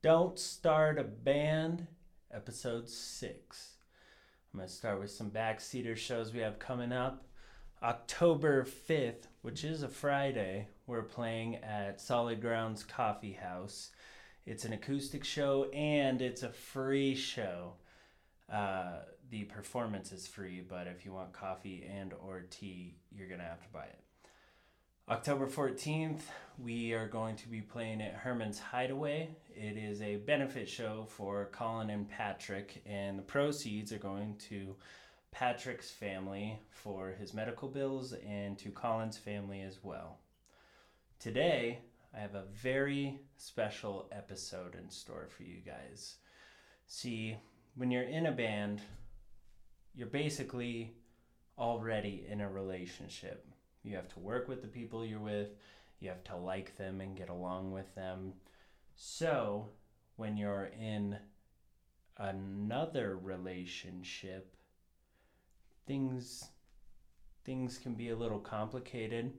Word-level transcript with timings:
Don't 0.00 0.38
Start 0.38 0.96
a 1.00 1.02
Band, 1.02 1.88
episode 2.32 2.88
six. 2.88 3.78
I'm 4.54 4.60
going 4.60 4.68
to 4.68 4.72
start 4.72 5.00
with 5.00 5.10
some 5.10 5.28
backseater 5.28 5.96
shows 5.96 6.32
we 6.32 6.38
have 6.38 6.60
coming 6.60 6.92
up. 6.92 7.26
October 7.82 8.64
5th, 8.64 9.26
which 9.42 9.64
is 9.64 9.82
a 9.82 9.88
Friday, 9.88 10.68
we're 10.86 11.02
playing 11.02 11.56
at 11.56 12.00
Solid 12.00 12.40
Grounds 12.40 12.84
Coffee 12.84 13.32
House. 13.32 13.90
It's 14.46 14.64
an 14.64 14.72
acoustic 14.72 15.24
show 15.24 15.64
and 15.72 16.22
it's 16.22 16.44
a 16.44 16.50
free 16.50 17.16
show. 17.16 17.72
Uh, 18.48 19.00
the 19.30 19.44
performance 19.46 20.12
is 20.12 20.28
free, 20.28 20.60
but 20.60 20.86
if 20.86 21.04
you 21.04 21.12
want 21.12 21.32
coffee 21.32 21.84
and 21.92 22.14
or 22.24 22.44
tea, 22.50 22.94
you're 23.10 23.28
gonna 23.28 23.42
have 23.42 23.62
to 23.62 23.68
buy 23.72 23.86
it. 23.86 23.98
October 25.10 25.46
14th, 25.46 26.20
we 26.58 26.92
are 26.92 27.08
going 27.08 27.34
to 27.34 27.48
be 27.48 27.62
playing 27.62 28.02
at 28.02 28.12
Herman's 28.12 28.58
Hideaway. 28.58 29.30
It 29.56 29.78
is 29.78 30.02
a 30.02 30.16
benefit 30.16 30.68
show 30.68 31.06
for 31.08 31.48
Colin 31.50 31.88
and 31.88 32.06
Patrick, 32.06 32.82
and 32.84 33.18
the 33.18 33.22
proceeds 33.22 33.90
are 33.90 33.98
going 33.98 34.36
to 34.50 34.76
Patrick's 35.30 35.90
family 35.90 36.60
for 36.68 37.14
his 37.18 37.32
medical 37.32 37.68
bills 37.68 38.12
and 38.26 38.58
to 38.58 38.68
Colin's 38.68 39.16
family 39.16 39.62
as 39.62 39.78
well. 39.82 40.18
Today, 41.18 41.78
I 42.14 42.18
have 42.18 42.34
a 42.34 42.44
very 42.52 43.18
special 43.38 44.10
episode 44.12 44.74
in 44.74 44.90
store 44.90 45.28
for 45.34 45.42
you 45.42 45.62
guys. 45.64 46.16
See, 46.86 47.34
when 47.76 47.90
you're 47.90 48.02
in 48.02 48.26
a 48.26 48.32
band, 48.32 48.82
you're 49.94 50.06
basically 50.06 50.92
already 51.56 52.26
in 52.28 52.42
a 52.42 52.50
relationship. 52.50 53.47
You 53.88 53.96
have 53.96 54.12
to 54.14 54.20
work 54.20 54.48
with 54.48 54.60
the 54.60 54.68
people 54.68 55.04
you're 55.04 55.18
with, 55.18 55.48
you 55.98 56.10
have 56.10 56.22
to 56.24 56.36
like 56.36 56.76
them 56.76 57.00
and 57.00 57.16
get 57.16 57.30
along 57.30 57.72
with 57.72 57.94
them. 57.94 58.34
So, 58.94 59.70
when 60.16 60.36
you're 60.36 60.70
in 60.78 61.16
another 62.18 63.16
relationship, 63.16 64.54
things 65.86 66.50
things 67.44 67.78
can 67.78 67.94
be 67.94 68.10
a 68.10 68.16
little 68.16 68.40
complicated. 68.40 69.32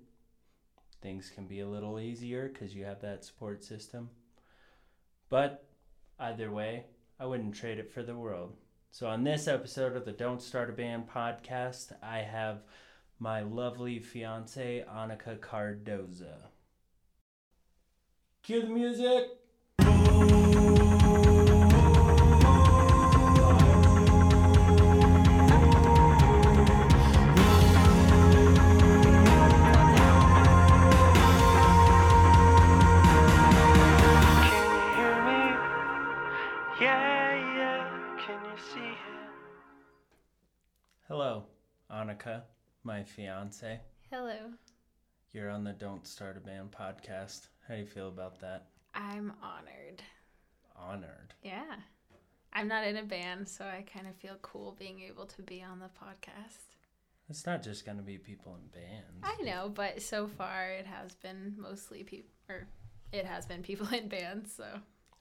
Things 1.01 1.29
can 1.29 1.45
be 1.45 1.59
a 1.59 1.67
little 1.67 1.99
easier 1.99 2.49
cuz 2.49 2.73
you 2.73 2.85
have 2.85 3.01
that 3.01 3.23
support 3.23 3.63
system. 3.63 4.09
But 5.29 5.69
either 6.17 6.51
way, 6.51 6.85
I 7.19 7.27
wouldn't 7.27 7.53
trade 7.53 7.77
it 7.77 7.91
for 7.91 8.01
the 8.01 8.15
world. 8.15 8.57
So, 8.91 9.07
on 9.07 9.23
this 9.23 9.47
episode 9.47 9.95
of 9.95 10.05
the 10.05 10.11
Don't 10.11 10.41
Start 10.41 10.71
a 10.71 10.73
Band 10.73 11.07
podcast, 11.07 11.91
I 12.01 12.19
have 12.19 12.63
my 13.19 13.41
lovely 13.41 13.99
fiance, 13.99 14.83
Annika 14.89 15.37
Cardoza. 15.39 16.47
Cue 18.43 18.61
the 18.61 18.67
music! 18.67 19.25
Can 19.77 19.87
you 34.63 34.95
hear 34.95 35.15
me? 35.25 35.41
Yeah, 36.79 37.35
yeah. 37.57 37.83
Can 38.25 38.39
you 38.45 38.57
see 38.73 38.79
it? 38.79 38.97
Hello, 41.09 41.43
Annika, 41.91 42.43
my 42.89 43.03
fiance. 43.03 43.79
Hello. 44.09 44.35
You're 45.31 45.51
on 45.51 45.63
the 45.63 45.73
Don't 45.73 46.07
Start 46.07 46.37
a 46.37 46.39
Band 46.39 46.71
podcast. 46.71 47.45
How 47.67 47.75
do 47.75 47.81
you 47.81 47.85
feel 47.85 48.07
about 48.07 48.39
that? 48.39 48.65
I'm 48.95 49.31
honored. 49.43 50.01
Honored. 50.75 51.35
Yeah. 51.43 51.75
I'm 52.51 52.67
not 52.67 52.87
in 52.87 52.97
a 52.97 53.03
band, 53.03 53.47
so 53.47 53.63
I 53.63 53.85
kind 53.93 54.07
of 54.07 54.15
feel 54.15 54.37
cool 54.41 54.75
being 54.79 55.01
able 55.01 55.27
to 55.27 55.43
be 55.43 55.61
on 55.61 55.77
the 55.77 55.85
podcast. 56.03 56.73
It's 57.29 57.45
not 57.45 57.61
just 57.61 57.85
going 57.85 57.97
to 57.97 58.03
be 58.03 58.17
people 58.17 58.55
in 58.59 58.67
bands. 58.81 59.21
I 59.21 59.39
know, 59.43 59.69
but 59.69 60.01
so 60.01 60.25
far 60.27 60.71
it 60.71 60.87
has 60.87 61.13
been 61.13 61.53
mostly 61.59 62.01
people, 62.03 62.31
or 62.49 62.67
it 63.13 63.23
has 63.27 63.45
been 63.45 63.61
people 63.61 63.87
in 63.93 64.07
bands, 64.07 64.51
so. 64.57 64.65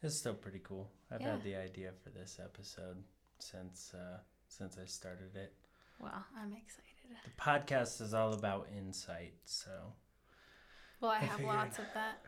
It's 0.03 0.17
still 0.17 0.33
pretty 0.33 0.61
cool. 0.65 0.91
I've 1.13 1.21
Yeah. 1.21 1.33
had 1.33 1.45
the 1.45 1.57
idea 1.57 1.91
for 2.03 2.09
this 2.09 2.41
episode 2.43 3.05
since 3.41 3.93
uh, 3.95 4.21
since 4.47 4.79
I 4.83 4.87
started 4.87 5.37
it. 5.37 5.53
Well, 6.01 6.25
I'm 6.35 6.55
excited. 6.55 6.88
The 7.09 7.31
podcast 7.43 8.01
is 8.01 8.15
all 8.15 8.35
about 8.35 8.69
insight, 8.77 9.35
so 9.45 9.71
Well, 11.01 11.11
I 11.11 11.17
I 11.17 11.19
have 11.21 11.37
figured- 11.37 11.55
lots 11.55 11.79
of 11.79 11.87
that. 11.95 12.19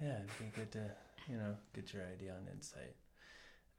yeah, 0.00 0.18
it'd 0.18 0.38
be 0.38 0.44
good 0.54 0.70
to 0.72 0.90
you 1.28 1.36
know 1.36 1.56
get 1.74 1.92
your 1.92 2.04
idea 2.06 2.34
on 2.34 2.48
insight. 2.48 2.94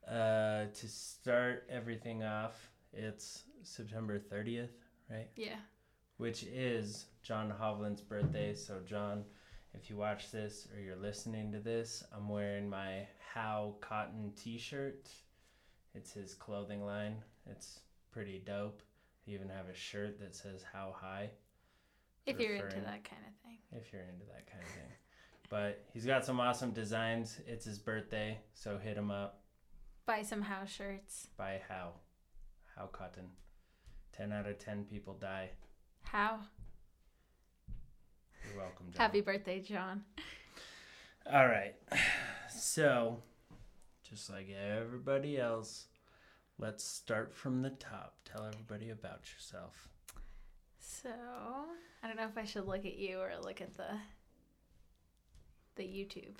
Uh, 0.06 0.66
to 0.72 0.88
start 0.88 1.66
everything 1.68 2.22
off, 2.24 2.70
it's 2.92 3.44
September 3.62 4.18
thirtieth, 4.18 4.72
right? 5.10 5.28
Yeah. 5.36 5.58
Which 6.16 6.42
is 6.44 7.06
John 7.22 7.50
Hovland's 7.50 8.02
birthday. 8.02 8.54
So 8.54 8.80
John, 8.84 9.24
if 9.74 9.88
you 9.88 9.96
watch 9.96 10.30
this 10.30 10.66
or 10.74 10.80
you're 10.80 10.96
listening 10.96 11.52
to 11.52 11.60
this, 11.60 12.02
I'm 12.14 12.28
wearing 12.28 12.68
my 12.68 13.06
How 13.32 13.76
Cotton 13.80 14.32
T-shirt. 14.36 15.08
It's 15.94 16.12
his 16.12 16.34
clothing 16.34 16.84
line. 16.84 17.22
It's 17.46 17.80
pretty 18.12 18.38
dope. 18.44 18.82
Even 19.30 19.48
have 19.48 19.68
a 19.68 19.74
shirt 19.74 20.18
that 20.18 20.34
says 20.34 20.64
How 20.72 20.92
High. 21.00 21.30
If 22.26 22.40
you're 22.40 22.56
into 22.56 22.80
that 22.80 23.04
kind 23.04 23.22
of 23.26 23.34
thing. 23.44 23.58
if 23.72 23.92
you're 23.92 24.02
into 24.02 24.26
that 24.26 24.50
kind 24.50 24.62
of 24.62 24.70
thing. 24.70 24.90
But 25.48 25.84
he's 25.92 26.04
got 26.04 26.24
some 26.24 26.40
awesome 26.40 26.72
designs. 26.72 27.38
It's 27.46 27.64
his 27.64 27.78
birthday, 27.78 28.38
so 28.54 28.76
hit 28.76 28.96
him 28.96 29.10
up. 29.10 29.42
Buy 30.04 30.22
some 30.22 30.42
house 30.42 30.70
shirts. 30.70 31.28
Buy 31.36 31.60
How. 31.68 31.92
How 32.76 32.86
Cotton. 32.86 33.26
10 34.16 34.32
out 34.32 34.48
of 34.48 34.58
10 34.58 34.84
people 34.84 35.14
die. 35.14 35.50
How? 36.02 36.40
You're 38.48 38.62
welcome, 38.62 38.86
John. 38.90 39.00
Happy 39.00 39.20
birthday, 39.20 39.60
John. 39.60 40.02
All 41.32 41.46
right. 41.46 41.74
So, 42.52 43.22
just 44.02 44.28
like 44.28 44.48
everybody 44.50 45.38
else, 45.38 45.86
let's 46.60 46.84
start 46.84 47.34
from 47.34 47.62
the 47.62 47.70
top. 47.70 48.16
Tell 48.24 48.44
everybody 48.44 48.90
about 48.90 49.22
yourself. 49.32 49.88
So, 50.78 51.08
I 52.02 52.06
don't 52.06 52.16
know 52.16 52.26
if 52.26 52.36
I 52.36 52.44
should 52.44 52.66
look 52.66 52.84
at 52.84 52.96
you 52.96 53.18
or 53.18 53.32
look 53.42 53.60
at 53.60 53.76
the 53.76 53.98
the 55.76 55.82
YouTube. 55.84 56.36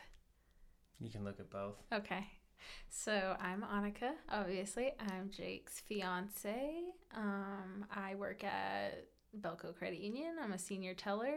You 1.00 1.08
can 1.08 1.24
look 1.24 1.40
at 1.40 1.50
both. 1.50 1.76
Okay. 1.92 2.26
So 2.90 3.36
I'm 3.40 3.62
Annika, 3.62 4.12
obviously. 4.28 4.92
I'm 4.98 5.30
Jake's 5.30 5.80
fiance. 5.80 6.72
Um, 7.16 7.86
I 7.90 8.16
work 8.16 8.44
at 8.44 9.06
Bellco 9.40 9.74
Credit 9.74 9.98
Union. 9.98 10.34
I'm 10.42 10.52
a 10.52 10.58
senior 10.58 10.92
teller. 10.92 11.36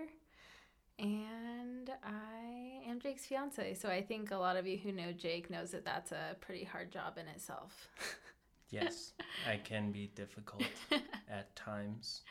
And 1.00 1.90
I 2.04 2.82
am 2.90 3.00
Jake's 3.00 3.26
fiance. 3.26 3.76
So 3.76 3.88
I 3.88 4.02
think 4.02 4.32
a 4.32 4.38
lot 4.38 4.58
of 4.58 4.68
you 4.68 4.78
who 4.78 4.92
know 4.92 5.14
Jake 5.14 5.50
knows 5.50 5.72
that 5.72 5.86
that's 5.86 6.12
a 6.12 6.36
pretty 6.42 6.66
hard 6.66 6.92
job 6.92 7.18
in 7.18 7.28
itself. 7.28 7.88
Yes, 8.74 9.14
I 9.50 9.58
can 9.58 9.92
be 9.92 10.08
difficult 10.16 10.64
at 11.30 11.56
times. 11.56 12.22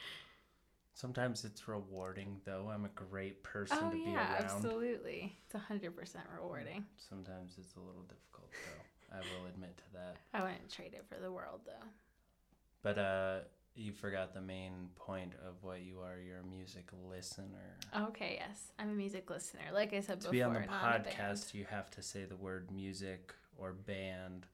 Sometimes 0.95 1.45
it's 1.45 1.67
rewarding, 1.69 2.41
though. 2.45 2.71
I'm 2.73 2.85
a 2.85 2.89
great 2.89 3.43
person 3.43 3.79
oh 3.81 3.91
to 3.91 3.97
be 3.97 4.11
yeah, 4.11 4.35
around. 4.35 4.45
absolutely. 4.45 5.37
It's 5.47 5.65
100% 5.65 6.17
rewarding. 6.37 6.85
Sometimes 6.97 7.55
it's 7.59 7.75
a 7.77 7.81
little 7.81 8.03
difficult, 8.03 8.51
though. 8.53 9.17
I 9.17 9.21
will 9.21 9.47
admit 9.49 9.77
to 9.77 9.85
that. 9.95 10.17
I 10.35 10.43
wouldn't 10.43 10.71
trade 10.71 10.95
it 10.95 11.05
for 11.09 11.21
the 11.21 11.31
world 11.31 11.61
though. 11.67 11.87
But 12.83 12.99
uh, 12.99 13.39
you 13.75 13.93
forgot 13.93 14.33
the 14.35 14.41
main 14.41 14.89
point 14.97 15.33
of 15.47 15.63
what 15.63 15.83
you 15.83 16.01
are. 16.01 16.19
You're 16.19 16.39
a 16.39 16.47
music 16.47 16.89
listener. 17.11 17.77
Okay, 18.09 18.39
yes. 18.41 18.73
I'm 18.79 18.91
a 18.91 18.95
music 18.95 19.29
listener. 19.31 19.63
Like 19.73 19.93
I 19.93 20.01
said 20.01 20.21
to 20.23 20.31
before, 20.31 20.33
be 20.33 20.43
on 20.43 20.55
the 20.55 20.61
not 20.61 20.97
a 20.97 21.01
band. 21.01 21.17
podcast, 21.17 21.55
you 21.55 21.67
have 21.71 21.91
to 21.93 22.03
say 22.03 22.25
the 22.25 22.37
word 22.37 22.71
music 22.71 23.35
or 23.59 23.73
band 23.73 24.47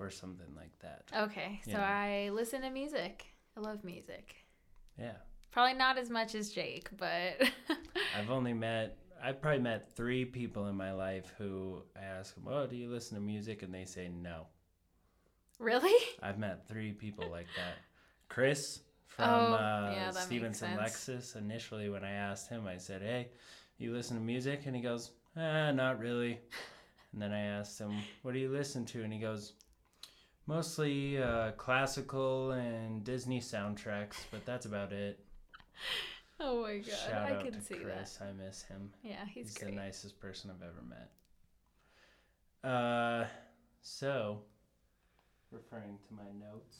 or 0.00 0.10
something 0.10 0.46
like 0.56 0.76
that. 0.80 1.04
Okay, 1.24 1.60
so. 1.64 1.76
I 1.76 2.30
listen 2.32 2.62
to 2.62 2.70
music. 2.70 3.26
I 3.56 3.60
love 3.60 3.84
music. 3.84 4.34
Yeah. 4.98 5.12
Probably 5.50 5.74
not 5.74 5.98
as 5.98 6.10
much 6.10 6.34
as 6.34 6.50
Jake, 6.50 6.88
but 6.96 7.34
I've 8.16 8.30
only 8.30 8.52
met, 8.54 8.96
I've 9.22 9.40
probably 9.42 9.60
met 9.60 9.94
three 9.96 10.24
people 10.24 10.68
in 10.68 10.76
my 10.76 10.92
life 10.92 11.32
who 11.38 11.82
I 11.96 12.04
ask 12.04 12.34
them, 12.34 12.44
Oh, 12.48 12.66
do 12.66 12.76
you 12.76 12.88
listen 12.88 13.16
to 13.16 13.20
music? 13.20 13.62
And 13.62 13.74
they 13.74 13.84
say 13.84 14.08
no. 14.08 14.46
really? 15.58 15.94
I've 16.22 16.38
met 16.38 16.66
three 16.68 16.92
people 16.92 17.28
like 17.30 17.48
that. 17.56 17.76
Chris 18.28 18.80
from 19.08 19.28
Oh, 19.28 19.54
uh, 19.54 19.92
yeah, 19.94 20.10
Stevenson. 20.12 20.76
Lexus. 20.76 21.36
Initially, 21.36 21.90
when 21.90 22.04
I 22.04 22.12
asked 22.12 22.48
him, 22.48 22.66
I 22.66 22.76
said, 22.78 23.02
Hey, 23.02 23.28
you 23.78 23.92
listen 23.92 24.16
to 24.16 24.22
music? 24.22 24.62
And 24.66 24.76
he 24.76 24.82
goes, 24.82 25.10
Ah, 25.36 25.70
not 25.72 25.98
really. 25.98 26.38
And 27.12 27.20
then 27.20 27.32
I 27.32 27.40
asked 27.40 27.76
him, 27.76 27.92
What 28.22 28.34
do 28.34 28.38
you 28.38 28.50
listen 28.50 28.84
to? 28.86 29.02
And 29.02 29.12
he 29.12 29.18
goes, 29.18 29.54
Mostly 30.46 31.22
uh, 31.22 31.52
classical 31.52 32.52
and 32.52 33.04
Disney 33.04 33.40
soundtracks, 33.40 34.16
but 34.30 34.44
that's 34.46 34.66
about 34.66 34.92
it. 34.92 35.18
Oh 36.42 36.62
my 36.62 36.78
god, 36.78 36.86
Shout 36.86 37.26
I 37.32 37.34
can 37.42 37.52
to 37.52 37.60
see 37.60 37.74
Chris. 37.74 38.18
I 38.22 38.32
miss 38.32 38.62
him. 38.62 38.90
Yeah, 39.02 39.26
he's, 39.26 39.48
He's 39.48 39.58
great. 39.58 39.72
the 39.72 39.76
nicest 39.76 40.18
person 40.18 40.50
I've 40.50 40.62
ever 40.62 40.80
met. 42.64 42.70
Uh, 42.72 43.26
So, 43.82 44.38
referring 45.52 45.98
to 46.08 46.14
my 46.14 46.30
notes, 46.40 46.78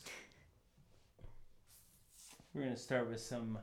we're 2.55 2.63
going 2.63 2.75
to 2.75 2.81
start 2.81 3.07
with 3.11 3.21
some 3.21 3.59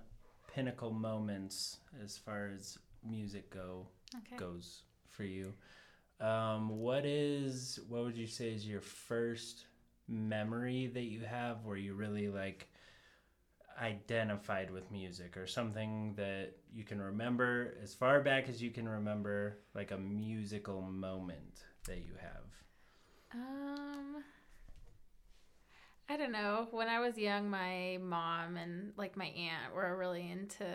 pinnacle 0.54 0.92
moments 0.92 1.78
as 2.04 2.16
far 2.16 2.52
as 2.56 2.78
music 3.04 3.50
go 3.50 3.88
Okay. 4.18 4.36
goes 4.38 4.84
for 5.10 5.24
you. 5.24 5.52
Um, 6.20 6.70
what 6.78 7.08
is 7.08 7.80
what 7.90 8.04
would 8.04 8.16
you 8.16 8.28
say 8.28 8.50
is 8.54 8.68
your 8.68 8.82
first 8.82 9.66
memory 10.08 10.88
that 10.94 11.04
you 11.04 11.22
have 11.22 11.64
where 11.64 11.78
you 11.78 11.94
really 11.94 12.30
like 12.30 12.68
identified 13.82 14.72
with 14.72 14.90
music 14.92 15.38
or 15.38 15.46
something 15.46 16.14
that 16.16 16.54
you 16.74 16.84
can 16.84 17.00
remember 17.00 17.76
as 17.84 17.94
far 17.94 18.22
back 18.22 18.50
as 18.50 18.62
you 18.62 18.72
can 18.72 18.88
remember 18.90 19.60
like 19.76 19.92
a 19.92 19.98
musical 19.98 20.82
moment 20.82 21.64
that 21.86 21.98
you 21.98 22.14
have 22.20 23.36
Um, 23.36 24.24
I 26.10 26.18
don't 26.18 26.32
know. 26.32 26.68
When 26.72 26.88
I 26.88 27.00
was 27.00 27.18
young, 27.18 27.50
my 27.50 28.00
mom 28.02 28.58
and 28.58 28.94
like 28.98 29.16
my 29.16 29.28
aunt 29.28 29.76
were 29.76 29.96
really 29.96 30.32
into, 30.32 30.66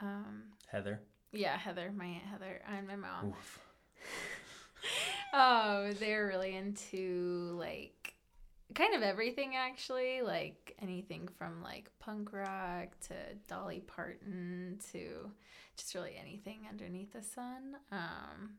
um, 0.00 0.44
heather 0.70 1.00
yeah, 1.32 1.56
Heather, 1.56 1.92
my 1.96 2.06
aunt 2.06 2.24
Heather, 2.24 2.60
and 2.68 2.86
my 2.86 2.96
mom. 2.96 3.28
Oof. 3.28 3.60
um, 5.32 5.92
they 6.00 6.14
were 6.14 6.26
really 6.26 6.56
into 6.56 7.54
like 7.58 7.99
kind 8.74 8.94
of 8.94 9.02
everything 9.02 9.56
actually, 9.56 10.22
like 10.22 10.76
anything 10.80 11.28
from 11.38 11.62
like 11.62 11.90
punk 11.98 12.32
rock 12.32 12.88
to 13.08 13.14
Dolly 13.48 13.80
Parton 13.86 14.78
to 14.92 15.30
just 15.76 15.94
really 15.94 16.16
anything 16.20 16.60
underneath 16.68 17.12
the 17.12 17.22
sun. 17.22 17.76
Um, 17.90 18.56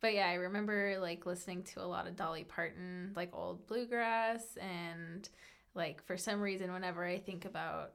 but 0.00 0.14
yeah, 0.14 0.28
I 0.28 0.34
remember 0.34 0.96
like 1.00 1.26
listening 1.26 1.62
to 1.74 1.82
a 1.82 1.86
lot 1.86 2.06
of 2.06 2.16
Dolly 2.16 2.44
Parton, 2.44 3.12
like 3.16 3.30
old 3.34 3.66
bluegrass, 3.66 4.56
and 4.56 5.28
like 5.74 6.02
for 6.04 6.16
some 6.16 6.40
reason, 6.40 6.72
whenever 6.72 7.04
I 7.04 7.18
think 7.18 7.44
about 7.44 7.92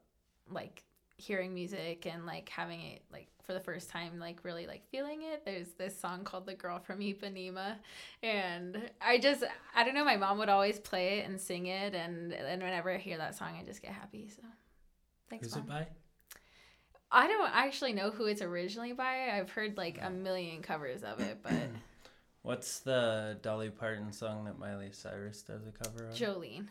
like 0.50 0.84
hearing 1.18 1.54
music 1.54 2.06
and 2.06 2.26
like 2.26 2.50
having 2.50 2.82
it 2.82 3.04
like 3.12 3.28
for 3.50 3.54
the 3.54 3.60
first 3.60 3.90
time 3.90 4.20
like 4.20 4.38
really 4.44 4.68
like 4.68 4.88
feeling 4.92 5.24
it. 5.24 5.44
There's 5.44 5.70
this 5.70 6.00
song 6.00 6.24
called 6.24 6.46
the 6.46 6.54
girl 6.54 6.78
from 6.78 7.00
ipanema 7.00 7.78
and 8.22 8.80
i 9.02 9.18
just 9.18 9.44
i 9.76 9.84
don't 9.84 9.96
know 9.96 10.06
my 10.06 10.18
mom 10.18 10.38
would 10.38 10.50
always 10.50 10.78
play 10.78 11.18
it 11.18 11.28
and 11.28 11.42
sing 11.42 11.66
it 11.66 11.96
and 11.96 12.32
and 12.32 12.62
whenever 12.62 12.92
i 12.92 12.98
hear 12.98 13.18
that 13.18 13.36
song 13.36 13.56
i 13.60 13.64
just 13.64 13.82
get 13.82 13.92
happy 13.92 14.28
so. 14.28 14.44
Thanks 15.32 15.48
who's 15.48 15.56
mom. 15.56 15.64
it 15.64 15.70
by? 15.70 15.88
I 17.12 17.28
don't 17.28 17.50
actually 17.52 17.94
know 17.94 18.12
who 18.12 18.26
it's 18.26 18.44
originally 18.44 18.94
by. 18.94 19.32
I've 19.34 19.50
heard 19.50 19.78
like 19.78 19.98
a 20.00 20.12
million 20.12 20.62
covers 20.62 21.02
of 21.02 21.20
it 21.20 21.40
but 21.42 21.54
what's 22.44 22.82
the 22.82 23.40
dolly 23.42 23.72
parton 23.72 24.12
song 24.12 24.46
that 24.46 24.60
miley 24.60 24.92
cyrus 24.92 25.42
does 25.42 25.66
a 25.66 25.72
cover 25.72 26.08
of? 26.08 26.14
Jolene. 26.14 26.68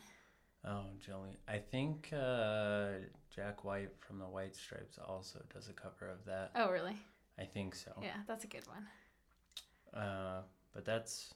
Oh, 0.65 0.85
Jolene. 1.05 1.35
I 1.45 1.57
think 1.57 2.09
uh, 2.13 2.91
Jack 3.39 3.63
White 3.63 3.91
from 3.99 4.19
the 4.19 4.25
White 4.25 4.53
Stripes 4.55 4.97
also 5.07 5.39
does 5.53 5.69
a 5.69 5.73
cover 5.73 6.09
of 6.11 6.25
that. 6.25 6.51
oh 6.55 6.69
really 6.71 6.97
I 7.39 7.43
think 7.45 7.73
so. 7.73 7.91
yeah 8.01 8.17
that's 8.27 8.43
a 8.43 8.47
good 8.47 8.65
one 8.67 8.85
Uh, 10.03 10.41
but 10.73 10.83
that's 10.85 11.33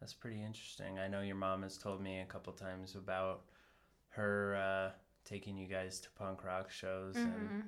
that's 0.00 0.14
pretty 0.14 0.42
interesting. 0.42 0.98
I 0.98 1.06
know 1.08 1.20
your 1.20 1.36
mom 1.36 1.62
has 1.62 1.76
told 1.78 2.00
me 2.02 2.20
a 2.20 2.24
couple 2.24 2.52
times 2.54 2.94
about 2.94 3.42
her 4.10 4.56
uh, 4.56 4.90
taking 5.24 5.56
you 5.56 5.66
guys 5.66 6.00
to 6.00 6.08
punk 6.18 6.44
rock 6.44 6.70
shows 6.70 7.16
and 7.16 7.32
Mhm. 7.50 7.62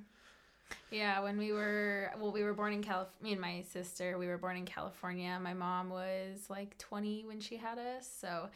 Yeah, 0.90 1.20
when 1.20 1.38
we 1.38 1.52
were 1.52 2.10
well, 2.18 2.32
we 2.32 2.42
were 2.42 2.52
born 2.54 2.72
in 2.72 2.82
California. 2.82 3.22
Me 3.22 3.32
and 3.32 3.40
my 3.40 3.62
sister, 3.70 4.18
we 4.18 4.26
were 4.26 4.36
born 4.38 4.56
in 4.56 4.64
California. 4.66 5.38
My 5.40 5.54
mom 5.54 5.90
was 5.90 6.48
like 6.50 6.76
twenty 6.78 7.24
when 7.24 7.40
she 7.40 7.56
had 7.56 7.78
us, 7.78 8.08
so 8.20 8.48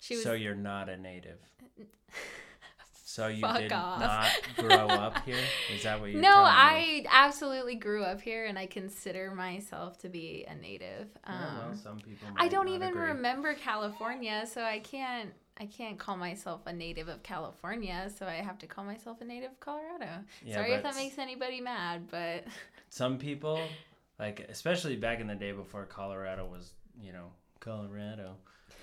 she 0.00 0.14
was. 0.14 0.22
so 0.24 0.32
you're 0.32 0.54
not 0.54 0.88
a 0.88 0.96
native. 0.96 1.38
So 3.08 3.28
you 3.28 3.40
Fuck 3.40 3.56
did 3.56 3.72
off. 3.72 4.00
not 4.00 4.30
grow 4.56 4.86
up 4.86 5.24
here? 5.24 5.40
Is 5.74 5.82
that 5.84 5.98
what 5.98 6.10
you're 6.10 6.20
no? 6.20 6.28
I 6.30 7.06
absolutely 7.10 7.74
grew 7.74 8.02
up 8.02 8.20
here, 8.20 8.44
and 8.44 8.58
I 8.58 8.66
consider 8.66 9.30
myself 9.30 9.96
to 10.00 10.10
be 10.10 10.44
a 10.46 10.54
native. 10.54 11.08
Um, 11.24 11.34
Yeah, 11.40 11.58
well, 11.68 11.74
some 11.74 11.96
people 12.00 12.28
I 12.36 12.48
don't 12.48 12.68
even 12.68 12.90
agree. 12.90 13.06
remember 13.06 13.54
California, 13.54 14.46
so 14.46 14.60
I 14.62 14.80
can't. 14.80 15.30
I 15.58 15.64
can't 15.64 15.98
call 15.98 16.18
myself 16.18 16.66
a 16.66 16.72
native 16.74 17.08
of 17.08 17.22
California, 17.22 18.10
so 18.14 18.26
I 18.26 18.34
have 18.34 18.58
to 18.58 18.66
call 18.66 18.84
myself 18.84 19.22
a 19.22 19.24
native 19.24 19.52
of 19.52 19.60
Colorado. 19.60 20.10
Yeah, 20.44 20.56
Sorry 20.56 20.72
if 20.74 20.82
that 20.82 20.94
makes 20.94 21.16
anybody 21.16 21.62
mad, 21.62 22.08
but 22.10 22.44
some 22.90 23.16
people 23.16 23.58
like 24.18 24.46
especially 24.50 24.96
back 24.96 25.20
in 25.20 25.26
the 25.28 25.34
day 25.34 25.52
before 25.52 25.86
colorado 25.86 26.46
was 26.46 26.72
you 27.00 27.12
know 27.12 27.30
colorado 27.60 28.34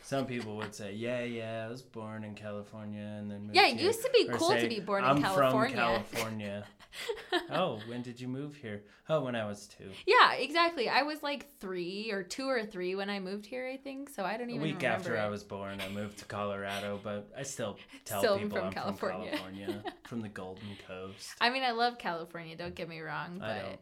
some 0.06 0.26
people 0.28 0.56
would 0.56 0.74
say 0.74 0.94
yeah 0.94 1.24
yeah 1.24 1.66
i 1.66 1.70
was 1.70 1.82
born 1.82 2.24
in 2.24 2.34
california 2.36 3.02
and 3.18 3.30
then 3.30 3.42
moved 3.44 3.56
yeah, 3.56 3.66
it 3.68 3.76
here." 3.78 3.88
used 3.88 4.02
to 4.04 4.10
be 4.14 4.30
Or 4.30 4.38
cool 4.38 4.56
to 4.56 4.68
be 4.68 4.80
born 4.80 5.04
I'm 5.04 5.18
in 5.18 5.24
California. 5.24 5.76
from 5.76 5.78
california 5.78 6.66
oh 7.52 7.80
when 7.88 8.02
did 8.04 8.22
you 8.22 8.28
move 8.28 8.56
here 8.56 8.84
oh 9.10 9.22
when 9.22 9.36
i 9.36 9.46
was 9.46 9.68
two 9.68 9.90
Yeah, 10.06 10.34
exactly. 10.34 10.88
I 10.88 11.02
was 11.02 11.22
like 11.24 11.48
three 11.60 12.10
or 12.12 12.24
two 12.24 12.48
or 12.48 12.64
three 12.66 12.96
when 12.96 13.10
I 13.10 13.20
moved 13.20 13.46
here, 13.46 13.68
I 13.68 13.76
think. 13.76 14.10
So 14.10 14.24
I 14.24 14.38
don't 14.38 14.50
even. 14.50 14.62
a 14.62 14.64
week 14.64 14.76
remember. 14.78 14.96
after 14.98 15.16
it. 15.18 15.20
i 15.20 15.28
was 15.28 15.44
born 15.44 15.82
i 15.82 15.90
moved 15.90 16.20
to 16.20 16.26
colorado 16.26 16.98
but 17.04 17.30
i 17.38 17.44
still 17.44 17.78
tell 18.06 18.20
Still 18.22 18.38
people 18.40 18.58
from 18.60 18.68
i'm 18.68 18.74
California. 18.74 19.30
from 19.32 19.38
california 19.40 19.84
from 20.08 20.22
the 20.22 20.30
golden 20.30 20.70
coast 20.88 21.28
I 21.42 21.50
mean, 21.50 21.64
I 21.64 21.72
love 21.72 21.98
California. 21.98 22.56
Don't 22.56 22.76
get 22.76 22.88
me 22.88 23.02
wrong, 23.02 23.40
but 23.40 23.80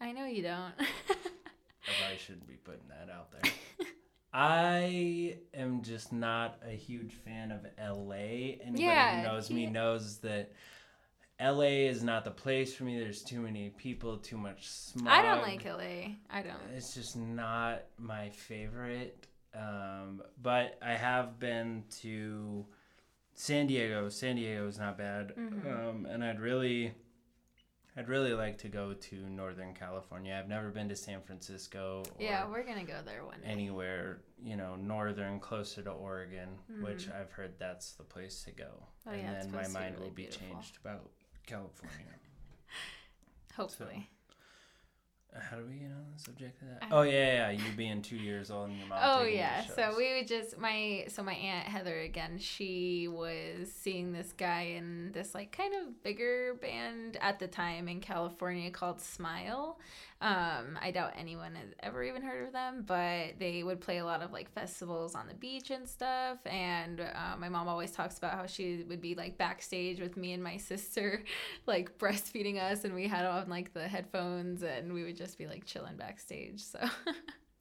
I. 0.00 0.08
I 0.08 0.12
know 0.12 0.26
you 0.26 0.42
don't. 0.42 0.74
I 0.78 1.90
probably 2.00 2.18
shouldn't 2.18 2.48
be 2.48 2.54
putting 2.56 2.88
that 2.88 3.08
out 3.14 3.30
there. 3.30 3.52
I 4.38 5.38
am 5.54 5.80
just 5.80 6.12
not 6.12 6.58
a 6.62 6.72
huge 6.72 7.14
fan 7.14 7.50
of 7.50 7.64
LA. 7.78 8.58
Anybody 8.60 8.82
Yeah, 8.82 9.22
who 9.22 9.28
knows 9.28 9.50
me 9.50 9.64
knows 9.64 10.18
that 10.18 10.52
LA 11.40 11.88
is 11.88 12.02
not 12.02 12.22
the 12.26 12.30
place 12.30 12.74
for 12.74 12.84
me. 12.84 13.00
There's 13.00 13.22
too 13.22 13.40
many 13.40 13.70
people, 13.70 14.18
too 14.18 14.36
much 14.36 14.68
smog. 14.68 15.08
I 15.08 15.22
don't 15.22 15.40
like 15.40 15.64
LA. 15.64 16.16
I 16.28 16.42
don't. 16.42 16.60
It's 16.76 16.92
just 16.92 17.16
not 17.16 17.84
my 17.96 18.28
favorite. 18.28 19.26
Um, 19.54 20.22
but 20.42 20.78
I 20.82 20.92
have 20.92 21.38
been 21.38 21.84
to 22.02 22.66
San 23.32 23.66
Diego. 23.66 24.10
San 24.10 24.36
Diego 24.36 24.68
is 24.68 24.78
not 24.78 24.98
bad. 24.98 25.34
Mhm. 25.34 25.66
Um, 25.88 26.04
and 26.04 26.22
I'd 26.22 26.40
really, 26.40 26.92
I'd 27.96 28.08
really 28.08 28.34
like 28.34 28.58
to 28.58 28.68
go 28.68 28.92
to 28.92 29.16
Northern 29.30 29.72
California. 29.72 30.38
I've 30.38 30.48
never 30.50 30.68
been 30.68 30.90
to 30.90 30.96
San 30.96 31.22
Francisco. 31.22 32.02
Or 32.18 32.22
Yeah, 32.22 32.46
we're 32.50 32.64
gonna 32.64 32.84
go 32.84 33.00
there 33.02 33.24
one 33.24 33.40
day. 33.40 33.46
anywhere 33.46 34.20
you 34.42 34.56
know 34.56 34.76
northern 34.76 35.40
closer 35.40 35.82
to 35.82 35.90
oregon 35.90 36.48
which 36.82 37.08
i've 37.08 37.30
heard 37.32 37.52
that's 37.58 37.92
the 37.92 38.02
place 38.04 38.42
to 38.44 38.50
go 38.52 38.64
Mm-hmm. 39.06 39.08
Oh, 39.08 39.12
and 39.12 39.22
yeah, 39.22 39.32
then 39.42 39.52
my 39.52 39.62
supposed 39.62 39.66
to 39.66 39.68
be 39.78 39.80
mind 39.84 39.94
really 39.94 40.06
will 40.08 40.14
be 40.14 40.22
beautiful. 40.24 40.46
changed 40.48 40.78
about 40.84 41.10
california 41.46 41.96
Hopefully. 43.56 44.10
how 45.50 45.56
do 45.56 45.64
we 45.66 45.76
get 45.76 45.86
on 45.90 46.04
the 46.14 46.18
subject 46.18 46.60
of 46.62 46.68
that 46.68 46.78
I- 46.82 46.88
oh 46.90 47.02
yeah 47.02 47.50
yeah 47.50 47.50
you 47.50 47.72
being 47.76 48.02
two 48.02 48.16
years 48.16 48.50
old 48.50 48.68
and 48.70 48.78
your 48.78 48.88
mom 48.88 48.98
Oh 49.02 49.18
taking 49.20 49.26
you 49.32 49.36
to 49.36 49.38
yeah, 49.38 49.64
so 49.66 49.94
we 49.96 50.14
would 50.14 50.26
just 50.26 50.58
my 50.58 51.04
so 51.08 51.22
my 51.22 51.34
aunt 51.34 51.66
Heather 51.68 52.00
again. 52.00 52.38
She 52.38 53.06
was 53.08 53.70
seeing 53.72 54.12
this 54.12 54.32
guy 54.32 54.62
in 54.78 55.12
this 55.12 55.34
like 55.34 55.52
kind 55.52 55.74
of 55.74 56.02
bigger 56.02 56.54
band 56.60 57.16
at 57.20 57.38
the 57.38 57.48
time 57.48 57.86
in 57.88 58.00
California 58.00 58.70
called 58.70 59.00
Smile. 59.00 59.78
Um, 60.20 60.78
I 60.80 60.92
doubt 60.92 61.12
anyone 61.18 61.54
has 61.56 61.68
ever 61.80 62.02
even 62.02 62.22
heard 62.22 62.46
of 62.46 62.52
them, 62.52 62.84
but 62.86 63.38
they 63.38 63.62
would 63.62 63.80
play 63.80 63.98
a 63.98 64.04
lot 64.04 64.22
of 64.22 64.32
like 64.32 64.50
festivals 64.50 65.14
on 65.14 65.26
the 65.28 65.34
beach 65.34 65.70
and 65.70 65.86
stuff. 65.86 66.38
And 66.46 67.00
uh, 67.00 67.36
my 67.38 67.50
mom 67.50 67.68
always 67.68 67.90
talks 67.92 68.16
about 68.16 68.32
how 68.32 68.46
she 68.46 68.84
would 68.88 69.02
be 69.02 69.14
like 69.14 69.36
backstage 69.36 70.00
with 70.00 70.16
me 70.16 70.32
and 70.32 70.42
my 70.42 70.56
sister, 70.72 71.22
like 71.66 71.98
breastfeeding 71.98 72.58
us, 72.58 72.84
and 72.84 72.94
we 72.94 73.06
had 73.08 73.26
on 73.26 73.48
like 73.50 73.74
the 73.74 73.86
headphones, 73.86 74.62
and 74.62 74.92
we 74.92 75.04
would 75.04 75.16
just 75.16 75.36
be 75.36 75.46
like 75.46 75.66
chilling 75.66 75.96
backstage. 75.96 76.60
So. 76.62 76.78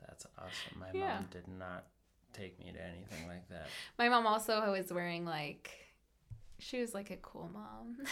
that's 0.08 0.26
awesome 0.38 0.78
my 0.80 0.92
Yeah. 0.94 1.18
mom 1.18 1.28
did 1.32 1.48
not 1.48 1.86
take 2.34 2.60
me 2.60 2.72
to 2.72 2.82
anything 2.82 3.28
like 3.28 3.48
that 3.50 3.68
My 3.98 4.10
mom 4.10 4.28
also 4.28 4.72
was 4.72 4.92
wearing 4.92 5.26
like 5.26 5.72
she 6.66 6.82
was 6.82 6.94
like 6.94 7.12
a 7.12 7.18
cool 7.18 7.50
mom. 7.54 7.98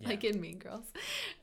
Yeah. 0.00 0.08
like 0.08 0.24
in 0.24 0.40
Mean 0.40 0.58
Girls. 0.58 0.86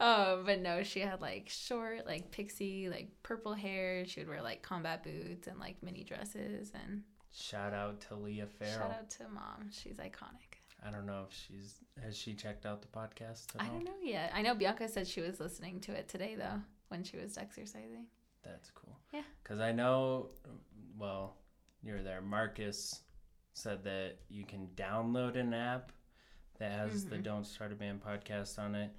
Um, 0.01 0.43
but 0.45 0.59
no, 0.61 0.83
she 0.83 0.99
had 0.99 1.21
like 1.21 1.47
short, 1.47 2.05
like 2.05 2.31
pixie, 2.31 2.89
like 2.89 3.07
purple 3.23 3.53
hair. 3.53 4.03
She 4.05 4.19
would 4.19 4.27
wear 4.27 4.41
like 4.41 4.61
combat 4.61 5.03
boots 5.03 5.47
and 5.47 5.57
like 5.57 5.81
mini 5.81 6.03
dresses 6.03 6.71
and 6.73 7.03
shout 7.31 7.71
out 7.73 8.01
to 8.01 8.15
leah 8.15 8.47
farrell 8.47 8.73
shout 8.73 8.91
out 8.91 9.09
to 9.11 9.23
mom. 9.29 9.69
She's 9.71 9.97
iconic. 9.97 10.57
i 10.85 10.91
don't 10.91 11.05
know 11.05 11.23
if 11.29 11.33
she's 11.33 11.75
has 12.03 12.17
she 12.17 12.33
checked 12.33 12.65
out 12.65 12.81
the 12.81 12.89
podcast 12.89 13.45
I 13.57 13.67
don't 13.67 13.85
know 13.85 14.01
yet. 14.03 14.31
I 14.33 14.41
know 14.41 14.53
Bianca 14.53 14.89
said 14.89 15.07
she 15.07 15.21
was 15.21 15.39
listening 15.39 15.79
to 15.81 15.93
it 15.93 16.09
today 16.09 16.35
though, 16.37 16.59
when 16.89 17.03
she 17.03 17.17
was 17.17 17.37
exercising. 17.37 18.07
That's 18.43 18.69
cool. 18.71 18.97
Yeah. 19.13 19.21
Because 19.43 19.59
I 19.61 19.71
know, 19.71 20.31
well, 20.97 21.37
you're 21.83 22.01
there. 22.03 22.21
Marcus 22.21 23.01
said 23.53 23.83
that 23.85 24.15
you 24.29 24.45
can 24.45 24.67
download 24.75 25.37
an 25.37 25.53
app 25.53 25.91
that 26.61 26.71
has 26.71 27.05
the 27.05 27.17
Mhm. 27.17 27.23
Don't 27.23 27.45
Start 27.45 27.71
a 27.71 27.75
Band 27.75 28.01
podcast 28.01 28.57
on 28.59 28.75
it. 28.75 28.91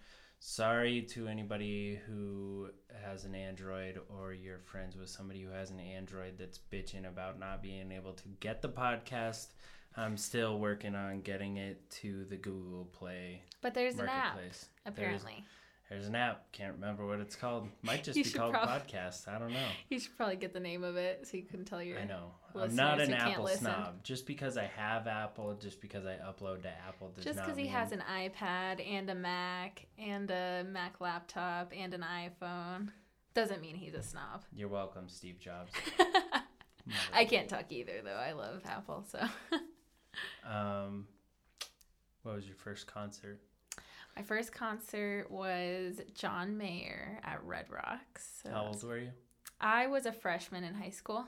sorry 0.44 1.02
to 1.02 1.28
anybody 1.28 1.94
who 1.94 2.68
has 3.04 3.24
an 3.24 3.32
Android 3.32 4.00
or 4.08 4.32
you're 4.32 4.58
friends 4.58 4.96
with 4.96 5.08
somebody 5.08 5.40
who 5.40 5.50
has 5.50 5.70
an 5.70 5.78
Android 5.78 6.36
that's 6.36 6.58
bitching 6.58 7.06
about 7.08 7.38
not 7.38 7.62
being 7.62 7.92
able 7.92 8.12
to 8.12 8.26
get 8.40 8.60
the 8.60 8.68
podcast. 8.68 9.52
I'm 9.96 10.16
still 10.16 10.58
working 10.58 10.96
on 10.96 11.20
getting 11.22 11.58
it 11.58 11.88
to 12.02 12.24
the 12.24 12.36
Google 12.36 12.86
Play 12.86 13.44
But 13.60 13.74
there's 13.74 13.98
an 14.00 14.08
app, 14.08 14.36
apparently. 14.84 15.32
There's 15.34 15.46
an 16.06 16.14
app. 16.14 16.50
Can't 16.52 16.74
remember 16.74 17.06
what 17.06 17.20
it's 17.20 17.36
called. 17.36 17.68
Might 17.82 18.04
just 18.04 18.16
be 18.16 18.24
called 18.24 18.54
prob- 18.54 18.68
podcast. 18.68 19.28
I 19.28 19.38
don't 19.38 19.52
know. 19.52 19.66
You 19.88 19.98
should 19.98 20.16
probably 20.16 20.36
get 20.36 20.52
the 20.52 20.60
name 20.60 20.84
of 20.84 20.96
it 20.96 21.26
so 21.26 21.36
you 21.36 21.42
can 21.44 21.64
tell 21.64 21.82
your. 21.82 21.98
I 21.98 22.04
know. 22.04 22.32
I'm 22.58 22.74
not 22.74 23.00
an 23.00 23.12
Apple 23.12 23.44
listen. 23.44 23.66
snob. 23.66 24.02
Just 24.02 24.26
because 24.26 24.56
I 24.56 24.70
have 24.76 25.06
Apple, 25.06 25.54
just 25.54 25.80
because 25.80 26.04
I 26.06 26.16
upload 26.16 26.62
to 26.62 26.70
Apple, 26.86 27.12
does 27.14 27.24
Just 27.24 27.38
because 27.38 27.56
he 27.56 27.64
mean 27.64 27.72
has 27.72 27.92
an 27.92 28.02
iPad 28.10 28.86
and 28.86 29.08
a 29.10 29.14
Mac 29.14 29.86
and 29.98 30.30
a 30.30 30.64
Mac 30.68 31.00
laptop 31.00 31.72
and 31.76 31.94
an 31.94 32.04
iPhone 32.04 32.88
doesn't 33.34 33.60
mean 33.62 33.74
he's 33.74 33.94
a 33.94 34.02
snob. 34.02 34.44
You're 34.54 34.68
welcome, 34.68 35.08
Steve 35.08 35.38
Jobs. 35.38 35.72
I 37.12 37.24
can't 37.24 37.48
talk 37.48 37.66
either, 37.70 38.00
though. 38.04 38.10
I 38.10 38.32
love 38.32 38.60
Apple, 38.66 39.04
so. 39.10 39.20
Um, 40.48 41.06
what 42.22 42.34
was 42.36 42.46
your 42.46 42.56
first 42.56 42.86
concert? 42.86 43.40
My 44.16 44.22
first 44.22 44.52
concert 44.52 45.30
was 45.30 46.00
John 46.14 46.56
Mayer 46.58 47.18
at 47.24 47.42
Red 47.44 47.66
Rocks. 47.70 48.42
So 48.44 48.50
How 48.50 48.66
old 48.66 48.82
were 48.84 48.98
you? 48.98 49.10
I 49.60 49.86
was 49.86 50.06
a 50.06 50.12
freshman 50.12 50.64
in 50.64 50.74
high 50.74 50.90
school. 50.90 51.26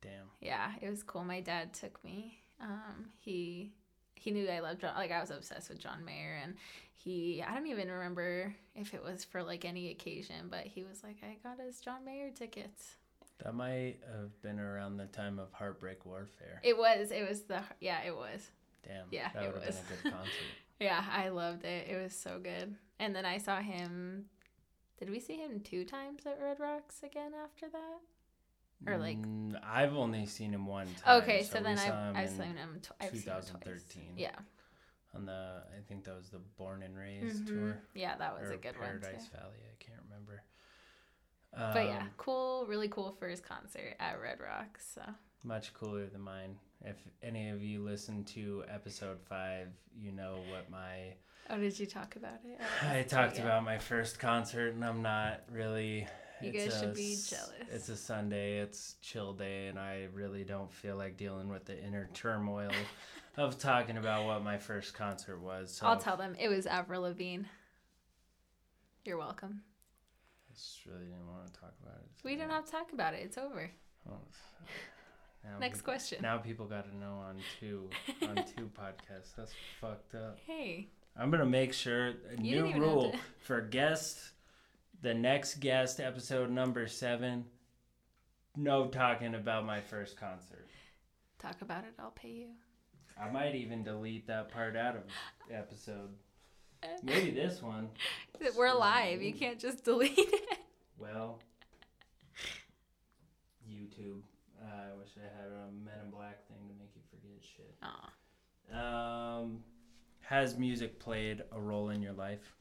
Damn. 0.00 0.26
Yeah, 0.40 0.72
it 0.80 0.88
was 0.90 1.02
cool. 1.02 1.24
My 1.24 1.40
dad 1.40 1.72
took 1.74 2.02
me. 2.04 2.42
Um, 2.60 3.10
he 3.18 3.72
he 4.14 4.30
knew 4.32 4.48
I 4.48 4.58
loved 4.60 4.80
John. 4.80 4.94
Like 4.96 5.12
I 5.12 5.20
was 5.20 5.30
obsessed 5.30 5.68
with 5.68 5.78
John 5.78 6.04
Mayer, 6.04 6.40
and 6.42 6.54
he 6.94 7.42
I 7.46 7.54
don't 7.54 7.66
even 7.68 7.88
remember 7.90 8.54
if 8.74 8.94
it 8.94 9.02
was 9.04 9.24
for 9.24 9.42
like 9.42 9.64
any 9.64 9.90
occasion, 9.90 10.48
but 10.50 10.66
he 10.66 10.82
was 10.84 11.02
like, 11.04 11.18
I 11.22 11.36
got 11.46 11.60
us 11.64 11.80
John 11.80 12.04
Mayer 12.04 12.30
tickets. 12.30 12.96
That 13.44 13.54
might 13.54 13.98
have 14.12 14.40
been 14.42 14.58
around 14.58 14.96
the 14.96 15.06
time 15.06 15.38
of 15.38 15.52
Heartbreak 15.52 16.04
Warfare. 16.04 16.60
It 16.64 16.76
was 16.76 17.10
it 17.12 17.28
was 17.28 17.42
the 17.42 17.60
yeah 17.80 18.00
it 18.04 18.16
was 18.16 18.48
Damn. 18.86 19.06
yeah, 19.12 19.28
That 19.34 19.44
it 19.44 19.46
would 19.54 19.62
have 19.62 19.66
was. 19.66 19.76
been 19.76 19.98
a 19.98 20.02
good 20.02 20.12
concert. 20.18 20.32
Yeah 20.80 21.04
I 21.12 21.28
loved 21.28 21.64
it. 21.64 21.88
It 21.88 22.00
was 22.02 22.14
so 22.14 22.38
good. 22.42 22.74
And 22.98 23.14
then 23.14 23.24
I 23.24 23.38
saw 23.38 23.60
him. 23.60 24.26
Did 24.98 25.10
we 25.10 25.20
see 25.20 25.36
him 25.36 25.60
two 25.60 25.84
times 25.84 26.26
at 26.26 26.40
Red 26.42 26.58
Rocks 26.58 27.02
again 27.04 27.32
after 27.44 27.68
that? 27.68 28.90
Or, 28.90 28.96
like- 28.98 29.18
Mm, 29.18 29.58
I've 29.64 29.94
only 29.96 30.26
seen 30.26 30.52
him 30.52 30.66
one 30.66 30.86
time. 31.02 31.22
Okay, 31.22 31.42
so, 31.42 31.58
we 31.58 31.64
then 31.64 31.78
I 31.78 31.82
I 32.22 32.26
saw 32.26 32.42
him. 32.42 32.80
Tw- 32.80 32.92
I've 33.00 33.10
seen 33.10 33.22
him 33.22 33.22
twice. 33.22 33.22
2013. 33.24 34.14
Yeah. 34.16 34.30
On 35.14 35.24
the, 35.24 35.62
I 35.76 35.80
think 35.88 36.04
that 36.04 36.14
was 36.16 36.28
the 36.30 36.38
Born 36.38 36.82
and 36.82 36.96
Raised 36.96 37.44
Mhm. 37.44 37.48
tour. 37.48 37.82
Yeah, 37.94 38.16
that 38.16 38.38
was 38.38 38.50
a 38.50 38.56
good 38.56 38.74
Paradise 38.74 38.76
one 38.76 39.00
Paradise 39.00 39.26
Valley. 39.28 39.58
I 39.72 39.82
can't 39.82 40.00
remember. 40.04 40.42
But 41.52 41.86
yeah, 41.86 42.02
Um, 42.02 42.10
cool, 42.18 42.66
really 42.66 42.88
cool 42.88 43.12
first 43.12 43.42
concert 43.42 43.96
at 43.98 44.20
Red 44.20 44.38
Rocks. 44.40 44.86
So 44.94 45.02
much 45.42 45.72
cooler 45.74 46.06
than 46.06 46.20
mine. 46.20 46.58
If 46.84 46.96
any 47.22 47.50
of 47.50 47.62
you 47.62 47.82
listen 47.82 48.24
to 48.24 48.64
episode 48.72 49.18
five, 49.28 49.68
you 50.00 50.12
know 50.12 50.36
what 50.50 50.70
my 50.70 51.14
Oh, 51.50 51.58
did 51.58 51.78
you 51.78 51.86
talk 51.86 52.16
about 52.16 52.40
it? 52.44 52.60
I 52.82 52.96
listened 52.96 53.10
talked 53.10 53.38
it 53.38 53.42
about 53.42 53.64
my 53.64 53.78
first 53.78 54.18
concert, 54.18 54.74
and 54.74 54.84
I'm 54.84 55.02
not 55.02 55.40
really. 55.50 56.06
You 56.40 56.52
guys 56.52 56.78
should 56.78 56.90
a 56.90 56.94
be 56.94 57.16
jealous. 57.28 57.52
It's 57.72 57.88
a 57.88 57.96
Sunday. 57.96 58.58
It's 58.58 58.94
chill 59.02 59.32
day, 59.32 59.66
and 59.66 59.78
I 59.78 60.06
really 60.12 60.44
don't 60.44 60.72
feel 60.72 60.96
like 60.96 61.16
dealing 61.16 61.48
with 61.48 61.64
the 61.64 61.82
inner 61.82 62.08
turmoil 62.14 62.70
of 63.36 63.58
talking 63.58 63.96
about 63.96 64.24
what 64.24 64.44
my 64.44 64.58
first 64.58 64.94
concert 64.94 65.40
was. 65.40 65.72
So 65.72 65.86
I'll 65.86 65.96
tell 65.96 66.16
them 66.16 66.36
it 66.38 66.48
was 66.48 66.66
Avril 66.66 67.02
Lavigne. 67.02 67.44
You're 69.04 69.18
welcome. 69.18 69.62
I 70.48 70.54
just 70.54 70.86
really 70.86 71.06
didn't 71.06 71.26
want 71.26 71.52
to 71.52 71.60
talk 71.60 71.74
about 71.82 71.96
it. 71.96 72.08
We 72.22 72.36
don't 72.36 72.50
have 72.50 72.66
to 72.66 72.70
talk 72.70 72.92
about 72.92 73.14
it. 73.14 73.20
It's 73.24 73.38
over. 73.38 73.70
Oh, 74.08 74.18
now 75.44 75.58
Next 75.58 75.78
peop- 75.78 75.84
question. 75.84 76.18
Now 76.22 76.38
people 76.38 76.66
got 76.66 76.90
to 76.90 76.96
know 76.96 77.14
on 77.26 77.36
two 77.60 77.88
on 78.22 78.36
two 78.56 78.70
podcasts. 78.78 79.34
That's 79.36 79.52
fucked 79.80 80.14
up. 80.14 80.38
Hey, 80.46 80.88
I'm 81.16 81.30
gonna 81.30 81.46
make 81.46 81.72
sure 81.72 82.08
a 82.08 82.36
didn't 82.36 82.42
new 82.42 82.80
rule 82.80 83.12
to- 83.12 83.18
for 83.40 83.60
guests. 83.60 84.32
The 85.00 85.14
next 85.14 85.56
guest, 85.60 86.00
episode 86.00 86.50
number 86.50 86.86
seven. 86.88 87.44
No 88.56 88.86
talking 88.88 89.34
about 89.36 89.64
my 89.64 89.80
first 89.80 90.16
concert. 90.16 90.66
talk 91.38 91.62
about 91.62 91.84
it. 91.84 91.94
I'll 92.00 92.10
pay 92.10 92.30
you. 92.30 92.46
I 93.20 93.30
might 93.30 93.54
even 93.54 93.84
delete 93.84 94.26
that 94.26 94.48
part 94.50 94.74
out 94.76 94.96
of 94.96 95.02
the 95.48 95.56
episode. 95.56 96.10
Maybe 97.02 97.30
this 97.30 97.62
one. 97.62 97.88
We're 98.56 98.72
live. 98.74 99.22
You 99.22 99.32
can't 99.32 99.58
just 99.60 99.84
delete 99.84 100.16
it. 100.18 100.58
Well, 100.98 101.38
YouTube. 103.70 104.22
I 104.68 104.96
wish 104.98 105.10
I 105.16 105.42
had 105.42 105.50
a 105.50 105.70
Men 105.84 106.04
in 106.04 106.10
Black 106.10 106.46
thing 106.48 106.58
to 106.68 106.74
make 106.78 106.90
you 106.94 107.02
forget 107.10 107.42
shit. 107.42 107.74
Aw. 107.82 109.40
Um, 109.40 109.64
has 110.20 110.58
music 110.58 110.98
played 111.00 111.42
a 111.52 111.60
role 111.60 111.90
in 111.90 112.02
your 112.02 112.12
life? 112.12 112.54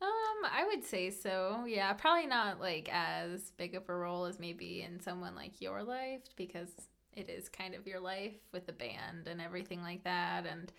Um, 0.00 0.44
I 0.44 0.64
would 0.66 0.84
say 0.84 1.10
so. 1.10 1.64
Yeah, 1.66 1.92
probably 1.94 2.26
not 2.26 2.60
like 2.60 2.88
as 2.92 3.50
big 3.56 3.74
of 3.74 3.88
a 3.88 3.94
role 3.94 4.26
as 4.26 4.38
maybe 4.38 4.82
in 4.82 5.00
someone 5.00 5.34
like 5.34 5.60
your 5.60 5.82
life 5.82 6.22
because 6.36 6.68
it 7.14 7.28
is 7.28 7.48
kind 7.48 7.74
of 7.74 7.86
your 7.86 7.98
life 7.98 8.36
with 8.52 8.66
the 8.66 8.72
band 8.72 9.26
and 9.26 9.40
everything 9.40 9.82
like 9.82 10.04
that 10.04 10.46
and 10.46 10.72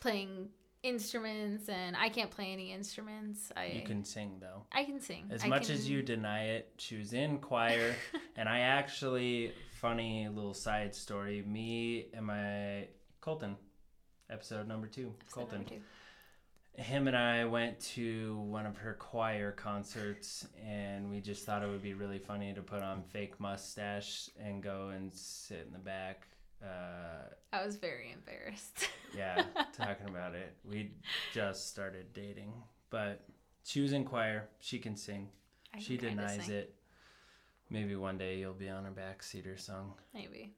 playing 0.00 0.48
instruments 0.82 1.68
and 1.68 1.96
I 1.96 2.08
can't 2.08 2.30
play 2.30 2.52
any 2.52 2.72
instruments. 2.72 3.50
I 3.56 3.66
You 3.66 3.82
can 3.82 4.04
sing 4.04 4.38
though. 4.40 4.64
I 4.72 4.84
can 4.84 5.00
sing. 5.00 5.28
As 5.30 5.44
I 5.44 5.48
much 5.48 5.70
as 5.70 5.88
you 5.88 6.02
deny 6.02 6.44
it, 6.44 6.72
she 6.78 6.96
was 6.96 7.12
in 7.12 7.38
choir, 7.38 7.94
and 8.36 8.48
I 8.48 8.60
actually, 8.60 9.52
funny 9.80 10.28
little 10.28 10.54
side 10.54 10.94
story. 10.94 11.42
Me 11.46 12.06
and 12.14 12.26
my 12.26 12.88
Colton, 13.20 13.56
episode 14.30 14.68
number 14.68 14.86
two, 14.86 15.12
Episode 15.20 15.34
Colton. 15.34 15.58
number 15.58 15.70
two. 15.70 15.80
Him 16.82 17.08
and 17.08 17.16
I 17.16 17.44
went 17.44 17.80
to 17.96 18.36
one 18.38 18.64
of 18.64 18.76
her 18.76 18.94
choir 18.94 19.50
concerts, 19.50 20.46
and 20.64 21.10
we 21.10 21.20
just 21.20 21.44
thought 21.44 21.64
it 21.64 21.68
would 21.68 21.82
be 21.82 21.94
really 21.94 22.20
funny 22.20 22.54
to 22.54 22.62
put 22.62 22.82
on 22.82 23.02
fake 23.02 23.40
mustache 23.40 24.30
and 24.40 24.62
go 24.62 24.90
and 24.94 25.12
sit 25.12 25.64
in 25.66 25.72
the 25.72 25.80
back. 25.80 26.28
Uh, 26.62 27.28
I 27.52 27.64
was 27.64 27.76
very 27.76 28.12
embarrassed. 28.12 28.88
yeah, 29.16 29.42
talking 29.72 30.08
about 30.08 30.34
it. 30.34 30.56
We 30.64 30.92
just 31.32 31.68
started 31.70 32.12
dating, 32.12 32.52
but 32.90 33.24
she 33.64 33.80
was 33.80 33.92
in 33.92 34.04
choir. 34.04 34.48
She 34.60 34.78
can 34.78 34.96
sing. 34.96 35.28
I 35.74 35.78
She 35.80 35.96
can 35.98 36.16
denies 36.16 36.46
sing. 36.46 36.54
it. 36.54 36.74
Maybe 37.70 37.94
one 37.96 38.18
day 38.18 38.38
you'll 38.38 38.54
be 38.54 38.68
on 38.70 38.84
her 38.84 38.90
backseater 38.90 39.58
song. 39.60 39.94
Maybe. 40.14 40.54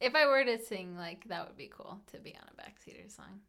If 0.00 0.14
I 0.16 0.26
were 0.26 0.44
to 0.44 0.58
sing, 0.58 0.96
like, 0.96 1.28
that 1.28 1.46
would 1.46 1.56
be 1.56 1.70
cool 1.74 2.00
to 2.12 2.18
be 2.18 2.34
on 2.34 2.42
a 2.48 2.60
backseater 2.60 3.08
song. 3.14 3.40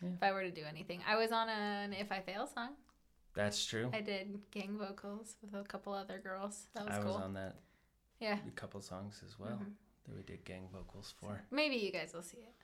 Yeah. 0.00 0.10
If 0.16 0.22
I 0.22 0.30
were 0.32 0.42
to 0.44 0.52
do 0.52 0.62
anything. 0.68 1.00
I 1.08 1.16
was 1.16 1.32
on 1.32 1.48
an 1.48 1.92
If 1.92 2.12
I 2.12 2.20
Fail 2.20 2.46
song. 2.46 2.70
That's 3.34 3.64
true. 3.66 3.90
I 3.92 4.00
did 4.00 4.38
gang 4.52 4.78
vocals 4.78 5.34
with 5.42 5.60
a 5.60 5.64
couple 5.66 5.92
other 5.92 6.18
girls. 6.22 6.68
That 6.74 6.86
was 6.86 6.94
I 6.94 6.98
cool. 7.02 7.14
was 7.14 7.22
on 7.22 7.34
that 7.34 7.56
yeah. 8.20 8.38
a 8.46 8.50
couple 8.52 8.80
songs 8.80 9.20
as 9.26 9.38
well 9.38 9.58
Mhm. 9.62 9.72
That 10.06 10.16
we 10.16 10.22
did 10.22 10.44
gang 10.44 10.68
vocals 10.72 11.14
for. 11.20 11.42
Maybe 11.50 11.76
you 11.76 11.92
guys 11.92 12.12
will 12.14 12.22
see 12.22 12.38
it. 12.38 12.54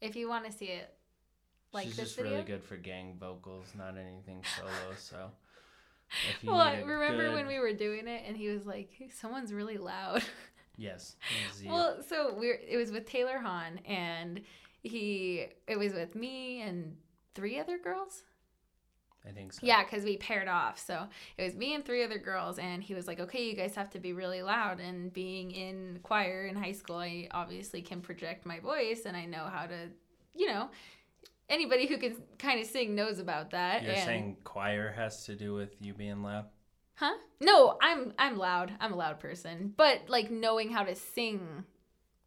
If 0.00 0.16
you 0.16 0.28
want 0.28 0.46
to 0.46 0.52
see 0.52 0.66
it, 0.66 0.94
like 1.72 1.86
She's 1.86 1.96
this 1.96 2.04
just 2.06 2.16
video. 2.16 2.32
really 2.32 2.44
good 2.44 2.62
for 2.62 2.76
gang 2.76 3.16
vocals, 3.18 3.66
not 3.76 3.96
anything 3.96 4.42
solo. 4.56 4.70
so 4.98 5.30
if 6.30 6.42
you 6.42 6.50
Well, 6.50 6.60
I 6.60 6.80
remember 6.80 7.32
when 7.32 7.46
we 7.46 7.58
were 7.58 7.72
doing 7.72 8.06
it, 8.08 8.22
and 8.26 8.36
he 8.36 8.48
was 8.48 8.66
like, 8.66 8.90
"Someone's 9.12 9.52
really 9.52 9.76
loud." 9.76 10.22
yes, 10.76 11.16
it 11.20 11.52
was 11.52 11.62
you. 11.62 11.70
Well, 11.70 12.02
so 12.06 12.34
we 12.34 12.50
are 12.50 12.58
it 12.66 12.76
was 12.76 12.90
with 12.90 13.06
Taylor 13.06 13.38
Hahn, 13.38 13.78
and 13.84 14.40
he 14.82 15.46
it 15.66 15.78
was 15.78 15.92
with 15.92 16.14
me 16.14 16.62
and 16.62 16.96
three 17.34 17.58
other 17.58 17.78
girls. 17.78 18.22
I 19.26 19.32
think 19.32 19.52
so. 19.52 19.60
Yeah, 19.62 19.84
because 19.84 20.04
we 20.04 20.16
paired 20.16 20.48
off. 20.48 20.78
So 20.78 21.06
it 21.36 21.42
was 21.42 21.54
me 21.54 21.74
and 21.74 21.84
three 21.84 22.02
other 22.04 22.18
girls, 22.18 22.58
and 22.58 22.82
he 22.82 22.94
was 22.94 23.06
like, 23.06 23.20
"Okay, 23.20 23.48
you 23.48 23.54
guys 23.54 23.74
have 23.74 23.90
to 23.90 23.98
be 23.98 24.12
really 24.12 24.42
loud." 24.42 24.80
And 24.80 25.12
being 25.12 25.50
in 25.50 26.00
choir 26.02 26.46
in 26.46 26.56
high 26.56 26.72
school, 26.72 26.96
I 26.96 27.28
obviously 27.32 27.82
can 27.82 28.00
project 28.00 28.46
my 28.46 28.60
voice, 28.60 29.02
and 29.06 29.16
I 29.16 29.26
know 29.26 29.44
how 29.44 29.66
to, 29.66 29.88
you 30.34 30.48
know, 30.48 30.70
anybody 31.48 31.86
who 31.86 31.98
can 31.98 32.16
kind 32.38 32.60
of 32.60 32.66
sing 32.66 32.94
knows 32.94 33.18
about 33.18 33.50
that. 33.50 33.82
You're 33.82 33.92
and, 33.92 34.04
saying 34.04 34.36
choir 34.44 34.92
has 34.92 35.24
to 35.26 35.34
do 35.34 35.54
with 35.54 35.76
you 35.80 35.94
being 35.94 36.22
loud? 36.22 36.46
huh? 36.98 37.14
No, 37.40 37.78
I'm 37.80 38.12
I'm 38.18 38.36
loud. 38.36 38.72
I'm 38.80 38.92
a 38.92 38.96
loud 38.96 39.20
person, 39.20 39.72
but 39.76 40.02
like 40.08 40.30
knowing 40.30 40.70
how 40.70 40.82
to 40.82 40.94
sing 40.94 41.64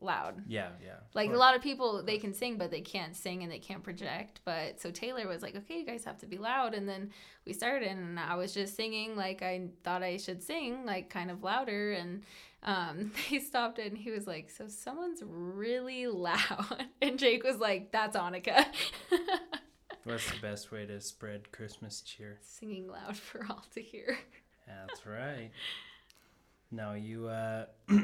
loud. 0.01 0.43
Yeah, 0.47 0.69
yeah. 0.83 0.95
Like 1.13 1.31
a 1.31 1.37
lot 1.37 1.55
of 1.55 1.61
people, 1.61 2.03
they 2.03 2.17
can 2.17 2.33
sing, 2.33 2.57
but 2.57 2.71
they 2.71 2.81
can't 2.81 3.15
sing 3.15 3.43
and 3.43 3.51
they 3.51 3.59
can't 3.59 3.83
project. 3.83 4.41
But 4.45 4.79
so 4.81 4.91
Taylor 4.91 5.27
was 5.27 5.41
like, 5.41 5.55
okay, 5.55 5.79
you 5.79 5.85
guys 5.85 6.03
have 6.05 6.17
to 6.19 6.25
be 6.25 6.37
loud. 6.37 6.73
And 6.73 6.87
then 6.87 7.11
we 7.45 7.53
started, 7.53 7.87
and 7.87 8.19
I 8.19 8.35
was 8.35 8.53
just 8.53 8.75
singing 8.75 9.15
like 9.15 9.41
I 9.41 9.67
thought 9.83 10.03
I 10.03 10.17
should 10.17 10.41
sing, 10.43 10.85
like 10.85 11.09
kind 11.09 11.31
of 11.31 11.43
louder. 11.43 11.91
And 11.93 12.23
um, 12.63 13.11
they 13.31 13.39
stopped 13.39 13.79
it, 13.79 13.87
and 13.87 13.97
he 13.97 14.11
was 14.11 14.27
like, 14.27 14.49
so 14.49 14.67
someone's 14.67 15.21
really 15.25 16.07
loud. 16.07 16.85
And 17.01 17.17
Jake 17.17 17.43
was 17.43 17.57
like, 17.57 17.91
that's 17.91 18.15
Annika. 18.15 18.65
What's 20.03 20.29
the 20.31 20.39
best 20.39 20.71
way 20.71 20.85
to 20.85 20.99
spread 21.01 21.51
Christmas 21.51 22.01
cheer? 22.01 22.37
Singing 22.41 22.87
loud 22.87 23.17
for 23.17 23.45
all 23.49 23.63
to 23.73 23.81
hear. 23.81 24.19
That's 24.67 25.05
right. 25.05 25.51
Now 26.71 26.93
you. 26.93 27.27
uh 27.27 27.65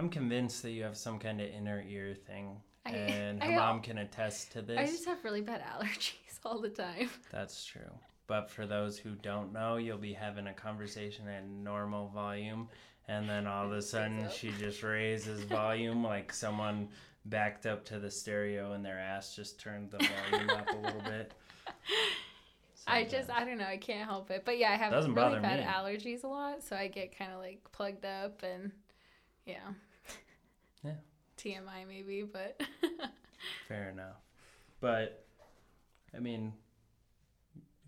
I'm 0.00 0.08
convinced 0.08 0.62
that 0.62 0.70
you 0.70 0.82
have 0.84 0.96
some 0.96 1.18
kind 1.18 1.42
of 1.42 1.48
inner 1.50 1.84
ear 1.86 2.14
thing, 2.14 2.56
I- 2.86 2.90
and 2.92 3.42
her 3.42 3.52
al- 3.52 3.58
mom 3.58 3.82
can 3.82 3.98
attest 3.98 4.50
to 4.52 4.62
this. 4.62 4.78
I 4.78 4.86
just 4.86 5.04
have 5.04 5.22
really 5.24 5.42
bad 5.42 5.62
allergies 5.78 6.38
all 6.44 6.58
the 6.58 6.70
time. 6.70 7.10
That's 7.30 7.62
true. 7.64 7.92
But 8.26 8.48
for 8.48 8.66
those 8.66 8.96
who 8.96 9.10
don't 9.16 9.52
know, 9.52 9.76
you'll 9.76 9.98
be 9.98 10.14
having 10.14 10.46
a 10.46 10.54
conversation 10.54 11.28
at 11.28 11.46
normal 11.46 12.08
volume, 12.08 12.68
and 13.08 13.28
then 13.28 13.46
all 13.46 13.66
of 13.66 13.72
a 13.72 13.82
sudden 13.82 14.24
up. 14.24 14.32
she 14.32 14.52
just 14.58 14.82
raises 14.82 15.42
volume 15.44 16.02
like 16.02 16.32
someone 16.32 16.88
backed 17.26 17.66
up 17.66 17.84
to 17.84 17.98
the 17.98 18.10
stereo 18.10 18.72
and 18.72 18.82
their 18.82 18.98
ass 18.98 19.36
just 19.36 19.60
turned 19.60 19.90
the 19.90 19.98
volume 19.98 20.48
up 20.48 20.66
a 20.72 20.76
little 20.78 21.02
bit. 21.02 21.32
I 22.86 23.04
just, 23.04 23.28
I 23.30 23.44
don't 23.44 23.58
know, 23.58 23.66
I 23.66 23.76
can't 23.76 24.08
help 24.08 24.30
it. 24.30 24.44
But 24.46 24.56
yeah, 24.58 24.72
I 24.72 24.76
have 24.76 24.90
Doesn't 24.90 25.12
really 25.14 25.38
bad 25.40 25.60
me. 25.60 25.66
allergies 25.66 26.24
a 26.24 26.26
lot, 26.28 26.64
so 26.64 26.74
I 26.74 26.88
get 26.88 27.16
kind 27.18 27.32
of 27.32 27.38
like 27.38 27.60
plugged 27.72 28.06
up 28.06 28.42
and 28.42 28.72
yeah. 29.44 29.58
TMI 31.42 31.86
maybe, 31.88 32.22
but 32.22 32.60
Fair 33.68 33.90
enough. 33.90 34.16
But, 34.80 35.24
I 36.14 36.20
mean, 36.20 36.52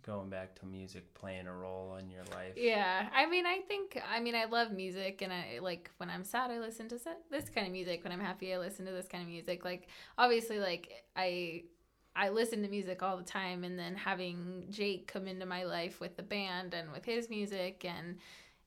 going 0.07 0.29
back 0.29 0.55
to 0.61 0.67
music 0.67 1.13
playing 1.15 1.47
a 1.47 1.55
role 1.55 1.97
in 1.97 2.11
your 2.11 2.25
life. 2.33 2.55
yeah. 2.57 3.09
I 3.15 3.27
mean, 3.27 3.47
I 3.47 3.61
think, 3.69 4.01
I 4.11 4.21
mean, 4.21 4.35
I 4.35 4.45
love 4.45 4.73
music, 4.73 5.23
and 5.23 5.33
I 5.33 5.59
like 5.61 5.91
when 5.99 6.11
I'm 6.11 6.25
sad, 6.25 6.51
I 6.51 6.59
listen 6.59 6.89
to 6.89 6.99
this 7.31 7.49
kind 7.49 7.67
of 7.67 7.73
music. 7.73 8.03
When 8.05 8.13
I'm 8.13 8.21
happy, 8.21 8.53
I 8.53 8.59
listen 8.59 8.85
to 8.87 8.93
this 8.93 9.07
kind 9.07 9.23
of 9.23 9.29
music. 9.29 9.65
Like, 9.65 9.89
obviously, 10.19 10.59
like 10.59 11.05
I. 11.17 11.65
I 12.15 12.29
listen 12.29 12.61
to 12.61 12.69
music 12.69 13.03
all 13.03 13.17
the 13.17 13.23
time, 13.23 13.65
and 13.65 13.79
then 13.79 13.95
having 13.95 14.67
Jake 14.69 15.07
come 15.11 15.27
into 15.27 15.47
my 15.47 15.65
life 15.65 15.99
with 15.99 16.15
the 16.15 16.23
band 16.23 16.75
and 16.75 16.93
with 16.93 17.07
his 17.07 17.31
music, 17.31 17.87
and 17.87 18.19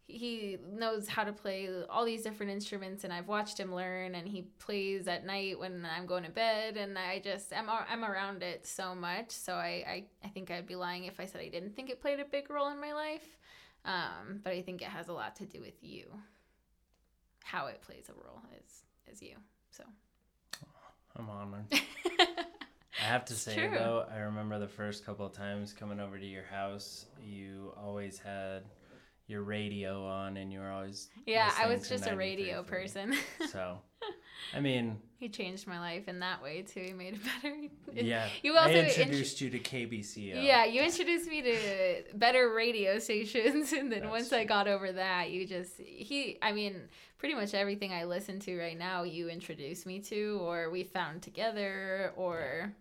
he 0.07 0.57
knows 0.71 1.07
how 1.07 1.23
to 1.23 1.33
play 1.33 1.67
all 1.89 2.05
these 2.05 2.21
different 2.23 2.51
instruments 2.51 3.03
and 3.03 3.11
I've 3.11 3.27
watched 3.27 3.59
him 3.59 3.73
learn 3.73 4.13
and 4.15 4.27
he 4.27 4.43
plays 4.59 5.07
at 5.07 5.25
night 5.25 5.59
when 5.59 5.85
I'm 5.85 6.05
going 6.05 6.23
to 6.25 6.29
bed 6.29 6.77
and 6.77 6.97
I 6.97 7.19
just 7.19 7.51
I'm, 7.51 7.67
I'm 7.69 8.03
around 8.05 8.43
it 8.43 8.67
so 8.67 8.93
much 8.93 9.31
so 9.31 9.53
I, 9.55 9.83
I, 9.87 10.03
I 10.23 10.27
think 10.29 10.51
I'd 10.51 10.67
be 10.67 10.75
lying 10.75 11.05
if 11.05 11.19
I 11.19 11.25
said 11.25 11.41
I 11.41 11.49
didn't 11.49 11.75
think 11.75 11.89
it 11.89 12.01
played 12.01 12.19
a 12.19 12.25
big 12.25 12.49
role 12.49 12.69
in 12.69 12.79
my 12.79 12.93
life 12.93 13.37
um, 13.83 14.41
but 14.43 14.53
I 14.53 14.61
think 14.61 14.81
it 14.81 14.87
has 14.89 15.07
a 15.07 15.13
lot 15.13 15.35
to 15.37 15.45
do 15.45 15.59
with 15.61 15.83
you 15.83 16.05
how 17.43 17.67
it 17.67 17.81
plays 17.81 18.09
a 18.09 18.13
role 18.13 18.41
is 18.63 18.83
is 19.11 19.21
you 19.21 19.35
so 19.71 19.83
I'm 21.15 21.29
honored. 21.29 21.65
I 21.71 23.03
have 23.03 23.25
to 23.25 23.33
It's 23.33 23.41
say 23.41 23.55
true. 23.55 23.69
though, 23.69 24.05
I 24.11 24.19
remember 24.19 24.59
the 24.59 24.67
first 24.67 25.05
couple 25.05 25.25
of 25.25 25.33
times 25.33 25.73
coming 25.73 25.99
over 25.99 26.17
to 26.17 26.25
your 26.25 26.43
house, 26.43 27.05
you 27.21 27.73
always 27.77 28.19
had 28.19 28.63
your 29.27 29.43
radio 29.43 30.05
on, 30.05 30.37
and 30.37 30.51
you 30.51 30.59
were 30.59 30.69
always 30.69 31.09
yeah 31.25 31.51
I 31.57 31.67
was 31.67 31.87
just 31.87 32.07
a 32.07 32.15
radio 32.15 32.63
person 32.63 33.15
So, 33.51 33.79
I 34.55 34.59
mean, 34.59 34.97
he 35.17 35.29
changed 35.29 35.67
my 35.67 35.79
life 35.79 36.07
in 36.07 36.19
that 36.19 36.41
way 36.41 36.61
too 36.61 36.81
he 36.81 36.93
made 36.93 37.15
it 37.15 37.21
better 37.41 37.55
yeah. 38.03 38.27
You 38.43 38.55
I 38.55 38.63
also 38.63 38.73
int- 38.73 38.97
introduced 38.97 39.41
you 39.41 39.49
to 39.49 39.59
KBCO. 39.59 40.43
Yeah, 40.43 40.65
you 40.65 40.81
introduced 40.81 41.29
me 41.29 41.41
to 41.41 42.03
better 42.13 42.53
radio 42.53 42.99
stations, 42.99 43.73
and 43.73 43.91
then 43.91 44.01
That's 44.01 44.11
once 44.11 44.33
I 44.33 44.43
got 44.43 44.67
over 44.67 44.91
that, 44.91 45.31
you 45.31 45.47
just 45.47 45.77
he. 45.77 46.37
I 46.41 46.51
mean, 46.51 46.81
pretty 47.17 47.35
much 47.35 47.53
everything 47.53 47.93
I 47.93 48.03
listen 48.03 48.39
to 48.41 48.59
right 48.59 48.77
now, 48.77 49.03
you 49.03 49.29
introduced 49.29 49.85
me 49.85 49.99
to, 50.01 50.39
or 50.41 50.69
we 50.69 50.83
found 50.83 51.21
together, 51.21 52.13
or 52.15 52.73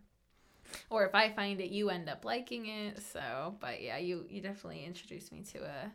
or 0.90 1.06
if 1.06 1.14
I 1.14 1.30
find 1.30 1.60
it, 1.60 1.70
you 1.70 1.90
end 1.90 2.08
up 2.08 2.24
liking 2.24 2.66
it. 2.66 3.00
So, 3.12 3.54
but 3.60 3.82
yeah, 3.82 3.98
you 3.98 4.26
you 4.28 4.40
definitely 4.40 4.84
introduced 4.84 5.32
me 5.32 5.42
to 5.52 5.58
a. 5.64 5.92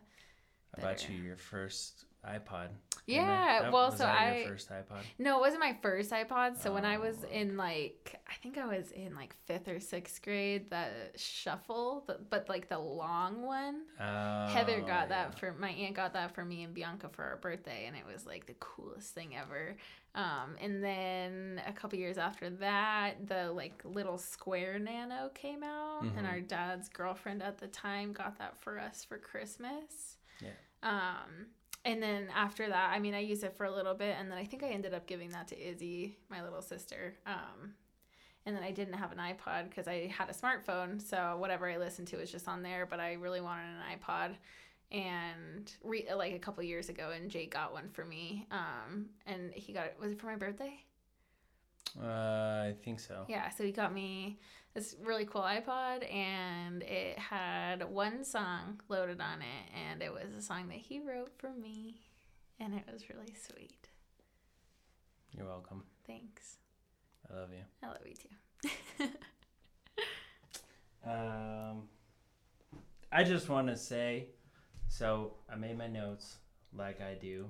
I 0.76 0.80
bought 0.82 1.08
you 1.08 1.16
your 1.16 1.36
first 1.36 2.04
iPod. 2.26 2.68
Yeah, 3.06 3.62
That- 3.62 3.72
well, 3.72 3.90
so 3.90 4.04
I- 4.04 4.36
your 4.40 4.48
first 4.48 4.68
iPod. 4.70 5.00
No, 5.18 5.38
it 5.38 5.40
wasn't 5.40 5.60
my 5.60 5.72
first 5.82 6.10
iPod. 6.12 6.58
So 6.58 6.72
when 6.72 6.84
I 6.84 6.98
was 6.98 7.24
Oh. 7.24 7.28
in 7.32 7.56
like, 7.56 8.20
I 8.28 8.34
think 8.34 8.56
I 8.58 8.66
was 8.66 8.92
in 8.92 9.14
like 9.16 9.34
fifth 9.46 9.66
or 9.68 9.80
sixth 9.80 10.22
grade, 10.22 10.70
the 10.70 10.86
shuffle, 11.16 12.04
the, 12.06 12.18
but 12.28 12.48
like 12.48 12.68
the 12.68 12.78
long 12.78 13.42
one. 13.42 13.86
Heather 13.98 14.76
Oh, 14.82 14.86
got 14.86 14.86
yeah. 14.86 15.06
that 15.06 15.38
for 15.38 15.54
my 15.54 15.70
aunt 15.70 15.96
got 15.96 16.12
that 16.12 16.34
for 16.34 16.44
me 16.44 16.62
and 16.62 16.74
Bianca 16.74 17.08
for 17.08 17.24
our 17.24 17.36
birthday, 17.38 17.86
and 17.86 17.96
it 17.96 18.04
was 18.06 18.26
like 18.26 18.46
the 18.46 18.54
coolest 18.60 19.14
thing 19.14 19.34
ever. 19.34 19.76
Um, 20.14 20.56
and 20.60 20.84
then 20.84 21.62
a 21.66 21.72
couple 21.72 21.98
years 21.98 22.18
after 22.18 22.50
that, 22.50 23.26
the 23.26 23.50
like 23.50 23.80
little 23.84 24.18
square 24.18 24.78
Nano 24.78 25.30
came 25.30 25.62
out, 25.64 26.02
and 26.02 26.18
Mhm. 26.18 26.30
our 26.30 26.40
dad's 26.40 26.88
girlfriend 26.90 27.42
at 27.42 27.58
the 27.58 27.68
time 27.68 28.12
got 28.12 28.36
that 28.38 28.58
for 28.60 28.78
us 28.78 29.04
for 29.04 29.18
Christmas. 29.18 30.18
Yeah. 30.40 30.50
Um, 30.82 31.46
and 31.84 32.02
then 32.02 32.28
after 32.34 32.68
that, 32.68 32.90
I 32.92 32.98
mean, 32.98 33.14
I 33.14 33.20
used 33.20 33.42
it 33.42 33.56
for 33.56 33.64
a 33.64 33.74
little 33.74 33.94
bit, 33.94 34.16
and 34.18 34.30
then 34.30 34.38
I 34.38 34.44
think 34.44 34.62
I 34.62 34.68
ended 34.68 34.92
up 34.92 35.06
giving 35.06 35.30
that 35.30 35.48
to 35.48 35.58
Izzy, 35.58 36.16
my 36.28 36.42
little 36.42 36.62
sister. 36.62 37.14
Um, 37.26 37.74
and 38.46 38.56
then 38.56 38.62
I 38.62 38.70
didn't 38.70 38.94
have 38.94 39.12
an 39.12 39.18
iPod 39.18 39.68
because 39.68 39.86
I 39.88 40.06
had 40.06 40.28
a 40.28 40.32
smartphone, 40.32 41.00
so 41.00 41.36
whatever 41.38 41.70
I 41.70 41.76
listened 41.76 42.08
to 42.08 42.16
was 42.16 42.30
just 42.30 42.48
on 42.48 42.62
there. 42.62 42.86
But 42.86 43.00
I 43.00 43.14
really 43.14 43.40
wanted 43.40 43.64
an 43.64 43.98
iPod, 43.98 44.34
and 44.92 45.72
re- 45.82 46.08
like 46.14 46.34
a 46.34 46.38
couple 46.38 46.62
years 46.64 46.88
ago, 46.88 47.12
and 47.14 47.30
Jake 47.30 47.52
got 47.52 47.72
one 47.72 47.88
for 47.90 48.04
me. 48.04 48.46
Um, 48.50 49.06
and 49.26 49.52
he 49.54 49.72
got 49.72 49.86
it. 49.86 49.96
Was 50.00 50.12
it 50.12 50.20
for 50.20 50.26
my 50.26 50.36
birthday? 50.36 50.84
Uh, 51.98 52.06
I 52.68 52.74
think 52.84 53.00
so. 53.00 53.24
Yeah, 53.28 53.48
so 53.50 53.64
he 53.64 53.72
got 53.72 53.92
me 53.92 54.38
this 54.74 54.96
really 55.02 55.24
cool 55.24 55.42
iPod, 55.42 56.10
and 56.12 56.82
it 56.82 57.18
had 57.18 57.88
one 57.90 58.24
song 58.24 58.80
loaded 58.88 59.20
on 59.20 59.40
it, 59.40 59.72
and 59.90 60.02
it 60.02 60.12
was 60.12 60.32
a 60.38 60.42
song 60.42 60.68
that 60.68 60.78
he 60.78 61.00
wrote 61.00 61.32
for 61.38 61.50
me, 61.50 61.96
and 62.60 62.74
it 62.74 62.84
was 62.92 63.08
really 63.10 63.34
sweet. 63.34 63.88
You're 65.36 65.46
welcome. 65.46 65.82
Thanks. 66.06 66.56
I 67.30 67.36
love 67.36 67.50
you. 67.52 67.64
I 67.82 67.86
love 67.86 67.98
you 68.04 68.14
too. 68.14 69.08
Um, 71.02 71.88
I 73.10 73.24
just 73.24 73.48
want 73.48 73.68
to 73.68 73.76
say, 73.76 74.26
so 74.88 75.32
I 75.50 75.56
made 75.56 75.78
my 75.78 75.86
notes 75.86 76.36
like 76.76 77.00
I 77.00 77.14
do, 77.14 77.46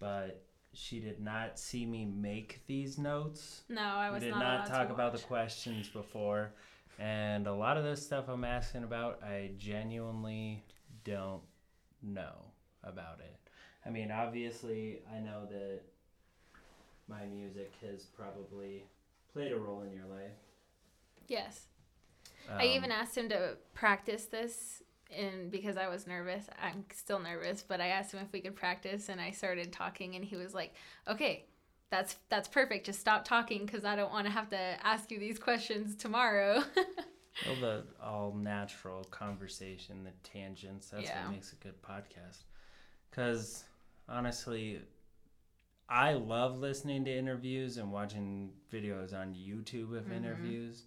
but 0.00 0.44
she 0.72 1.00
did 1.00 1.20
not 1.20 1.58
see 1.58 1.84
me 1.86 2.04
make 2.04 2.62
these 2.66 2.98
notes. 2.98 3.62
no, 3.68 3.82
I 3.82 4.10
was 4.10 4.20
We 4.22 4.28
did 4.28 4.34
not, 4.36 4.40
not 4.40 4.66
talk 4.66 4.90
about 4.90 5.12
the 5.12 5.18
questions 5.18 5.88
before, 5.88 6.52
and 6.98 7.46
a 7.46 7.52
lot 7.54 7.76
of 7.76 7.84
this 7.84 8.04
stuff 8.04 8.28
I'm 8.28 8.44
asking 8.44 8.84
about, 8.84 9.22
I 9.22 9.50
genuinely 9.58 10.64
don't 11.04 11.42
know 12.02 12.46
about 12.84 13.20
it. 13.20 13.36
I 13.84 13.90
mean, 13.90 14.10
obviously, 14.10 15.00
I 15.14 15.18
know 15.18 15.46
that 15.50 15.80
my 17.08 17.26
music 17.26 17.72
has 17.82 18.04
probably 18.04 18.84
played 19.32 19.52
a 19.52 19.58
role 19.58 19.82
in 19.82 19.92
your 19.92 20.06
life. 20.06 20.32
Yes. 21.28 21.66
I 22.48 22.66
Um, 22.66 22.70
even 22.70 22.92
asked 22.92 23.16
him 23.16 23.28
to 23.28 23.56
practice 23.74 24.26
this 24.26 24.82
and 25.16 25.50
because 25.50 25.76
I 25.76 25.88
was 25.88 26.06
nervous. 26.06 26.46
I'm 26.60 26.84
still 26.92 27.18
nervous, 27.18 27.62
but 27.66 27.80
I 27.80 27.88
asked 27.88 28.12
him 28.12 28.20
if 28.20 28.32
we 28.32 28.40
could 28.40 28.56
practice 28.56 29.08
and 29.08 29.20
I 29.20 29.30
started 29.30 29.72
talking 29.72 30.14
and 30.16 30.24
he 30.24 30.36
was 30.36 30.54
like, 30.54 30.74
"Okay, 31.08 31.46
that's 31.90 32.16
that's 32.28 32.48
perfect. 32.48 32.86
Just 32.86 33.00
stop 33.00 33.24
talking 33.24 33.66
cuz 33.66 33.84
I 33.84 33.96
don't 33.96 34.10
want 34.12 34.26
to 34.26 34.32
have 34.32 34.48
to 34.50 34.56
ask 34.86 35.10
you 35.10 35.18
these 35.18 35.38
questions 35.38 35.94
tomorrow." 35.96 36.62
Well, 37.44 37.56
the 37.56 37.86
all 38.00 38.32
natural 38.34 39.02
conversation, 39.04 40.04
the 40.04 40.12
tangents, 40.22 40.90
that's 40.90 41.08
Yeah. 41.08 41.24
what 41.24 41.32
makes 41.32 41.52
a 41.52 41.56
good 41.56 41.82
podcast. 41.82 42.44
Because 43.10 43.64
honestly, 44.08 44.80
I 45.88 46.12
love 46.14 46.58
listening 46.58 47.04
to 47.06 47.10
interviews 47.10 47.78
and 47.78 47.90
watching 47.90 48.52
videos 48.72 49.12
on 49.12 49.34
YouTube 49.34 49.96
of 49.96 50.04
Mhm. 50.06 50.16
interviews, 50.16 50.86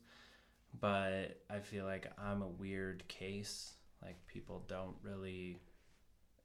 but 0.80 1.44
I 1.50 1.60
feel 1.60 1.86
like 1.86 2.08
I'm 2.18 2.42
a 2.42 2.48
weird 2.48 3.06
case. 3.08 3.75
Like, 4.06 4.18
people 4.28 4.64
don't 4.68 4.96
really 5.02 5.60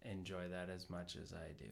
enjoy 0.02 0.48
that 0.48 0.70
as 0.70 0.88
much 0.88 1.16
as 1.16 1.34
I 1.34 1.52
do. 1.58 1.68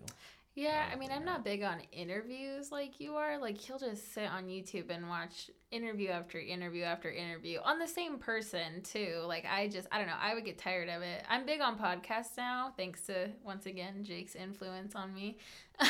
Yeah, 0.54 0.86
I 0.92 0.96
mean, 0.96 1.10
I'm 1.12 1.24
not. 1.24 1.44
big 1.44 1.62
on 1.62 1.78
interviews 1.92 2.72
like 2.72 2.98
you 2.98 3.14
are. 3.14 3.38
Like, 3.38 3.58
he'll 3.58 3.78
just 3.78 4.12
sit 4.12 4.28
on 4.28 4.46
YouTube 4.46 4.90
and 4.90 5.08
watch 5.08 5.50
interview 5.70 6.08
after 6.08 6.40
interview 6.40 6.82
after 6.82 7.08
interview 7.12 7.60
on 7.64 7.78
the 7.78 7.86
same 7.86 8.18
person, 8.18 8.82
too. 8.82 9.22
Like, 9.24 9.46
I 9.48 9.68
just, 9.68 9.86
I 9.92 9.98
don't 9.98 10.08
know, 10.08 10.18
I 10.20 10.34
would 10.34 10.44
get 10.44 10.58
tired 10.58 10.88
of 10.88 11.02
it. 11.02 11.22
I'm 11.30 11.46
big 11.46 11.60
on 11.60 11.78
podcasts 11.78 12.36
now, 12.36 12.72
thanks 12.76 13.02
to, 13.02 13.30
once 13.44 13.66
again, 13.66 14.02
Jake's 14.02 14.34
influence 14.34 14.94
on 14.94 15.14
me. 15.14 15.38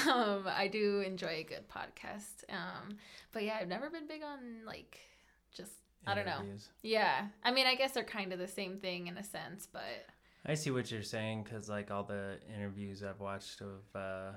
Um, 0.07 0.45
I 0.47 0.69
do 0.69 1.01
enjoy 1.01 1.29
a 1.29 1.45
good 1.45 1.67
podcast. 1.67 2.45
Um, 2.51 2.99
but 3.33 3.45
yeah, 3.45 3.57
I've 3.59 3.69
never 3.69 3.89
been 3.89 4.07
big 4.07 4.23
on, 4.23 4.67
like, 4.67 4.99
just, 5.51 5.73
I 6.07 6.15
don't 6.15 6.27
know. 6.27 6.43
Yeah. 6.83 7.27
I 7.43 7.51
mean, 7.51 7.67
I 7.67 7.75
guess 7.75 7.93
they're 7.93 8.05
kind 8.05 8.33
of 8.33 8.39
the 8.39 8.49
same 8.49 8.79
thing 8.79 9.09
in 9.09 9.19
a 9.19 9.23
sense, 9.25 9.67
but 9.71 9.83
I 10.47 10.55
see 10.55 10.71
what 10.71 10.91
you're 10.91 11.03
saying 11.03 11.43
because, 11.45 11.69
like, 11.69 11.91
all 11.91 12.05
the 12.05 12.39
interviews 12.55 13.03
I've 13.03 13.21
watched 13.21 13.61
of, 13.61 13.83
uh, 13.95 14.33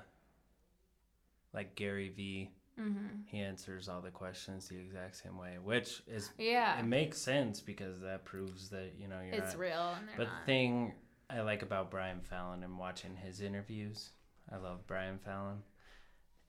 like, 1.54 1.74
Gary 1.74 2.08
Vee. 2.10 2.50
hmm 2.76 3.06
He 3.26 3.40
answers 3.40 3.88
all 3.88 4.00
the 4.00 4.10
questions 4.10 4.68
the 4.68 4.78
exact 4.78 5.16
same 5.16 5.38
way, 5.38 5.58
which 5.62 6.02
is 6.06 6.30
Yeah. 6.38 6.78
it 6.80 6.84
makes 6.84 7.18
sense 7.18 7.60
because 7.60 8.00
that 8.00 8.24
proves 8.24 8.70
that 8.70 8.94
you 8.98 9.08
know 9.08 9.20
you're 9.20 9.34
it's 9.34 9.52
not. 9.54 9.58
real 9.58 9.94
and 9.98 10.08
But 10.16 10.28
not. 10.28 10.40
the 10.40 10.46
thing 10.46 10.94
I 11.30 11.40
like 11.42 11.62
about 11.62 11.90
Brian 11.90 12.20
Fallon 12.22 12.62
and 12.62 12.78
watching 12.78 13.14
his 13.16 13.40
interviews, 13.40 14.12
I 14.50 14.56
love 14.56 14.86
Brian 14.86 15.18
Fallon, 15.18 15.62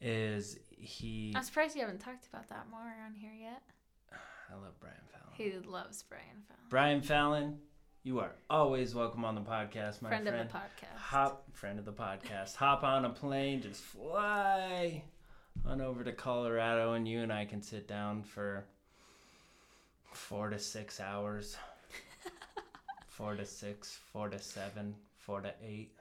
is 0.01 0.57
he. 0.69 1.33
I'm 1.35 1.43
surprised 1.43 1.75
you 1.75 1.81
haven't 1.81 1.99
talked 1.99 2.27
about 2.27 2.47
that 2.49 2.69
more 2.69 2.93
on 3.05 3.13
here 3.15 3.33
yet. 3.33 3.61
I 4.49 4.55
love 4.55 4.79
Brian. 4.79 4.95
He 5.43 5.51
loves 5.67 6.03
Brian 6.03 6.23
Fallon. 6.47 6.63
Brian 6.69 7.01
Fallon, 7.01 7.57
you 8.03 8.19
are 8.19 8.31
always 8.49 8.95
welcome 8.95 9.25
on 9.25 9.35
the 9.35 9.41
podcast, 9.41 10.01
my 10.01 10.07
friend, 10.07 10.25
friend. 10.25 10.39
of 10.39 10.47
the 10.47 10.57
podcast. 10.57 10.97
Hop, 10.97 11.43
friend 11.51 11.79
of 11.79 11.83
the 11.83 11.91
podcast. 11.91 12.55
Hop 12.55 12.85
on 12.85 13.03
a 13.03 13.09
plane, 13.09 13.61
just 13.61 13.81
fly 13.81 15.03
on 15.65 15.81
over 15.81 16.01
to 16.05 16.13
Colorado, 16.13 16.93
and 16.93 17.05
you 17.05 17.23
and 17.23 17.33
I 17.33 17.43
can 17.43 17.61
sit 17.61 17.89
down 17.89 18.23
for 18.23 18.63
four 20.13 20.49
to 20.49 20.57
six 20.57 21.01
hours. 21.01 21.57
four 23.07 23.35
to 23.35 23.45
six, 23.45 23.99
four 24.13 24.29
to 24.29 24.39
seven, 24.39 24.95
four 25.17 25.41
to 25.41 25.53
eight, 25.61 25.91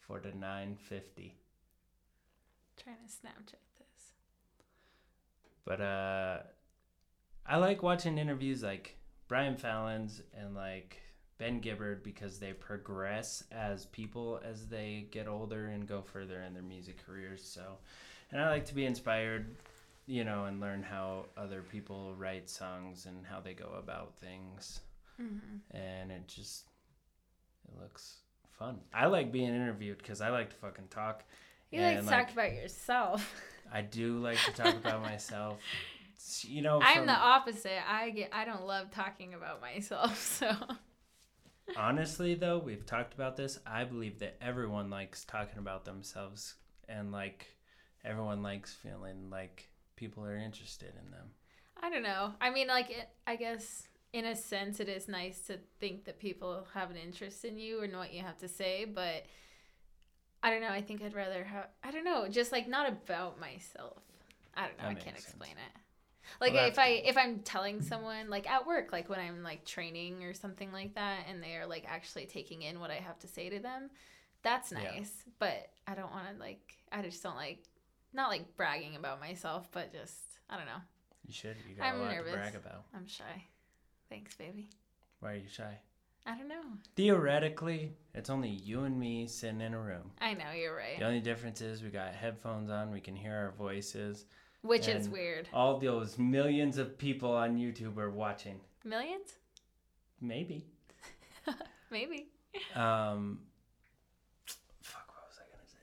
four 0.00 0.18
to 0.20 0.34
nine 0.38 0.76
fifty. 0.76 1.34
Trying 2.82 2.96
to 2.96 3.12
Snapchat 3.12 3.60
this. 3.78 4.12
But 5.66 5.82
uh, 5.82 6.38
I 7.46 7.56
like 7.56 7.82
watching 7.82 8.18
interviews 8.18 8.62
like 8.62 8.96
Brian 9.28 9.56
Fallon's 9.56 10.22
and 10.38 10.54
like 10.54 11.00
Ben 11.38 11.60
Gibbard 11.60 12.02
because 12.02 12.38
they 12.38 12.52
progress 12.52 13.44
as 13.50 13.86
people 13.86 14.40
as 14.44 14.66
they 14.68 15.06
get 15.10 15.26
older 15.26 15.66
and 15.68 15.86
go 15.86 16.02
further 16.02 16.42
in 16.42 16.54
their 16.54 16.62
music 16.62 17.04
careers. 17.04 17.42
So, 17.42 17.78
and 18.30 18.40
I 18.40 18.48
like 18.50 18.66
to 18.66 18.74
be 18.74 18.86
inspired, 18.86 19.56
you 20.06 20.24
know, 20.24 20.44
and 20.44 20.60
learn 20.60 20.82
how 20.82 21.26
other 21.36 21.62
people 21.62 22.14
write 22.16 22.48
songs 22.48 23.06
and 23.06 23.26
how 23.26 23.40
they 23.40 23.54
go 23.54 23.70
about 23.78 24.14
things. 24.20 24.80
Mm-hmm. 25.20 25.76
And 25.76 26.12
it 26.12 26.28
just 26.28 26.66
it 27.68 27.80
looks 27.80 28.18
fun. 28.58 28.78
I 28.94 29.06
like 29.06 29.32
being 29.32 29.48
interviewed 29.54 29.98
because 29.98 30.20
I 30.20 30.30
like 30.30 30.50
to 30.50 30.56
fucking 30.56 30.88
talk. 30.90 31.24
You 31.70 31.80
like 31.80 31.94
to 31.94 31.98
And, 32.00 32.08
talk 32.08 32.32
about 32.32 32.52
yourself. 32.52 33.34
I 33.72 33.80
do 33.80 34.18
like 34.18 34.38
to 34.44 34.52
talk 34.52 34.74
about 34.74 35.02
myself. 35.10 35.58
You 36.42 36.62
know, 36.62 36.80
I'm 36.80 36.98
from- 36.98 37.06
the 37.06 37.12
opposite. 37.12 37.80
I 37.88 38.10
get. 38.10 38.30
I 38.32 38.44
don't 38.44 38.66
love 38.66 38.90
talking 38.90 39.34
about 39.34 39.60
myself. 39.60 40.38
So 40.42 41.76
Honestly, 41.76 42.34
though, 42.34 42.58
we've 42.58 42.84
talked 42.84 43.14
about 43.14 43.36
this. 43.36 43.58
I 43.66 43.84
believe 43.84 44.18
that 44.18 44.36
everyone 44.40 44.90
likes 44.90 45.24
talking 45.24 45.58
about 45.58 45.84
themselves 45.84 46.56
and 46.88 47.12
like 47.12 47.46
everyone 48.04 48.42
likes 48.42 48.74
feeling 48.74 49.30
like 49.30 49.70
people 49.96 50.24
are 50.24 50.36
interested 50.36 50.92
in 51.02 51.10
them. 51.10 51.30
I 51.80 51.90
don't 51.90 52.02
know. 52.02 52.32
I 52.40 52.50
mean, 52.50 52.68
like, 52.68 52.90
it, 52.90 53.08
I 53.26 53.36
guess 53.36 53.88
in 54.12 54.24
a 54.26 54.36
sense, 54.36 54.80
it 54.80 54.88
is 54.88 55.08
nice 55.08 55.40
to 55.46 55.58
think 55.80 56.04
that 56.04 56.18
people 56.18 56.66
have 56.74 56.90
an 56.90 56.96
interest 56.96 57.44
in 57.44 57.58
you 57.58 57.82
and 57.82 57.96
what 57.96 58.12
you 58.12 58.22
have 58.22 58.38
to 58.38 58.48
say. 58.48 58.84
But 58.84 59.24
I 60.42 60.50
don't 60.50 60.60
know. 60.60 60.68
I 60.68 60.82
think 60.82 61.02
I'd 61.02 61.14
rather 61.14 61.44
have. 61.44 61.68
I 61.82 61.90
don't 61.90 62.04
know. 62.04 62.28
Just 62.28 62.52
like 62.52 62.68
not 62.68 62.88
about 62.88 63.40
myself. 63.40 64.02
I 64.54 64.66
don't 64.66 64.78
know. 64.78 64.84
That 64.84 64.90
I 64.90 64.94
can't 64.94 65.16
sense. 65.16 65.24
explain 65.24 65.52
it. 65.52 65.80
Like 66.40 66.52
Well, 66.54 66.66
if 66.66 66.78
I 66.78 66.88
if 67.04 67.16
I'm 67.16 67.40
telling 67.40 67.82
someone 67.82 68.30
like 68.30 68.48
at 68.50 68.66
work, 68.66 68.92
like 68.92 69.08
when 69.08 69.18
I'm 69.20 69.42
like 69.42 69.64
training 69.64 70.22
or 70.24 70.34
something 70.34 70.72
like 70.72 70.94
that, 70.94 71.20
and 71.28 71.42
they 71.42 71.56
are 71.56 71.66
like 71.66 71.84
actually 71.88 72.26
taking 72.26 72.62
in 72.62 72.80
what 72.80 72.90
I 72.90 72.96
have 72.96 73.18
to 73.20 73.28
say 73.28 73.48
to 73.50 73.58
them, 73.58 73.90
that's 74.42 74.72
Yeah. 74.72 74.82
nice. 74.84 75.24
But 75.38 75.70
I 75.86 75.94
don't 75.94 76.10
want 76.10 76.26
to 76.32 76.38
like. 76.40 76.76
I 76.90 77.02
just 77.02 77.22
don't 77.22 77.36
like. 77.36 77.62
Not 78.12 78.28
like 78.28 78.56
bragging 78.56 78.96
about 78.96 79.20
myself, 79.20 79.68
but 79.72 79.92
just 79.92 80.18
I 80.50 80.56
don't 80.56 80.66
know. 80.66 80.82
You 81.26 81.32
should. 81.32 81.56
You 81.68 81.74
got 81.76 81.86
I'm 81.86 82.00
a 82.00 82.04
lot 82.04 82.12
nervous. 82.12 82.32
to 82.32 82.38
brag 82.38 82.54
about. 82.56 82.84
I'm 82.94 83.06
shy. 83.06 83.44
Thanks, 84.08 84.34
baby. 84.36 84.68
Why 85.20 85.32
are 85.32 85.36
you 85.36 85.48
shy? 85.48 85.78
I 86.26 86.36
don't 86.36 86.48
know. 86.48 86.62
Theoretically, 86.94 87.92
it's 88.14 88.30
only 88.30 88.48
you 88.48 88.84
and 88.84 88.98
me 88.98 89.26
sitting 89.26 89.60
in 89.60 89.74
a 89.74 89.80
room. 89.80 90.12
I 90.20 90.34
know 90.34 90.52
you're 90.56 90.76
right. 90.76 90.98
The 90.98 91.04
only 91.06 91.20
difference 91.20 91.60
is 91.60 91.82
we 91.82 91.90
got 91.90 92.14
headphones 92.14 92.70
on. 92.70 92.92
We 92.92 93.00
can 93.00 93.16
hear 93.16 93.34
our 93.34 93.50
voices. 93.58 94.26
Which 94.62 94.88
is 94.88 95.08
weird. 95.08 95.48
All 95.52 95.78
those 95.78 96.18
millions 96.18 96.78
of 96.78 96.96
people 96.96 97.32
on 97.32 97.56
YouTube 97.56 97.98
are 97.98 98.10
watching. 98.10 98.60
Millions? 98.84 99.34
Maybe. 100.20 100.66
Maybe. 101.90 102.28
Um, 102.74 103.40
fuck, 104.82 105.08
what 105.08 105.24
was 105.28 105.38
I 105.38 105.46
gonna 105.50 105.68
say? 105.68 105.78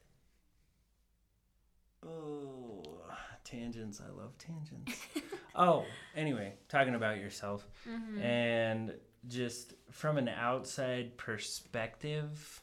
Oh, 2.08 3.00
tangents. 3.44 4.02
I 4.02 4.10
love 4.18 4.38
tangents. 4.38 5.02
oh, 5.56 5.86
anyway, 6.16 6.54
talking 6.70 6.96
about 6.96 7.18
yourself 7.18 7.68
hmm 7.84 8.22
and 8.22 8.94
just 9.28 9.74
from 9.92 10.18
an 10.18 10.30
outside 10.30 11.18
perspective, 11.18 12.62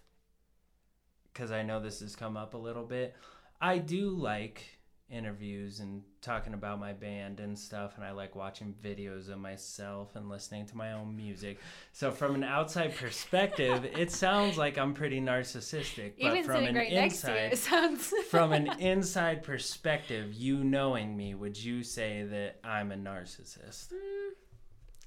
because 1.33 1.53
I 1.53 1.63
know 1.63 1.81
this 1.81 2.01
has 2.01 2.17
come 2.17 2.37
up 2.37 2.55
a 2.55 2.59
little 2.59 2.85
bit, 2.85 3.15
I 3.61 3.79
do 3.79 4.09
like 4.11 4.76
interviews 5.09 5.79
and 5.81 6.03
talking 6.21 6.53
about 6.53 6.81
my 6.81 6.93
band 6.93 7.39
and 7.39 7.57
stuff 7.57 7.93
and 7.97 8.05
I 8.05 8.11
like 8.11 8.35
watching 8.35 8.75
videos 8.83 9.29
of 9.29 9.39
myself 9.39 10.17
and 10.17 10.29
listening 10.29 10.67
to 10.67 10.77
my 10.77 10.93
own 10.93 11.17
music. 11.17 11.61
So 11.93 12.11
from 12.11 12.35
an 12.35 12.43
outside 12.43 12.97
perspective, 12.97 13.85
it 13.85 14.11
sounds 14.11 14.59
like 14.59 14.79
I'm 14.79 14.95
pretty 14.95 15.21
narcissistic, 15.21 16.15
but 16.21 16.33
Even 16.33 16.45
from 16.45 16.65
an 16.65 16.75
right 16.75 16.93
next 16.93 17.21
to 17.23 17.31
you, 17.31 17.37
inside 17.37 17.53
it 17.53 17.59
sounds. 17.59 18.13
from 18.31 18.53
an 18.53 18.81
inside 18.81 19.45
perspective, 19.45 20.35
you 20.35 20.65
knowing 20.65 21.17
me, 21.17 21.35
would 21.35 21.57
you 21.57 21.85
say 21.85 22.25
that 22.25 22.59
I'm 22.65 22.91
a 22.91 22.97
narcissist? 22.97 23.93
Mm, 23.93 24.31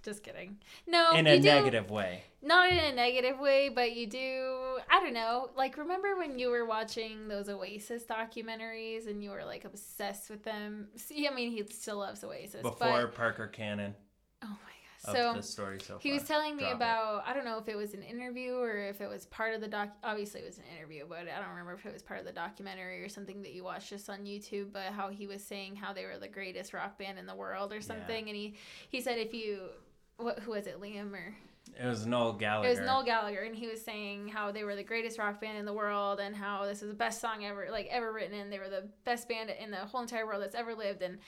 Just 0.09 0.23
kidding. 0.23 0.57
No, 0.87 1.11
In 1.11 1.27
a 1.27 1.37
do, 1.37 1.43
negative 1.43 1.91
way. 1.91 2.23
Not 2.41 2.71
in 2.71 2.79
a 2.79 2.91
negative 2.91 3.39
way, 3.39 3.69
but 3.69 3.95
you 3.95 4.07
do. 4.07 4.79
I 4.89 4.99
don't 5.01 5.13
know. 5.13 5.51
Like, 5.55 5.77
remember 5.77 6.17
when 6.17 6.39
you 6.39 6.49
were 6.49 6.65
watching 6.65 7.27
those 7.27 7.47
Oasis 7.47 8.05
documentaries 8.05 9.07
and 9.07 9.23
you 9.23 9.29
were 9.29 9.45
like 9.45 9.65
obsessed 9.65 10.31
with 10.31 10.43
them? 10.43 10.87
See, 10.95 11.27
I 11.27 11.31
mean, 11.31 11.51
he 11.51 11.63
still 11.69 11.97
loves 11.99 12.23
Oasis. 12.23 12.63
Before 12.63 13.03
But, 13.03 13.13
Parker 13.13 13.45
Cannon 13.45 13.93
oh 14.41 14.47
my. 14.47 14.55
So. 15.13 15.33
the 15.33 15.43
story 15.43 15.79
so 15.79 15.93
far. 15.93 15.99
He 16.01 16.11
was 16.11 16.23
telling 16.23 16.57
me 16.57 16.63
Drop 16.63 16.73
it. 16.73 16.75
about 16.75 17.23
I 17.25 17.33
don't 17.33 17.45
know 17.45 17.57
if 17.57 17.69
it 17.69 17.77
was 17.77 17.93
an 17.93 18.03
interview 18.03 18.55
or 18.55 18.79
if 18.89 18.99
it 18.99 19.07
was 19.07 19.27
part 19.27 19.53
of 19.53 19.61
the 19.61 19.67
doc. 19.67 19.89
Obviously, 20.03 20.41
it 20.41 20.45
was 20.45 20.57
an 20.57 20.65
interview, 20.75 21.05
but 21.07 21.19
I 21.19 21.39
don't 21.39 21.51
remember 21.51 21.71
if 21.73 21.85
it 21.85 21.93
was 21.93 22.01
part 22.01 22.19
of 22.19 22.25
the 22.25 22.33
documentary 22.33 23.01
or 23.01 23.07
something 23.07 23.41
that 23.43 23.53
you 23.53 23.63
watched 23.63 23.89
just 23.91 24.09
on 24.09 24.25
YouTube. 24.25 24.73
But 24.73 24.87
how 24.87 25.07
he 25.07 25.25
was 25.25 25.41
saying 25.41 25.77
how 25.77 25.93
they 25.93 26.03
were 26.03 26.17
the 26.19 26.27
greatest 26.27 26.73
rock 26.73 26.97
band 26.97 27.17
in 27.17 27.25
the 27.27 27.35
world 27.35 27.71
or 27.71 27.79
something, 27.79 28.27
and 28.27 28.35
he 28.35 28.55
he 28.89 28.99
said 28.99 29.19
if 29.19 29.33
you 29.33 29.69
what 30.19 30.39
who 30.39 30.51
was 30.51 30.67
it 30.67 30.79
Liam 30.79 31.13
or 31.13 31.35
It 31.79 31.85
was 31.85 32.05
Noel 32.05 32.33
Gallagher. 32.33 32.67
it 32.67 32.71
was 32.71 32.79
Noel 32.79 33.03
Gallagher, 33.03 33.43
and 33.43 33.55
he 33.55 33.67
was 33.67 33.81
saying 33.81 34.27
how 34.27 34.51
they 34.51 34.63
were 34.63 34.75
the 34.75 34.83
greatest 34.83 35.17
rock 35.17 35.39
band 35.39 35.57
in 35.57 35.65
the 35.65 35.73
world, 35.73 36.19
and 36.19 36.35
how 36.35 36.65
this 36.65 36.81
is 36.81 36.89
the 36.89 36.95
best 36.95 37.21
song 37.21 37.45
ever, 37.45 37.67
like 37.71 37.87
ever 37.89 38.11
written, 38.11 38.37
and 38.37 38.51
they 38.51 38.59
were 38.59 38.69
the 38.69 38.83
best 39.05 39.27
band 39.29 39.49
in 39.49 39.71
the 39.71 39.77
whole 39.77 40.01
entire 40.01 40.25
world 40.25 40.41
that's 40.41 40.55
ever 40.55 40.75
lived, 40.75 41.01
and 41.01 41.19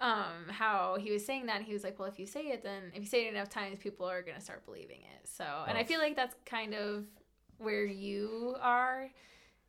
um, 0.00 0.48
how 0.48 0.96
he 0.98 1.12
was 1.12 1.24
saying 1.24 1.46
that, 1.46 1.58
and 1.58 1.64
he 1.64 1.72
was 1.72 1.84
like, 1.84 1.98
well, 1.98 2.08
if 2.08 2.18
you 2.18 2.26
say 2.26 2.46
it, 2.48 2.62
then 2.64 2.90
if 2.94 3.00
you 3.00 3.06
say 3.06 3.26
it 3.26 3.34
enough 3.34 3.48
times, 3.48 3.78
people 3.78 4.06
are 4.06 4.22
gonna 4.22 4.40
start 4.40 4.64
believing 4.66 5.00
it. 5.02 5.28
So, 5.28 5.44
and 5.68 5.78
I 5.78 5.84
feel 5.84 6.00
like 6.00 6.16
that's 6.16 6.34
kind 6.44 6.74
of 6.74 7.04
where 7.58 7.84
you 7.84 8.56
are. 8.60 9.08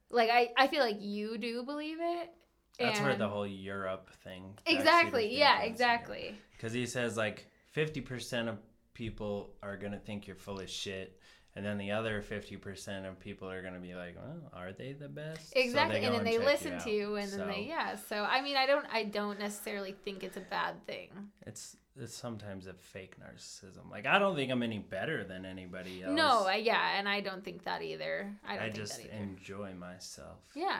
Like 0.09 0.29
I, 0.31 0.49
I 0.57 0.67
feel 0.67 0.81
like 0.81 0.97
you 0.99 1.37
do 1.37 1.63
believe 1.63 1.97
it. 1.99 2.31
That's 2.79 2.99
where 2.99 3.15
the 3.15 3.29
whole 3.29 3.45
Europe 3.45 4.09
thing. 4.23 4.57
exactly, 4.65 5.37
yeah, 5.37 5.61
exactly. 5.61 6.35
Because 6.57 6.73
he 6.73 6.87
says 6.87 7.15
like 7.15 7.47
50% 7.75 8.49
of 8.49 8.57
people 8.93 9.51
are 9.61 9.77
going 9.77 9.91
to 9.91 9.99
think 9.99 10.27
you're 10.27 10.35
full 10.35 10.59
of 10.59 10.69
shit. 10.69 11.19
And 11.55 11.63
then 11.63 11.77
the 11.77 11.91
other 11.91 12.23
50% 12.23 13.07
of 13.07 13.19
people 13.19 13.47
are 13.49 13.61
going 13.61 13.75
to 13.75 13.79
be 13.79 13.93
like, 13.93 14.15
well, 14.15 14.51
are 14.53 14.71
they 14.71 14.93
the 14.93 15.07
best? 15.07 15.53
Exactly, 15.55 15.99
go 15.99 16.07
and 16.07 16.15
then 16.15 16.23
they 16.23 16.39
listen 16.39 16.73
out. 16.73 16.83
to 16.83 16.89
you, 16.89 17.15
and 17.15 17.31
then 17.31 17.47
they 17.47 17.65
yeah. 17.67 17.95
So 17.95 18.23
I 18.23 18.41
mean, 18.41 18.57
I 18.57 18.65
don't, 18.65 18.87
I 18.91 19.03
don't 19.03 19.37
necessarily 19.37 19.95
think 20.03 20.23
it's 20.23 20.35
a 20.35 20.41
bad 20.41 20.83
thing. 20.87 21.09
It's, 21.45 21.77
it's 21.95 22.15
sometimes 22.15 22.65
a 22.65 22.73
fake 22.73 23.17
narcissism. 23.19 23.91
Like, 23.91 24.07
I 24.07 24.17
don't 24.17 24.35
think 24.35 24.51
I'm 24.51 24.63
any 24.63 24.79
better 24.79 25.23
than 25.23 25.45
anybody 25.45 26.01
else. 26.01 26.15
No, 26.15 26.47
I, 26.47 26.55
yeah, 26.55 26.97
and 26.97 27.07
I 27.07 27.21
don't 27.21 27.45
think 27.45 27.65
that 27.65 27.83
either. 27.83 28.33
I 28.43 28.53
don't 28.55 28.59
I 28.59 28.63
think 28.65 28.75
just 28.75 28.97
that 28.97 29.13
either. 29.13 29.23
enjoy 29.23 29.73
myself. 29.75 30.39
yeah, 30.55 30.79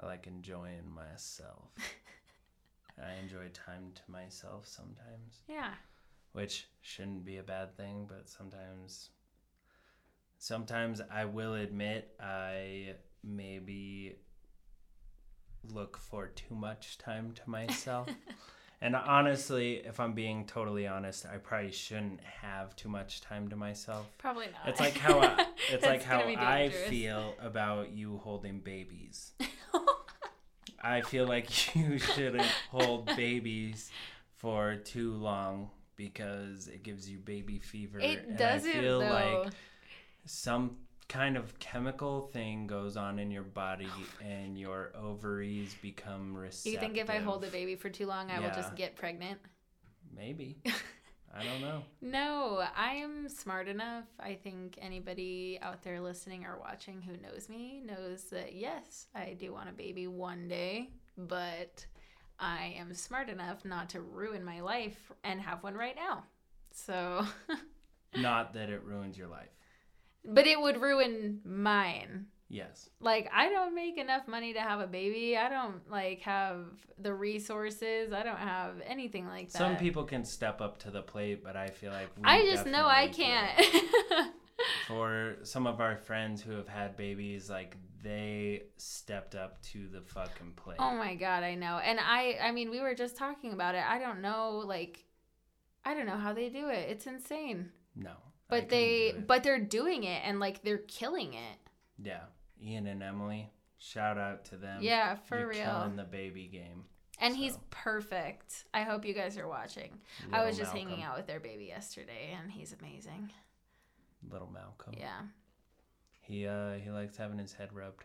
I 0.00 0.06
like 0.06 0.26
enjoying 0.26 0.90
myself. 0.94 1.68
I 3.02 3.20
enjoy 3.22 3.48
time 3.52 3.92
to 3.94 4.02
myself 4.10 4.66
sometimes, 4.66 5.42
yeah, 5.48 5.74
which 6.32 6.68
shouldn't 6.80 7.24
be 7.24 7.36
a 7.38 7.42
bad 7.42 7.76
thing, 7.76 8.06
but 8.08 8.28
sometimes 8.28 9.10
sometimes 10.38 11.00
I 11.10 11.24
will 11.24 11.54
admit 11.54 12.14
I 12.20 12.94
maybe 13.22 14.16
look 15.72 15.96
for 15.96 16.28
too 16.28 16.54
much 16.54 16.98
time 16.98 17.32
to 17.32 17.50
myself. 17.50 18.08
and 18.80 18.94
honestly, 18.94 19.76
if 19.84 19.98
I'm 20.00 20.12
being 20.12 20.44
totally 20.46 20.86
honest, 20.86 21.26
I 21.26 21.38
probably 21.38 21.72
shouldn't 21.72 22.20
have 22.20 22.76
too 22.76 22.88
much 22.88 23.20
time 23.20 23.48
to 23.48 23.56
myself. 23.56 24.06
probably 24.18 24.46
not. 24.46 24.68
It's 24.68 24.80
like 24.80 24.96
how 24.96 25.20
I, 25.20 25.46
it's 25.70 25.84
like 25.84 26.02
how 26.02 26.20
I 26.20 26.68
feel 26.68 27.34
about 27.40 27.92
you 27.92 28.18
holding 28.18 28.60
babies. 28.60 29.32
I 30.86 31.00
feel 31.00 31.26
like 31.26 31.74
you 31.76 31.98
shouldn't 31.98 32.46
hold 32.70 33.06
babies 33.16 33.90
for 34.36 34.76
too 34.76 35.12
long 35.14 35.70
because 35.96 36.68
it 36.68 36.82
gives 36.82 37.10
you 37.10 37.18
baby 37.18 37.58
fever. 37.58 37.98
It 37.98 38.26
and 38.28 38.38
doesn't 38.38 38.70
I 38.70 38.80
feel 38.80 39.00
though. 39.00 39.42
like 39.42 39.52
some 40.26 40.76
kind 41.08 41.36
of 41.36 41.58
chemical 41.58 42.30
thing 42.32 42.66
goes 42.66 42.96
on 42.96 43.18
in 43.18 43.30
your 43.30 43.42
body 43.42 43.88
and 44.24 44.58
your 44.58 44.92
ovaries 45.00 45.74
become 45.80 46.36
receptive. 46.36 46.72
you 46.72 46.78
think 46.78 46.96
if 46.98 47.10
I 47.10 47.18
hold 47.18 47.44
a 47.44 47.48
baby 47.48 47.76
for 47.76 47.88
too 47.88 48.06
long, 48.06 48.30
I 48.30 48.40
will 48.40 48.50
just 48.50 48.74
get 48.76 48.96
pregnant? 48.96 49.38
Maybe. 50.14 50.58
I 51.34 51.42
don't 51.44 51.60
know. 51.60 51.82
No, 52.00 52.64
I 52.74 52.94
am 52.94 53.28
smart 53.28 53.68
enough. 53.68 54.04
I 54.18 54.34
think 54.34 54.78
anybody 54.80 55.58
out 55.60 55.82
there 55.82 56.00
listening 56.00 56.44
or 56.46 56.58
watching 56.58 57.02
who 57.02 57.12
knows 57.18 57.48
me 57.48 57.82
knows 57.84 58.24
that 58.24 58.54
yes, 58.54 59.06
I 59.14 59.34
do 59.38 59.52
want 59.52 59.68
a 59.68 59.72
baby 59.72 60.06
one 60.06 60.48
day, 60.48 60.90
but 61.18 61.84
I 62.38 62.74
am 62.78 62.94
smart 62.94 63.28
enough 63.28 63.64
not 63.64 63.90
to 63.90 64.00
ruin 64.00 64.44
my 64.44 64.60
life 64.60 65.12
and 65.24 65.40
have 65.40 65.62
one 65.62 65.74
right 65.74 65.96
now. 65.96 66.24
So, 66.72 67.26
Not 68.16 68.54
that 68.54 68.70
it 68.70 68.82
ruins 68.84 69.18
your 69.18 69.28
life. 69.28 69.48
but 70.24 70.46
it 70.46 70.60
would 70.60 70.80
ruin 70.80 71.40
mine. 71.44 72.26
Yes. 72.48 72.88
Like 73.00 73.28
I 73.34 73.48
don't 73.48 73.74
make 73.74 73.98
enough 73.98 74.28
money 74.28 74.52
to 74.52 74.60
have 74.60 74.80
a 74.80 74.86
baby. 74.86 75.36
I 75.36 75.48
don't 75.48 75.88
like 75.90 76.20
have 76.20 76.66
the 76.98 77.12
resources. 77.12 78.12
I 78.12 78.22
don't 78.22 78.38
have 78.38 78.74
anything 78.86 79.26
like 79.26 79.50
that. 79.50 79.58
Some 79.58 79.76
people 79.76 80.04
can 80.04 80.24
step 80.24 80.60
up 80.60 80.78
to 80.80 80.90
the 80.90 81.02
plate, 81.02 81.42
but 81.42 81.56
I 81.56 81.68
feel 81.68 81.92
like 81.92 82.08
we 82.16 82.22
I 82.24 82.44
just 82.44 82.66
know 82.66 82.86
I 82.86 83.08
can't. 83.08 83.60
for 84.86 85.36
some 85.42 85.66
of 85.66 85.80
our 85.80 85.96
friends 85.96 86.40
who 86.40 86.52
have 86.52 86.68
had 86.68 86.96
babies, 86.96 87.50
like 87.50 87.76
they 88.02 88.62
stepped 88.76 89.34
up 89.34 89.60
to 89.62 89.88
the 89.88 90.00
fucking 90.00 90.52
plate. 90.54 90.76
Oh 90.78 90.94
my 90.94 91.16
god, 91.16 91.42
I 91.42 91.56
know. 91.56 91.78
And 91.82 91.98
I 92.00 92.38
I 92.40 92.52
mean, 92.52 92.70
we 92.70 92.80
were 92.80 92.94
just 92.94 93.16
talking 93.16 93.52
about 93.52 93.74
it. 93.74 93.82
I 93.86 93.98
don't 93.98 94.20
know 94.20 94.62
like 94.64 95.04
I 95.84 95.94
don't 95.94 96.06
know 96.06 96.16
how 96.16 96.32
they 96.32 96.48
do 96.48 96.68
it. 96.68 96.88
It's 96.90 97.06
insane. 97.06 97.70
no. 97.94 98.12
But 98.48 98.68
they 98.68 99.12
but 99.26 99.42
they're 99.42 99.58
doing 99.58 100.04
it 100.04 100.22
and 100.24 100.38
like 100.38 100.62
they're 100.62 100.78
killing 100.78 101.34
it. 101.34 101.58
yeah, 102.00 102.20
Ian 102.62 102.86
and 102.86 103.02
Emily, 103.02 103.50
shout 103.78 104.18
out 104.18 104.44
to 104.46 104.56
them. 104.56 104.78
yeah, 104.82 105.16
for 105.16 105.38
You're 105.38 105.48
real. 105.48 105.64
killing 105.64 105.96
the 105.96 106.04
baby 106.04 106.46
game. 106.46 106.84
and 107.20 107.34
he's 107.36 107.58
perfect. 107.70 108.64
I 108.74 108.82
hope 108.82 109.04
you 109.04 109.14
guys 109.14 109.38
are 109.38 109.48
watching. 109.48 109.98
I 110.32 110.44
was 110.44 110.56
just 110.56 110.72
Malcolm. 110.74 110.90
hanging 110.90 111.04
out 111.04 111.16
with 111.16 111.26
their 111.26 111.40
baby 111.40 111.64
yesterday 111.66 112.36
and 112.40 112.50
he's 112.50 112.74
amazing. 112.80 113.30
Little 114.30 114.50
Malcolm. 114.52 114.94
Yeah. 114.98 115.20
He 116.20 116.46
uh 116.46 116.72
he 116.82 116.90
likes 116.90 117.16
having 117.16 117.38
his 117.38 117.52
head 117.52 117.68
rubbed. 117.72 118.04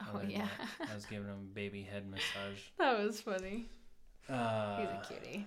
Oh 0.00 0.20
yeah. 0.26 0.46
that, 0.78 0.90
I 0.90 0.94
was 0.94 1.04
giving 1.06 1.28
him 1.28 1.50
baby 1.54 1.82
head 1.82 2.06
massage. 2.08 2.60
that 2.78 2.98
was 2.98 3.20
funny. 3.20 3.66
Uh, 4.28 4.78
He's 4.80 4.88
a 4.90 5.02
cutie. 5.08 5.46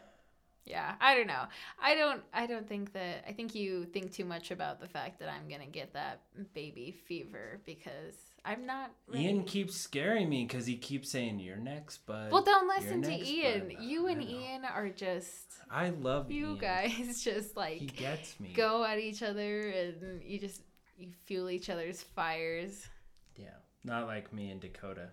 Yeah, 0.65 0.93
I 1.01 1.15
don't 1.15 1.27
know. 1.27 1.43
I 1.81 1.95
don't. 1.95 2.21
I 2.33 2.45
don't 2.45 2.67
think 2.69 2.93
that. 2.93 3.25
I 3.27 3.33
think 3.33 3.55
you 3.55 3.85
think 3.85 4.13
too 4.13 4.25
much 4.25 4.51
about 4.51 4.79
the 4.79 4.87
fact 4.87 5.19
that 5.19 5.27
I'm 5.29 5.49
gonna 5.49 5.65
get 5.65 5.93
that 5.93 6.21
baby 6.53 6.91
fever 7.07 7.59
because 7.65 8.13
I'm 8.45 8.65
not. 8.67 8.91
Ready. 9.07 9.25
Ian 9.25 9.43
keeps 9.43 9.75
scaring 9.75 10.29
me 10.29 10.45
because 10.45 10.67
he 10.67 10.77
keeps 10.77 11.09
saying 11.09 11.39
you're 11.39 11.57
next, 11.57 12.05
but 12.05 12.29
Well, 12.31 12.43
don't 12.43 12.67
listen 12.67 13.01
to 13.01 13.11
Ian. 13.11 13.69
bud." 13.69 13.77
You 13.83 14.05
and. 14.07 14.21
Ian 14.21 14.65
are 14.65 14.89
just 14.89 15.45
I 15.69 15.89
love 15.89 16.31
you 16.31 16.49
Ian. 16.49 16.57
guys. 16.59 17.23
Just 17.23 17.57
like 17.57 17.79
He 17.79 17.87
gets 17.87 18.39
me. 18.39 18.53
go 18.53 18.83
at 18.83 18.99
each 18.99 19.23
other 19.23 19.61
and 19.69 20.21
you 20.23 20.37
just 20.39 20.61
you 20.97 21.09
fuel 21.25 21.49
each 21.49 21.69
other's 21.71 22.03
fires. 22.03 22.87
Yeah, 23.35 23.55
not 23.83 24.05
like 24.05 24.31
me 24.31 24.51
and 24.51 24.61
Dakota. 24.61 25.09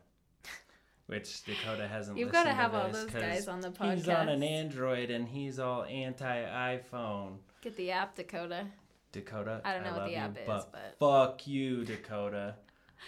Which 1.09 1.43
Dakota 1.45 1.89
hasn't. 1.89 2.19
You've 2.19 2.31
got 2.31 2.45
to 2.45 2.53
have 2.53 2.73
to 2.73 2.83
all 2.83 2.91
those 2.91 3.07
guys 3.07 3.49
on 3.49 3.61
the 3.61 3.71
podcast. 3.71 3.95
He's 3.95 4.09
on 4.11 4.29
an 4.29 4.43
Android 4.43 5.11
and 5.11 5.27
he's 5.27 5.59
all 5.59 5.85
anti-iPhone. 5.85 7.39
Get 7.63 7.77
the 7.79 7.91
app, 7.93 8.15
Dakota. 8.15 8.67
Dakota, 9.11 9.63
I 9.65 9.73
don't 9.73 9.85
know 9.85 9.93
what 9.93 10.01
love 10.01 10.09
the 10.09 10.13
you, 10.13 10.19
app 10.19 10.37
is, 10.37 10.47
but, 10.47 10.71
but- 10.71 10.97
fuck 10.99 11.47
you, 11.47 11.83
Dakota. 11.87 12.57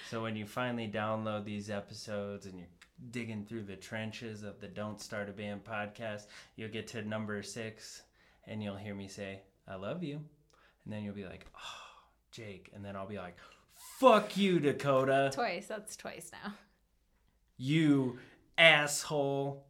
so 0.09 0.23
when 0.23 0.35
you 0.35 0.47
finally 0.47 0.89
download 0.89 1.45
these 1.45 1.69
episodes 1.69 2.47
and 2.47 2.59
you're 2.59 2.69
digging 3.11 3.45
through 3.45 3.65
the 3.65 3.77
trenches 3.77 4.43
of 4.45 4.61
the 4.61 4.69
Don't 4.69 4.99
Start 4.99 5.29
a 5.29 5.33
Band 5.33 5.63
podcast, 5.63 6.23
you'll 6.57 6.71
get 6.71 6.87
to 6.89 7.03
number 7.03 7.43
six 7.43 8.03
and 8.47 8.63
you'll 8.63 8.77
hear 8.77 8.95
me 8.95 9.09
say, 9.09 9.43
"I 9.69 9.75
love 9.75 10.03
you," 10.03 10.17
and 10.85 10.93
then 10.93 11.03
you'll 11.03 11.15
be 11.15 11.27
like, 11.27 11.47
"Oh, 11.55 12.03
Jake," 12.33 12.71
and 12.75 12.83
then 12.83 12.97
I'll 12.97 13.07
be 13.07 13.19
like, 13.19 13.37
"Fuck 13.99 14.39
you, 14.39 14.59
Dakota." 14.59 15.31
Twice. 15.35 15.67
That's 15.67 15.97
twice 15.97 16.31
now. 16.33 16.55
You 17.61 18.19
asshole. 18.57 19.67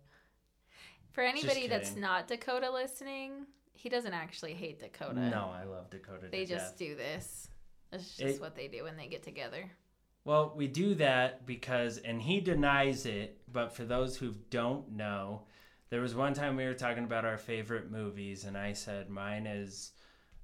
For 1.12 1.22
anybody 1.22 1.66
that's 1.66 1.96
not 1.96 2.29
Dakota 2.29 2.70
listening, 2.70 3.46
he 3.72 3.88
doesn't 3.88 4.12
actually 4.12 4.55
hate 4.55 4.79
Dakota. 4.79 5.18
No, 5.18 5.50
I 5.53 5.64
love 5.64 5.90
Dakota. 5.90 6.29
They 6.31 6.44
just 6.44 6.72
death. 6.72 6.79
do 6.79 6.94
this. 6.94 7.48
It's 7.92 8.16
just 8.16 8.37
It- 8.37 8.40
what 8.40 8.55
they 8.55 8.68
do 8.68 8.85
when 8.85 8.96
they 8.96 9.09
get 9.09 9.24
together. 9.24 9.68
Well, 10.24 10.53
we 10.55 10.68
do 10.68 10.94
that 10.96 11.46
because, 11.46 11.98
and 11.98 12.22
he 12.22 12.40
denies 12.40 13.07
it, 13.07 13.40
but 13.50 13.72
for 13.72 13.85
those 13.85 14.16
who 14.18 14.35
don't 14.50 14.92
know, 14.92 15.46
there 15.88 16.00
was 16.00 16.14
one 16.14 16.35
time 16.35 16.55
we 16.57 16.66
were 16.66 16.74
talking 16.74 17.05
about 17.05 17.24
our 17.24 17.38
favorite 17.38 17.90
movies, 17.90 18.44
and 18.44 18.57
I 18.57 18.74
said 18.74 19.11
mine 19.11 19.46
is. 19.46 19.92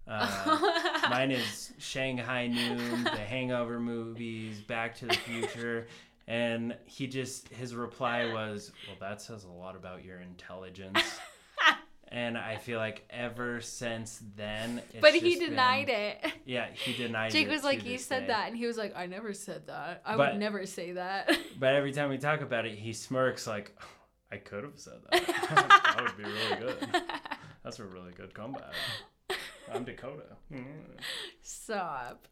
Uh, 0.09 0.59
mine 1.11 1.31
is 1.33 1.73
Shanghai 1.79 2.47
Noon, 2.47 3.05
the 3.05 3.11
Hangover 3.11 3.79
movies, 3.81 4.61
Back 4.61 4.95
to 4.99 5.07
the 5.07 5.15
Future, 5.15 5.89
and 6.29 6.77
he 6.87 7.07
just 7.07 7.49
his 7.49 7.75
reply 7.75 8.25
was, 8.33 8.73
"Well, 8.87 8.97
that 9.01 9.21
says 9.23 9.45
a 9.45 9.49
lot 9.51 9.77
about 9.77 10.05
your 10.05 10.21
intelligence." 10.21 10.99
and 12.09 12.39
I 12.39 12.57
feel 12.57 12.79
like 12.79 13.05
ever 13.11 13.61
since 13.61 14.23
then, 14.37 14.81
it's 14.93 15.01
but 15.01 15.13
he 15.15 15.21
just 15.21 15.41
been- 15.41 15.51
denied 15.51 15.89
it. 15.89 16.25
Yeah, 16.45 16.67
he 16.73 16.93
denied. 16.95 17.29
It. 17.29 17.33
Jake 17.33 17.49
was 17.49 17.65
like, 17.65 17.85
"You 17.85 17.99
said 17.99 18.21
day. 18.23 18.27
that," 18.29 18.49
and 18.49 18.57
he 18.57 18.67
was 18.67 18.77
like, 18.77 18.95
"I 18.97 19.07
never 19.07 19.33
said 19.33 19.67
that. 19.67 20.03
I 20.05 20.17
But- 20.17 20.33
would 20.33 20.41
never 20.41 20.67
say 20.67 20.93
that." 20.93 21.37
But 21.59 21.75
every 21.75 21.93
time 21.93 22.11
we 22.11 22.19
talk 22.19 22.43
about 22.43 22.67
it, 22.67 22.75
he 22.79 22.93
smirks 22.93 23.47
like, 23.47 23.75
I 24.31 24.37
could 24.37 24.63
have 24.65 24.79
said 24.79 24.99
that. 25.11 25.27
that 25.27 26.03
would 26.03 26.17
be 26.19 26.25
really 26.31 26.57
good. 26.61 27.03
That's 27.65 27.79
a 27.79 27.85
really 27.85 28.13
good 28.13 28.35
comeback. 28.35 28.75
I'm 29.73 29.85
Dakota. 29.85 30.37
Mm. 30.53 30.65
Stop. 31.43 32.29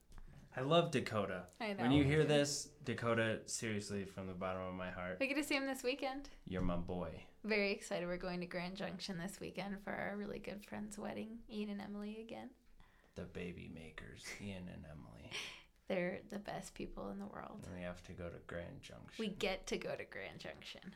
I 0.57 0.61
love 0.61 0.91
Dakota. 0.93 1.45
I 1.61 1.73
know. 1.73 1.83
When 1.83 1.93
you 1.93 2.05
hear 2.05 2.25
this, 2.25 2.69
Dakota, 2.85 3.41
seriously, 3.47 4.05
from 4.05 4.29
the 4.29 4.35
bottom 4.35 4.63
of 4.63 4.75
my 4.75 4.91
heart, 4.91 5.17
we 5.19 5.27
get 5.27 5.37
to 5.37 5.43
see 5.43 5.57
him 5.57 5.67
this 5.67 5.83
weekend. 5.83 6.29
you're 6.47 6.63
my 6.63 6.77
boy. 6.77 7.11
Very 7.43 7.73
excited. 7.73 8.07
We're 8.07 8.17
going 8.17 8.41
to 8.41 8.47
Grand 8.47 8.77
Junction 8.77 9.19
this 9.19 9.41
weekend 9.41 9.77
for 9.83 9.93
our 9.93 10.15
really 10.17 10.39
good 10.39 10.65
friend's 10.65 10.97
wedding. 10.97 11.39
Ian 11.53 11.71
and 11.71 11.81
Emily 11.81 12.19
again. 12.21 12.51
The 13.17 13.23
baby 13.23 13.71
makers, 13.75 14.23
Ian 14.41 14.69
and 14.73 14.85
Emily. 14.85 15.31
They're 15.89 16.21
the 16.31 16.39
best 16.39 16.75
people 16.75 17.11
in 17.11 17.19
the 17.19 17.27
world. 17.27 17.65
And 17.67 17.77
we 17.77 17.83
have 17.83 18.03
to 18.05 18.13
go 18.13 18.29
to 18.29 18.37
Grand 18.47 18.81
Junction. 18.81 19.17
We 19.19 19.29
get 19.29 19.67
to 19.67 19.77
go 19.77 19.91
to 19.91 20.05
Grand 20.05 20.39
Junction. 20.39 20.95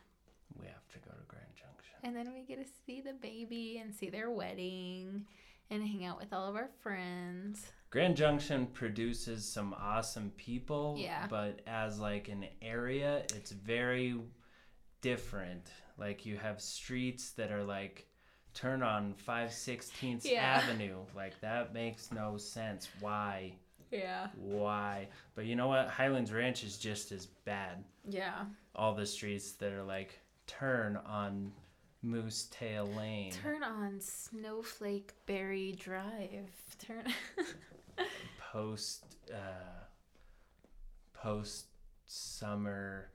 We 0.59 0.66
have 0.66 0.88
to 0.92 0.99
go 1.01 1.11
to 1.11 1.25
Grand 1.27 1.53
Junction. 1.55 1.94
And 2.05 2.16
then 2.16 2.33
we 2.33 2.42
get 2.42 2.64
to 2.64 2.73
see 2.87 3.01
the 3.01 3.12
baby 3.12 3.79
and 3.83 3.94
see 3.94 4.09
their 4.09 4.31
wedding 4.31 5.27
and 5.68 5.83
hang 5.83 6.05
out 6.05 6.18
with 6.18 6.33
all 6.33 6.49
of 6.49 6.57
our 6.57 6.71
friends. 6.81 7.66
Grand 7.90 8.16
Junction 8.16 8.66
produces 8.66 9.46
some 9.46 9.74
awesome 9.79 10.31
people, 10.37 10.96
Yeah. 10.98 11.27
but 11.29 11.61
as 11.66 11.98
like 11.98 12.29
an 12.29 12.46
area, 12.61 13.22
it's 13.35 13.51
very 13.51 14.20
different. 15.01 15.70
Like 15.96 16.27
you 16.27 16.37
have 16.37 16.61
streets 16.61 17.31
that 17.33 17.51
are 17.51 17.64
like 17.64 18.07
turn 18.53 18.83
on 18.83 19.14
516th 19.27 20.24
Yeah. 20.24 20.42
Avenue. 20.62 20.98
Like 21.16 21.40
that 21.40 21.72
makes 21.72 22.12
no 22.12 22.37
sense. 22.37 22.88
Why? 23.01 23.55
Yeah. 23.90 24.29
Why? 24.37 25.09
But 25.35 25.46
you 25.46 25.57
know 25.57 25.68
what? 25.68 25.88
Highlands 25.88 26.31
Ranch 26.33 26.64
is 26.64 26.77
just 26.77 27.11
as 27.11 27.24
bad. 27.27 27.85
Yeah. 28.07 28.44
All 28.74 28.94
the 28.94 29.07
streets 29.07 29.53
that 29.53 29.72
are 29.72 29.83
like 29.85 30.18
turn 30.46 30.96
on 31.07 31.53
Moose 32.03 32.48
Tail 32.51 32.87
Lane. 32.87 33.33
Turn 33.33 33.62
on 33.64 33.98
Snowflake 34.01 35.14
Berry 35.27 35.72
Drive. 35.72 36.51
Turn. 36.79 37.05
post 38.52 39.04
uh 39.32 39.84
post 41.12 41.66
summer 42.06 43.08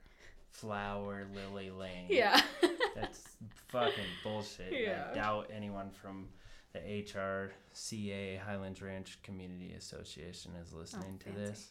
flower 0.50 1.26
lily 1.34 1.70
lane 1.70 2.06
yeah. 2.08 2.40
that's 2.94 3.24
fucking 3.68 4.04
bullshit 4.22 4.72
Yeah. 4.72 5.08
i 5.10 5.14
doubt 5.14 5.50
anyone 5.54 5.90
from 5.90 6.28
the 6.72 6.78
hrca 6.78 8.38
highlands 8.40 8.80
ranch 8.82 9.18
community 9.22 9.72
association 9.76 10.52
is 10.62 10.72
listening 10.72 11.18
to 11.18 11.30
Oh, 11.30 11.32
fancy. 11.32 11.50
this 11.50 11.70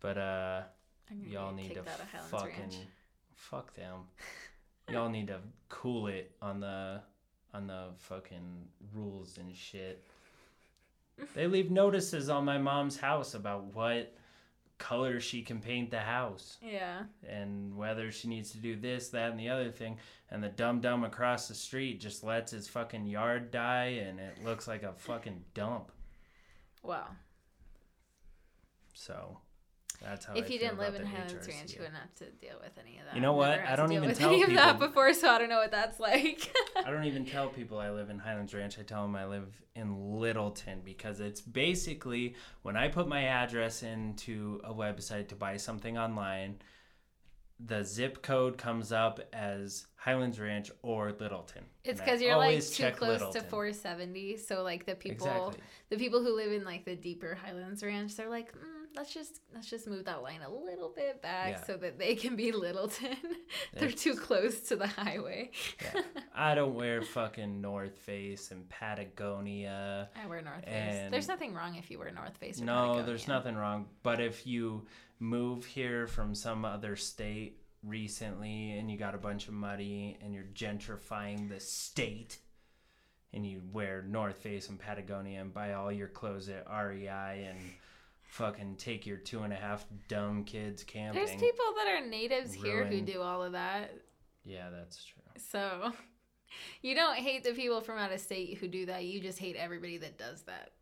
but 0.00 0.18
uh 0.18 0.62
y'all 1.26 1.52
need 1.52 1.68
to 1.70 1.74
kicked 1.76 1.88
out 1.88 2.00
of 2.00 2.10
Highlands 2.10 2.30
fucking 2.30 2.60
Ranch. 2.60 2.76
fuck 3.34 3.74
them 3.74 4.00
y'all 4.90 5.08
need 5.08 5.26
to 5.28 5.38
cool 5.68 6.06
it 6.06 6.32
on 6.40 6.60
the 6.60 7.00
on 7.54 7.66
the 7.66 7.86
fucking 7.98 8.68
rules 8.94 9.38
and 9.38 9.54
shit 9.54 10.04
they 11.34 11.46
leave 11.46 11.70
notices 11.70 12.28
on 12.28 12.44
my 12.44 12.58
mom's 12.58 12.98
house 12.98 13.34
about 13.34 13.74
what 13.74 14.14
color 14.78 15.20
she 15.20 15.40
can 15.42 15.58
paint 15.60 15.90
the 15.90 15.98
house 16.00 16.58
Yeah. 16.60 17.04
and 17.26 17.74
whether 17.76 18.12
she 18.12 18.28
needs 18.28 18.50
to 18.50 18.58
do 18.58 18.76
this, 18.76 19.08
that, 19.08 19.30
and 19.30 19.40
the 19.40 19.48
other 19.48 19.70
thing. 19.70 19.96
And 20.30 20.42
the 20.44 20.50
dumb 20.50 20.80
dumb 20.80 21.04
across 21.04 21.48
the 21.48 21.54
street 21.54 22.00
just 22.00 22.22
lets 22.22 22.52
his 22.52 22.68
fucking 22.68 23.06
yard 23.06 23.50
die 23.50 24.02
and 24.06 24.20
it 24.20 24.44
looks 24.44 24.68
like 24.68 24.82
a 24.82 24.92
fucking 24.92 25.44
dump. 25.54 25.92
Wow. 26.82 27.06
So 28.92 29.38
that's 30.02 30.24
how. 30.26 30.34
if 30.34 30.44
I 30.44 30.48
you 30.48 30.58
didn't 30.58 30.78
live 30.78 30.94
in 30.94 31.04
Highlands. 31.06 31.48
Ranch, 31.48 31.72
you 31.74 31.78
wouldn't 31.80 31.96
have 31.96 32.14
to 32.16 32.24
deal 32.44 32.56
with 32.62 32.72
any 32.78 32.98
of 32.98 33.04
that. 33.06 33.14
You 33.14 33.20
know 33.20 33.32
what? 33.34 33.60
I 33.60 33.76
don't 33.76 33.92
even 33.92 34.14
tell 34.14 34.28
any 34.30 34.42
of 34.42 34.50
that 34.54 34.74
people- 34.74 34.88
before, 34.88 35.12
so 35.14 35.28
I 35.30 35.38
don't 35.38 35.48
know 35.48 35.58
what 35.58 35.70
that's 35.70 35.98
like. 36.00 36.50
I 36.84 36.90
don't 36.90 37.04
even 37.04 37.24
tell 37.24 37.48
people 37.48 37.78
I 37.78 37.90
live 37.90 38.10
in 38.10 38.18
Highlands 38.18 38.54
Ranch. 38.54 38.78
I 38.78 38.82
tell 38.82 39.02
them 39.02 39.16
I 39.16 39.26
live 39.26 39.48
in 39.74 40.18
Littleton 40.18 40.80
because 40.84 41.20
it's 41.20 41.40
basically 41.40 42.34
when 42.62 42.76
I 42.76 42.88
put 42.88 43.08
my 43.08 43.24
address 43.24 43.82
into 43.82 44.60
a 44.64 44.72
website 44.72 45.28
to 45.28 45.34
buy 45.36 45.56
something 45.56 45.98
online, 45.98 46.56
the 47.58 47.82
zip 47.82 48.22
code 48.22 48.58
comes 48.58 48.92
up 48.92 49.18
as 49.32 49.86
Highlands 49.96 50.38
Ranch 50.38 50.70
or 50.82 51.12
Littleton. 51.18 51.64
It's 51.84 52.00
because 52.00 52.20
you're 52.20 52.36
like 52.36 52.62
too 52.62 52.90
close 52.90 53.20
Littleton. 53.20 53.42
to 53.42 53.48
470. 53.48 54.36
So 54.36 54.62
like 54.62 54.84
the 54.84 54.94
people, 54.94 55.26
Exactly. 55.26 55.60
the 55.88 55.96
people 55.96 56.22
who 56.22 56.36
live 56.36 56.52
in 56.52 56.64
like 56.64 56.84
the 56.84 56.94
deeper 56.96 57.34
Highlands 57.34 57.82
Ranch, 57.82 58.14
they're 58.14 58.28
like, 58.28 58.52
mm, 58.52 58.58
let's 58.96 59.12
just 59.12 59.40
let's 59.54 59.68
just 59.68 59.86
move 59.86 60.04
that 60.06 60.22
line 60.22 60.40
a 60.42 60.50
little 60.50 60.92
bit 60.94 61.20
back 61.22 61.50
Yeah. 61.50 61.64
so 61.64 61.76
that 61.76 61.98
they 61.98 62.14
can 62.14 62.34
be 62.36 62.50
Littleton. 62.64 63.16
they're 63.74 63.90
too 63.90 64.14
close 64.14 64.60
to 64.68 64.76
the 64.76 64.86
highway. 64.86 65.50
Yeah. 65.82 66.02
I 66.34 66.54
don't 66.54 66.74
wear 66.74 67.02
fucking 67.02 67.60
North 67.60 67.98
Face 67.98 68.50
and 68.50 68.68
Patagonia. 68.68 70.08
I 70.22 70.26
wear 70.26 70.42
North 70.42 70.64
Face. 70.64 71.10
There's 71.10 71.28
nothing 71.28 71.54
wrong 71.54 71.76
if 71.76 71.90
you 71.90 71.98
wear 71.98 72.10
North 72.10 72.36
Face. 72.38 72.60
No, 72.60 73.02
there's 73.02 73.28
nothing 73.28 73.54
wrong. 73.56 73.86
But 74.02 74.20
if 74.20 74.46
you 74.46 74.86
move 75.18 75.64
here 75.64 76.06
from 76.06 76.34
some 76.34 76.64
other 76.64 76.96
state 76.96 77.58
recently 77.82 78.72
and 78.78 78.90
you 78.90 78.98
got 78.98 79.14
a 79.14 79.18
bunch 79.18 79.48
of 79.48 79.54
money 79.54 80.18
and 80.22 80.34
you're 80.34 80.44
gentrifying 80.54 81.48
the 81.48 81.60
state 81.60 82.38
and 83.32 83.46
you 83.46 83.62
wear 83.72 84.02
North 84.02 84.38
Face 84.38 84.68
and 84.68 84.78
Patagonia 84.78 85.40
and 85.40 85.52
buy 85.54 85.72
all 85.74 85.90
your 85.92 86.08
clothes 86.08 86.48
at 86.48 86.66
REI 86.70 87.46
and 87.48 87.58
fucking 88.36 88.76
take 88.76 89.06
your 89.06 89.16
two 89.16 89.42
and 89.42 89.52
a 89.52 89.56
half 89.56 89.86
dumb 90.08 90.44
kids 90.44 90.84
camping. 90.84 91.24
There's 91.24 91.40
people 91.40 91.64
that 91.76 91.88
are 91.88 92.06
natives 92.06 92.52
here 92.52 92.84
who 92.84 93.00
do 93.00 93.22
all 93.22 93.42
of 93.42 93.52
that. 93.52 93.92
Yeah, 94.44 94.68
that's 94.70 95.02
true. 95.04 95.22
So 95.50 95.92
you 96.82 96.94
don't 96.94 97.16
hate 97.16 97.44
the 97.44 97.52
people 97.52 97.80
from 97.80 97.98
out 97.98 98.12
of 98.12 98.20
state 98.20 98.58
who 98.58 98.68
do 98.68 98.86
that. 98.86 99.04
You 99.04 99.20
just 99.20 99.38
hate 99.38 99.56
everybody 99.56 99.96
that 99.98 100.18
does 100.18 100.42
that. 100.42 100.72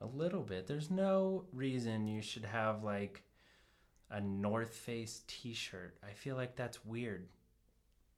A 0.00 0.06
little 0.06 0.42
bit. 0.42 0.66
There's 0.66 0.90
no 0.90 1.44
reason 1.52 2.08
you 2.08 2.20
should 2.20 2.44
have 2.44 2.82
like 2.82 3.22
a 4.10 4.20
North 4.20 4.74
Face 4.74 5.22
t-shirt. 5.26 5.96
I 6.06 6.12
feel 6.12 6.36
like 6.36 6.56
that's 6.56 6.84
weird. 6.84 7.28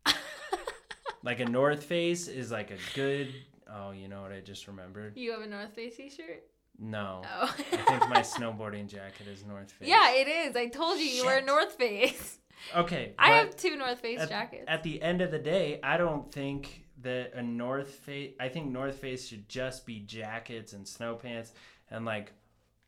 like 1.23 1.41
a 1.41 1.47
North 1.47 1.85
Face 1.85 2.27
is 2.27 2.51
like 2.51 2.71
a 2.71 2.79
good 2.95 3.33
Oh, 3.71 3.91
you 3.91 4.09
know 4.09 4.23
what 4.23 4.33
I 4.33 4.41
just 4.41 4.67
remembered? 4.67 5.17
You 5.17 5.33
have 5.33 5.43
a 5.43 5.47
North 5.47 5.75
Face 5.75 5.97
t-shirt? 5.97 6.43
No. 6.79 7.23
Oh. 7.25 7.55
I 7.73 7.77
think 7.77 8.09
my 8.09 8.21
snowboarding 8.23 8.87
jacket 8.87 9.27
is 9.27 9.45
North 9.45 9.73
Face. 9.73 9.89
Yeah, 9.89 10.13
it 10.13 10.29
is. 10.29 10.57
I 10.57 10.69
told 10.69 10.99
you 10.99 11.07
you 11.07 11.25
wear 11.25 11.39
Shit. 11.39 11.47
North 11.47 11.73
Face. 11.75 12.39
Okay. 12.75 13.15
I 13.19 13.31
have 13.33 13.57
two 13.57 13.77
North 13.77 14.01
Face 14.01 14.21
at, 14.21 14.29
jackets. 14.29 14.65
At 14.69 14.83
the 14.83 15.03
end 15.03 15.21
of 15.21 15.31
the 15.31 15.39
day, 15.39 15.81
I 15.83 15.97
don't 15.97 16.31
think 16.33 16.85
that 17.03 17.33
a 17.35 17.43
North 17.43 17.91
Face. 17.91 18.35
I 18.39 18.49
think 18.49 18.71
North 18.71 18.97
Face 18.97 19.27
should 19.27 19.49
just 19.49 19.87
be 19.87 20.01
jackets 20.01 20.73
and 20.73 20.87
snow 20.87 21.17
pants 21.17 21.53
and 21.91 22.05
like 22.05 22.33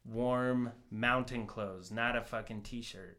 warm 0.04 0.72
mountain 0.90 1.46
clothes, 1.46 1.90
not 1.90 2.16
a 2.16 2.22
fucking 2.22 2.62
t-shirt. 2.62 3.18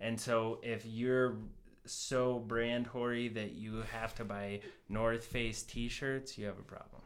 And 0.00 0.20
so 0.20 0.60
if 0.62 0.84
you're 0.86 1.36
so 1.84 2.38
brand 2.38 2.86
hoary 2.86 3.28
that 3.28 3.52
you 3.52 3.82
have 3.92 4.14
to 4.16 4.24
buy 4.24 4.60
North 4.88 5.24
Face 5.24 5.62
t-shirts, 5.62 6.36
you 6.36 6.46
have 6.46 6.58
a 6.58 6.62
problem. 6.62 7.02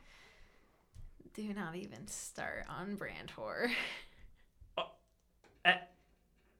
Do 1.35 1.55
not 1.55 1.77
even 1.77 2.07
start 2.09 2.65
on 2.69 2.97
brand 2.97 3.33
whore. 3.37 3.71
eh, 5.65 5.75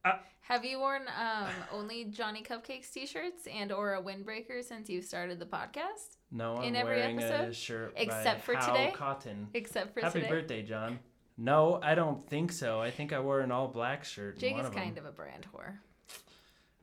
uh. 0.05 0.13
have 0.43 0.65
you 0.65 0.79
worn 0.79 1.03
um, 1.19 1.51
only 1.73 2.05
Johnny 2.05 2.43
Cupcakes 2.43 2.93
t-shirts 2.93 3.49
and 3.53 3.73
or 3.73 3.95
a 3.95 4.03
windbreaker 4.03 4.63
since 4.63 4.89
you 4.89 5.03
started 5.03 5.41
the 5.41 5.47
podcast? 5.47 6.19
No, 6.31 6.59
I'm 6.59 6.65
In 6.65 6.77
every 6.77 6.97
wearing 6.97 7.19
a 7.19 7.53
shirt 7.53 7.95
Except 7.97 8.39
by 8.39 8.41
for 8.41 8.55
Hal 8.55 8.75
today? 8.75 8.93
Cotton. 8.95 9.49
Except 9.55 9.93
for 9.93 10.01
today. 10.01 10.07
Happy 10.07 10.21
today. 10.21 10.31
birthday, 10.31 10.63
John. 10.63 11.01
No, 11.37 11.81
I 11.83 11.97
don't 11.97 12.25
think 12.29 12.53
so. 12.53 12.81
I 12.81 12.91
think 12.91 13.13
I 13.13 13.19
wore 13.19 13.41
an 13.41 13.51
all 13.51 13.67
black 13.67 14.05
shirt. 14.05 14.39
Jake 14.39 14.59
is 14.59 14.67
of 14.67 14.75
them. 14.75 14.83
kind 14.83 14.99
of 14.99 15.05
a 15.05 15.11
brand 15.11 15.47
whore. 15.53 15.79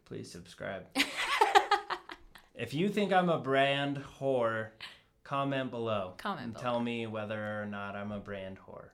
Please 0.05 0.29
subscribe. 0.29 0.85
if 2.55 2.73
you 2.73 2.89
think 2.89 3.13
I'm 3.13 3.29
a 3.29 3.39
brand 3.39 4.03
whore, 4.19 4.69
comment 5.27 5.71
below. 5.71 6.13
Comment 6.17 6.43
and 6.45 6.53
below. 6.53 6.63
tell 6.63 6.79
me 6.79 7.05
whether 7.07 7.61
or 7.61 7.65
not 7.65 7.95
I'm 7.95 8.11
a 8.11 8.19
brand 8.19 8.57
whore. 8.67 8.89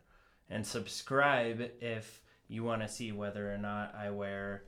And 0.49 0.65
subscribe 0.65 1.61
if 1.81 2.21
you 2.47 2.63
want 2.63 2.81
to 2.81 2.87
see 2.87 3.11
whether 3.11 3.53
or 3.53 3.57
not 3.57 3.93
I 3.95 4.09
wear 4.09 4.63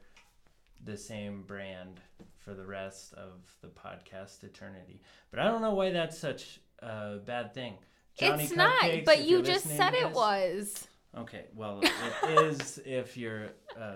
the 0.84 0.97
same 0.97 1.43
brand 1.43 1.99
for 2.39 2.54
the 2.54 2.65
rest 2.65 3.13
of 3.13 3.41
the 3.62 3.67
podcast 3.67 4.43
eternity. 4.43 5.01
But 5.32 5.39
I 5.39 5.45
don't 5.45 5.62
know 5.62 5.73
why 5.73 5.91
that's 5.91 6.17
such 6.17 6.60
a 6.80 7.17
bad 7.17 7.54
thing. 7.54 7.73
Johnny 8.17 8.43
it's 8.45 8.56
not, 8.56 8.84
but 9.06 9.25
you 9.25 9.41
just 9.41 9.67
said 9.67 9.93
it 9.93 10.08
this- 10.08 10.15
was. 10.15 10.88
Okay, 11.17 11.45
well, 11.56 11.82
it 11.82 12.39
is 12.45 12.80
if 12.86 13.15
you're 13.17 13.47
uh, 13.80 13.95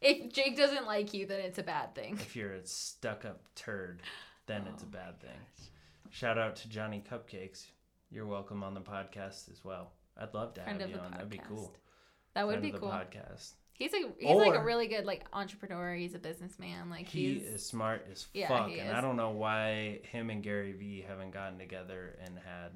If 0.00 0.32
Jake 0.32 0.56
doesn't 0.56 0.86
like 0.86 1.12
you, 1.12 1.26
then 1.26 1.40
it's 1.40 1.58
a 1.58 1.62
bad 1.62 1.94
thing. 1.94 2.14
if 2.20 2.34
you're 2.36 2.52
a 2.54 2.64
stuck-up 2.66 3.42
turd, 3.56 4.00
then 4.46 4.62
it's 4.72 4.82
a 4.82 4.86
Oh, 4.86 4.90
bad 4.92 5.20
thing. 5.20 5.30
Shout 6.10 6.38
out 6.38 6.56
to 6.56 6.68
Johnny 6.68 7.02
Cupcakes. 7.08 7.66
You're 8.10 8.26
welcome 8.26 8.62
on 8.64 8.74
the 8.74 8.80
podcast 8.80 9.50
as 9.50 9.64
well. 9.64 9.92
I'd 10.20 10.34
love 10.34 10.54
to 10.54 10.62
Friend 10.62 10.80
have 10.80 10.90
you 10.90 10.96
on. 10.96 11.12
That'd 11.12 11.30
be 11.30 11.38
cool. 11.38 11.72
podcast. 11.72 12.34
That 12.34 12.46
would 12.46 12.58
Friend 12.60 12.72
be 12.72 12.78
cool. 12.78 12.88
Podcast. 12.88 13.52
He's 13.74 13.94
a 13.94 14.10
he's 14.18 14.36
like 14.36 14.54
a 14.54 14.62
really 14.62 14.88
good 14.88 15.06
like 15.06 15.24
entrepreneur. 15.32 15.94
He's 15.94 16.14
a 16.14 16.18
businessman. 16.18 16.90
Like 16.90 17.06
He 17.08 17.34
is 17.34 17.64
smart 17.64 18.06
as 18.10 18.26
Yeah, 18.34 18.48
fuck, 18.48 18.70
and 18.70 18.88
is. 18.88 18.92
I 18.92 19.00
don't 19.00 19.16
know 19.16 19.30
why 19.30 20.00
him 20.02 20.28
and 20.28 20.42
Gary 20.42 20.72
Vee 20.72 21.04
haven't 21.06 21.30
gotten 21.32 21.58
together 21.58 22.18
and 22.24 22.36
had 22.36 22.72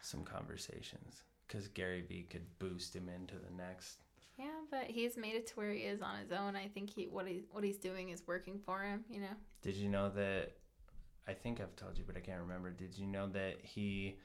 some 0.00 0.22
conversations. 0.24 1.22
Because 1.46 1.68
Gary 1.68 2.02
Vee 2.08 2.26
could 2.30 2.46
boost 2.60 2.94
him 2.94 3.08
into 3.08 3.34
the 3.34 3.52
next. 3.56 3.98
yeah, 4.38 4.46
but 4.70 4.84
he's 4.84 5.16
made 5.16 5.34
it 5.34 5.48
to 5.48 5.54
where 5.56 5.72
he 5.72 5.80
is 5.80 6.00
on 6.00 6.16
his 6.20 6.30
own. 6.32 6.54
I 6.56 6.68
think 6.68 6.88
he 6.90 7.08
what 7.08 7.26
he 7.26 7.42
what 7.50 7.64
he's 7.64 7.76
doing 7.76 8.10
is 8.10 8.22
working 8.26 8.60
for 8.64 8.82
him. 8.82 9.04
You 9.10 9.20
know. 9.20 9.34
Did 9.62 9.74
you 9.74 9.88
know 9.90 10.08
that? 10.10 10.52
I 11.28 11.32
think 11.34 11.60
I've 11.60 11.76
told 11.76 11.96
you, 11.98 12.04
but 12.06 12.16
I 12.16 12.20
can't 12.20 12.40
remember. 12.40 12.70
Did 12.70 12.96
you 12.98 13.06
know 13.06 13.28
that 13.28 13.58
he 13.62 14.16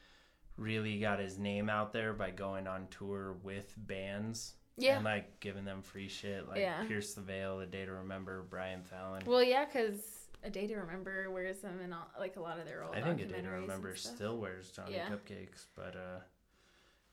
really 0.58 0.99
got 0.99 1.19
his 1.19 1.38
name 1.38 1.69
out 1.69 1.91
there 1.93 2.13
by 2.13 2.31
going 2.31 2.67
on 2.67 2.88
tour 2.89 3.34
with 3.43 3.73
bands? 3.77 4.53
Yeah. 4.77 4.95
And 4.97 5.05
like 5.05 5.39
giving 5.39 5.63
them 5.65 5.81
free 5.81 6.08
shit, 6.10 6.47
like 6.49 6.60
Yeah. 6.60 6.84
Pierce 6.86 7.13
the 7.13 7.21
Veil, 7.21 7.60
A 7.62 7.65
Day 7.65 7.86
to 7.86 7.91
Remember, 7.93 8.43
Brian 8.49 8.84
Fallon. 8.84 9.23
Well, 9.25 9.43
yeah, 9.43 9.65
because 9.65 10.27
a 10.43 10.49
day 10.49 10.67
to 10.67 10.75
remember 10.75 11.29
wears 11.31 11.60
them 11.62 11.79
in 11.81 11.93
all, 11.93 12.08
like 12.19 12.36
a 12.36 12.41
lot 12.41 12.60
of 12.60 12.65
their 12.65 12.84
old. 12.84 12.95
I 12.95 13.01
think 13.01 13.21
A 13.21 13.25
Day 13.25 13.41
to 13.41 13.49
Remember 13.49 13.95
still 13.95 14.38
wears 14.38 14.71
Johnny 14.71 14.95
Yeah. 14.95 15.08
Cupcakes, 15.10 15.65
but 15.75 15.95
uh, 15.95 16.19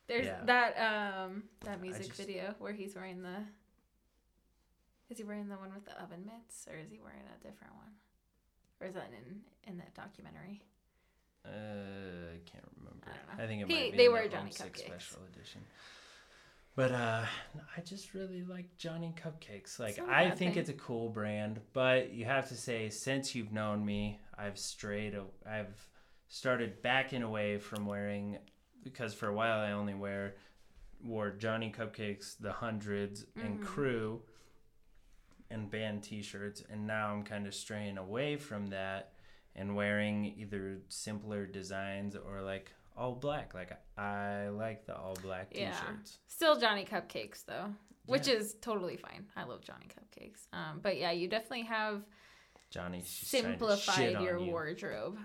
There's 0.09 0.27
yeah. 0.27 0.43
that 0.45 0.75
um 1.25 1.45
that 1.61 1.81
music 1.81 2.07
just- 2.09 2.19
video 2.19 2.55
where 2.59 2.73
he's 2.73 2.95
wearing 2.97 3.23
the. 3.23 3.45
Is 5.09 5.19
he 5.19 5.25
wearing 5.25 5.49
the 5.49 5.57
one 5.57 5.73
with 5.75 5.85
the 5.85 5.93
oven 6.03 6.25
mitts, 6.25 6.67
or 6.71 6.77
is 6.79 6.91
he 6.91 6.99
wearing 6.99 7.21
a 7.21 7.43
different 7.47 7.75
one, 7.75 7.93
or 8.83 8.89
is 8.89 8.95
that 8.95 9.11
in 9.17 9.41
in 9.71 9.79
that 9.79 9.95
documentary? 9.95 10.63
uh, 11.45 11.49
I 12.35 12.39
can't 12.51 12.65
remember. 12.79 13.07
I. 13.39 13.43
I 13.43 13.47
think 13.47 13.63
it 13.63 13.69
He- 13.69 13.75
might 13.75 13.93
be 13.93 13.97
they 13.99 14.09
the 14.09 14.29
Johnny 14.29 14.51
Cupcakes. 14.51 14.79
Special 14.87 15.21
Edition. 15.35 15.63
But 16.75 16.93
uh, 16.93 17.25
I 17.77 17.81
just 17.83 18.15
really 18.15 18.45
like 18.45 18.77
Johnny 18.79 19.15
Cupcakes. 19.23 19.79
Like 19.79 19.91
It's 19.91 19.99
not 19.99 20.09
a 20.09 20.13
I 20.17 20.31
think 20.31 20.55
thing. 20.55 20.61
it's 20.61 20.71
a 20.71 20.75
cool 20.75 21.11
brand, 21.11 21.61
but 21.75 22.13
you 22.13 22.25
have 22.25 22.49
to 22.49 22.55
say 22.57 22.89
since 22.91 23.35
you've 23.35 23.53
known 23.53 23.85
me, 23.85 24.21
I've 24.39 24.59
strayed. 24.59 25.15
I've 25.47 25.77
started 26.29 26.81
backing 26.81 27.23
away 27.23 27.59
from 27.59 27.85
wearing 27.87 28.39
because 28.83 29.13
for 29.13 29.29
a 29.29 29.35
while 29.35 29.61
I 29.61 29.73
only 29.73 29.95
wear 29.95 30.37
wore 31.05 31.31
Johnny 31.33 31.71
Cupcakes, 31.77 32.37
the 32.39 32.53
hundreds, 32.53 33.27
and 33.37 33.61
Mhm. 33.61 33.65
Crew, 33.65 34.23
and 35.53 35.71
band 35.71 36.03
T-shirts, 36.03 36.63
and 36.71 36.87
now 36.87 37.13
I'm 37.13 37.23
kind 37.25 37.47
of 37.47 37.55
straying 37.55 37.99
away 37.99 38.37
from 38.37 38.69
that 38.69 39.13
and 39.55 39.77
wearing 39.77 40.25
either 40.39 40.79
simpler 40.89 41.47
designs 41.47 42.17
or 42.17 42.41
like 42.43 42.73
all 42.97 43.15
black. 43.15 43.55
Like 43.55 43.71
I 43.99 44.49
like 44.49 44.87
the 44.87 44.97
all 44.97 45.17
black 45.23 45.51
T-shirts. 45.53 46.19
Still 46.27 46.59
Johnny 46.59 46.85
Cupcakes 46.85 47.45
though, 47.45 47.73
which 48.07 48.27
Yeah. 48.29 48.35
is 48.35 48.55
totally 48.61 48.97
fine. 48.97 49.27
I 49.37 49.45
love 49.45 49.61
Johnny 49.63 49.87
Cupcakes. 49.87 50.47
Um, 50.53 50.81
but 50.83 50.99
yeah, 50.99 51.11
you 51.11 51.29
definitely 51.29 51.65
have 51.65 52.03
Johnny, 52.71 53.03
she's 53.05 53.31
trying 53.31 53.43
to 53.43 53.49
simplified 53.59 54.23
your 54.23 54.39
you. 54.39 54.51
wardrobe. 54.51 55.19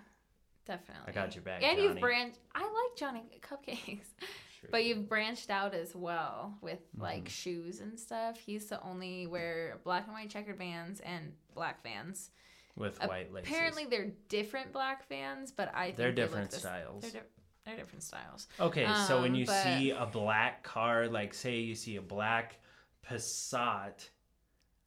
Definitely. 0.65 1.03
I 1.07 1.11
got 1.13 1.33
your 1.33 1.43
back, 1.43 1.63
And 1.63 1.77
Johnny. 1.77 1.87
you've 1.89 1.99
branched 2.01 2.39
I 2.53 2.59
like 2.63 2.97
Johnny 2.97 3.23
Cupcakes. 3.41 4.07
Sure. 4.59 4.69
But 4.71 4.85
you've 4.85 5.07
branched 5.07 5.49
out 5.49 5.73
as 5.73 5.95
well 5.95 6.57
with 6.61 6.79
like 6.97 7.25
Mhm. 7.25 7.29
shoes 7.29 7.79
and 7.79 7.99
stuff. 7.99 8.39
He 8.39 8.53
used 8.53 8.69
to 8.69 8.81
only 8.81 9.27
wear 9.27 9.79
black 9.83 10.05
and 10.05 10.13
white 10.13 10.29
checkered 10.29 10.57
vans 10.57 10.99
and 11.01 11.35
black 11.53 11.83
vans. 11.83 12.31
with 12.75 12.99
white 13.01 13.33
laces. 13.33 13.49
Apparently, 13.51 13.85
they're 13.85 14.11
different 14.29 14.71
black 14.71 15.07
vans, 15.09 15.51
but 15.51 15.73
I 15.73 15.85
think 15.85 15.97
they're 15.97 16.11
they 16.11 16.21
different 16.21 16.51
the 16.51 16.59
styles. 16.59 17.01
They're, 17.01 17.21
di- 17.23 17.27
they're 17.65 17.75
different 17.75 18.03
styles. 18.03 18.47
Okay, 18.59 18.85
so 19.07 19.21
when 19.23 19.31
Um, 19.31 19.35
you 19.35 19.45
but- 19.47 19.63
see 19.63 19.89
a 19.89 20.05
black 20.05 20.61
car, 20.61 21.07
like 21.07 21.33
say 21.33 21.57
you 21.57 21.73
see 21.73 21.95
a 21.95 22.03
black 22.03 22.59
Passat 23.03 24.09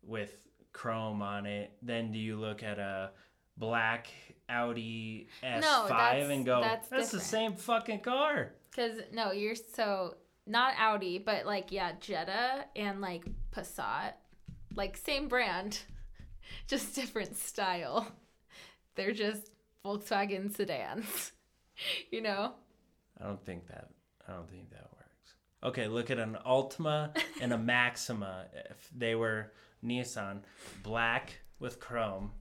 with 0.02 0.46
chrome 0.72 1.20
on 1.20 1.46
it, 1.46 1.76
then 1.82 2.12
do 2.12 2.18
you 2.20 2.36
look 2.38 2.62
at 2.62 2.78
a 2.78 3.10
black 3.56 4.08
Audi 4.50 5.28
S5 5.42 5.88
that's- 5.88 6.30
and 6.30 6.44
go, 6.44 6.60
that's 6.60 6.88
that's, 6.88 7.10
the 7.10 7.20
same 7.20 7.54
fucking 7.54 8.00
car? 8.00 8.52
Because 8.70 9.00
no, 9.12 9.32
you're 9.32 9.54
so 9.54 10.16
not 10.46 10.74
Audi, 10.78 11.18
but 11.18 11.46
like 11.46 11.72
yeah, 11.72 11.92
Jetta 12.00 12.64
and 12.76 13.00
like 13.00 13.24
Passat, 13.52 14.14
like 14.74 14.96
same 14.96 15.28
brand, 15.28 15.80
just 16.66 16.94
different 16.94 17.36
style. 17.36 18.06
They're 18.96 19.12
just 19.12 19.50
Volkswagen 19.84 20.54
sedans, 20.54 21.32
you 22.10 22.20
know. 22.20 22.52
I 23.20 23.24
don't 23.24 23.44
think 23.44 23.66
that. 23.68 23.88
I 24.28 24.32
don't 24.32 24.50
think 24.50 24.70
that 24.70 24.88
works. 24.92 25.34
Okay, 25.62 25.88
look 25.88 26.10
at 26.10 26.18
an 26.18 26.36
Altima 26.46 27.16
and 27.40 27.52
a 27.52 27.58
Maxima. 27.58 28.46
If 28.70 28.90
they 28.96 29.14
were 29.14 29.52
Nissan, 29.84 30.40
black 30.82 31.40
with 31.58 31.80
chrome, 31.80 32.32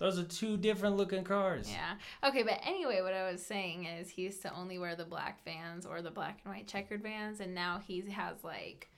those 0.00 0.18
are 0.18 0.24
two 0.24 0.56
different 0.56 0.96
looking 0.96 1.22
cars. 1.24 1.70
Yeah. 1.70 1.94
Okay, 2.28 2.42
but 2.42 2.58
anyway, 2.66 3.02
what 3.02 3.12
I 3.12 3.30
was 3.30 3.44
saying 3.44 3.84
is 3.84 4.08
he 4.08 4.22
used 4.22 4.40
to 4.42 4.54
only 4.54 4.78
wear 4.78 4.96
the 4.96 5.04
black 5.04 5.44
vans 5.44 5.84
or 5.84 6.00
the 6.02 6.10
black 6.10 6.40
and 6.44 6.52
white 6.54 6.66
checkered 6.66 7.02
vans, 7.02 7.38
and 7.40 7.54
now 7.54 7.80
he 7.86 8.00
has 8.10 8.42
like 8.42 8.88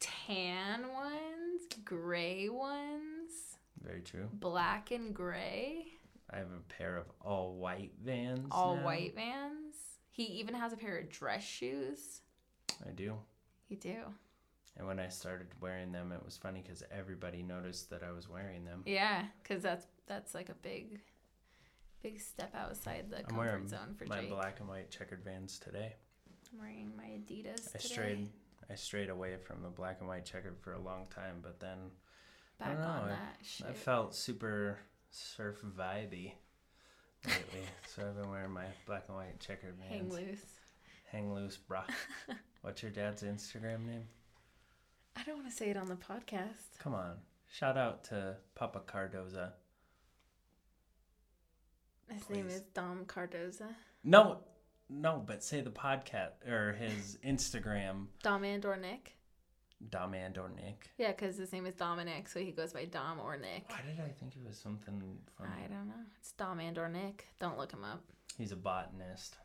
tan 0.00 0.88
ones, 0.94 1.62
gray 1.84 2.48
ones, 2.48 3.58
Very 3.82 4.00
true. 4.00 4.28
black 4.32 4.90
and 4.90 5.14
gray. 5.14 5.86
I 6.30 6.38
have 6.38 6.48
a 6.50 6.72
pair 6.72 6.96
of 6.96 7.06
all 7.20 7.54
white 7.54 7.92
vans. 8.02 8.48
all 8.50 8.76
now. 8.76 8.84
white 8.84 9.14
vans. 9.14 9.74
He 10.10 10.24
even 10.24 10.54
has 10.54 10.72
a 10.72 10.76
pair 10.76 10.98
of 10.98 11.10
dress 11.10 11.44
shoes. 11.44 12.22
I 12.86 12.90
do. 12.90 13.16
You 13.68 13.76
do. 13.76 13.96
And 14.76 14.86
when 14.86 15.00
I 15.00 15.08
started 15.08 15.48
wearing 15.60 15.90
them, 15.92 16.12
it 16.12 16.24
was 16.24 16.36
funny 16.36 16.62
because 16.62 16.82
everybody 16.90 17.42
noticed 17.42 17.90
that 17.90 18.02
I 18.02 18.12
was 18.12 18.28
wearing 18.28 18.64
them. 18.64 18.82
Yeah, 18.86 19.24
because 19.42 19.62
that's 19.62 19.86
that's 20.08 20.34
like 20.34 20.48
a 20.48 20.54
big, 20.54 21.00
big 22.02 22.20
step 22.20 22.54
outside 22.54 23.06
the 23.10 23.22
I'm 23.28 23.36
wearing 23.36 23.60
comfort 23.62 23.70
zone 23.70 23.94
for 23.96 24.06
my 24.06 24.20
Jake. 24.20 24.30
black 24.30 24.60
and 24.60 24.68
white 24.68 24.90
checkered 24.90 25.22
vans 25.24 25.58
today. 25.58 25.94
I'm 26.52 26.58
wearing 26.60 26.92
my 26.96 27.04
Adidas 27.04 27.68
I 27.74 27.78
today. 27.78 27.94
strayed, 27.94 28.28
I 28.70 28.74
strayed 28.74 29.10
away 29.10 29.36
from 29.36 29.62
the 29.62 29.68
black 29.68 29.98
and 30.00 30.08
white 30.08 30.24
checkered 30.24 30.58
for 30.60 30.72
a 30.72 30.80
long 30.80 31.06
time, 31.14 31.36
but 31.42 31.60
then 31.60 31.78
I 32.60 32.68
don't 32.68 32.80
know, 32.80 32.86
on 32.86 33.04
I- 33.04 33.08
that 33.08 33.36
shit. 33.42 33.66
I 33.68 33.72
felt 33.72 34.14
super 34.14 34.78
surf 35.10 35.60
vibey 35.62 36.32
lately. 37.26 37.62
so 37.94 38.02
I've 38.06 38.16
been 38.16 38.30
wearing 38.30 38.50
my 38.52 38.66
black 38.86 39.04
and 39.08 39.16
white 39.16 39.38
checkered 39.40 39.74
vans. 39.78 39.92
Hang 39.92 40.10
loose. 40.10 40.44
Hang 41.12 41.34
loose, 41.34 41.58
brah. 41.68 41.84
What's 42.62 42.82
your 42.82 42.90
dad's 42.90 43.22
Instagram 43.22 43.86
name? 43.86 44.04
I 45.16 45.22
don't 45.24 45.36
want 45.36 45.48
to 45.48 45.54
say 45.54 45.70
it 45.70 45.76
on 45.76 45.88
the 45.88 45.96
podcast. 45.96 46.78
Come 46.78 46.94
on. 46.94 47.14
Shout 47.50 47.76
out 47.78 48.04
to 48.04 48.36
Papa 48.54 48.82
Cardoza. 48.86 49.52
His 52.12 52.28
name 52.30 52.48
is 52.48 52.62
Dom 52.74 53.04
Cardoza. 53.06 53.68
No, 54.04 54.38
no, 54.88 55.22
but 55.26 55.42
say 55.44 55.60
the 55.60 55.70
podcast 55.70 56.46
or 56.48 56.72
his 56.72 57.18
Instagram, 57.26 58.06
Dom 58.22 58.44
and 58.44 58.64
or 58.64 58.76
Nick. 58.76 59.14
Dom 59.90 60.14
and 60.14 60.36
or 60.38 60.48
Nick. 60.48 60.90
Yeah, 60.98 61.12
because 61.12 61.36
his 61.36 61.52
name 61.52 61.64
is 61.66 61.74
Dominic, 61.74 62.28
so 62.28 62.40
he 62.40 62.50
goes 62.50 62.72
by 62.72 62.84
Dom 62.86 63.20
or 63.20 63.36
Nick. 63.36 63.64
Why 63.68 63.80
did 63.86 64.00
I 64.00 64.08
think 64.08 64.34
it 64.34 64.44
was 64.46 64.58
something 64.58 65.00
from? 65.36 65.46
I 65.46 65.68
don't 65.68 65.86
know. 65.86 65.94
It's 66.18 66.32
Dom 66.32 66.58
and 66.60 66.76
or 66.78 66.88
Nick. 66.88 67.26
Don't 67.38 67.56
look 67.58 67.72
him 67.72 67.84
up. 67.84 68.02
He's 68.36 68.50
a 68.52 68.56
botanist. 68.56 69.36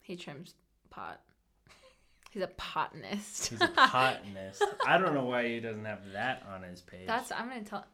He 0.00 0.16
trims 0.16 0.54
pot. 0.90 1.20
He's 2.32 2.42
a 2.42 2.48
botanist. 2.74 3.48
He's 3.48 3.60
a 3.60 3.68
botanist. 3.76 4.64
I 4.86 4.98
don't 4.98 5.14
know 5.14 5.24
why 5.26 5.46
he 5.46 5.60
doesn't 5.60 5.84
have 5.84 6.00
that 6.12 6.42
on 6.52 6.62
his 6.62 6.80
page. 6.80 7.06
That's 7.06 7.30
I'm 7.30 7.48
gonna 7.48 7.62
tell. 7.62 7.84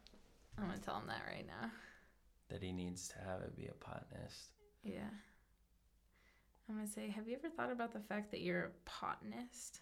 I'm 0.56 0.66
gonna 0.66 0.78
tell 0.78 0.96
him 0.96 1.08
that 1.08 1.22
right 1.30 1.46
now. 1.46 1.70
That 2.48 2.62
he 2.62 2.72
needs 2.72 3.08
to 3.08 3.14
have 3.26 3.40
it 3.42 3.56
be 3.56 3.66
a 3.66 3.72
botanist. 3.84 4.52
Yeah. 4.82 5.10
I'm 6.68 6.76
gonna 6.76 6.86
say, 6.86 7.08
have 7.08 7.26
you 7.28 7.36
ever 7.36 7.48
thought 7.48 7.72
about 7.72 7.92
the 7.92 8.00
fact 8.00 8.30
that 8.30 8.40
you're 8.40 8.64
a 8.64 8.90
botanist? 9.00 9.80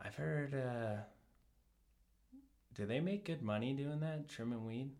I've 0.00 0.14
heard. 0.14 0.54
uh 0.54 1.02
Do 2.74 2.86
they 2.86 3.00
make 3.00 3.24
good 3.24 3.42
money 3.42 3.74
doing 3.74 4.00
that, 4.00 4.28
trimming 4.28 4.64
weed? 4.66 4.90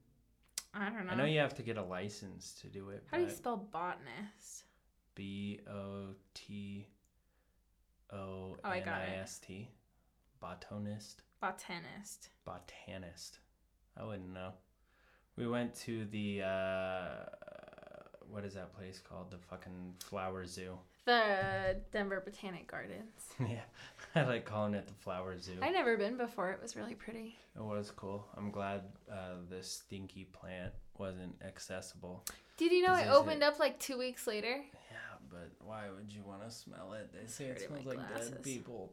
I 0.75 0.91
don't 0.91 1.07
know. 1.07 1.13
I 1.13 1.15
know 1.17 1.25
you 1.25 1.41
have 1.41 1.55
to 1.57 1.63
get 1.63 1.77
a 1.79 1.83
license 1.83 2.55
to 2.61 2.69
do 2.69 2.91
it. 2.91 3.05
How 3.11 3.17
do 3.19 3.25
you 3.25 3.31
spell 3.31 3.57
botanist? 3.57 4.65
B 5.15 5.61
O 5.69 6.15
T 6.35 6.87
O 8.13 8.17
Oh, 8.17 8.57
I 8.63 8.79
N 8.79 8.89
I. 8.89 9.17
S 9.17 9.39
T. 9.39 9.71
Botanist. 10.41 11.23
Botanist. 11.41 12.29
Botanist. 12.45 13.39
I 13.97 14.05
wouldn't 14.05 14.33
know. 14.33 14.53
We 15.39 15.47
went 15.47 15.75
to 15.87 16.05
the 16.07 16.43
uh 16.43 17.25
what 18.31 18.45
is 18.45 18.55
that 18.55 18.75
place 18.77 19.01
called? 19.09 19.31
The 19.31 19.39
fucking 19.39 19.95
flower 20.05 20.45
zoo. 20.47 20.79
The 21.07 21.77
Denver 21.93 22.21
Botanic 22.25 22.71
Gardens. 22.71 23.23
yeah. 23.41 23.61
I 24.15 24.25
like 24.25 24.45
calling 24.45 24.75
it 24.75 24.87
the 24.87 24.93
flower 24.95 25.39
zoo. 25.39 25.55
I 25.63 25.71
never 25.71 25.97
been 25.97 26.17
before. 26.17 26.51
It 26.51 26.61
was 26.61 26.77
really 26.77 26.95
pretty. 26.95 27.37
It 27.57 27.63
was 27.63 27.91
cool. 27.91 28.27
I'm 28.37 28.51
glad 28.51 28.83
uh 29.11 29.37
this 29.49 29.71
stinky 29.71 30.25
plant 30.25 30.73
wasn't 30.99 31.37
accessible. 31.47 32.25
Did 32.57 32.73
you 32.73 32.85
know 32.87 32.95
it 32.95 33.07
it- 33.07 33.11
opened 33.13 33.43
up 33.45 33.59
like 33.61 33.79
two 33.79 33.97
weeks 33.97 34.27
later? 34.27 34.57
Yeah, 34.91 35.17
but 35.31 35.51
why 35.65 35.85
would 35.95 36.13
you 36.13 36.23
want 36.27 36.43
to 36.45 36.51
smell 36.51 36.95
it? 36.95 37.13
They 37.13 37.29
say 37.29 37.47
it 37.47 37.63
smells 37.63 37.87
like 37.87 37.99
glasses. 38.09 38.31
dead 38.31 38.43
people. 38.43 38.93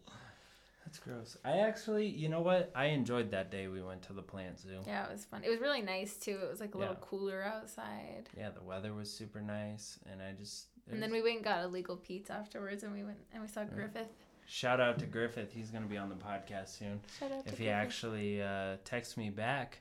That's 0.86 1.00
gross. 1.00 1.36
I 1.44 1.58
actually, 1.60 2.06
you 2.08 2.30
know 2.30 2.42
what? 2.42 2.72
I 2.76 2.86
enjoyed 2.86 3.32
that 3.32 3.50
day 3.52 3.68
we 3.68 3.82
went 3.82 4.04
to 4.04 4.14
the 4.14 4.22
plant 4.22 4.60
zoo. 4.60 4.80
Yeah, 4.86 5.06
it 5.06 5.12
was 5.12 5.26
fun. 5.26 5.44
It 5.44 5.50
was 5.50 5.60
really 5.60 5.82
nice 5.82 6.16
too. 6.16 6.38
It 6.42 6.50
was 6.50 6.60
like 6.60 6.76
a 6.76 6.78
little 6.78 6.94
Yeah. 6.94 7.00
cooler 7.02 7.44
outside. 7.44 8.30
Yeah, 8.38 8.52
the 8.52 8.62
weather 8.64 8.94
was 8.94 9.10
super 9.12 9.42
nice, 9.42 10.00
and 10.12 10.22
I 10.22 10.34
just. 10.34 10.68
And 10.92 11.02
then 11.02 11.12
we 11.12 11.24
went 11.24 11.38
and 11.38 11.44
got 11.44 11.64
Illegal 11.64 11.98
Pete's 11.98 12.30
afterwards, 12.30 12.84
and 12.84 12.94
we 12.94 13.04
went 13.04 13.18
and 13.34 13.42
we 13.42 13.48
saw 13.48 13.64
Griffith. 13.64 14.10
Shout 14.48 14.80
out 14.80 15.00
to 15.00 15.08
Griffith. 15.08 15.52
He's 15.52 15.72
gonna 15.72 15.88
be 15.88 15.98
on 15.98 16.10
the 16.10 16.16
podcast 16.16 16.78
soon. 16.78 17.02
Shout 17.20 17.32
out 17.32 17.46
to 17.46 17.52
If 17.52 17.58
he 17.58 17.66
Griffith. 17.66 17.82
actually 17.82 18.42
uh, 18.44 18.78
texts 18.86 19.18
me 19.18 19.32
back, 19.32 19.80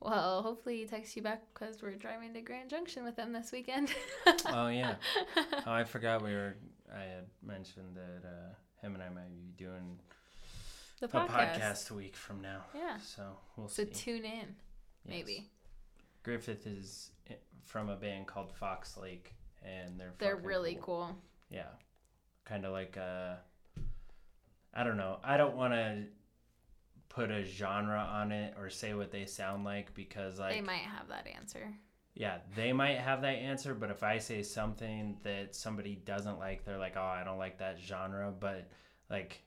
Well, 0.00 0.40
hopefully 0.42 0.78
he 0.78 0.86
texts 0.86 1.14
you 1.16 1.22
back 1.22 1.42
because 1.52 1.82
we're 1.82 1.94
driving 1.96 2.32
to 2.32 2.40
Grand 2.40 2.70
Junction 2.70 3.04
with 3.04 3.16
him 3.18 3.32
this 3.34 3.52
weekend. 3.52 3.92
oh 4.46 4.68
yeah. 4.68 4.94
Oh, 5.66 5.72
I 5.72 5.84
forgot 5.84 6.22
we 6.22 6.32
were. 6.32 6.56
I 6.90 7.00
had 7.02 7.26
mentioned 7.42 7.94
that 7.96 8.26
uh, 8.26 8.54
him 8.86 8.94
and 8.94 9.02
I 9.02 9.08
might 9.10 9.34
be 9.34 9.52
doing 9.62 9.98
the 11.00 11.06
a 11.06 11.08
podcast. 11.08 11.58
podcast 11.58 11.90
a 11.90 11.94
week 11.94 12.16
from 12.16 12.40
now. 12.40 12.64
Yeah. 12.74 12.96
So 12.98 13.22
we'll 13.56 13.68
see. 13.68 13.84
So 13.84 13.88
see. 13.88 13.94
tune 13.94 14.24
in, 14.24 14.54
Yes. 15.04 15.08
maybe. 15.08 15.50
Griffith 16.22 16.66
is 16.66 17.10
from 17.64 17.88
a 17.90 17.96
band 17.96 18.26
called 18.26 18.52
Fox 18.52 18.96
Lake, 18.96 19.34
and 19.62 19.98
they're 20.00 20.12
They're 20.18 20.36
really 20.36 20.78
cool. 20.80 21.16
Yeah, 21.50 21.68
kind 22.44 22.64
of 22.64 22.72
like 22.72 22.96
uh, 22.96 23.34
I 24.72 24.84
don't 24.84 24.96
know. 24.96 25.18
I 25.22 25.36
don't 25.36 25.56
want 25.56 25.72
to 25.74 26.04
put 27.08 27.30
a 27.30 27.44
genre 27.44 27.98
on 27.98 28.32
it 28.32 28.54
or 28.58 28.68
say 28.70 28.94
what 28.94 29.12
they 29.12 29.24
sound 29.26 29.64
like 29.64 29.94
because 29.94 30.38
like 30.40 30.54
they 30.54 30.60
might 30.60 30.78
have 30.78 31.08
that 31.08 31.26
answer. 31.28 31.72
yeah, 32.14 32.38
they 32.56 32.72
might 32.72 32.98
have 32.98 33.22
that 33.22 33.34
answer, 33.36 33.74
but 33.74 33.90
if 33.90 34.02
I 34.02 34.18
say 34.18 34.42
something 34.42 35.18
that 35.22 35.54
somebody 35.54 35.94
doesn't 35.94 36.38
like, 36.38 36.64
they're 36.64 36.78
like, 36.78 36.94
"Oh, 36.96 37.02
I 37.02 37.22
don't 37.24 37.38
like 37.38 37.58
that 37.58 37.78
genre," 37.78 38.32
but 38.38 38.68
like 39.10 39.42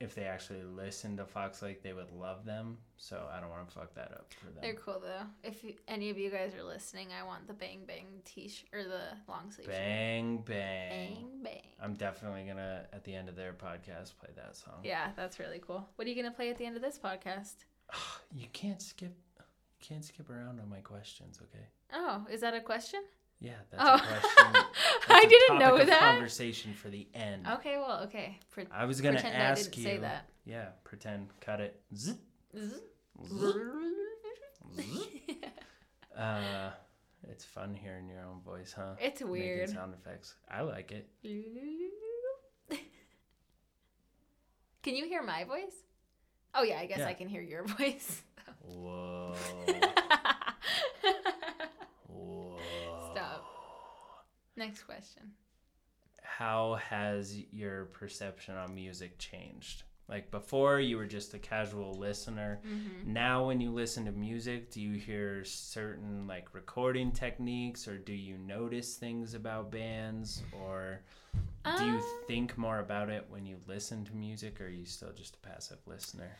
if 0.00 0.14
they 0.14 0.24
actually 0.24 0.62
listen 0.62 1.16
to 1.18 1.26
Fox 1.26 1.60
Lake, 1.60 1.82
they 1.82 1.92
would 1.92 2.10
love 2.10 2.46
them. 2.46 2.78
So 2.96 3.28
I 3.32 3.38
don't 3.38 3.50
want 3.50 3.68
to 3.68 3.74
fuck 3.74 3.94
that 3.94 4.12
up 4.12 4.32
for 4.40 4.46
them. 4.46 4.58
They're 4.62 4.74
cool 4.74 5.00
though. 5.00 5.26
If 5.44 5.62
you, 5.62 5.74
any 5.88 6.08
of 6.08 6.18
you 6.18 6.30
guys 6.30 6.54
are 6.58 6.64
listening, 6.64 7.08
I 7.18 7.24
want 7.24 7.46
the 7.46 7.52
Bang 7.52 7.80
Bang 7.86 8.06
t-shirt 8.24 8.68
or 8.72 8.82
the 8.84 9.02
long 9.28 9.50
sleeve 9.50 9.66
shirt. 9.66 9.74
Bang 9.74 10.38
bang. 10.38 11.14
Bang 11.14 11.40
Bang. 11.44 11.62
I'm 11.82 11.94
definitely 11.94 12.44
gonna 12.44 12.86
at 12.92 13.04
the 13.04 13.14
end 13.14 13.28
of 13.28 13.36
their 13.36 13.52
podcast 13.52 14.12
play 14.18 14.30
that 14.36 14.56
song. 14.56 14.80
Yeah, 14.82 15.10
that's 15.16 15.38
really 15.38 15.60
cool. 15.64 15.86
What 15.96 16.06
are 16.06 16.10
you 16.10 16.16
gonna 16.16 16.34
play 16.34 16.48
at 16.50 16.56
the 16.56 16.64
end 16.64 16.76
of 16.76 16.82
this 16.82 16.98
podcast? 16.98 17.54
You 18.32 18.46
can't 18.52 18.80
skip. 18.80 19.12
You 19.38 19.86
can't 19.86 20.04
skip 20.04 20.30
around 20.30 20.60
on 20.60 20.70
my 20.70 20.78
questions, 20.78 21.40
okay? 21.42 21.66
Oh, 21.92 22.24
is 22.30 22.42
that 22.42 22.54
a 22.54 22.60
question? 22.60 23.00
Yeah, 23.40 23.52
that's 23.70 23.82
Oh. 23.82 23.94
a 23.94 23.98
question. 23.98 24.52
That's 25.08 25.10
I 25.24 25.26
a 25.26 25.28
didn't 25.28 25.58
know 25.58 25.78
that. 25.84 26.12
Conversation 26.12 26.74
for 26.74 26.88
the 26.90 27.08
end. 27.14 27.46
Okay, 27.48 27.78
well, 27.78 28.00
okay. 28.04 28.38
Pre- 28.50 28.66
I 28.70 28.84
was 28.84 29.00
gonna 29.00 29.18
ask 29.18 29.74
you. 29.76 29.82
say 29.82 29.96
that. 29.96 30.28
Yeah, 30.44 30.66
pretend. 30.84 31.28
Cut 31.40 31.60
it. 31.60 31.80
Zzz, 31.96 32.16
Zzz. 32.56 32.80
zzz. 34.76 35.06
Uh, 36.16 36.70
It's 37.28 37.44
fun 37.44 37.74
hearing 37.74 38.08
your 38.08 38.20
own 38.24 38.40
voice, 38.42 38.72
huh? 38.76 38.94
It's 39.00 39.20
Making 39.20 39.30
weird. 39.32 39.70
sound 39.70 39.94
effects. 39.94 40.34
I 40.50 40.60
like 40.62 40.92
it. 40.92 41.08
Can 44.82 44.94
you 44.96 45.06
hear 45.06 45.22
my 45.22 45.44
voice? 45.44 45.74
Oh 46.54 46.62
yeah, 46.62 46.78
I 46.80 46.86
guess 46.86 46.98
Yeah. 46.98 47.08
I 47.08 47.14
can 47.14 47.28
hear 47.28 47.42
your 47.42 47.64
voice. 47.78 48.22
Whoa. 48.66 49.34
Stop. 53.12 53.44
Next 54.60 54.82
question. 54.82 55.22
How 56.22 56.74
has 56.90 57.34
your 57.50 57.86
perception 57.86 58.56
on 58.56 58.74
music 58.74 59.18
changed? 59.18 59.84
Like 60.06 60.30
before, 60.30 60.80
you 60.80 60.98
were 60.98 61.06
just 61.06 61.32
a 61.32 61.38
casual 61.38 61.94
listener. 61.94 62.60
Mm-hmm. 62.66 63.10
Now, 63.10 63.46
when 63.46 63.58
you 63.60 63.70
listen 63.72 64.04
to 64.04 64.12
music, 64.12 64.70
do 64.70 64.82
you 64.82 64.98
hear 64.98 65.44
certain 65.44 66.26
like 66.26 66.52
recording 66.52 67.10
techniques, 67.10 67.88
or 67.88 67.96
do 67.96 68.12
you 68.12 68.36
notice 68.36 68.96
things 68.96 69.32
about 69.32 69.70
bands, 69.70 70.42
or 70.52 71.00
do 71.78 71.84
you 71.86 71.94
Um, 71.94 72.04
think 72.26 72.58
more 72.58 72.80
about 72.80 73.08
it 73.08 73.24
when 73.30 73.46
you 73.46 73.56
listen 73.66 74.04
to 74.04 74.14
music, 74.14 74.60
or 74.60 74.66
are 74.66 74.68
you 74.68 74.84
still 74.84 75.12
just 75.12 75.36
a 75.36 75.48
passive 75.48 75.78
listener? 75.86 76.36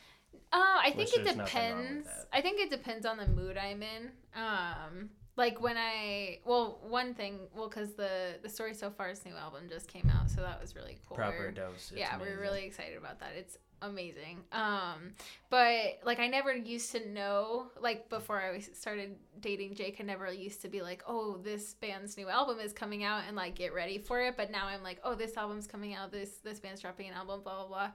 Uh, 0.53 0.59
I 0.59 0.93
Which 0.95 1.11
think 1.11 1.27
it 1.27 1.29
wrong 1.29 1.39
with 1.39 1.47
depends. 1.47 2.09
I 2.35 2.41
think 2.43 2.61
it 2.61 2.71
depends 2.71 3.07
on 3.07 3.17
the 3.17 3.29
mood 3.29 3.57
I'm 3.57 3.83
in. 3.83 4.11
Um, 4.35 5.11
like 5.41 5.63
when 5.63 5.79
I 5.79 6.39
well, 6.45 6.79
one 6.87 7.15
thing, 7.15 7.39
well, 7.57 7.69
because 7.69 7.95
the 7.95 8.35
the 8.43 8.49
story 8.49 8.75
so 8.75 8.91
far's 8.91 9.25
new 9.25 9.35
album 9.35 9.69
just 9.71 9.89
came 9.89 10.13
out, 10.15 10.29
so 10.29 10.43
that 10.43 10.61
was 10.61 10.77
really 10.77 10.99
cool. 11.09 11.17
Proper 11.17 11.51
dose. 11.51 11.91
yeah, 11.97 12.19
we're 12.21 12.39
really 12.39 12.67
excited 12.67 12.99
about 12.99 13.21
that. 13.21 13.31
It's 13.39 13.57
amazing. 13.81 14.43
Um, 14.53 15.15
but 15.49 16.01
like 16.05 16.21
I 16.21 16.27
never 16.27 16.55
used 16.55 16.93
to 16.93 17.09
know. 17.09 17.69
Like 17.81 18.11
before 18.11 18.39
I 18.39 18.59
started 18.59 19.17
dating 19.41 19.77
Jake, 19.77 19.97
I 19.99 20.03
never 20.03 20.31
used 20.31 20.61
to 20.61 20.69
be 20.69 20.83
like, 20.83 21.03
oh, 21.09 21.39
this 21.43 21.73
band's 21.73 22.19
new 22.19 22.29
album 22.29 22.59
is 22.61 22.75
coming 22.75 23.03
out, 23.03 23.23
and 23.27 23.35
like 23.35 23.55
get 23.55 23.73
ready 23.73 23.97
for 23.97 24.21
it. 24.21 24.37
But 24.37 24.51
now 24.51 24.67
I'm 24.67 24.83
like, 24.83 25.01
oh, 25.05 25.15
this 25.15 25.39
album's 25.39 25.67
coming 25.67 25.95
out. 25.95 26.13
This 26.13 26.37
this 26.45 26.61
band's 26.61 26.83
dropping 26.83 27.09
an 27.09 27.15
album. 27.15 27.41
Blah 27.43 27.67
blah 27.67 27.69
blah. 27.69 27.91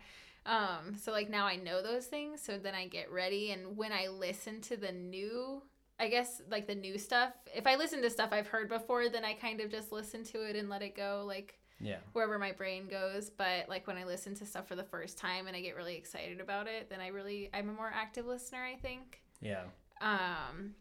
Um, 0.47 0.95
so 0.95 1.11
like 1.11 1.29
now 1.29 1.45
I 1.45 1.57
know 1.57 1.83
those 1.83 2.07
things, 2.07 2.41
so 2.41 2.57
then 2.57 2.73
I 2.73 2.87
get 2.87 3.11
ready, 3.11 3.51
and 3.51 3.77
when 3.77 3.91
I 3.91 4.07
listen 4.07 4.61
to 4.61 4.77
the 4.77 4.91
new. 4.91 5.61
I 5.99 6.09
guess 6.09 6.41
like 6.51 6.67
the 6.67 6.75
new 6.75 6.97
stuff. 6.97 7.33
If 7.55 7.65
I 7.67 7.75
listen 7.75 8.01
to 8.01 8.09
stuff 8.09 8.29
I've 8.31 8.47
heard 8.47 8.67
before, 8.69 9.07
then 9.09 9.23
I 9.25 9.33
kind 9.33 9.61
of 9.61 9.69
just 9.71 9.91
listen 9.91 10.23
to 10.25 10.41
it 10.41 10.55
and 10.55 10.69
let 10.69 10.81
it 10.81 10.95
go. 10.95 11.23
Like 11.25 11.57
Yeah. 11.79 11.97
wherever 12.13 12.37
my 12.39 12.53
brain 12.53 12.87
goes 12.87 13.29
but 13.29 13.67
like 13.67 13.85
when 13.85 13.97
i 13.97 14.05
listen 14.05 14.33
to 14.35 14.45
stuff 14.45 14.65
for 14.65 14.77
the 14.77 14.83
first 14.85 15.17
time 15.17 15.45
and 15.47 15.55
i 15.57 15.59
get 15.61 15.75
really 15.75 15.97
excited 15.97 16.39
about 16.39 16.67
it 16.67 16.89
then 16.89 17.01
i 17.01 17.07
really 17.07 17.49
i'm 17.53 17.67
a 17.67 17.73
more 17.73 17.91
active 17.93 18.25
listener 18.25 18.63
i 18.63 18.77
think 18.77 19.21
Yeah. 19.41 19.63
um 19.99 20.73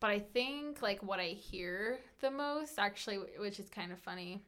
but 0.00 0.08
i 0.10 0.18
think 0.18 0.80
like 0.80 1.02
what 1.02 1.20
i 1.20 1.26
hear 1.28 1.98
the 2.20 2.30
most 2.30 2.78
actually 2.78 3.18
which 3.38 3.60
is 3.60 3.68
kind 3.68 3.92
of 3.92 3.98
funny 4.00 4.42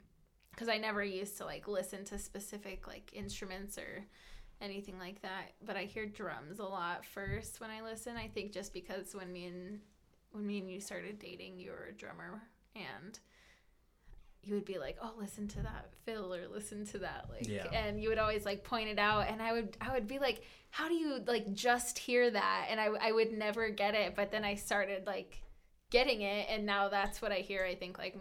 because 0.52 0.70
i 0.70 0.78
never 0.78 1.04
used 1.04 1.36
to 1.36 1.44
like 1.44 1.68
listen 1.68 2.02
to 2.06 2.18
specific 2.18 2.86
like 2.86 3.10
instruments 3.12 3.76
or 3.76 4.06
anything 4.62 4.98
like 4.98 5.20
that 5.22 5.52
but 5.66 5.76
i 5.76 5.82
hear 5.84 6.06
drums 6.06 6.58
a 6.60 6.64
lot 6.64 7.04
first 7.04 7.60
when 7.60 7.70
i 7.70 7.82
listen 7.82 8.16
i 8.16 8.28
think 8.28 8.52
just 8.52 8.72
because 8.72 9.14
when 9.14 9.32
me 9.32 9.46
and 9.46 9.80
when 10.30 10.46
me 10.46 10.58
and 10.58 10.70
you 10.70 10.80
started 10.80 11.18
dating 11.18 11.58
you 11.58 11.70
were 11.70 11.88
a 11.90 11.92
drummer 11.92 12.42
and 12.76 13.18
you 14.42 14.54
would 14.54 14.64
be 14.64 14.78
like 14.78 14.96
oh 15.02 15.12
listen 15.18 15.46
to 15.46 15.58
that 15.62 15.90
fill 16.04 16.32
or 16.34 16.48
listen 16.48 16.84
to 16.86 16.98
that 16.98 17.26
like 17.30 17.46
Yeah. 17.48 17.66
and 17.72 18.00
you 18.02 18.08
would 18.08 18.18
always 18.18 18.44
like 18.44 18.64
point 18.64 18.88
it 18.88 18.98
out 18.98 19.28
and 19.28 19.40
i 19.42 19.52
would 19.52 19.76
i 19.80 19.92
would 19.92 20.06
be 20.08 20.18
like 20.18 20.42
how 20.70 20.88
do 20.88 20.94
you 20.94 21.20
like 21.26 21.52
just 21.52 21.98
hear 21.98 22.30
that 22.30 22.66
and 22.70 22.80
i, 22.80 22.86
I 23.00 23.12
would 23.12 23.32
never 23.32 23.68
get 23.68 23.94
it 23.94 24.14
but 24.16 24.30
then 24.32 24.44
i 24.44 24.54
started 24.54 25.06
like 25.06 25.42
getting 25.92 26.22
it 26.22 26.46
and 26.48 26.64
now 26.64 26.88
that's 26.88 27.20
what 27.20 27.30
i 27.30 27.36
hear 27.36 27.64
i 27.68 27.74
think 27.74 27.98
like 27.98 28.16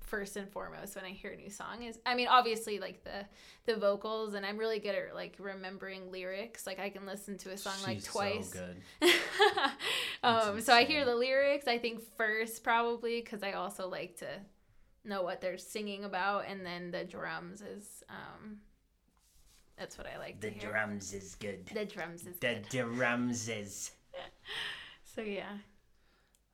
first 0.00 0.36
and 0.36 0.46
foremost 0.50 0.94
when 0.94 1.04
i 1.06 1.08
hear 1.08 1.30
a 1.32 1.36
new 1.36 1.48
song 1.48 1.82
is 1.82 1.98
i 2.04 2.14
mean 2.14 2.28
obviously 2.28 2.78
like 2.78 3.02
the 3.04 3.24
the 3.64 3.74
vocals 3.80 4.34
and 4.34 4.44
i'm 4.44 4.58
really 4.58 4.78
good 4.78 4.94
at 4.94 5.14
like 5.14 5.34
remembering 5.38 6.12
lyrics 6.12 6.66
like 6.66 6.78
i 6.78 6.90
can 6.90 7.06
listen 7.06 7.38
to 7.38 7.50
a 7.50 7.56
song 7.56 7.72
like 7.86 7.96
She's 7.96 8.04
twice 8.04 8.52
So 8.52 8.60
good. 9.00 9.10
um 10.22 10.60
so 10.60 10.74
i 10.74 10.84
hear 10.84 11.06
the 11.06 11.14
lyrics 11.14 11.66
i 11.66 11.78
think 11.78 12.02
first 12.18 12.62
probably 12.62 13.22
because 13.22 13.42
i 13.42 13.52
also 13.52 13.88
like 13.88 14.18
to 14.18 14.28
know 15.02 15.22
what 15.22 15.40
they're 15.40 15.56
singing 15.56 16.04
about 16.04 16.44
and 16.46 16.66
then 16.66 16.90
the 16.90 17.04
drums 17.04 17.62
is 17.62 18.04
um 18.10 18.58
that's 19.78 19.96
what 19.96 20.06
i 20.06 20.18
like 20.18 20.38
The 20.40 20.50
drums 20.50 21.14
is 21.14 21.34
good. 21.36 21.64
the 21.72 21.86
drums 21.86 22.26
is 22.26 22.36
good. 22.38 22.64
The 22.70 22.78
good 22.78 22.94
drums 22.96 23.48
is. 23.48 23.92
so 25.14 25.22
yeah 25.22 25.52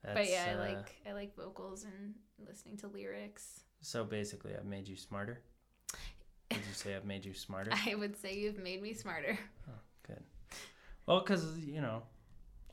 That's, 0.05 0.18
but 0.18 0.30
yeah, 0.30 0.46
uh, 0.48 0.53
I 0.53 0.68
like 0.68 0.94
I 1.09 1.12
like 1.12 1.36
vocals 1.36 1.84
and 1.84 2.14
listening 2.46 2.76
to 2.78 2.88
lyrics. 2.88 3.61
So 3.80 4.05
basically, 4.05 4.53
I've 4.57 4.64
made 4.64 4.88
you 4.88 4.96
smarter. 4.96 5.40
Did 6.50 6.59
you 6.59 6.74
say 6.74 6.94
I've 6.94 7.05
made 7.05 7.24
you 7.24 7.34
smarter? 7.34 7.70
I 7.86 7.94
would 7.94 8.16
say 8.16 8.34
you've 8.34 8.59
made 8.59 8.82
me 8.82 8.94
smarter. 8.94 9.38
Good. 10.07 10.22
Well, 11.07 11.20
because 11.20 11.59
you 11.59 11.80
know. 11.80 12.03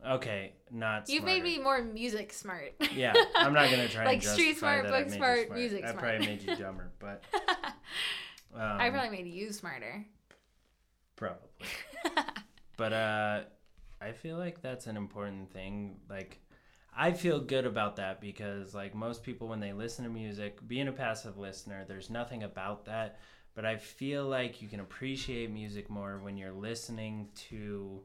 Okay, 0.06 0.54
not. 0.72 1.10
You've 1.10 1.24
smarter. 1.24 1.44
made 1.44 1.44
me 1.44 1.60
more 1.60 1.84
music 1.84 2.32
smart. 2.32 2.74
Yeah, 2.94 3.14
I'm 3.36 3.54
not 3.54 3.70
gonna 3.70 3.90
try. 3.90 4.06
Like 4.06 4.24
street 4.24 4.58
smart, 4.58 4.88
book 4.88 5.08
you 5.08 5.14
smart, 5.14 5.52
music 5.52 5.84
I 5.84 5.92
smart. 5.92 6.06
I 6.06 6.10
probably 6.10 6.28
made 6.28 6.42
you 6.42 6.56
dumber, 6.56 6.90
but 7.00 7.24
um, 8.56 8.62
I 8.62 8.90
probably 8.90 9.10
made 9.10 9.28
you 9.28 9.52
smarter. 9.52 10.06
probably. 11.16 11.50
But 12.80 12.94
uh, 12.94 13.42
I 14.00 14.14
feel 14.14 14.38
like 14.38 14.62
that's 14.62 14.88
an 14.88 14.96
important 14.96 15.52
thing. 15.52 15.98
Like, 16.10 16.40
I 17.02 17.14
feel 17.14 17.40
good 17.40 17.66
about 17.66 17.96
that 17.96 18.20
because, 18.20 18.76
like, 18.76 18.94
most 18.94 19.24
people 19.24 19.48
when 19.48 19.62
they 19.62 19.72
listen 19.72 20.04
to 20.04 20.10
music, 20.10 20.60
being 20.68 20.90
a 20.90 20.92
passive 20.92 21.38
listener, 21.38 21.86
there's 21.88 22.10
nothing 22.10 22.44
about 22.44 22.84
that. 22.86 23.20
But 23.56 23.64
I 23.66 23.78
feel 23.78 24.26
like 24.28 24.62
you 24.62 24.68
can 24.68 24.82
appreciate 24.82 25.50
music 25.50 25.90
more 25.90 26.20
when 26.20 26.36
you're 26.38 26.52
listening 26.52 27.30
to, 27.50 28.02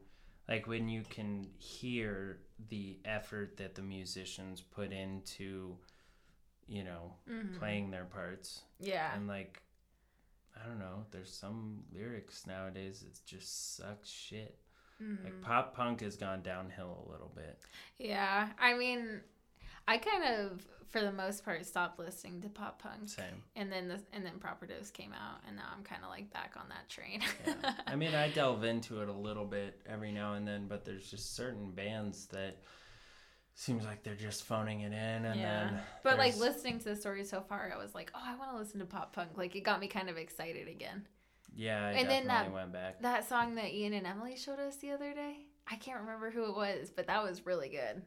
like, 0.47 0.65
when 0.65 0.87
you 0.87 1.03
can 1.09 1.49
hear 1.57 2.39
the 2.69 2.97
effort 3.03 3.57
that 3.57 3.75
the 3.75 3.81
musicians 3.81 4.61
put 4.61 4.93
into, 4.93 5.77
you 6.65 6.85
know, 6.85 7.15
Mhm. 7.27 7.59
playing 7.59 7.91
their 7.91 8.05
parts 8.05 8.61
Yeah. 8.79 9.13
and 9.15 9.27
like 9.27 9.61
i 10.55 10.65
don't 10.65 10.79
know 10.79 11.05
there's 11.11 11.33
some 11.33 11.83
lyrics 11.93 12.47
nowadays 12.47 13.01
that 13.01 13.19
just 13.25 13.75
suck 13.75 14.05
shit 14.05 14.57
Mhm. 15.01 15.23
like 15.23 15.41
pop 15.41 15.75
punk 15.75 16.01
has 16.01 16.15
gone 16.15 16.41
downhill 16.41 17.05
a 17.07 17.11
little 17.11 17.31
bit 17.35 17.59
Yeah. 17.97 18.49
I 18.59 18.73
mean, 18.75 19.21
I 19.87 19.97
kind 19.97 20.23
of, 20.23 20.65
for 20.89 21.01
the 21.01 21.11
most 21.11 21.43
part, 21.45 21.65
stopped 21.65 21.99
listening 21.99 22.41
to 22.41 22.49
pop 22.49 22.81
punk, 22.81 23.09
same 23.09 23.43
and 23.55 23.71
then 23.71 23.87
the 23.87 23.99
and 24.13 24.25
then 24.25 24.39
Proper 24.39 24.65
Dose 24.65 24.89
came 24.91 25.11
out, 25.13 25.41
and 25.47 25.55
now 25.57 25.65
I'm 25.75 25.83
kind 25.83 26.03
of 26.03 26.09
like 26.09 26.31
back 26.31 26.53
on 26.57 26.69
that 26.69 26.87
train. 26.89 27.21
yeah. 27.45 27.73
i 27.87 27.95
mean 27.95 28.15
i 28.15 28.29
delve 28.29 28.63
into 28.63 29.01
it 29.01 29.09
a 29.09 29.13
little 29.13 29.45
bit 29.45 29.81
every 29.85 30.11
now 30.11 30.33
and 30.33 30.47
then 30.47 30.67
but 30.67 30.85
there's 30.85 31.09
just 31.11 31.35
certain 31.35 31.71
bands 31.71 32.27
that 32.27 32.57
seems 33.53 33.85
like 33.85 34.03
they're 34.03 34.15
just 34.15 34.43
phoning 34.43 34.81
it 34.81 34.87
in 34.91 35.25
and 35.25 35.39
yeah. 35.39 35.65
then 35.71 35.79
But 36.03 36.17
like 36.17 36.35
listening 36.37 36.79
to 36.79 36.85
the 36.85 36.95
story 36.95 37.23
so 37.23 37.41
far, 37.41 37.71
I 37.73 37.81
was 37.81 37.95
like, 37.95 38.11
oh, 38.13 38.21
I 38.23 38.35
want 38.35 38.51
to 38.51 38.57
listen 38.57 38.79
to 38.79 38.85
pop 38.85 39.13
punk. 39.13 39.37
Like 39.37 39.55
it 39.55 39.61
got 39.61 39.79
me 39.79 39.87
kind 39.87 40.09
of 40.09 40.17
excited 40.17 40.67
again. 40.67 41.07
Yeah 41.55 41.87
i 41.87 41.91
and 41.93 42.09
then 42.09 42.27
that- 42.27 42.51
went 42.51 42.71
back 42.73 43.01
That 43.01 43.27
song 43.27 43.55
that 43.55 43.73
Ian 43.73 43.93
and 43.93 44.05
Emily 44.05 44.35
showed 44.35 44.59
us 44.59 44.75
the 44.77 44.91
other 44.91 45.13
day, 45.13 45.37
I 45.67 45.75
can't 45.77 46.01
remember 46.01 46.29
who 46.29 46.43
it 46.45 46.55
was, 46.55 46.91
but 46.95 47.07
that 47.07 47.23
was 47.23 47.45
really 47.45 47.69
good. 47.69 48.01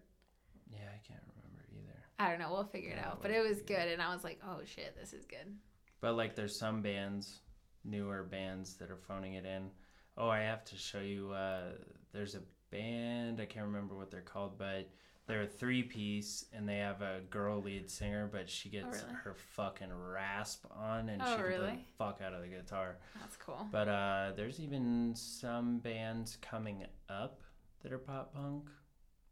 yeah 0.70 0.88
i 0.94 1.00
can't 1.06 1.22
remember 1.34 1.64
either 1.72 1.98
I 2.18 2.30
don't 2.30 2.38
know, 2.40 2.52
we'll 2.52 2.64
figure 2.64 2.90
it 2.90 2.96
Yeah, 3.00 3.08
out. 3.08 3.14
it 3.14 3.22
But 3.22 3.30
it 3.30 3.40
was 3.42 3.58
good. 3.58 3.68
good, 3.76 3.88
and 3.88 4.02
I 4.02 4.12
was 4.14 4.24
like, 4.24 4.40
oh 4.44 4.60
shit, 4.64 4.96
this 5.00 5.12
is 5.12 5.24
good. 5.24 5.56
But 6.00 6.14
like, 6.14 6.34
there's 6.36 6.56
some 6.58 6.82
bands, 6.82 7.40
newer 7.84 8.22
bands 8.24 8.74
that 8.76 8.90
are 8.90 8.96
phoning 9.08 9.34
it 9.34 9.44
in. 9.46 9.70
Oh, 10.16 10.28
I 10.28 10.40
have 10.40 10.64
to 10.66 10.76
show 10.76 11.00
you. 11.00 11.30
Uh, 11.32 11.72
there's 12.12 12.34
a 12.34 12.42
band 12.70 13.40
I 13.40 13.46
can't 13.46 13.66
remember 13.66 13.94
what 13.96 14.10
they're 14.10 14.20
called, 14.20 14.58
but 14.58 14.88
they're 15.28 15.42
a 15.42 15.46
three 15.46 15.82
piece 15.84 16.46
and 16.52 16.68
they 16.68 16.78
have 16.78 17.02
a 17.02 17.20
girl 17.30 17.60
lead 17.62 17.88
singer, 17.88 18.28
but 18.32 18.48
she 18.50 18.68
gets 18.70 18.86
really? 19.02 19.14
her 19.22 19.34
fucking 19.54 19.90
rasp 19.92 20.64
on 20.74 21.08
and 21.10 21.22
Oh, 21.22 21.26
she 21.26 21.36
can 21.36 21.44
play 21.60 21.76
the 21.86 21.92
fuck 21.98 22.20
out 22.24 22.32
of 22.32 22.40
the 22.42 22.48
guitar. 22.48 22.96
That's 23.20 23.36
cool. 23.36 23.66
But 23.70 23.88
uh, 23.88 24.32
there's 24.36 24.58
even 24.58 25.12
some 25.14 25.78
bands 25.78 26.36
coming 26.40 26.84
up 27.08 27.40
that 27.82 27.92
are 27.92 27.98
pop 27.98 28.34
punk 28.34 28.64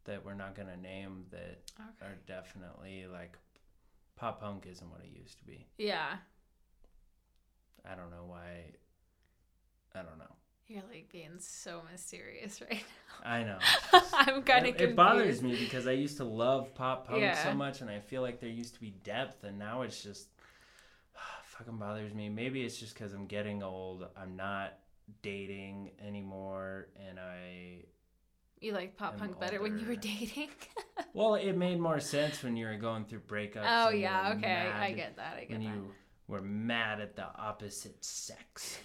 that 0.05 0.23
we're 0.23 0.35
not 0.35 0.55
gonna 0.55 0.77
name 0.77 1.25
that 1.31 1.59
Okay. 1.79 2.05
are 2.11 2.17
definitely 2.27 3.05
like 3.11 3.35
pop 4.15 4.39
punk 4.39 4.65
isn't 4.71 4.89
what 4.89 5.01
it 5.01 5.09
used 5.19 5.37
to 5.39 5.45
be. 5.45 5.65
Yeah. 5.77 6.15
I 7.89 7.95
don't 7.95 8.11
know 8.11 8.25
why. 8.25 8.71
I 9.95 9.99
don't 10.03 10.17
know. 10.19 10.35
You're 10.67 10.83
like 10.91 11.09
being 11.11 11.39
so 11.39 11.81
mysterious 11.91 12.61
right 12.69 12.83
now. 13.23 13.29
I 13.29 13.43
know. 13.43 13.57
I'm 14.13 14.41
kind 14.43 14.67
of 14.67 14.75
It, 14.75 14.81
it 14.81 14.95
bothers 14.95 15.41
me 15.41 15.55
because 15.57 15.87
I 15.87 15.91
used 15.93 16.17
to 16.17 16.25
love 16.25 16.73
pop 16.75 17.07
punk 17.07 17.21
Yeah. 17.21 17.41
so 17.41 17.53
much, 17.53 17.81
and 17.81 17.89
I 17.89 17.99
feel 17.99 18.21
like 18.21 18.39
there 18.41 18.49
used 18.49 18.73
to 18.75 18.81
be 18.81 18.91
depth, 19.03 19.43
and 19.45 19.57
now 19.57 19.83
it's 19.83 20.03
just 20.03 20.27
fucking 21.43 21.77
bothers 21.77 22.13
me. 22.13 22.27
Maybe 22.29 22.63
it's 22.63 22.77
just 22.77 22.93
because 22.93 23.13
I'm 23.13 23.27
getting 23.27 23.63
old. 23.63 24.07
I'm 24.17 24.35
not 24.35 24.73
dating 25.21 25.91
anymore, 26.05 26.87
and 27.07 27.17
I 27.17 27.85
You 28.59 28.73
like 28.73 28.97
pop 28.97 29.17
punk 29.17 29.39
better 29.39 29.61
when 29.61 29.79
you 29.79 29.85
were 29.85 29.95
dating? 29.95 30.49
Well, 31.13 31.33
it 31.35 31.53
made 31.57 31.79
more 31.79 31.99
sense 31.99 32.43
when 32.43 32.55
you 32.55 32.67
were 32.67 32.75
going 32.75 33.05
through 33.05 33.21
breakups. 33.21 33.63
oh 33.65 33.89
yeah, 33.89 34.33
okay. 34.37 34.69
I 34.71 34.91
get 34.91 35.15
that. 35.15 35.35
I 35.37 35.39
get 35.45 35.51
When 35.51 35.63
that. 35.63 35.73
you 35.73 35.87
were 36.27 36.41
mad 36.41 36.99
at 37.01 37.15
the 37.15 37.23
opposite 37.35 38.03
sex. 38.05 38.77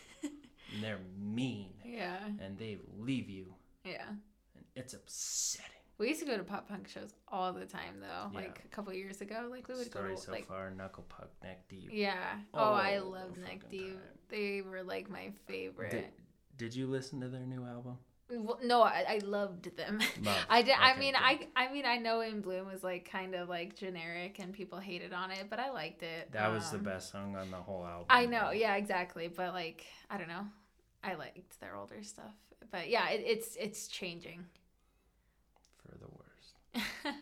And 0.72 0.82
they're 0.82 0.98
mean. 1.20 1.70
Yeah. 1.84 2.18
And 2.40 2.58
they 2.58 2.78
leave 2.98 3.28
you. 3.28 3.54
Yeah. 3.84 4.08
And 4.08 4.64
it's 4.76 4.94
upsetting. 4.94 5.66
We 5.98 6.08
used 6.08 6.20
to 6.20 6.26
go 6.26 6.36
to 6.36 6.42
pop 6.42 6.68
punk 6.68 6.88
shows 6.88 7.10
all 7.28 7.52
the 7.52 7.66
time 7.66 8.00
though. 8.00 8.30
Yeah. 8.32 8.40
Like 8.46 8.62
a 8.64 8.68
couple 8.74 8.92
years 8.92 9.20
ago, 9.20 9.46
like 9.50 9.68
we 9.68 9.74
would 9.74 9.86
Story 9.86 10.10
go 10.10 10.16
to 10.16 10.20
so 10.20 10.32
like 10.32 10.46
far, 10.48 10.70
knuckle 10.70 11.04
puck, 11.08 11.30
neck 11.44 11.68
deep. 11.68 11.90
yeah. 11.92 12.38
Oh, 12.54 12.72
I 12.72 12.96
all 12.98 13.10
loved 13.10 13.38
Neck 13.38 13.70
Deep. 13.70 13.92
time. 13.92 13.98
They 14.28 14.62
were 14.68 14.82
like 14.82 15.08
my 15.10 15.30
favorite. 15.46 15.90
Did, 15.90 16.04
did 16.56 16.74
you 16.74 16.86
listen 16.86 17.20
to 17.20 17.28
their 17.28 17.46
new 17.46 17.64
album? 17.64 17.98
Well, 18.34 18.58
no, 18.64 18.80
I, 18.82 19.04
I 19.06 19.18
loved 19.26 19.76
them. 19.76 20.00
Love. 20.22 20.36
I 20.48 20.62
did. 20.62 20.74
I 20.80 20.96
mean, 20.98 21.12
good. 21.12 21.20
I 21.22 21.66
I 21.66 21.72
mean, 21.72 21.84
I 21.84 21.98
know 21.98 22.22
In 22.22 22.40
Bloom 22.40 22.66
was 22.66 22.82
like 22.82 23.08
kind 23.10 23.34
of 23.34 23.48
like 23.50 23.76
generic 23.76 24.38
and 24.40 24.52
people 24.54 24.78
hated 24.78 25.12
on 25.12 25.30
it, 25.30 25.48
but 25.50 25.58
I 25.60 25.70
liked 25.70 26.02
it. 26.02 26.32
That 26.32 26.50
was 26.50 26.70
the 26.70 26.78
Um, 26.78 26.84
best 26.84 27.12
song 27.12 27.36
on 27.36 27.50
the 27.50 27.58
whole 27.58 27.84
album. 27.84 28.06
I 28.08 28.24
know, 28.26 28.50
yeah, 28.50 28.76
exactly. 28.76 29.28
But 29.28 29.52
like, 29.52 29.84
I 30.10 30.16
don't 30.16 30.28
know. 30.28 30.46
I 31.04 31.14
liked 31.14 31.60
their 31.60 31.74
older 31.76 32.02
stuff, 32.02 32.34
but 32.70 32.88
yeah, 32.88 33.08
it, 33.10 33.22
it's 33.26 33.56
it's 33.56 33.88
changing. 33.88 34.44
For 35.84 35.98
the 35.98 36.06
worst. 36.08 37.16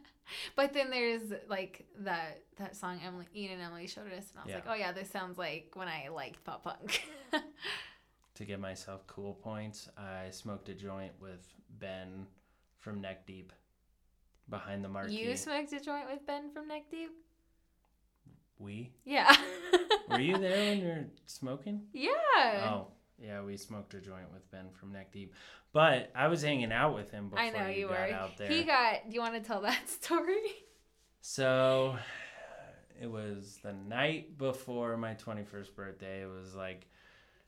but 0.57 0.73
then 0.73 0.91
there's 0.91 1.33
like 1.49 1.87
that 2.01 2.43
that 2.59 2.77
song 2.77 3.01
Emily 3.05 3.27
Ian 3.35 3.53
and 3.55 3.63
Emily 3.63 3.87
showed 3.87 4.13
us, 4.13 4.31
and 4.31 4.39
I 4.39 4.43
was 4.45 4.51
Yeah. 4.51 4.55
like, 4.57 4.67
oh 4.69 4.75
yeah, 4.75 4.93
this 4.93 5.11
sounds 5.11 5.39
like 5.39 5.73
when 5.75 5.89
I 5.89 6.09
liked 6.09 6.45
pop 6.45 6.65
punk. 6.65 7.03
To 8.35 8.47
give 8.47 8.61
myself 8.61 9.07
cool 9.07 9.35
points, 9.35 9.91
I 9.99 10.31
smoked 10.31 10.71
a 10.71 10.75
joint 10.75 11.13
with 11.21 11.47
Ben 11.79 12.27
from 12.79 13.03
Neck 13.03 13.27
Deep 13.27 13.53
behind 14.49 14.83
the 14.83 14.89
marquee. 14.89 15.13
you 15.29 15.37
smoked 15.37 15.71
a 15.75 15.81
joint 15.81 16.07
with 16.11 16.27
Ben 16.27 16.51
from 16.51 16.67
Neck 16.69 16.85
Deep? 16.91 17.11
we? 18.59 18.93
Yeah. 19.05 19.37
Were 20.09 20.21
you 20.21 20.39
there 20.39 20.71
when 20.71 20.79
you 20.79 20.87
were 20.87 21.05
smoking? 21.27 21.83
Yeah. 21.93 22.11
Oh, 22.73 22.87
yeah, 23.23 23.43
we 23.43 23.57
smoked 23.57 23.95
a 23.95 24.01
joint 24.01 24.33
with 24.33 24.51
Ben 24.51 24.71
from 24.73 24.93
Neck 24.93 25.13
Deep. 25.13 25.35
But 25.73 26.11
I 26.15 26.29
was 26.29 26.43
hanging 26.43 26.73
out 26.73 26.95
with 26.95 27.11
him 27.11 27.29
before 27.29 27.45
I 27.45 27.51
know 27.51 27.67
you, 27.69 27.89
were. 27.89 27.95
out 27.95 28.37
there. 28.37 28.49
He 28.49 28.65
got. 28.65 29.09
Do 29.09 29.15
you 29.15 29.21
want 29.21 29.35
to 29.35 29.41
tell 29.41 29.61
that 29.63 29.89
story? 30.03 30.37
So 31.21 31.97
it 33.01 33.11
was 33.11 33.59
the 33.63 33.73
night 33.73 34.37
before 34.39 34.97
my 34.97 35.15
21st 35.15 35.75
birthday. 35.75 36.23
It 36.23 36.29
was 36.29 36.55
like, 36.55 36.87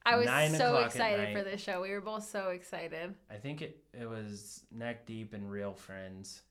I 0.05 0.16
was 0.16 0.27
Nine 0.27 0.55
so 0.55 0.79
excited 0.79 1.37
for 1.37 1.45
this 1.45 1.61
show. 1.61 1.81
We 1.83 1.91
were 1.91 2.01
both 2.01 2.29
so 2.29 2.49
excited. 2.51 3.14
I 3.31 3.37
think 3.37 3.62
it, 3.62 3.83
it 3.93 4.09
was 4.09 4.64
Neck 4.73 5.07
Deep 5.07 5.33
and 5.33 5.51
Real 5.51 5.75
Friends. 5.75 6.43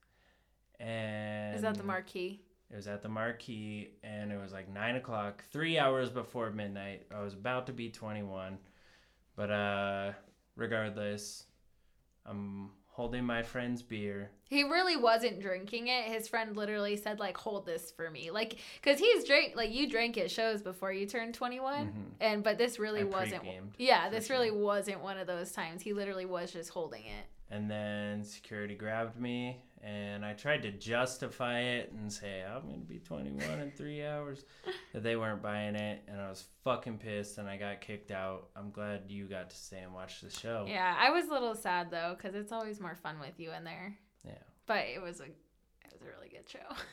And 0.80 1.56
Is 1.56 1.62
that 1.62 1.76
the 1.76 1.84
marquee? 1.84 2.42
It 2.72 2.76
was 2.76 2.88
at 2.88 3.04
the 3.04 3.10
marquee, 3.10 3.90
and 4.02 4.32
it 4.32 4.40
was 4.40 4.54
like 4.54 4.70
nine 4.70 4.96
o'clock, 4.96 5.44
three 5.52 5.78
hours 5.78 6.10
before 6.10 6.50
midnight. 6.52 7.06
I 7.14 7.22
was 7.22 7.34
about 7.34 7.68
to 7.68 7.74
be 7.74 7.90
21, 7.90 8.58
but 9.36 9.50
uh, 9.52 10.12
regardless, 10.56 11.46
I'm 12.26 12.72
holding 12.88 13.24
my 13.26 13.42
friend's 13.42 13.82
beer. 13.82 14.30
He 14.50 14.64
really 14.64 14.98
wasn't 14.98 15.40
drinking 15.42 15.88
it. 15.88 16.06
His 16.06 16.28
friend 16.28 16.56
literally 16.58 16.98
said 16.98 17.20
like, 17.20 17.38
"Hold 17.38 17.66
this 17.66 17.90
for 17.92 18.10
me," 18.12 18.32
like, 18.32 18.58
cause 18.84 19.00
he's 19.00 19.24
drink 19.26 19.56
like 19.56 19.72
you 19.72 19.90
drank 19.90 20.18
at 20.18 20.30
shows 20.30 20.62
before 20.62 20.92
you 20.92 21.06
turned 21.06 21.34
21, 21.34 21.88
Mhm. 21.88 21.94
and 22.20 22.44
but 22.44 22.58
this 22.58 22.78
really 22.80 23.02
I 23.02 23.06
wasn't. 23.06 23.44
Yeah, 23.78 24.10
this 24.10 24.28
sure. 24.28 24.36
really 24.38 24.52
wasn't 24.52 25.02
one 25.02 25.18
of 25.18 25.26
those 25.28 25.52
times. 25.52 25.82
He 25.82 25.94
literally 25.94 26.26
was 26.26 26.52
just 26.52 26.70
holding 26.72 27.04
it. 27.06 27.26
And 27.50 27.70
then 27.70 28.24
security 28.24 28.76
grabbed 28.76 29.20
me, 29.20 29.62
and 29.84 30.24
I 30.24 30.34
tried 30.34 30.62
to 30.64 30.72
justify 30.72 31.60
it 31.60 31.92
and 31.92 32.12
say 32.12 32.44
I'm 32.44 32.62
gonna 32.70 32.78
be 32.80 33.00
21 33.00 33.60
in 33.60 33.72
three 33.72 34.06
hours, 34.06 34.46
but 34.94 35.04
they 35.04 35.16
weren't 35.16 35.42
buying 35.42 35.76
it, 35.76 36.04
and 36.08 36.20
I 36.20 36.30
was 36.30 36.44
fucking 36.64 37.00
pissed, 37.00 37.38
and 37.38 37.48
I 37.48 37.58
got 37.58 37.82
kicked 37.82 38.12
out. 38.12 38.50
I'm 38.56 38.72
glad 38.72 39.04
you 39.08 39.26
got 39.26 39.50
to 39.50 39.56
stay 39.56 39.80
and 39.80 39.94
watch 39.94 40.22
the 40.22 40.30
show. 40.30 40.66
Yeah, 40.68 40.96
I 41.00 41.10
was 41.10 41.26
a 41.28 41.32
little 41.32 41.56
sad 41.56 41.90
though, 41.92 42.16
cause 42.22 42.36
it's 42.36 42.52
always 42.52 42.80
more 42.80 42.96
fun 42.96 43.20
with 43.20 43.40
you 43.40 43.52
in 43.52 43.64
there. 43.64 43.98
Yeah. 44.26 44.34
But 44.68 44.86
it 44.94 45.02
was 45.02 45.20
a, 45.20 45.26
it 45.26 45.92
was 45.92 46.02
a 46.02 46.06
really 46.06 46.30
good 46.30 46.50
show. 46.50 46.60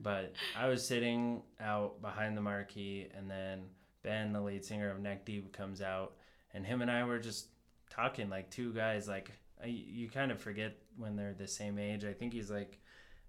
But 0.00 0.34
I 0.56 0.68
was 0.68 0.86
sitting 0.86 1.42
out 1.60 2.00
behind 2.00 2.36
the 2.36 2.40
marquee, 2.40 3.08
and 3.16 3.28
then 3.28 3.62
Ben, 4.04 4.32
the 4.32 4.40
lead 4.40 4.64
singer 4.64 4.90
of 4.90 5.00
Neck 5.00 5.24
Deep, 5.24 5.52
comes 5.52 5.82
out, 5.82 6.12
and 6.54 6.64
him 6.64 6.82
and 6.82 6.90
I 6.90 7.02
were 7.02 7.18
just 7.18 7.48
talking 7.90 8.30
like 8.30 8.48
two 8.48 8.72
guys. 8.72 9.08
Like 9.08 9.32
I, 9.62 9.66
you 9.66 10.08
kind 10.10 10.30
of 10.32 10.40
forget 10.40 10.76
when 10.96 11.16
they're 11.16 11.34
the 11.34 11.46
same 11.48 11.78
age. 11.78 12.04
I 12.04 12.12
think 12.12 12.32
he's 12.32 12.50
like 12.50 12.80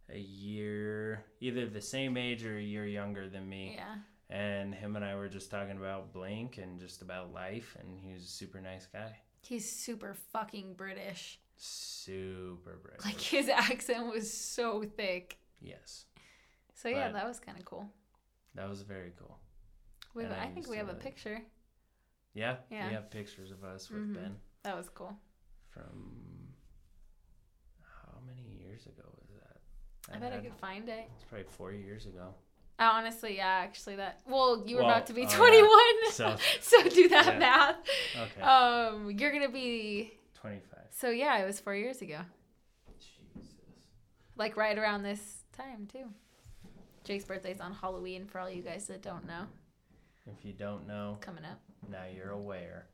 a 0.09 0.17
year, 0.19 1.23
either 1.39 1.67
the 1.67 1.81
same 1.81 2.17
age 2.17 2.43
or 2.45 2.57
a 2.57 2.61
year 2.61 2.86
younger 2.86 3.29
than 3.29 3.47
me. 3.47 3.73
yeah. 3.75 3.95
And 4.29 4.73
him 4.73 4.95
and 4.95 5.05
I 5.05 5.15
were 5.15 5.29
just 5.29 5.51
talking 5.51 5.77
about 5.77 6.11
Blink 6.11 6.57
and 6.57 6.79
just 6.79 7.01
about 7.03 7.31
life, 7.34 7.77
and 7.79 7.99
he 7.99 8.13
was 8.13 8.23
a 8.23 8.27
super 8.27 8.59
nice 8.61 8.88
guy, 8.88 9.15
He's 9.41 9.69
super 9.69 10.15
fucking 10.31 10.73
British. 10.73 11.39
super 11.55 12.79
British. 12.81 13.05
Like 13.05 13.19
his 13.19 13.49
accent 13.49 14.07
was 14.11 14.31
so 14.34 14.84
thick. 14.84 15.38
yes, 15.61 16.05
So 16.73 16.89
yeah, 16.89 17.07
But- 17.09 17.13
that 17.19 17.27
was 17.27 17.39
kind 17.39 17.59
of 17.59 17.65
cool. 17.65 17.88
that 18.55 18.67
was 18.69 18.81
very 18.81 19.11
cool. 19.19 19.38
We 20.15 20.23
have, 20.23 20.31
I 20.31 20.45
I 20.45 20.47
think 20.49 20.67
we 20.69 20.77
have 20.77 20.89
a 20.89 20.93
picture. 20.95 21.41
Yeah, 22.34 22.57
Yeah. 22.71 22.88
we 22.88 22.93
have 22.95 23.11
pictures 23.11 23.51
of 23.51 23.63
us 23.63 23.89
with 23.89 24.01
Mhm. 24.09 24.13
Ben. 24.15 24.39
That 24.63 24.75
was 24.77 24.89
cool. 24.89 25.15
From 25.74 26.53
how 27.82 28.19
many 28.26 28.41
years 28.63 28.86
ago 28.86 29.03
was 29.19 29.30
that? 29.41 29.57
I 30.15 30.19
That 30.19 30.32
bet 30.32 30.39
I 30.39 30.43
could 30.43 30.55
find 30.55 30.88
it. 30.89 31.09
It's 31.15 31.24
probably 31.24 31.45
four 31.49 31.71
years 31.71 32.05
ago. 32.05 32.34
Uh, 32.80 32.89
honestly, 32.93 33.38
yeah, 33.38 33.47
actually, 33.47 33.95
that. 33.97 34.21
Well, 34.28 34.63
you 34.65 34.76
were 34.78 34.82
Well, 34.84 34.91
about 34.91 35.07
to 35.07 35.13
be 35.13 35.21
oh, 35.26 35.30
yeah. 35.30 35.38
21, 35.38 35.69
So- 36.11 36.38
so 36.61 36.89
do 36.89 37.07
that 37.09 37.26
yeah. 37.34 37.39
math. 37.39 37.76
Okay, 38.19 38.41
Um, 38.41 39.11
you're 39.11 39.32
gonna 39.32 39.49
be. 39.49 40.13
twenty-five. 40.34 40.88
So 40.91 41.09
yeah, 41.09 41.38
it 41.38 41.45
was 41.45 41.59
four 41.59 41.76
years 41.76 42.01
ago, 42.01 42.19
Jesus. 42.99 43.49
like 44.36 44.57
right 44.57 44.78
around 44.78 45.03
this 45.03 45.43
time 45.55 45.88
too. 45.91 46.05
Jake's 47.03 47.26
birthday's 47.26 47.59
on 47.59 47.74
Halloween. 47.74 48.26
For 48.26 48.39
all 48.39 48.49
you 48.49 48.61
guys 48.61 48.88
that 48.88 49.01
don't 49.01 49.26
know, 49.28 49.45
If 50.26 50.43
you 50.45 50.53
don't 50.53 50.88
know, 50.88 51.17
coming 51.21 51.43
up. 51.45 51.59
now 51.89 52.03
you're 52.13 52.32
aware, 52.32 52.88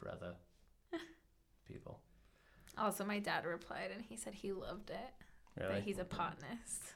brother. 0.00 0.34
People, 1.68 2.00
Also, 2.76 3.04
my 3.04 3.18
dad 3.18 3.44
replied 3.46 3.90
and 3.94 4.02
he 4.08 4.16
said 4.16 4.34
he 4.34 4.52
loved 4.52 4.90
it. 4.90 5.14
really? 5.58 5.74
That 5.74 5.82
he's 5.82 5.98
a 5.98 6.04
botanist. 6.04 6.94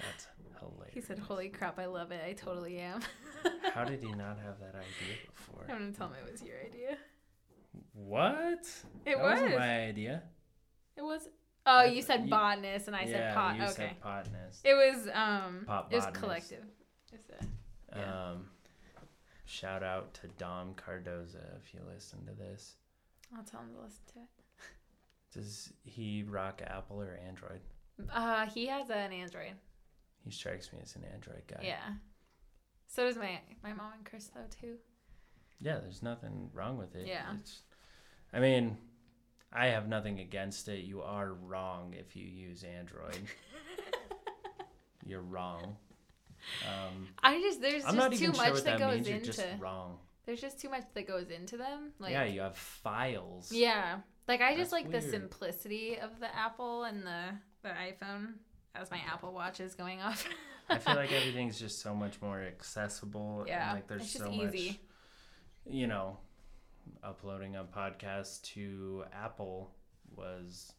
That's 0.00 0.26
hilarious. 0.60 0.94
He 0.94 1.00
said, 1.00 1.18
"Holy 1.18 1.48
crap, 1.48 1.78
I 1.78 1.86
love 1.86 2.12
it. 2.12 2.20
I 2.24 2.32
totally 2.32 2.78
am." 2.78 3.00
How 3.74 3.84
did 3.84 4.00
he 4.02 4.10
not 4.12 4.38
have 4.38 4.58
that 4.60 4.74
idea 4.74 5.16
before? 5.26 5.64
I'm 5.68 5.78
gonna 5.78 5.92
tell 5.92 6.08
him 6.08 6.16
it 6.26 6.30
was 6.32 6.42
your 6.42 6.56
idea. 6.64 6.96
What? 7.92 8.66
It 9.04 9.16
that 9.16 9.20
wasn't 9.20 9.56
my 9.58 9.86
idea. 9.86 10.22
It 10.96 11.02
was. 11.02 11.28
Oh, 11.66 11.82
you 11.84 12.00
said 12.02 12.24
you- 12.24 12.30
botanist, 12.30 12.86
and 12.86 12.96
I 12.96 13.02
yeah, 13.02 13.06
said 13.06 13.34
pot. 13.34 13.56
you 13.56 13.62
okay. 13.64 13.72
said 13.72 14.00
botanist. 14.02 14.60
It 14.64 14.74
was 14.74 15.08
um. 15.12 15.64
Pot 15.66 15.88
it 15.90 15.96
was 15.96 16.06
collective. 16.12 16.64
It's 17.12 17.28
a, 17.30 17.98
yeah. 17.98 18.30
Um, 18.30 18.46
shout 19.46 19.82
out 19.82 20.14
to 20.14 20.28
Dom 20.38 20.74
Cardoza 20.74 21.56
if 21.62 21.74
you 21.74 21.80
listen 21.92 22.24
to 22.26 22.32
this. 22.32 22.76
I'll 23.36 23.44
tell 23.44 23.60
him 23.60 23.74
to 23.74 23.82
listen 23.82 24.02
to 24.14 24.18
it. 24.20 24.28
Does 25.34 25.72
he 25.84 26.24
rock 26.26 26.62
Apple 26.66 27.00
or 27.02 27.18
Android? 27.26 27.60
Uh, 28.12 28.46
he 28.46 28.66
has 28.66 28.88
an 28.90 29.12
Android. 29.12 29.54
He 30.24 30.30
strikes 30.30 30.72
me 30.72 30.78
as 30.82 30.96
an 30.96 31.04
Android 31.12 31.42
guy. 31.46 31.60
Yeah. 31.62 31.92
So 32.86 33.04
does 33.04 33.16
my 33.16 33.40
my 33.62 33.72
mom 33.72 33.92
and 33.96 34.04
Chris 34.04 34.28
though 34.34 34.40
too. 34.60 34.76
Yeah, 35.60 35.78
there's 35.78 36.02
nothing 36.02 36.50
wrong 36.54 36.78
with 36.78 36.94
it. 36.94 37.06
Yeah. 37.06 37.34
It's, 37.38 37.62
I 38.32 38.40
mean, 38.40 38.76
I 39.52 39.66
have 39.68 39.88
nothing 39.88 40.20
against 40.20 40.68
it. 40.68 40.84
You 40.84 41.02
are 41.02 41.32
wrong 41.34 41.94
if 41.98 42.14
you 42.16 42.24
use 42.24 42.64
Android. 42.64 43.18
You're 45.06 45.22
wrong. 45.22 45.76
Um, 46.66 47.08
I 47.22 47.40
just 47.40 47.60
there's 47.60 47.84
I'm 47.84 47.94
just 47.94 47.96
not 47.96 48.12
too 48.12 48.24
even 48.24 48.36
much 48.36 48.46
sure 48.46 48.54
what 48.54 48.64
that, 48.64 48.78
goes 48.78 48.94
means. 48.94 49.08
You're 49.08 49.16
into. 49.18 49.32
just 49.32 49.46
wrong. 49.58 49.98
There's 50.28 50.42
just 50.42 50.60
too 50.60 50.68
much 50.68 50.84
that 50.92 51.08
goes 51.08 51.30
into 51.30 51.56
them. 51.56 51.92
Like 51.98 52.12
yeah, 52.12 52.24
you 52.24 52.42
have 52.42 52.54
files. 52.54 53.50
Yeah. 53.50 54.00
Like 54.28 54.42
I 54.42 54.48
That's 54.50 54.58
just 54.58 54.72
like 54.72 54.84
the 54.90 54.98
weird. 54.98 55.10
simplicity 55.10 55.98
of 55.98 56.20
the 56.20 56.28
Apple 56.36 56.84
and 56.84 57.02
the 57.02 57.22
the 57.62 57.70
iPhone 57.70 58.34
as 58.74 58.90
my 58.90 58.98
Apple 59.10 59.32
Watch 59.32 59.58
is 59.58 59.74
going 59.74 60.02
off. 60.02 60.28
I 60.68 60.76
feel 60.76 60.94
like 61.02 61.12
everything's 61.12 61.58
just 61.58 61.80
so 61.80 61.94
much 61.94 62.20
more 62.20 62.42
accessible. 62.42 63.44
Yeah, 63.46 63.70
And 63.70 63.78
like 63.78 63.88
there's 63.88 64.02
it's 64.02 64.12
just 64.12 64.24
so 64.26 64.30
easy. 64.30 64.68
much, 64.68 64.78
you 65.74 65.86
know, 65.86 66.18
uploading 67.02 67.56
a 67.56 67.64
podcast 67.64 68.42
to 68.52 69.04
Apple 69.14 69.70
was 70.14 70.74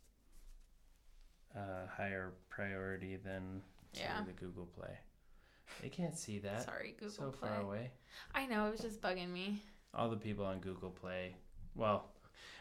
a 1.56 1.88
higher 1.88 2.34
priority 2.50 3.16
than 3.16 3.64
Yeah. 3.95 4.24
the 4.28 4.32
Google 4.34 4.68
Play. 4.68 4.95
They 5.82 5.89
can't 5.89 6.17
see 6.17 6.39
that. 6.39 6.65
Sorry, 6.65 6.95
Google 6.99 7.15
so 7.15 7.30
Play. 7.32 7.49
far 7.49 7.61
away. 7.61 7.91
I 8.36 8.45
know 8.45 8.67
it 8.67 8.72
was 8.72 8.82
just 8.82 9.01
bugging 9.01 9.32
me. 9.32 9.61
All 9.93 10.09
the 10.09 10.17
people 10.17 10.45
on 10.45 10.59
Google 10.59 10.89
Play, 10.91 11.36
well, 11.76 12.09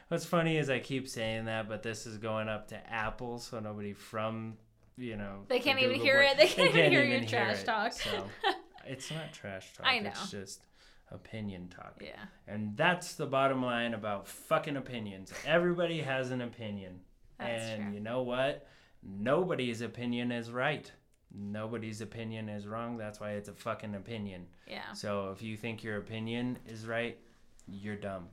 What's 0.08 0.24
funny 0.24 0.56
is 0.56 0.70
I 0.70 0.78
keep 0.78 1.06
saying 1.06 1.44
that, 1.44 1.68
but 1.68 1.82
this 1.82 2.06
is 2.06 2.16
going 2.16 2.48
up 2.48 2.68
to 2.68 2.90
Apple, 2.90 3.38
so 3.38 3.60
nobody 3.60 3.92
from 3.92 4.54
you 4.96 5.16
know 5.16 5.40
They 5.48 5.58
can't 5.60 5.78
even 5.80 6.00
hear 6.00 6.22
Voice- 6.22 6.30
it. 6.32 6.36
They 6.38 6.46
can't 6.46 6.70
even 6.74 6.90
hear 6.92 7.02
your 7.04 7.16
even 7.16 7.28
trash 7.28 7.60
it. 7.60 7.66
talk. 7.66 7.92
So 7.92 8.24
it's 8.86 9.10
not 9.10 9.34
trash 9.34 9.74
talk. 9.74 9.84
I 9.86 9.98
know. 9.98 10.08
It's 10.08 10.30
just 10.30 10.62
opinion 11.10 11.68
talk. 11.68 12.00
Yeah. 12.00 12.24
And 12.46 12.74
that's 12.74 13.16
the 13.16 13.26
bottom 13.26 13.62
line 13.62 13.92
about 13.92 14.26
fucking 14.26 14.76
opinions. 14.78 15.30
Everybody 15.46 16.00
has 16.00 16.30
an 16.30 16.40
opinion. 16.40 17.00
That's 17.38 17.62
and 17.64 17.82
true. 17.84 17.92
you 17.94 18.00
know 18.00 18.22
what? 18.22 18.66
Nobody's 19.02 19.82
opinion 19.82 20.32
is 20.32 20.50
right. 20.50 20.90
Nobody's 21.34 22.00
opinion 22.00 22.48
is 22.48 22.66
wrong. 22.66 22.96
That's 22.96 23.20
why 23.20 23.32
it's 23.32 23.48
a 23.48 23.52
fucking 23.52 23.94
opinion. 23.94 24.46
Yeah. 24.66 24.92
So 24.94 25.30
if 25.30 25.42
you 25.42 25.56
think 25.56 25.82
your 25.82 25.98
opinion 25.98 26.58
is 26.66 26.86
right, 26.86 27.18
you're 27.66 27.96
dumb. 27.96 28.28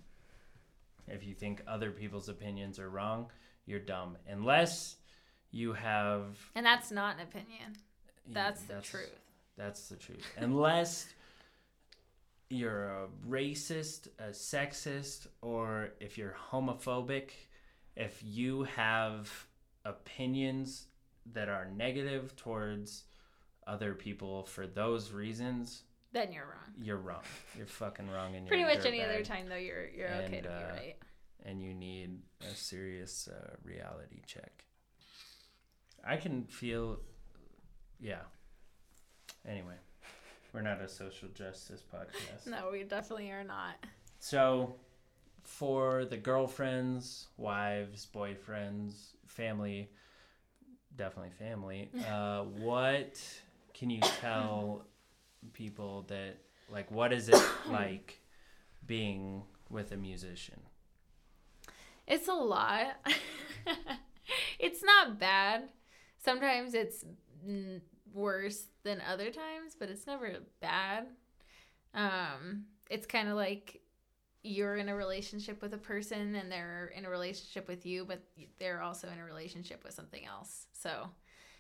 If 1.08 1.26
you 1.26 1.34
think 1.34 1.62
other 1.68 1.92
people's 1.92 2.30
opinions 2.30 2.80
are 2.80 2.90
wrong, 2.90 3.32
you're 3.66 3.80
dumb. 3.80 4.18
Unless 4.30 4.96
you 5.52 5.74
have 5.74 6.38
And 6.56 6.66
that's 6.66 6.92
not 6.92 7.16
an 7.16 7.22
opinion. 7.24 7.76
That's 8.28 8.62
the 8.64 8.82
truth. 8.82 9.20
That's 9.58 9.90
the 9.90 9.96
truth. 9.96 10.26
Unless 10.38 11.08
you're 12.50 12.90
a 12.90 13.08
racist, 13.28 14.08
a 14.20 14.30
sexist, 14.30 15.28
or 15.42 15.90
if 16.00 16.18
you're 16.18 16.36
homophobic, 16.52 17.32
if 17.96 18.22
you 18.24 18.64
have 18.76 19.30
opinions 19.86 20.88
that 21.34 21.50
are 21.50 21.68
negative 21.76 22.36
towards 22.36 23.04
other 23.68 23.94
people 23.94 24.44
for 24.46 24.68
those 24.68 25.12
reasons, 25.12 25.84
Then 26.12 26.32
you're 26.32 26.46
wrong. 26.46 26.74
you're 26.82 26.98
wrong. 26.98 27.24
You're 27.58 27.66
fucking 27.66 28.10
wrong. 28.12 28.36
And 28.36 28.48
Pretty 28.48 28.64
much 28.64 28.86
any 28.86 29.02
other 29.02 29.24
time 29.24 29.50
though, 29.50 29.56
you're 29.56 29.88
you're 29.90 30.08
okay 30.10 30.38
And, 30.38 30.44
to 30.44 30.50
be 30.50 30.56
uh, 30.56 30.74
right. 30.74 30.96
And 31.46 31.62
you 31.62 31.74
need 31.74 32.20
a 32.42 32.56
serious 32.56 33.28
uh, 33.28 33.56
reality 33.64 34.22
check. 34.28 34.66
I 36.08 36.18
can 36.18 36.44
feel, 36.46 37.00
yeah. 38.00 38.22
Anyway, 39.48 39.76
we're 40.54 40.62
not 40.62 40.82
a 40.82 40.88
social 40.88 41.28
justice 41.30 41.84
podcast. 41.94 42.48
No, 42.48 42.70
we 42.72 42.84
definitely 42.84 43.30
are 43.32 43.44
not. 43.44 43.76
So, 44.20 44.76
for 45.44 46.06
the 46.06 46.18
girlfriends, 46.18 47.28
wives, 47.38 48.08
boyfriends, 48.14 49.10
family, 49.28 49.90
definitely 50.98 51.32
family, 51.38 51.90
uh, 52.10 52.44
what 52.44 53.22
can 53.74 53.90
you 53.90 54.02
tell 54.22 54.86
people 55.54 56.06
that, 56.08 56.38
like, 56.72 56.90
what 56.92 57.14
is 57.14 57.30
it 57.30 57.42
like 57.70 58.20
being 58.86 59.44
with 59.70 59.92
a 59.92 59.98
musician? 59.98 60.60
It's 62.08 62.28
a 62.28 62.34
lot. 62.34 62.98
it's 64.60 64.84
not 64.84 65.20
bad. 65.20 65.70
Sometimes 66.24 66.74
it's 66.74 67.04
worse 68.14 68.68
than 68.84 69.02
other 69.08 69.32
times, 69.32 69.76
but 69.78 69.90
it's 69.90 70.08
never 70.08 70.32
bad. 70.62 71.08
Um, 71.94 72.66
it's 72.90 73.06
kind 73.06 73.30
of 73.30 73.36
like 73.36 73.82
you're 74.46 74.78
in 74.78 74.90
a 74.90 74.96
relationship 74.96 75.62
with 75.62 75.74
a 75.74 75.78
person 75.78 76.36
and 76.36 76.52
they're 76.52 76.92
in 76.96 77.06
a 77.06 77.10
relationship 77.10 77.68
with 77.68 77.86
you, 77.86 78.06
but 78.06 78.22
they're 78.60 78.82
also 78.82 79.08
in 79.10 79.20
a 79.20 79.26
relationship 79.26 79.84
with 79.84 79.94
something 79.94 80.26
else. 80.26 80.68
So 80.72 81.10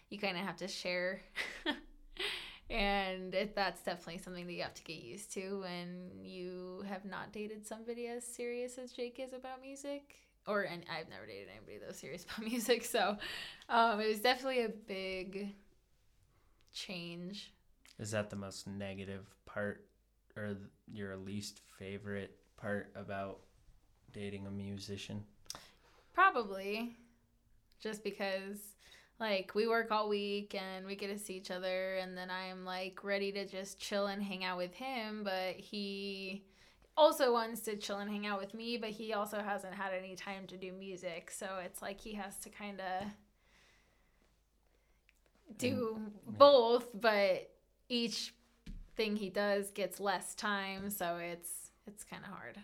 you 0.10 0.20
kind 0.20 0.38
of 0.38 0.44
have 0.44 0.58
to 0.58 0.68
share. 0.68 1.22
and 2.70 3.34
it, 3.34 3.56
that's 3.56 3.82
definitely 3.82 4.20
something 4.20 4.46
that 4.46 4.54
you 4.54 4.62
have 4.62 4.76
to 4.76 4.84
get 4.84 5.02
used 5.02 5.34
to 5.34 5.62
when 5.62 6.12
you 6.22 6.84
have 6.88 7.06
not 7.06 7.32
dated 7.32 7.66
somebody 7.66 8.08
as 8.08 8.24
serious 8.24 8.78
as 8.78 8.92
Jake 8.92 9.20
is 9.20 9.34
about 9.34 9.62
music. 9.62 10.16
Or 10.48 10.62
and 10.62 10.84
I've 10.88 11.10
never 11.10 11.26
dated 11.26 11.48
anybody 11.50 11.80
that 11.80 11.88
was 11.88 11.98
serious 11.98 12.24
about 12.38 12.48
music, 12.48 12.86
so 12.86 13.18
um, 13.68 14.00
it 14.00 14.08
was 14.08 14.20
definitely 14.20 14.64
a 14.64 14.70
big 14.70 15.56
change. 16.72 17.52
Is 17.98 18.12
that 18.12 18.30
the 18.30 18.36
most 18.36 18.68
negative 18.68 19.26
part 19.48 19.86
or 20.38 20.56
your 20.92 21.16
least 21.18 21.62
favorite 21.80 22.38
part 22.58 22.92
about 22.96 23.40
dating 24.14 24.48
a 24.48 24.52
musician? 24.52 25.24
Probably. 26.14 26.96
Just 27.80 28.04
because 28.04 28.58
like 29.20 29.54
we 29.56 29.68
work 29.68 29.92
all 29.92 30.10
week 30.10 30.56
and 30.56 30.86
we 30.86 30.96
get 30.96 31.08
to 31.08 31.18
see 31.18 31.36
each 31.36 31.52
other 31.52 31.96
and 31.96 32.18
then 32.18 32.30
I'm 32.30 32.66
like 32.66 33.04
ready 33.04 33.32
to 33.32 33.46
just 33.46 33.80
chill 33.80 34.08
and 34.08 34.22
hang 34.22 34.44
out 34.44 34.58
with 34.58 34.74
him, 34.74 35.22
but 35.24 35.56
he 35.56 36.44
also 36.98 37.32
wants 37.32 37.62
to 37.62 37.76
chill 37.76 38.00
and 38.00 38.10
hang 38.10 38.26
out 38.26 38.40
with 38.40 38.54
me, 38.54 38.78
but 38.78 38.90
he 38.90 39.14
also 39.14 39.40
hasn't 39.40 39.74
had 39.74 39.94
any 39.94 40.16
time 40.16 40.48
to 40.48 40.58
do 40.58 40.72
music. 40.72 41.32
So 41.32 41.60
it's 41.64 41.82
like 41.82 42.00
he 42.00 42.14
has 42.14 42.38
to 42.40 42.50
kind 42.50 42.82
of 42.82 43.08
do 45.58 46.00
both, 46.28 46.88
but 47.00 47.52
each 47.90 48.34
thing 48.96 49.16
he 49.16 49.30
does 49.30 49.72
gets 49.72 50.00
less 50.00 50.36
time, 50.36 50.90
so 50.90 51.18
it's 51.18 51.65
it's 51.88 52.04
kind 52.04 52.24
of 52.24 52.32
hard. 52.32 52.58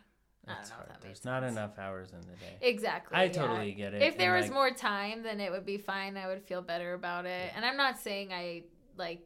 I 0.48 0.54
That's 0.54 0.70
don't 0.70 0.80
know 0.80 0.84
if 0.84 0.90
hard. 0.90 1.02
There's 1.02 1.26
not 1.26 1.44
sense. 1.44 1.52
enough 1.52 1.78
hours 1.78 2.12
in 2.14 2.22
the 2.22 2.36
day. 2.36 2.58
Exactly. 2.62 3.16
I 3.16 3.26
yeah. 3.26 3.32
totally 3.32 3.72
get 3.74 3.94
it. 3.94 4.02
If 4.02 4.18
there 4.18 4.36
and, 4.36 4.42
was 4.42 4.50
like, 4.50 4.56
more 4.56 4.72
time, 4.72 5.24
then 5.24 5.40
it 5.40 5.52
would 5.52 5.66
be 5.66 5.78
fine. 5.78 6.18
I 6.18 6.28
would 6.28 6.44
feel 6.44 6.62
better 6.62 6.94
about 6.94 7.26
it. 7.26 7.50
Yeah. 7.52 7.54
And 7.56 7.66
I'm 7.66 7.78
not 7.78 8.00
saying 8.00 8.34
I 8.34 8.64
like 8.98 9.22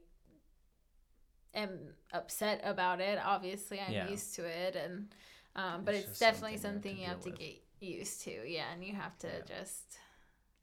am 1.53 1.79
upset 2.11 2.61
about 2.63 2.99
it. 2.99 3.19
Obviously, 3.23 3.79
I'm 3.79 3.93
Yeah. 3.93 4.09
used 4.09 4.35
to 4.35 4.45
it, 4.45 4.75
and 4.75 5.13
um, 5.55 5.85
but 5.85 5.95
It's 5.95 6.09
it's, 6.09 6.19
definitely 6.19 6.57
something 6.57 6.95
you 6.95 7.03
you 7.03 7.07
have 7.07 7.17
have 7.17 7.23
to 7.25 7.31
to 7.31 7.37
get 7.37 7.63
used 7.79 8.21
to. 8.23 8.31
Yeah, 8.45 8.65
and 8.73 8.83
you 8.83 8.93
have 8.93 9.17
to 9.19 9.41
just 9.43 9.97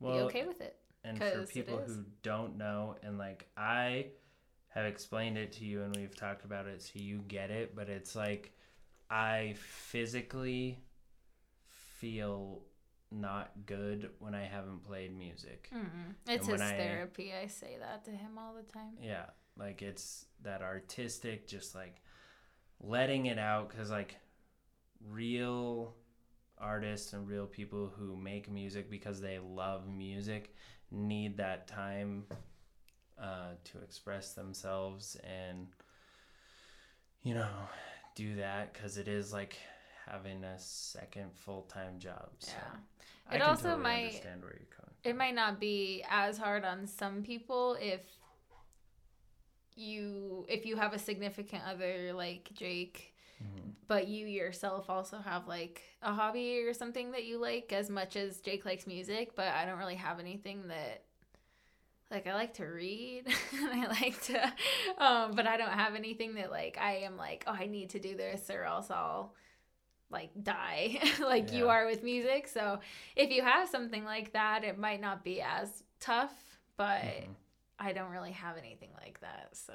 well, 0.01 0.15
be 0.15 0.21
okay 0.25 0.47
with 0.47 0.61
it. 0.61 0.77
And 1.05 1.19
for 1.19 1.47
people 1.47 1.79
who 1.79 2.05
don't 2.23 2.59
know, 2.59 2.97
and 3.03 3.19
like 3.19 3.49
I 3.57 4.07
have 4.69 4.85
explained 4.85 5.37
it 5.37 5.53
to 5.53 5.65
you 5.65 5.83
and 5.83 5.95
we've 5.97 6.15
talked 6.15 6.45
about 6.45 6.67
it 6.67 6.83
so 6.83 6.93
you 6.95 7.19
get 7.29 7.51
it, 7.51 7.75
but 7.75 7.89
it's 7.89 8.15
like 8.15 8.53
I 9.13 9.55
physically 9.59 10.79
feel 11.99 12.63
not 13.11 13.51
good 13.67 14.09
when 14.21 14.35
I 14.35 14.45
haven't 14.45 14.85
played 14.85 15.17
music. 15.17 15.69
Mm-mm. 15.75 16.15
It's 16.27 16.47
his 16.47 16.63
I- 16.63 16.77
therapy. 16.77 17.33
I 17.35 17.47
say 17.47 17.77
that 17.79 18.07
to 18.07 18.11
him 18.11 18.39
all 18.39 18.55
the 18.55 18.73
time. 18.73 18.97
Yeah, 19.01 19.27
like 19.59 19.83
it's 19.83 20.25
that 20.43 20.63
artistic, 20.63 21.47
just 21.47 21.75
like 21.75 22.01
letting 22.81 23.27
it 23.27 23.39
out 23.39 23.69
because 23.69 23.91
like 23.91 24.17
real 25.11 25.95
artists 26.57 27.13
and 27.13 27.29
real 27.29 27.47
people 27.47 27.93
who 27.95 28.17
make 28.17 28.51
music 28.51 28.91
because 28.91 29.21
they 29.21 29.39
love 29.39 29.87
music 29.87 30.55
need 30.91 31.37
that 31.37 31.67
time 31.67 32.25
uh, 33.21 33.51
to 33.65 33.79
express 33.83 34.33
themselves 34.33 35.17
and 35.25 35.67
you 37.23 37.35
know 37.35 37.49
do 38.15 38.37
that 38.37 38.73
because 38.73 38.97
it 38.99 39.09
is 39.09 39.33
like 39.33 39.57
having 40.07 40.43
a 40.45 40.59
second 40.59 41.33
full-time 41.35 41.99
job 41.99 42.29
so 42.39 42.53
Yeah. 42.57 42.79
I 43.31 43.35
It 43.37 43.39
can 43.39 43.49
also 43.49 43.63
totally 43.71 43.83
might- 43.83 44.05
understand 44.07 44.43
where 44.43 44.53
you're 44.53 44.67
coming 44.77 44.95
it 45.05 45.17
might 45.17 45.35
not 45.35 45.59
be 45.61 46.05
as 46.09 46.39
hard 46.39 46.65
on 46.65 46.87
some 46.87 47.23
people 47.23 47.75
if 47.81 48.03
you 49.75 50.45
if 50.49 50.67
you 50.67 50.77
have 50.77 50.93
a 50.93 50.99
significant 50.99 51.63
other 51.67 52.13
like 52.13 52.51
Jake 52.53 53.15
Mhm. 53.43 53.73
but 53.89 54.07
you 54.07 54.27
yourself 54.27 54.91
also 54.91 55.19
have 55.19 55.49
like 55.49 55.81
a 56.03 56.13
hobby 56.13 56.61
or 56.61 56.75
something 56.75 57.11
that 57.13 57.25
you 57.25 57.39
like 57.39 57.73
as 57.73 57.89
much 57.91 58.15
as 58.17 58.41
Jake 58.41 58.65
likes 58.65 58.87
music 58.87 59.35
but 59.35 59.49
I 59.49 59.65
don't 59.65 59.79
really 59.79 59.95
have 59.97 60.21
anything 60.21 60.69
that 60.69 61.05
like 62.13 62.27
I 62.29 62.35
like 62.35 62.55
to 62.55 62.65
read 62.67 63.25
and 63.59 63.69
I 63.83 63.87
like 63.89 64.23
to 64.25 64.53
um 64.99 65.33
but 65.35 65.47
I 65.47 65.57
don't 65.57 65.73
have 65.73 65.95
anything 65.97 66.35
that 66.35 66.51
like 66.51 66.79
I 66.81 66.99
am 66.99 67.17
like 67.17 67.45
oh 67.47 67.57
I 67.59 67.67
need 67.67 67.91
to 67.91 67.99
do 67.99 68.15
this 68.17 68.49
or 68.51 68.63
else 68.65 68.91
I'll 68.91 69.35
like 70.11 70.31
die 70.43 71.01
like 71.21 71.53
you 71.53 71.69
are 71.71 71.87
with 71.87 72.03
music 72.03 72.47
so 72.47 72.81
if 73.17 73.31
you 73.31 73.43
have 73.43 73.69
something 73.69 74.05
like 74.05 74.33
that 74.35 74.63
it 74.63 74.79
might 74.79 75.01
not 75.01 75.25
be 75.25 75.41
as 75.41 75.83
tough 76.01 76.35
but 76.77 77.01
Mhm. 77.03 77.35
I 77.79 77.93
don't 77.93 78.11
really 78.13 78.33
have 78.33 78.57
anything 78.59 78.91
like 79.01 79.19
that 79.23 79.49
so 79.55 79.73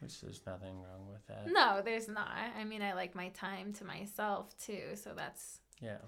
which 0.00 0.20
there's 0.20 0.40
nothing 0.46 0.80
wrong 0.80 1.08
with 1.10 1.26
that 1.26 1.50
no 1.50 1.82
there's 1.84 2.06
not 2.08 2.30
I 2.56 2.64
mean 2.64 2.82
I 2.82 2.94
like 2.94 3.14
my 3.16 3.28
time 3.30 3.72
to 3.74 3.84
myself 3.84 4.56
too 4.58 4.94
so 4.94 5.10
that's 5.16 5.58
Yeah. 5.80 5.98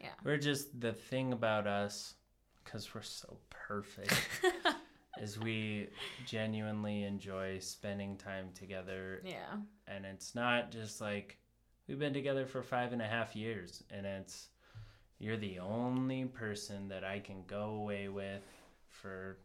Yeah. 0.00 0.10
We're 0.22 0.38
just 0.38 0.78
the 0.80 0.92
thing 0.92 1.32
about 1.32 1.66
us, 1.66 2.14
because 2.64 2.94
we're 2.94 3.02
so 3.02 3.36
perfect, 3.50 4.14
is 5.20 5.38
we 5.38 5.88
genuinely 6.26 7.04
enjoy 7.04 7.58
spending 7.58 8.16
time 8.16 8.48
together. 8.54 9.20
yeah 9.24 9.56
And 9.86 10.04
it's 10.04 10.34
not 10.34 10.70
just 10.70 11.00
like 11.00 11.38
we've 11.86 11.98
been 11.98 12.14
together 12.14 12.46
for 12.46 12.62
five 12.62 12.92
and 12.92 13.02
a 13.02 13.06
half 13.06 13.36
years, 13.36 13.82
and 13.90 14.06
it's 14.06 14.48
you're 15.18 15.36
the 15.36 15.58
only 15.60 16.24
person 16.24 16.88
that 16.88 17.04
I 17.04 17.20
can 17.20 17.44
go 17.46 17.76
away 17.76 18.08
with 18.08 18.42
for 18.88 19.38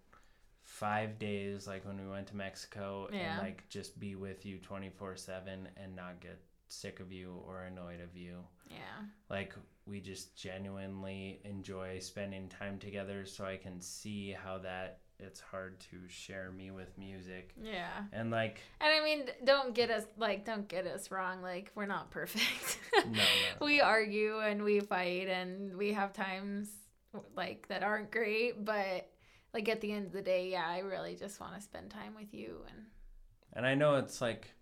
five 0.64 1.18
days, 1.20 1.68
like 1.68 1.86
when 1.86 2.00
we 2.04 2.10
went 2.10 2.28
to 2.28 2.36
Mexico, 2.36 3.08
Yeah. 3.12 3.34
and 3.34 3.40
like 3.40 3.68
just 3.70 4.00
be 4.00 4.16
with 4.16 4.46
you 4.46 4.58
24 4.60 5.16
7 5.16 5.68
and 5.78 5.96
not 5.96 6.20
get 6.22 6.40
sick 6.72 7.00
of 7.00 7.12
you 7.12 7.42
or 7.48 7.64
annoyed 7.64 8.00
of 8.00 8.16
you 8.16 8.44
yeah 8.70 8.78
like 9.32 9.56
we 9.90 10.00
just 10.00 10.36
genuinely 10.36 11.40
enjoy 11.44 12.00
spending 12.00 12.48
time 12.48 12.78
together 12.78 13.26
so 13.26 13.46
I 13.46 13.58
can 13.58 13.82
see 13.82 14.32
how 14.32 14.60
that 14.60 15.00
it's 15.20 15.42
hard 15.42 15.80
to 15.82 15.98
share 16.08 16.52
me 16.52 16.72
with 16.72 16.98
music. 16.98 17.54
Yeah. 17.62 17.90
And 18.14 18.32
like 18.32 18.62
And 18.80 18.90
I 18.90 19.04
mean, 19.04 19.26
don't 19.44 19.74
get 19.74 19.92
us 19.92 20.06
like 20.18 20.46
don't 20.46 20.68
get 20.68 20.88
us 20.88 21.12
wrong. 21.12 21.42
Like 21.42 21.72
we're 21.76 21.86
not 21.86 22.10
perfect. 22.12 22.80
no, 22.96 23.12
no. 23.12 23.22
we 23.66 23.82
argue 23.82 24.40
and 24.40 24.64
we 24.64 24.80
fight 24.80 25.28
and 25.28 25.76
we 25.76 25.94
have 25.94 26.14
times 26.14 26.70
like 27.36 27.68
that 27.68 27.84
aren't 27.84 28.12
great, 28.12 28.64
but 28.64 29.10
like 29.54 29.68
at 29.68 29.82
the 29.82 29.92
end 29.92 30.06
of 30.06 30.14
the 30.14 30.22
day, 30.22 30.50
yeah, 30.52 30.66
I 30.66 30.80
really 30.80 31.16
just 31.16 31.40
want 31.40 31.56
to 31.56 31.62
spend 31.62 31.90
time 31.90 32.16
with 32.16 32.34
you 32.34 32.62
and 32.70 32.86
And 33.54 33.66
I 33.66 33.76
know 33.76 33.96
it's 33.96 34.22
like 34.22 34.54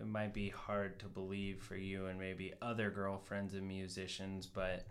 it 0.00 0.06
might 0.06 0.32
be 0.32 0.48
hard 0.48 0.98
to 1.00 1.06
believe 1.06 1.60
for 1.60 1.76
you 1.76 2.06
and 2.06 2.18
maybe 2.18 2.52
other 2.62 2.90
girlfriends 2.90 3.54
and 3.54 3.66
musicians, 3.66 4.46
but 4.46 4.86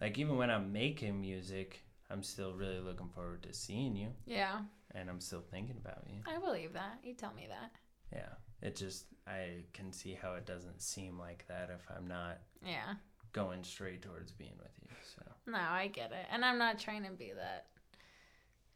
like 0.00 0.18
even 0.18 0.36
when 0.36 0.50
I'm 0.50 0.72
making 0.72 1.20
music, 1.20 1.80
I'm 2.10 2.22
still 2.22 2.52
really 2.54 2.80
looking 2.80 3.08
forward 3.08 3.42
to 3.44 3.52
seeing 3.52 3.94
you 3.96 4.08
yeah, 4.26 4.60
and 4.94 5.10
I'm 5.10 5.20
still 5.20 5.42
thinking 5.50 5.76
about 5.76 6.04
you. 6.08 6.20
I 6.26 6.38
believe 6.38 6.72
that. 6.72 6.98
You 7.04 7.14
tell 7.14 7.32
me 7.34 7.46
that. 7.48 7.70
Yeah. 8.12 8.34
It 8.60 8.74
just 8.74 9.04
I 9.26 9.62
can 9.72 9.92
see 9.92 10.14
how 10.20 10.34
it 10.34 10.44
doesn't 10.46 10.80
seem 10.82 11.18
like 11.18 11.44
that 11.48 11.70
if 11.72 11.86
I'm 11.96 12.08
not 12.08 12.38
Yeah. 12.64 12.94
going 13.32 13.62
straight 13.62 14.02
towards 14.02 14.32
being 14.32 14.56
with 14.58 14.72
you. 14.82 14.88
So 15.14 15.22
No, 15.46 15.58
I 15.58 15.86
get 15.88 16.10
it. 16.12 16.26
And 16.32 16.44
I'm 16.44 16.58
not 16.58 16.78
trying 16.78 17.04
to 17.04 17.10
be 17.10 17.32
that 17.36 17.66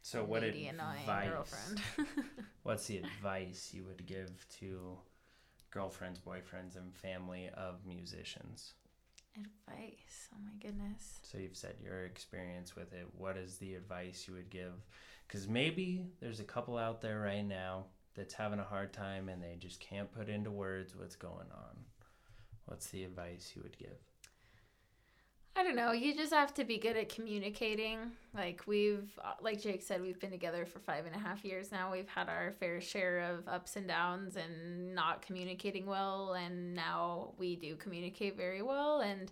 So 0.02 0.22
what 0.22 0.44
advice 0.44 1.28
girlfriend. 1.28 1.80
what's 2.62 2.86
the 2.86 2.98
advice 2.98 3.70
you 3.72 3.84
would 3.84 4.06
give 4.06 4.46
to 4.60 4.98
girlfriends, 5.72 6.20
boyfriends 6.20 6.76
and 6.76 6.94
family 6.94 7.50
of 7.54 7.84
musicians? 7.86 8.74
Advice. 9.34 10.28
Oh 10.34 10.38
my 10.44 10.52
goodness. 10.60 11.20
So 11.22 11.38
you've 11.38 11.56
said 11.56 11.74
your 11.82 12.04
experience 12.04 12.76
with 12.76 12.92
it. 12.92 13.06
What 13.16 13.36
is 13.36 13.56
the 13.56 13.74
advice 13.74 14.26
you 14.28 14.34
would 14.34 14.50
give? 14.50 14.74
Because 15.26 15.48
maybe 15.48 16.06
there's 16.20 16.40
a 16.40 16.44
couple 16.44 16.76
out 16.76 17.00
there 17.00 17.20
right 17.20 17.44
now 17.44 17.86
that's 18.14 18.34
having 18.34 18.58
a 18.58 18.64
hard 18.64 18.92
time 18.92 19.30
and 19.30 19.42
they 19.42 19.56
just 19.58 19.80
can't 19.80 20.12
put 20.12 20.28
into 20.28 20.50
words 20.50 20.94
what's 20.94 21.16
going 21.16 21.50
on. 21.50 21.76
What's 22.66 22.88
the 22.88 23.04
advice 23.04 23.52
you 23.56 23.62
would 23.62 23.78
give? 23.78 23.98
I 25.54 25.62
don't 25.64 25.76
know. 25.76 25.92
You 25.92 26.14
just 26.14 26.32
have 26.32 26.54
to 26.54 26.64
be 26.64 26.78
good 26.78 26.96
at 26.96 27.10
communicating. 27.10 28.12
Like 28.34 28.62
we've, 28.66 29.10
like 29.42 29.60
Jake 29.60 29.82
said, 29.82 30.00
we've 30.00 30.18
been 30.18 30.30
together 30.30 30.64
for 30.64 30.78
five 30.78 31.04
and 31.04 31.14
a 31.14 31.18
half 31.18 31.44
years 31.44 31.70
now. 31.70 31.92
We've 31.92 32.08
had 32.08 32.28
our 32.28 32.52
fair 32.58 32.80
share 32.80 33.20
of 33.20 33.46
ups 33.46 33.76
and 33.76 33.86
downs 33.86 34.36
and 34.36 34.94
not 34.94 35.20
communicating 35.20 35.84
well, 35.84 36.32
and 36.32 36.74
now 36.74 37.34
we 37.38 37.56
do 37.56 37.76
communicate 37.76 38.36
very 38.36 38.62
well. 38.62 39.00
And 39.00 39.30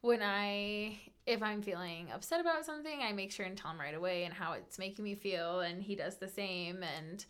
when 0.00 0.20
I, 0.20 0.98
if 1.26 1.42
I'm 1.44 1.62
feeling 1.62 2.08
upset 2.12 2.40
about 2.40 2.64
something, 2.66 3.00
I 3.00 3.12
make 3.12 3.30
sure 3.30 3.46
and 3.46 3.56
tell 3.56 3.70
him 3.70 3.78
right 3.78 3.94
away 3.94 4.24
and 4.24 4.34
how 4.34 4.54
it's 4.54 4.80
making 4.80 5.04
me 5.04 5.14
feel, 5.14 5.60
and 5.60 5.80
he 5.80 5.94
does 5.94 6.16
the 6.16 6.28
same. 6.28 6.82
And 6.82 7.24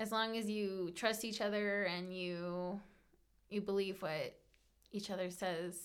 as 0.00 0.10
long 0.10 0.36
as 0.36 0.50
you 0.50 0.90
trust 0.96 1.24
each 1.24 1.40
other 1.40 1.84
and 1.84 2.12
you, 2.12 2.80
you 3.50 3.60
believe 3.60 4.02
what 4.02 4.36
each 4.90 5.12
other 5.12 5.30
says 5.30 5.76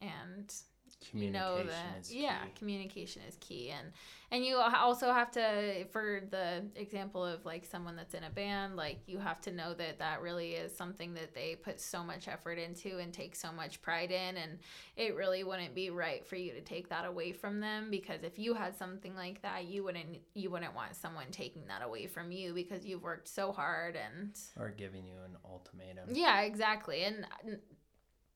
and 0.00 0.54
you 1.02 1.30
Communication 1.30 1.32
know 1.32 1.56
that. 1.64 2.00
is 2.00 2.12
yeah 2.14 2.38
communication 2.58 3.22
is 3.28 3.36
key. 3.40 3.70
And 3.70 3.88
and 4.32 4.44
you 4.44 4.56
also 4.58 5.12
have 5.12 5.30
to 5.32 5.84
for 5.90 6.20
the 6.30 6.62
example 6.76 7.24
of 7.24 7.44
like 7.44 7.64
someone 7.64 7.96
that's 7.96 8.14
in 8.14 8.22
a 8.22 8.30
band 8.30 8.76
like 8.76 9.00
you 9.06 9.18
have 9.18 9.40
to 9.40 9.50
know 9.50 9.74
that 9.74 9.98
that 9.98 10.20
really 10.22 10.52
is 10.52 10.76
something 10.76 11.14
that 11.14 11.34
they 11.34 11.56
put 11.56 11.80
so 11.80 12.04
much 12.04 12.28
effort 12.28 12.58
into 12.58 12.98
and 12.98 13.12
take 13.12 13.34
so 13.34 13.50
much 13.50 13.80
pride 13.82 14.10
in. 14.12 14.36
And 14.36 14.58
it 14.96 15.16
really 15.16 15.42
wouldn't 15.42 15.74
be 15.74 15.90
right 15.90 16.24
for 16.26 16.36
you 16.36 16.52
to 16.52 16.60
take 16.60 16.90
that 16.90 17.04
away 17.06 17.32
from 17.32 17.60
them 17.60 17.90
because 17.90 18.22
if 18.22 18.38
you 18.38 18.54
had 18.54 18.76
something 18.76 19.16
like 19.16 19.42
that 19.42 19.64
you 19.64 19.82
wouldn't 19.82 20.18
you 20.34 20.50
wouldn't 20.50 20.74
want 20.74 20.94
someone 20.94 21.26
taking 21.32 21.66
that 21.68 21.82
away 21.82 22.06
from 22.06 22.30
you 22.30 22.52
because 22.54 22.84
you've 22.84 23.02
worked 23.02 23.26
so 23.26 23.52
hard 23.52 23.96
and 23.96 24.38
Or 24.58 24.68
giving 24.70 25.06
you 25.06 25.16
an 25.24 25.36
ultimatum. 25.50 26.10
yeah 26.14 26.42
exactly. 26.42 27.02
And 27.04 27.26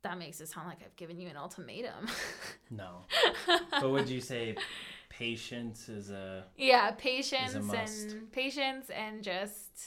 that 0.05 0.19
makes 0.19 0.41
it 0.41 0.49
sound 0.49 0.69
like 0.69 0.79
I've 0.85 0.97
given 0.97 1.21
you 1.21 1.29
an 1.29 1.37
ultimatum. 1.37 2.07
No. 2.71 3.03
but 3.81 3.91
would 3.91 4.09
you 4.09 4.21
say 4.21 4.57
patience 5.09 5.89
is 5.89 6.11
a 6.11 6.45
Yeah, 6.57 6.93
patience 6.93 7.55
must. 7.55 8.13
and 8.13 8.33
patience 8.33 8.91
and 8.91 9.23
just 9.23 9.81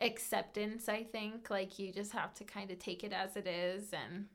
acceptance, 0.00 0.88
I 0.88 1.04
think. 1.04 1.50
Like 1.50 1.78
you 1.78 1.92
just 1.92 2.12
have 2.12 2.34
to 2.34 2.44
kind 2.44 2.70
of 2.70 2.78
take 2.78 3.04
it 3.04 3.12
as 3.12 3.36
it 3.36 3.46
is 3.46 3.92
and 3.92 4.26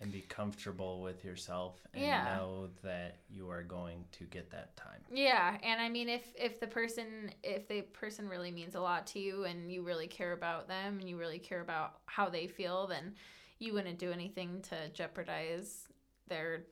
and 0.00 0.10
be 0.12 0.22
comfortable 0.22 1.02
with 1.02 1.24
yourself 1.24 1.78
and 1.94 2.02
Yeah. 2.02 2.24
know 2.24 2.68
that 2.82 3.18
you 3.30 3.48
are 3.50 3.62
going 3.62 4.04
to 4.12 4.24
get 4.24 4.50
that 4.50 4.76
time. 4.76 5.00
yeah, 5.12 5.56
and 5.62 5.80
I 5.80 5.88
mean 5.88 6.08
if 6.08 6.22
if 6.36 6.58
the 6.58 6.66
person 6.66 7.30
if 7.44 7.68
the 7.68 7.82
person 7.82 8.28
really 8.28 8.50
means 8.50 8.74
a 8.74 8.80
lot 8.80 9.06
to 9.08 9.20
you 9.20 9.44
and 9.44 9.70
you 9.70 9.82
really 9.82 10.08
care 10.08 10.32
about 10.32 10.66
them 10.68 10.98
and 10.98 11.08
you 11.08 11.16
really 11.16 11.38
care 11.38 11.60
about 11.60 12.00
how 12.06 12.28
they 12.28 12.46
feel, 12.48 12.86
then 12.88 13.14
you 13.58 13.72
wouldn't 13.72 13.98
do 13.98 14.10
anything 14.12 14.62
to 14.62 14.88
jeopardize 14.92 15.88
their 16.28 16.64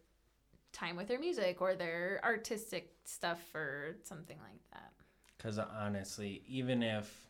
time 0.73 0.97
with 0.97 1.09
their 1.09 1.19
music 1.19 1.61
or 1.61 1.75
their 1.75 2.21
artistic 2.25 2.93
stuff 3.05 3.41
or 3.55 3.97
something 4.05 4.39
like 4.43 4.61
that. 4.73 4.93
Because 5.37 5.59
honestly, 5.59 6.43
even 6.47 6.83
if 6.83 7.29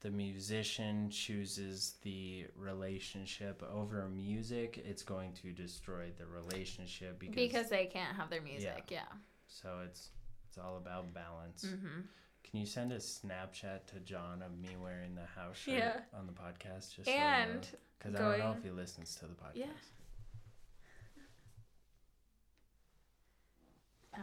the 0.00 0.10
musician 0.10 1.10
chooses 1.10 1.94
the 2.02 2.46
relationship 2.56 3.62
over 3.72 4.08
music, 4.08 4.82
it's 4.84 5.02
going 5.02 5.32
to 5.34 5.52
destroy 5.52 6.10
the 6.16 6.26
relationship 6.26 7.18
because, 7.18 7.34
Because 7.34 7.68
they 7.68 7.86
can't 7.86 8.16
have 8.16 8.30
their 8.30 8.42
music, 8.42 8.84
yeah. 8.90 9.02
so 9.46 9.80
it's 9.84 10.10
it's 10.48 10.56
all 10.58 10.76
about 10.78 11.12
balance. 11.12 11.64
Mhm. 11.64 12.04
Can 12.50 12.60
you 12.60 12.66
send 12.66 12.92
a 12.92 12.96
Snapchat 12.96 13.86
to 13.88 14.00
John 14.04 14.42
of 14.42 14.58
me 14.58 14.70
wearing 14.80 15.14
the 15.14 15.26
house 15.40 15.56
shirt 15.58 15.74
Yeah. 15.74 16.00
on 16.18 16.26
the 16.26 16.32
podcast? 16.32 16.94
Just 16.94 17.08
And 17.08 17.66
because 17.98 18.14
I 18.14 18.18
don't 18.18 18.38
know 18.38 18.54
if 18.56 18.62
he 18.62 18.70
listens 18.70 19.14
to 19.16 19.26
the 19.26 19.34
podcast. 19.34 19.54
Yeah. 19.56 19.66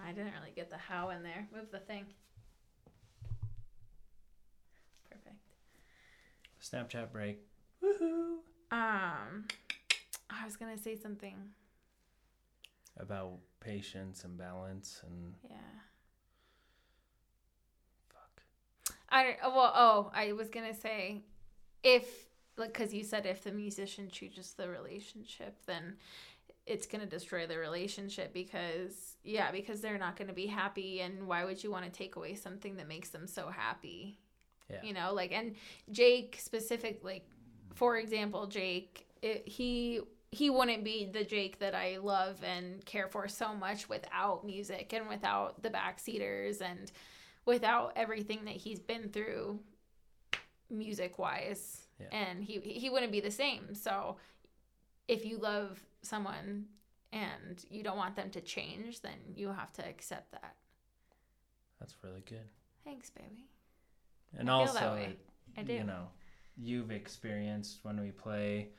I 0.03 0.11
didn't 0.11 0.33
really 0.39 0.51
get 0.55 0.69
the 0.69 0.77
how 0.77 1.09
in 1.09 1.23
there. 1.23 1.47
Move 1.53 1.71
the 1.71 1.79
thing. 1.79 2.05
Perfect. 5.09 5.35
Snapchat 6.61 7.11
break. 7.11 7.39
Woohoo! 7.83 8.37
Um, 8.71 9.45
I 10.29 10.43
was 10.45 10.57
gonna 10.57 10.77
say 10.77 10.95
something. 10.95 11.35
About 12.97 13.39
patience 13.59 14.23
and 14.23 14.37
balance 14.37 15.01
and 15.05 15.35
Yeah. 15.49 15.57
fuck. 18.09 18.41
I 19.09 19.23
don't. 19.23 19.37
Well, 19.55 19.71
oh, 19.75 20.11
I 20.13 20.33
was 20.33 20.49
gonna 20.49 20.73
say, 20.73 21.21
if 21.83 22.05
like, 22.57 22.73
cause 22.73 22.93
you 22.93 23.03
said 23.03 23.25
if 23.25 23.43
the 23.43 23.51
musician 23.51 24.09
chooses 24.09 24.53
the 24.53 24.69
relationship, 24.69 25.57
then 25.65 25.95
it's 26.65 26.87
gonna 26.87 27.05
destroy 27.05 27.45
the 27.45 27.57
relationship 27.57 28.33
because 28.33 29.17
yeah, 29.23 29.51
because 29.51 29.81
they're 29.81 29.97
not 29.97 30.17
gonna 30.17 30.33
be 30.33 30.47
happy, 30.47 31.01
and 31.01 31.27
why 31.27 31.45
would 31.45 31.63
you 31.63 31.71
want 31.71 31.85
to 31.85 31.91
take 31.91 32.15
away 32.15 32.35
something 32.35 32.75
that 32.77 32.87
makes 32.87 33.09
them 33.09 33.27
so 33.27 33.49
happy? 33.49 34.19
Yeah. 34.69 34.81
You 34.81 34.93
know, 34.93 35.13
like, 35.13 35.31
and 35.31 35.55
Jake 35.91 36.39
specific, 36.41 37.01
like, 37.03 37.27
for 37.75 37.97
example, 37.97 38.47
Jake, 38.47 39.05
it, 39.21 39.47
he 39.47 40.01
he 40.31 40.49
wouldn't 40.49 40.83
be 40.83 41.05
the 41.05 41.23
Jake 41.23 41.59
that 41.59 41.73
I 41.73 41.97
love 41.97 42.43
and 42.43 42.83
care 42.85 43.07
for 43.07 43.27
so 43.27 43.53
much 43.53 43.87
without 43.87 44.45
music 44.45 44.91
and 44.91 45.07
without 45.07 45.63
the 45.63 45.69
backseaters 45.69 46.61
and 46.61 46.91
without 47.45 47.93
everything 47.95 48.45
that 48.45 48.55
he's 48.55 48.79
been 48.79 49.09
through 49.09 49.59
music 50.69 51.19
wise 51.19 51.81
Yeah. 51.99 52.07
and 52.11 52.43
he 52.43 52.59
he 52.59 52.89
wouldn't 52.89 53.11
be 53.11 53.19
the 53.21 53.31
same 53.31 53.73
so 53.75 54.17
if 55.07 55.23
you 55.25 55.37
love 55.37 55.79
someone 56.01 56.65
and 57.13 57.63
you 57.69 57.83
don't 57.83 57.97
want 57.97 58.15
them 58.15 58.29
to 58.31 58.41
change 58.41 59.01
then 59.01 59.17
you 59.35 59.49
have 59.51 59.71
to 59.73 59.87
accept 59.87 60.31
that 60.31 60.55
That's 61.79 61.95
really 62.03 62.23
good. 62.27 62.47
thanks 62.83 63.09
baby 63.11 63.45
And 64.37 64.49
I 64.49 64.53
also, 64.53 64.79
i 65.57 65.61
do 65.63 65.73
you 65.73 65.83
know, 65.83 66.07
you've 66.57 66.91
experienced 66.91 67.79
when 67.83 67.99
we 68.01 68.11
play 68.11 68.69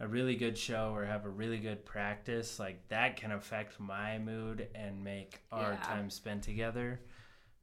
a 0.00 0.06
really 0.08 0.36
good 0.36 0.56
show 0.56 0.92
or 0.94 1.04
have 1.04 1.26
a 1.26 1.28
really 1.28 1.58
good 1.58 1.84
practice, 1.84 2.58
like 2.58 2.88
that 2.88 3.16
can 3.16 3.32
affect 3.32 3.78
my 3.78 4.18
mood 4.18 4.68
and 4.74 5.02
make 5.04 5.40
our 5.52 5.72
Yeah. 5.72 5.82
time 5.82 6.08
spent 6.10 6.42
together 6.42 7.00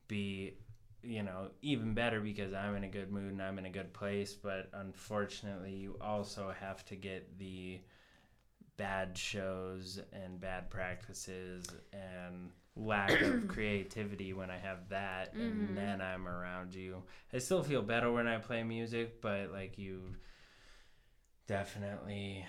be, 0.10 0.56
you 1.02 1.24
know, 1.24 1.52
even 1.62 1.94
better 1.94 2.20
because 2.20 2.54
I'm 2.54 2.76
in 2.76 2.84
a 2.84 2.90
good 2.90 3.14
mood 3.14 3.32
and 3.32 3.42
I'm 3.42 3.58
in 3.58 3.66
a 3.66 3.70
good 3.72 3.94
place. 3.94 4.34
But 4.34 4.70
unfortunately, 4.74 5.72
you 5.74 5.98
also 6.02 6.54
have 6.60 6.84
to 6.88 6.98
get 6.98 7.40
the 7.40 7.80
bad 8.78 9.18
shows 9.18 10.02
and 10.14 10.40
bad 10.42 10.70
practices 10.70 11.66
and 11.94 12.52
lack 12.76 13.22
of 13.22 13.48
creativity 13.50 14.34
when 14.34 14.50
I 14.50 14.58
have 14.58 14.90
that 14.90 15.36
Mhm. 15.36 15.42
and 15.70 15.78
then 15.78 16.02
I'm 16.02 16.28
around 16.28 16.76
you. 16.76 17.04
I 17.34 17.40
still 17.40 17.64
feel 17.64 17.82
better 17.82 18.12
when 18.12 18.28
I 18.28 18.38
play 18.38 18.64
music, 18.64 19.22
but 19.22 19.52
like 19.52 19.78
you 19.78 20.16
definitely 21.48 22.46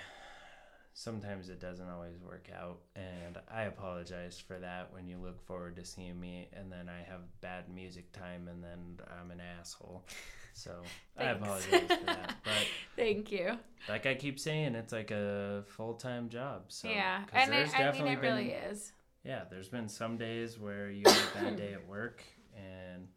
sometimes 1.01 1.49
it 1.49 1.59
doesn't 1.59 1.89
always 1.89 2.19
work 2.21 2.51
out 2.55 2.79
and 2.95 3.39
i 3.51 3.63
apologize 3.63 4.39
for 4.39 4.59
that 4.59 4.93
when 4.93 5.09
you 5.09 5.17
look 5.17 5.41
forward 5.47 5.75
to 5.75 5.83
seeing 5.83 6.21
me 6.21 6.47
and 6.53 6.71
then 6.71 6.91
i 6.91 6.99
have 7.11 7.21
bad 7.41 7.65
music 7.75 8.13
time 8.13 8.49
and 8.49 8.63
then 8.63 8.99
i'm 9.19 9.31
an 9.31 9.41
asshole 9.59 10.05
so 10.53 10.73
i 11.19 11.25
apologize 11.25 11.71
for 11.89 12.05
that 12.05 12.35
but 12.45 12.53
Thank 12.97 13.33
you. 13.33 13.57
like 13.89 14.05
i 14.05 14.15
keep 14.15 14.39
saying 14.39 14.75
it's 14.75 14.93
like 14.93 15.11
a 15.11 15.65
full-time 15.69 16.29
job 16.29 16.65
so 16.69 16.89
yeah, 16.91 17.23
and 17.33 17.51
there's 17.51 17.71
it, 17.71 17.77
I 17.77 17.79
mean 17.79 17.87
definitely 17.87 18.13
it 18.13 18.21
been- 18.21 18.35
really 18.35 18.51
is. 18.51 18.93
yeah 19.25 19.45
there's 19.51 19.69
been 19.71 19.89
some 19.89 20.19
days 20.19 20.59
where 20.59 20.91
you 20.91 21.05
have 21.07 21.31
a 21.37 21.45
bad 21.45 21.57
day 21.57 21.73
at 21.73 21.89
work 21.89 22.23
and 22.55 23.09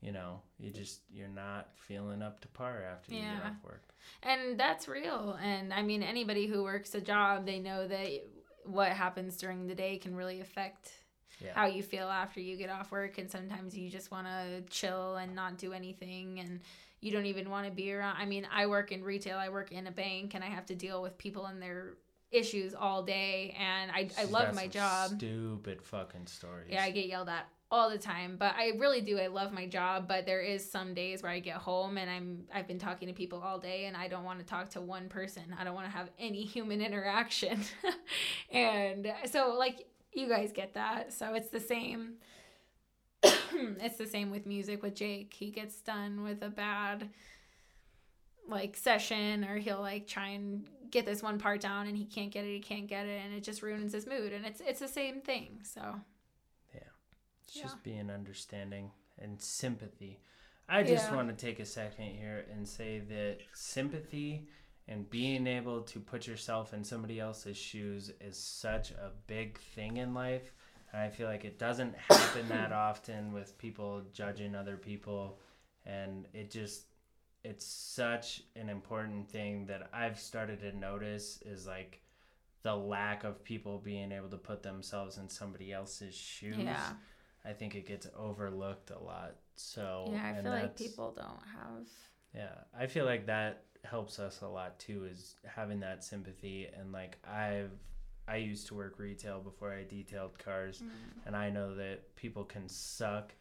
you 0.00 0.12
know 0.12 0.40
you 0.58 0.70
just 0.70 1.00
you're 1.12 1.28
not 1.28 1.68
feeling 1.76 2.22
up 2.22 2.40
to 2.40 2.48
par 2.48 2.82
after 2.90 3.12
you 3.12 3.20
Yeah. 3.20 3.36
get 3.36 3.46
off 3.46 3.64
work 3.64 3.84
And 4.22 4.58
that's 4.58 4.88
real. 4.88 5.38
And 5.42 5.72
I 5.74 5.82
mean, 5.82 6.02
anybody 6.02 6.46
who 6.46 6.62
works 6.62 6.94
a 6.94 7.00
job, 7.00 7.44
they 7.46 7.58
know 7.58 7.86
that 7.86 8.08
what 8.64 8.90
happens 8.92 9.36
during 9.36 9.66
the 9.66 9.74
day 9.74 9.98
can 9.98 10.14
really 10.16 10.40
affect 10.40 10.90
yeah 11.40 11.52
how 11.54 11.66
you 11.66 11.82
feel 11.82 12.08
after 12.08 12.40
you 12.40 12.56
get 12.56 12.70
off 12.70 12.90
work. 12.90 13.18
And 13.18 13.30
sometimes 13.30 13.76
you 13.76 13.90
just 13.90 14.10
want 14.10 14.26
to 14.26 14.62
chill 14.70 15.16
and 15.16 15.34
not 15.34 15.58
do 15.58 15.72
anything. 15.72 16.40
And 16.40 16.60
you 17.00 17.10
don't 17.12 17.26
even 17.26 17.48
want 17.50 17.66
to 17.66 17.72
be 17.72 17.92
around. 17.92 18.16
I 18.18 18.24
mean, 18.26 18.46
I 18.52 18.66
work 18.66 18.90
in 18.92 19.02
retail, 19.04 19.38
I 19.38 19.48
work 19.48 19.70
in 19.72 19.86
a 19.86 19.90
bank, 19.90 20.34
and 20.34 20.42
I 20.44 20.48
have 20.48 20.66
to 20.66 20.74
deal 20.74 21.00
with 21.02 21.16
people 21.18 21.46
and 21.46 21.60
their 21.62 21.94
issues 22.30 22.74
all 22.74 23.02
day. 23.02 23.54
And 23.58 23.90
I, 23.90 24.08
I 24.18 24.24
love 24.24 24.54
my 24.54 24.66
job. 24.66 25.10
Stupid 25.10 25.82
fucking 25.82 26.26
stories. 26.26 26.68
Yeah, 26.70 26.84
I 26.84 26.90
get 26.90 27.06
yelled 27.06 27.28
at 27.28 27.48
all 27.72 27.88
the 27.88 27.98
time, 27.98 28.36
but 28.36 28.54
I 28.56 28.72
really 28.78 29.00
do. 29.00 29.18
I 29.18 29.28
love 29.28 29.52
my 29.52 29.66
job, 29.66 30.08
but 30.08 30.26
there 30.26 30.40
is 30.40 30.68
some 30.68 30.92
days 30.92 31.22
where 31.22 31.30
I 31.30 31.38
get 31.38 31.56
home 31.56 31.98
and 31.98 32.10
I'm 32.10 32.44
I've 32.52 32.66
been 32.66 32.80
talking 32.80 33.06
to 33.06 33.14
people 33.14 33.40
all 33.40 33.58
day 33.58 33.84
and 33.84 33.96
I 33.96 34.08
don't 34.08 34.24
want 34.24 34.40
to 34.40 34.44
talk 34.44 34.70
to 34.70 34.80
one 34.80 35.08
person. 35.08 35.54
I 35.58 35.62
don't 35.62 35.74
want 35.74 35.86
to 35.86 35.92
have 35.92 36.10
any 36.18 36.44
human 36.44 36.80
interaction. 36.86 37.60
and 38.50 39.12
so 39.26 39.54
like 39.56 39.86
you 40.12 40.28
guys 40.28 40.50
get 40.52 40.74
that. 40.74 41.12
So 41.12 41.34
it's 41.34 41.50
the 41.50 41.60
same 41.60 42.14
it's 43.22 43.98
the 43.98 44.06
same 44.06 44.30
with 44.30 44.46
music 44.46 44.82
with 44.82 44.96
Jake. 44.96 45.32
He 45.32 45.50
gets 45.50 45.80
done 45.80 46.24
with 46.24 46.42
a 46.42 46.50
bad 46.50 47.08
like 48.48 48.76
session 48.76 49.44
or 49.44 49.58
he'll 49.58 49.80
like 49.80 50.08
try 50.08 50.28
and 50.28 50.66
get 50.90 51.06
this 51.06 51.22
one 51.22 51.38
part 51.38 51.60
down 51.60 51.86
and 51.86 51.96
he 51.96 52.04
can't 52.04 52.32
get 52.32 52.44
it, 52.44 52.52
he 52.52 52.58
can't 52.58 52.88
get 52.88 53.06
it 53.06 53.22
and 53.24 53.32
it 53.32 53.44
just 53.44 53.62
ruins 53.62 53.92
his 53.92 54.08
mood 54.08 54.32
and 54.32 54.44
it's 54.44 54.60
it's 54.60 54.80
the 54.80 54.88
same 54.88 55.20
thing. 55.20 55.60
So 55.62 56.00
It's 57.50 57.56
Yeah. 57.56 57.62
just 57.64 57.82
being 57.82 58.10
understanding 58.10 58.92
and 59.18 59.42
sympathy. 59.42 60.20
I 60.68 60.84
just 60.84 61.08
Yeah. 61.10 61.16
want 61.16 61.28
to 61.30 61.34
take 61.34 61.58
a 61.58 61.64
second 61.66 62.14
here 62.14 62.46
and 62.48 62.66
say 62.68 63.00
that 63.00 63.40
sympathy 63.52 64.46
and 64.86 65.10
being 65.10 65.48
able 65.48 65.82
to 65.82 65.98
put 65.98 66.28
yourself 66.28 66.72
in 66.72 66.84
somebody 66.84 67.18
else's 67.18 67.56
shoes 67.56 68.10
is 68.20 68.38
such 68.38 68.92
a 68.92 69.10
big 69.26 69.58
thing 69.58 69.96
in 69.96 70.14
life. 70.14 70.54
And 70.92 71.02
I 71.02 71.08
feel 71.10 71.26
like 71.26 71.44
it 71.44 71.58
doesn't 71.58 71.96
happen 71.96 72.48
that 72.50 72.70
often 72.88 73.32
with 73.32 73.58
people 73.58 74.02
judging 74.12 74.54
other 74.54 74.76
people. 74.76 75.40
And 75.84 76.28
it 76.32 76.52
just, 76.52 76.84
it's 77.42 77.66
such 77.66 78.44
an 78.54 78.68
important 78.68 79.28
thing 79.28 79.66
that 79.66 79.90
I've 79.92 80.20
started 80.20 80.60
to 80.60 80.70
notice 80.76 81.42
is 81.42 81.66
like 81.66 82.00
the 82.62 82.76
lack 82.76 83.24
of 83.24 83.42
people 83.42 83.78
being 83.80 84.12
able 84.12 84.28
to 84.28 84.36
put 84.38 84.62
themselves 84.62 85.18
in 85.18 85.28
somebody 85.28 85.72
else's 85.72 86.14
shoes. 86.14 86.56
yeah. 86.58 86.92
I 87.44 87.52
think 87.52 87.74
it 87.74 87.86
gets 87.86 88.06
overlooked 88.16 88.90
a 88.90 88.98
lot. 88.98 89.36
So 89.56 90.10
Yeah, 90.12 90.34
I 90.38 90.42
feel 90.42 90.52
like 90.52 90.76
people 90.76 91.12
don't 91.16 91.26
have. 91.26 91.86
Yeah, 92.34 92.64
I 92.78 92.86
feel 92.86 93.04
like 93.04 93.26
that 93.26 93.64
helps 93.84 94.18
us 94.18 94.40
a 94.42 94.48
lot 94.48 94.78
too. 94.78 95.06
Is 95.10 95.36
having 95.46 95.80
that 95.80 96.04
sympathy 96.04 96.68
and 96.78 96.92
like 96.92 97.18
I've 97.26 97.72
I 98.28 98.36
used 98.36 98.68
to 98.68 98.74
work 98.74 98.98
retail 98.98 99.40
before 99.40 99.72
I 99.72 99.82
detailed 99.82 100.38
cars, 100.38 100.82
mm. 100.84 100.88
and 101.26 101.34
I 101.34 101.50
know 101.50 101.74
that 101.74 102.14
people 102.14 102.44
can 102.44 102.68
suck, 102.68 103.32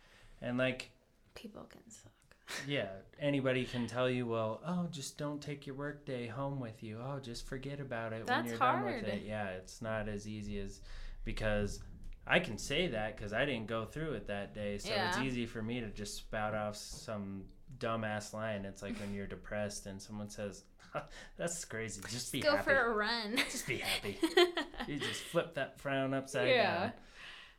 and 0.42 0.58
like 0.58 0.90
People 1.36 1.68
can 1.70 1.82
suck. 1.90 2.12
yeah, 2.68 2.88
anybody 3.20 3.64
can 3.64 3.86
tell 3.86 4.10
you, 4.10 4.26
well, 4.26 4.62
oh, 4.66 4.88
just 4.90 5.18
don't 5.18 5.40
take 5.40 5.68
your 5.68 5.76
work 5.76 6.06
day 6.06 6.26
home 6.26 6.60
with 6.60 6.82
you. 6.82 7.00
Oh, 7.00 7.20
just 7.20 7.46
forget 7.46 7.80
about 7.80 8.12
it 8.12 8.18
when 8.18 8.26
That's 8.26 8.48
you're 8.50 8.58
done 8.58 8.84
with 8.84 8.94
hard. 8.96 9.04
it. 9.06 9.24
Yeah, 9.26 9.50
it's 9.50 9.82
not 9.82 10.10
as 10.10 10.28
easy 10.28 10.60
as 10.60 10.82
because 11.24 11.80
I 12.30 12.40
can 12.40 12.58
say 12.58 12.88
that 12.88 13.16
because 13.18 13.34
I 13.34 13.44
didn't 13.46 13.68
go 13.68 13.86
through 13.86 14.14
it 14.14 14.28
that 14.28 14.54
day, 14.54 14.78
so 14.78 14.92
it's 14.94 15.18
easy 15.18 15.46
for 15.46 15.62
me 15.62 15.80
to 15.82 15.88
just 15.90 16.16
spout 16.16 16.54
off 16.54 16.76
some 16.76 17.44
dumbass 17.80 18.34
line. 18.34 18.66
It's 18.66 18.82
like 18.84 18.98
when 19.00 19.14
you're 19.14 19.28
depressed 19.38 19.88
and 19.88 20.00
someone 20.02 20.30
says, 20.30 20.64
"That's 21.38 21.66
crazy. 21.66 22.02
Just 22.10 22.32
be 22.32 22.40
happy 22.42 22.50
Go 22.52 22.56
happy. 22.58 22.70
for 22.72 22.92
a 22.92 22.94
run. 22.96 23.38
Just 23.50 23.68
be 23.68 23.78
happy." 23.78 24.18
you 24.88 24.98
just 25.00 25.22
flip 25.22 25.56
that 25.56 25.80
frown 25.82 26.14
upside 26.14 26.50
Yeah. 26.50 26.80
down. 26.80 26.92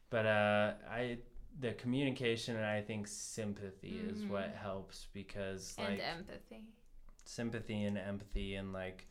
But 0.09 0.27
uh, 0.27 0.73
I 0.91 1.19
the 1.59 1.73
communication 1.73 2.55
and 2.57 2.65
I 2.65 2.81
think 2.81 3.07
sympathy 3.09 4.01
is 4.09 4.23
what 4.25 4.55
helps 4.61 5.09
because 5.13 5.75
Mm-hmm. 5.79 5.83
and 5.91 5.99
like 5.99 6.07
empathy. 6.17 6.65
sympathy 7.25 7.83
and 7.85 7.99
empathy 7.99 8.55
and 8.55 8.73
like 8.73 9.07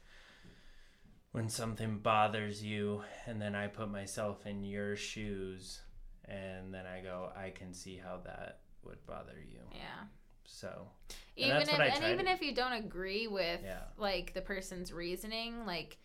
when 1.32 1.50
something 1.50 2.00
bothers 2.00 2.64
you 2.64 3.04
and 3.26 3.42
then 3.42 3.56
I 3.56 3.68
put 3.68 3.90
myself 3.92 4.46
in 4.46 4.64
your 4.64 4.96
shoes 4.96 5.82
and 6.26 6.74
then 6.74 6.86
I 6.86 7.02
go 7.02 7.30
I 7.36 7.50
can 7.52 7.74
see 7.74 7.98
how 7.98 8.20
that 8.26 8.60
would 8.84 9.06
bother 9.06 9.38
you. 9.40 9.60
Yeah. 9.72 10.08
So 10.46 10.88
Even 11.36 11.62
if 11.62 11.70
and 11.80 12.04
even 12.06 12.26
to- 12.26 12.32
if 12.32 12.42
you 12.42 12.54
don't 12.56 12.74
agree 12.74 13.28
with 13.28 13.62
Yeah. 13.64 13.84
like 13.98 14.34
the 14.34 14.42
person's 14.42 14.92
reasoning, 14.92 15.66
like 15.66 15.98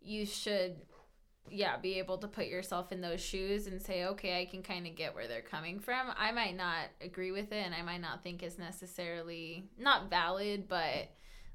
you 0.00 0.24
should 0.26 0.76
yeah, 1.48 1.78
be 1.78 1.98
able 1.98 2.18
to 2.18 2.28
put 2.28 2.46
yourself 2.46 2.92
in 2.92 3.00
those 3.00 3.20
shoes 3.20 3.66
and 3.66 3.80
say, 3.82 4.04
okay, 4.04 4.40
I 4.40 4.44
can 4.44 4.62
kind 4.62 4.86
of 4.86 4.94
get 4.94 5.14
where 5.14 5.26
they're 5.26 5.40
coming 5.42 5.80
from. 5.80 6.12
I 6.16 6.30
might 6.32 6.54
not 6.54 6.84
agree 7.00 7.32
with 7.32 7.50
it 7.50 7.64
and 7.66 7.74
I 7.74 7.82
might 7.82 8.00
not 8.02 8.22
think 8.22 8.42
it's 8.42 8.58
necessarily 8.58 9.64
not 9.78 10.10
valid, 10.10 10.68
but 10.68 11.08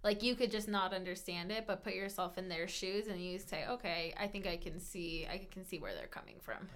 like 0.05 0.21
you 0.21 0.35
could 0.35 0.51
just 0.51 0.67
not 0.67 0.93
understand 0.93 1.51
it, 1.51 1.65
but 1.65 1.83
put 1.83 1.95
yourself 1.95 2.37
in 2.37 2.47
their 2.47 2.67
shoes 2.67 3.07
and 3.07 3.19
you 3.19 3.39
say, 3.39 3.65
okay, 3.67 4.13
I 4.17 4.27
think 4.27 4.45
I 4.45 4.55
can 4.55 4.79
see, 4.79 5.27
I 5.29 5.47
can 5.51 5.65
see 5.65 5.79
where 5.79 5.95
they're 5.95 6.05
coming 6.05 6.35
from. 6.41 6.69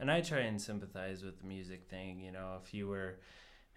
and 0.00 0.10
I 0.10 0.22
try 0.22 0.40
and 0.40 0.60
sympathize 0.60 1.22
with 1.22 1.38
the 1.38 1.46
music 1.46 1.84
thing, 1.90 2.18
you 2.18 2.32
know, 2.32 2.58
if 2.64 2.72
you 2.72 2.88
were 2.88 3.18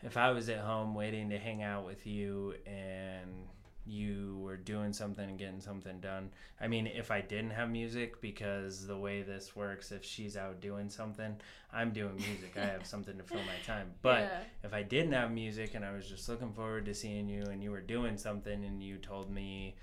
if 0.01 0.17
I 0.17 0.31
was 0.31 0.49
at 0.49 0.59
home 0.59 0.95
waiting 0.95 1.29
to 1.29 1.37
hang 1.37 1.61
out 1.61 1.85
with 1.85 2.07
you 2.07 2.55
and 2.65 3.47
you 3.86 4.39
were 4.41 4.57
doing 4.57 4.91
something 4.93 5.29
and 5.29 5.38
getting 5.38 5.61
something 5.61 5.99
done. 5.99 6.31
I 6.59 6.67
mean, 6.67 6.88
if 6.88 7.11
I 7.11 7.21
didn't 7.21 7.51
have 7.51 7.69
music, 7.69 8.19
because 8.21 8.88
the 8.88 8.97
way 8.97 9.21
this 9.21 9.55
works, 9.55 9.91
if 9.91 10.03
she's 10.03 10.36
out 10.36 10.59
doing 10.59 10.89
something, 10.89 11.36
I'm 11.71 11.91
doing 11.91 12.15
music. 12.15 12.53
I 12.57 12.65
have 12.65 12.86
something 12.86 13.17
to 13.17 13.23
fill 13.23 13.43
my 13.43 13.57
time. 13.65 13.91
But 14.01 14.21
Yeah. 14.21 14.39
if 14.63 14.73
I 14.73 14.81
didn't 14.83 15.11
have 15.13 15.31
music 15.31 15.75
and 15.75 15.86
I 15.86 15.93
was 15.93 16.09
just 16.09 16.27
looking 16.27 16.51
forward 16.53 16.86
to 16.86 16.93
seeing 16.95 17.29
you 17.29 17.43
and 17.43 17.63
you 17.63 17.71
were 17.71 17.81
doing 17.81 18.17
something 18.17 18.65
and 18.65 18.81
you 18.81 18.97
told 18.97 19.29
me 19.29 19.75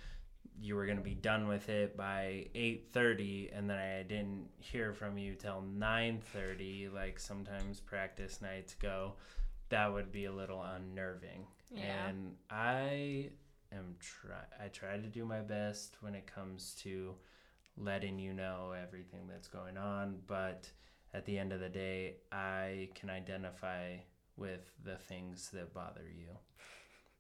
you 0.61 0.77
were 0.77 0.85
going 0.85 0.99
to 0.99 1.03
be 1.03 1.15
done 1.15 1.49
with 1.49 1.69
it 1.69 1.97
by 1.97 2.47
8:30 2.55 3.57
and 3.57 3.69
then 3.71 3.79
I 3.79 4.03
didn't 4.03 4.49
hear 4.59 4.93
from 4.93 5.17
you 5.19 5.35
till 5.35 5.63
9:30 5.63 6.93
like 6.93 7.19
sometimes 7.19 7.81
practice 7.81 8.41
nights 8.43 8.75
go 8.75 9.15
that 9.71 9.93
would 9.93 10.13
be 10.13 10.27
a 10.27 10.33
little 10.33 10.63
unnerving 10.63 11.47
Yeah. 11.71 12.09
and 12.09 12.37
I 12.51 13.31
am 13.75 13.97
try 14.01 14.43
I 14.63 14.69
try 14.69 14.97
to 14.97 15.07
do 15.09 15.25
my 15.25 15.41
best 15.41 15.97
when 16.01 16.15
it 16.15 16.27
comes 16.27 16.75
to 16.83 17.15
letting 17.77 18.19
you 18.19 18.33
know 18.35 18.73
everything 18.81 19.27
that's 19.29 19.49
going 19.49 19.77
on 19.79 20.19
but 20.27 20.71
at 21.15 21.25
the 21.27 21.39
end 21.39 21.53
of 21.53 21.61
the 21.61 21.69
day 21.69 22.17
I 22.31 22.89
can 22.95 23.11
identify 23.11 23.97
with 24.37 24.71
the 24.85 24.97
things 24.97 25.51
that 25.53 25.73
bother 25.75 26.05
you 26.17 26.29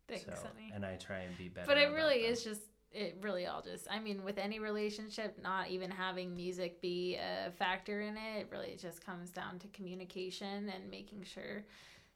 Thanks, 0.09 0.25
so, 0.25 0.33
honey. 0.33 0.73
and 0.75 0.85
I 0.85 0.97
try 0.97 1.21
and 1.21 1.37
be 1.39 1.49
better 1.49 1.67
but 1.67 1.79
it 1.79 1.93
really 1.93 2.23
them. 2.23 2.33
is 2.33 2.45
just 2.45 2.63
it 2.95 3.17
really 3.23 3.47
all 3.47 3.63
just 3.63 3.87
i 3.91 3.99
mean 3.99 4.23
with 4.23 4.37
any 4.37 4.59
relationship 4.59 5.39
not 5.43 5.69
even 5.71 5.91
having 5.91 6.35
music 6.37 6.81
be 6.83 7.17
a 7.17 7.51
factor 7.53 8.03
in 8.03 8.17
it 8.17 8.41
it 8.41 8.49
really 8.53 8.77
just 8.79 9.05
comes 9.05 9.31
down 9.31 9.59
to 9.59 9.67
communication 9.69 10.71
and 10.75 10.91
making 10.91 11.23
sure 11.23 11.65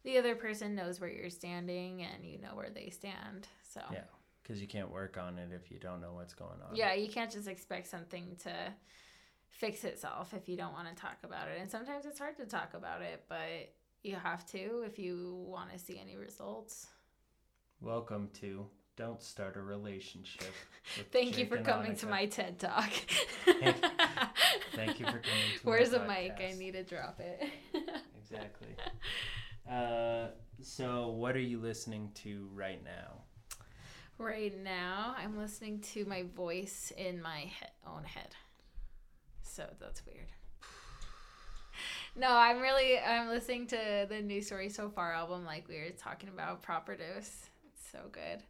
the 0.04 0.18
other 0.18 0.34
person 0.36 0.74
knows 0.74 1.00
where 1.00 1.10
you're 1.10 1.30
standing 1.30 2.02
and 2.02 2.24
you 2.24 2.38
know 2.38 2.54
where 2.54 2.68
they 2.70 2.90
stand 2.90 3.48
so 3.62 3.80
Yeah. 3.90 4.00
Because 4.46 4.60
you 4.60 4.68
can't 4.68 4.90
work 4.90 5.18
on 5.18 5.38
it 5.38 5.48
if 5.52 5.70
you 5.70 5.78
don't 5.78 6.00
know 6.00 6.12
what's 6.12 6.34
going 6.34 6.60
on. 6.68 6.76
yeah 6.76 6.94
you 6.94 7.08
can't 7.08 7.30
just 7.30 7.48
expect 7.48 7.86
something 7.86 8.36
to 8.42 8.52
fix 9.48 9.84
itself 9.84 10.34
if 10.34 10.48
you 10.48 10.56
don't 10.56 10.72
want 10.72 10.88
to 10.88 10.94
talk 10.94 11.16
about 11.24 11.48
it 11.48 11.58
and 11.60 11.70
sometimes 11.70 12.04
it's 12.04 12.18
hard 12.18 12.36
to 12.36 12.44
talk 12.46 12.74
about 12.74 13.00
it 13.02 13.24
but 13.28 13.72
you 14.02 14.14
have 14.14 14.46
to 14.46 14.82
if 14.86 14.98
you 14.98 15.44
want 15.48 15.72
to 15.72 15.78
see 15.78 15.98
any 15.98 16.16
results 16.16 16.88
Welcome 17.82 18.30
to 18.40 18.66
Don't 18.96 19.22
Start 19.22 19.56
a 19.56 19.60
Relationship. 19.60 20.50
Thank 21.12 21.36
you 21.36 21.44
for 21.44 21.58
coming 21.58 21.94
to 21.96 22.06
my 22.06 22.24
TED 22.24 22.58
talk. 22.58 22.90
Thank 23.44 24.98
you 24.98 25.04
for 25.04 25.20
coming 25.20 25.52
to 25.58 25.60
my 25.62 25.70
Where's 25.70 25.90
the 25.90 26.00
mic? 26.00 26.40
I 26.40 26.54
need 26.58 26.72
to 26.72 26.82
drop 26.82 27.20
it. 27.20 27.44
Exactly. 28.18 28.68
Uh, 29.68 30.28
so, 30.62 31.08
what 31.08 31.34
are 31.34 31.40
you 31.40 31.58
listening 31.58 32.08
to 32.14 32.48
right 32.54 32.84
now? 32.84 33.24
Right 34.18 34.52
now, 34.62 35.14
I'm 35.18 35.36
listening 35.36 35.80
to 35.94 36.04
my 36.04 36.24
voice 36.34 36.92
in 36.96 37.20
my 37.22 37.40
he- 37.40 37.66
own 37.86 38.04
head. 38.04 38.34
so 39.42 39.64
that's 39.80 40.04
weird. 40.06 40.28
No, 42.18 42.30
I'm 42.30 42.60
really 42.60 42.98
I'm 42.98 43.28
listening 43.28 43.66
to 43.66 44.06
the 44.08 44.22
new 44.22 44.40
Story 44.40 44.70
So 44.70 44.88
Far 44.88 45.12
album 45.12 45.44
like 45.44 45.68
we 45.68 45.76
were 45.76 45.90
talking 45.98 46.30
about 46.30 46.62
Proper 46.62 46.96
Dose. 46.96 47.50
It's 47.68 47.90
so 47.92 47.98
good. 48.10 48.42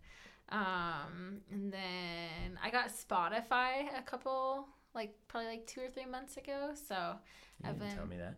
Um 0.51 1.41
and 1.51 1.73
then 1.73 2.59
I 2.63 2.71
got 2.71 2.91
Spotify 2.91 3.89
a 3.99 4.03
couple 4.03 4.69
like 4.95 5.15
probably 5.27 5.49
like 5.51 5.67
2 5.67 5.81
or 5.81 5.89
3 5.91 6.05
months 6.07 6.37
ago. 6.37 6.75
So 6.89 7.17
You 7.65 7.71
I've 7.71 7.79
didn't 7.81 7.97
tell 7.97 8.07
me 8.07 8.17
that. 8.19 8.37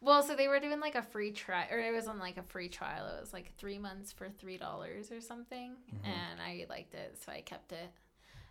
Well, 0.00 0.22
so 0.22 0.34
they 0.36 0.48
were 0.48 0.60
doing 0.60 0.80
like 0.80 0.94
a 0.94 1.02
free 1.02 1.30
trial, 1.32 1.66
or 1.70 1.78
it 1.78 1.92
was 1.92 2.06
on 2.08 2.18
like 2.18 2.36
a 2.36 2.42
free 2.42 2.68
trial. 2.68 3.06
It 3.16 3.20
was 3.20 3.32
like 3.32 3.52
three 3.56 3.78
months 3.78 4.12
for 4.12 4.28
three 4.28 4.56
dollars 4.58 5.10
or 5.10 5.20
something, 5.20 5.76
Mhm. 5.92 6.04
and 6.06 6.40
I 6.40 6.66
liked 6.68 6.94
it, 6.94 7.18
so 7.24 7.32
I 7.32 7.40
kept 7.40 7.72
it. 7.72 7.90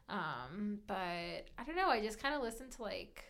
Um, 0.10 0.80
but 0.88 0.96
I 0.96 1.64
don't 1.66 1.76
know. 1.76 1.90
I 1.90 2.02
just 2.02 2.20
kind 2.20 2.36
of 2.36 2.42
listen 2.42 2.70
to 2.72 2.82
like, 2.82 3.24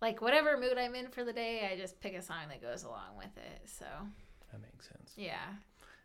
like 0.00 0.20
whatever 0.20 0.56
mood 0.58 0.76
I'm 0.78 0.94
in 0.94 1.08
for 1.08 1.24
the 1.24 1.32
day. 1.32 1.68
I 1.72 1.76
just 1.76 2.00
pick 2.00 2.14
a 2.14 2.22
song 2.22 2.48
that 2.48 2.60
goes 2.62 2.84
along 2.84 3.16
with 3.16 3.36
it. 3.36 3.68
So 3.68 3.86
That 4.52 4.60
makes 4.60 4.86
sense. 4.88 5.12
yeah, 5.16 5.54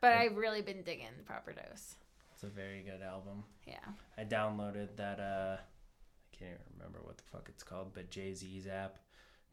but 0.02 0.14
Yeah. 0.14 0.20
I've 0.22 0.38
really 0.38 0.62
been 0.62 0.84
digging 0.84 1.24
Proper 1.26 1.54
Dose. 1.54 1.96
It's 2.34 2.44
a 2.44 2.48
very 2.48 2.82
good 2.82 3.02
album. 3.02 3.44
Yeah. 3.66 3.86
I 4.18 4.26
downloaded 4.26 4.96
that 4.98 5.20
uh 5.20 5.58
I 5.62 6.36
can't 6.36 6.52
even 6.60 6.74
remember 6.78 7.00
what 7.04 7.18
the 7.18 7.24
fuck 7.24 7.48
it's 7.50 7.64
called, 7.64 7.94
but 7.94 8.10
Jay 8.10 8.34
Z's 8.34 8.68
app, 8.68 9.00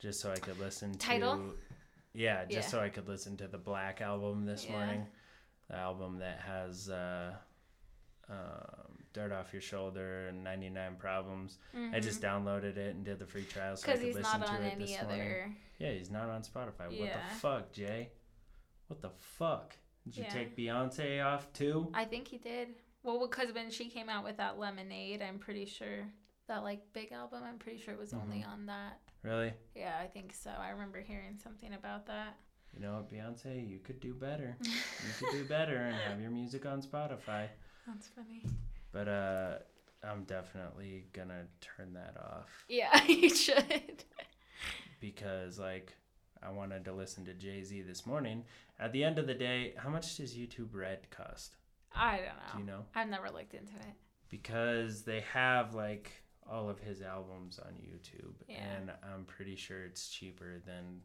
just 0.00 0.20
so 0.20 0.32
I 0.32 0.36
could 0.36 0.58
listen 0.58 0.94
Tidal? 0.98 1.36
to. 1.36 1.58
Yeah, 2.12 2.44
just 2.44 2.54
Yeah. 2.54 2.60
so 2.62 2.80
I 2.80 2.88
could 2.88 3.06
listen 3.08 3.36
to 3.36 3.46
the 3.46 3.58
Black 3.58 4.00
album 4.00 4.44
this 4.44 4.64
Yeah. 4.64 4.72
morning, 4.72 5.06
the 5.68 5.76
album 5.76 6.18
that 6.18 6.40
has 6.40 6.90
uh, 6.90 7.36
um, 8.28 8.98
"Dirt 9.12 9.32
Off 9.32 9.52
Your 9.52 9.62
Shoulder" 9.62 10.28
and 10.28 10.42
"99 10.42 10.96
Problems." 10.96 11.58
I 11.92 12.00
just 12.00 12.20
downloaded 12.20 12.76
it 12.76 12.94
and 12.94 13.04
did 13.04 13.18
the 13.18 13.26
free 13.26 13.44
trial 13.44 13.76
so 13.76 13.88
I 13.88 13.92
could 13.92 13.98
Mm-hmm. 14.00 14.06
he's 14.06 14.16
listen 14.16 14.40
not 14.40 14.46
to 14.46 14.52
on 14.54 14.62
it 14.62 14.72
any 14.72 14.84
this 14.86 14.98
other. 15.00 15.16
morning. 15.16 15.56
Yeah, 15.78 15.92
he's 15.92 16.10
not 16.10 16.28
on 16.28 16.42
Spotify. 16.42 16.86
What 16.98 17.12
the 17.12 17.34
fuck, 17.36 17.72
Jay? 17.72 18.10
What 18.88 19.00
the 19.02 19.10
fuck? 19.10 19.76
Did 20.04 20.16
you 20.16 20.22
Yeah. 20.24 20.30
take 20.30 20.56
Beyonce 20.56 21.24
off 21.24 21.52
too? 21.52 21.90
I 21.94 22.04
think 22.04 22.26
he 22.28 22.38
did. 22.38 22.74
Well, 23.02 23.18
because 23.20 23.52
when 23.52 23.70
she 23.70 23.88
came 23.88 24.08
out 24.08 24.24
with 24.24 24.36
that 24.38 24.58
Lemonade, 24.58 25.22
I'm 25.22 25.38
pretty 25.38 25.64
sure 25.66 26.06
that 26.48 26.62
like 26.64 26.92
big 26.92 27.12
album. 27.12 27.42
I'm 27.44 27.58
pretty 27.58 27.78
sure 27.78 27.94
it 27.94 28.00
was 28.00 28.12
only 28.12 28.40
Mm-hmm. 28.40 28.50
on 28.50 28.66
that. 28.66 29.00
Really? 29.22 29.52
Yeah, 29.74 29.94
I 30.02 30.06
think 30.06 30.32
so. 30.34 30.50
I 30.58 30.70
remember 30.70 31.00
hearing 31.00 31.38
something 31.42 31.74
about 31.74 32.06
that. 32.06 32.36
You 32.74 32.80
know 32.82 32.94
what, 32.94 33.10
Beyonce? 33.10 33.68
You 33.68 33.78
could 33.78 34.00
do 34.00 34.14
better. 34.14 34.56
you 34.62 34.70
could 35.18 35.30
do 35.32 35.44
better 35.44 35.76
and 35.76 35.96
have 35.96 36.20
your 36.20 36.30
music 36.30 36.64
on 36.66 36.80
Spotify. 36.82 37.48
That's 37.86 38.08
funny. 38.08 38.44
But 38.92 39.08
uh, 39.08 39.54
I'm 40.04 40.24
definitely 40.24 41.06
gonna 41.12 41.46
turn 41.60 41.92
that 41.94 42.16
off 42.18 42.48
Yeah, 42.68 43.04
you 43.08 43.28
should. 43.34 44.04
because 45.00 45.58
like 45.58 45.94
I 46.42 46.50
wanted 46.50 46.84
to 46.86 46.92
listen 46.92 47.24
to 47.26 47.34
Jay 47.34 47.62
Z 47.62 47.82
this 47.82 48.06
morning. 48.06 48.44
At 48.78 48.92
the 48.92 49.04
end 49.04 49.18
of 49.18 49.26
the 49.26 49.34
day, 49.34 49.74
how 49.76 49.90
much 49.90 50.16
does 50.16 50.34
YouTube 50.34 50.68
Red 50.72 51.10
cost? 51.10 51.56
I 51.94 52.16
don't 52.16 52.24
know. 52.26 52.52
Do 52.54 52.58
you 52.60 52.64
know? 52.64 52.84
I've 52.94 53.08
never 53.10 53.30
looked 53.30 53.52
into 53.54 53.74
it. 53.74 53.94
Because 54.30 55.02
they 55.02 55.24
have 55.32 55.74
like 55.74 56.12
all 56.48 56.68
of 56.68 56.78
his 56.80 57.02
albums 57.02 57.58
on 57.58 57.72
YouTube, 57.74 58.34
Yeah. 58.48 58.64
and 58.64 58.90
I'm 59.02 59.24
pretty 59.24 59.56
sure 59.56 59.84
it's 59.84 60.08
cheaper 60.08 60.58
than 60.66 61.02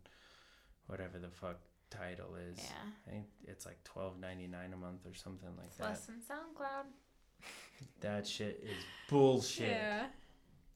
whatever 0.87 1.17
the 1.19 1.29
fuck 1.29 1.57
Tidal 1.91 2.35
is. 2.35 2.57
Yeah. 2.57 2.71
I 3.07 3.09
think 3.11 3.25
it's 3.45 3.65
like 3.65 3.83
twelve 3.83 4.19
ninety 4.19 4.47
nine 4.47 4.73
a 4.73 4.77
month 4.77 5.05
or 5.05 5.13
something 5.13 5.49
like 5.57 5.67
It's 5.67 5.77
that. 5.77 5.83
less 5.89 6.05
than 6.07 6.19
SoundCloud. 6.21 6.85
That 8.01 8.25
shit 8.27 8.59
is 8.63 8.83
bullshit. 9.09 9.69
Yeah. 9.69 10.07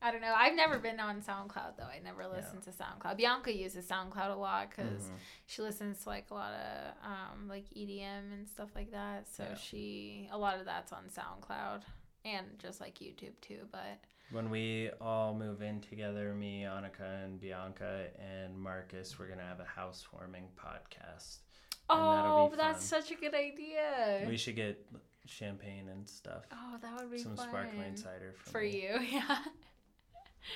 I 0.01 0.11
don't 0.11 0.21
know. 0.21 0.33
I've 0.33 0.55
never 0.55 0.79
been 0.79 0.99
on 0.99 1.21
SoundCloud 1.21 1.75
though. 1.77 1.83
I 1.83 1.99
never 2.03 2.25
listened 2.27 2.61
to 2.63 2.69
SoundCloud. 2.69 3.17
Bianca 3.17 3.53
uses 3.53 3.85
SoundCloud 3.87 4.31
a 4.31 4.35
lot 4.39 4.69
because 4.69 5.03
Mhm. 5.09 5.17
she 5.47 5.61
listens 5.61 6.03
to 6.03 6.09
like 6.09 6.29
a 6.31 6.33
lot 6.33 6.53
of 6.53 6.93
um, 7.03 7.47
like 7.49 7.65
EDM 7.75 8.31
and 8.31 8.47
stuff 8.47 8.69
like 8.75 8.91
that. 8.91 9.27
So 9.27 9.43
Yeah. 9.43 9.55
she 9.55 10.29
a 10.31 10.37
lot 10.37 10.57
of 10.59 10.65
that's 10.65 10.93
on 10.93 11.09
SoundCloud 11.09 11.83
and 12.23 12.57
just 12.59 12.79
like 12.79 12.99
YouTube 12.99 13.39
too. 13.41 13.67
But 13.71 13.99
When 14.31 14.51
we 14.51 14.91
all 15.01 15.33
move 15.33 15.61
in 15.63 15.81
together, 15.81 16.33
me, 16.35 16.61
Annika, 16.61 17.23
and 17.23 17.39
Bianca, 17.39 18.05
and 18.19 18.55
Marcus, 18.57 19.17
we're 19.17 19.27
gonna 19.27 19.41
have 19.47 19.59
a 19.59 19.65
housewarming 19.65 20.45
podcast. 20.55 21.37
And 21.89 21.99
oh, 21.99 22.53
that's 22.55 22.85
such 22.85 23.11
a 23.11 23.15
good 23.15 23.33
idea. 23.33 24.23
We 24.27 24.37
should 24.37 24.55
get 24.55 24.85
champagne 25.25 25.89
and 25.89 26.07
stuff. 26.07 26.43
oh, 26.51 26.77
that 26.81 26.99
would 26.99 27.11
be 27.11 27.17
Some 27.17 27.35
fun 27.35 27.47
sparkling 27.49 27.95
cider 27.95 28.33
for, 28.37 28.49
for 28.51 28.61
me. 28.61 28.83
you. 28.83 28.99
Yeah. 29.11 29.39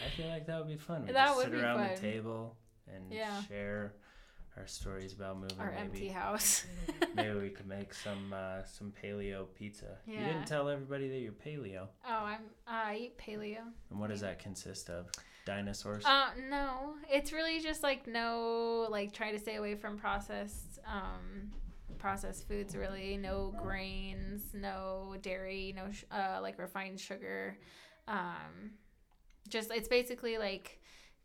I 0.06 0.10
feel 0.16 0.28
like 0.28 0.46
that 0.48 0.60
would 0.60 0.68
be 0.70 0.78
fun. 0.78 1.06
We 1.06 1.12
That 1.14 1.26
just 1.26 1.38
would 1.38 1.44
sit 1.46 1.52
be 1.54 1.60
around 1.60 1.90
the 1.96 2.00
table 2.02 2.56
and 2.88 3.12
Yeah. 3.12 3.42
share 3.44 3.94
our 4.58 4.68
stories 4.68 5.14
about 5.14 5.40
moving. 5.40 5.60
Our 5.60 5.72
maybe. 5.72 5.82
empty 5.82 6.08
house. 6.10 6.66
maybe 7.16 7.38
we 7.40 7.50
could 7.50 7.68
make 7.68 7.94
some 7.94 8.34
uh, 8.34 8.64
some 8.66 8.94
paleo 9.04 9.46
pizza. 9.56 9.98
You 10.06 10.18
didn't 10.18 10.46
tell 10.46 10.70
everybody 10.70 11.10
that 11.10 11.20
you're 11.20 11.32
paleo. 11.32 11.88
oh, 12.08 12.26
I'm 12.26 12.42
I 12.68 12.96
eat 12.96 13.18
paleo. 13.18 13.62
And 13.90 14.00
what 14.00 14.10
does 14.10 14.22
that 14.22 14.40
consist 14.40 14.90
of? 14.90 15.08
Dinosaurs. 15.46 16.06
Uh, 16.06 16.30
no, 16.50 16.96
it's 17.12 17.34
really 17.34 17.60
just 17.60 17.84
like 17.84 18.08
no, 18.08 18.88
like 18.90 19.12
try 19.12 19.32
to 19.32 19.40
stay 19.40 19.56
away 19.56 19.76
from 19.76 19.98
processed, 19.98 20.80
um, 20.88 21.52
processed 21.98 22.48
foods. 22.48 22.76
Really, 22.76 23.18
no 23.18 23.54
grains, 23.62 24.42
no 24.54 25.16
dairy, 25.22 25.74
no 25.76 25.92
sh- 25.92 26.06
uh, 26.12 26.40
like 26.42 26.58
refined 26.60 27.00
sugar. 27.00 27.58
Um, 28.08 28.72
just 29.50 29.72
it's 29.72 29.90
basically 29.90 30.38
like 30.38 30.80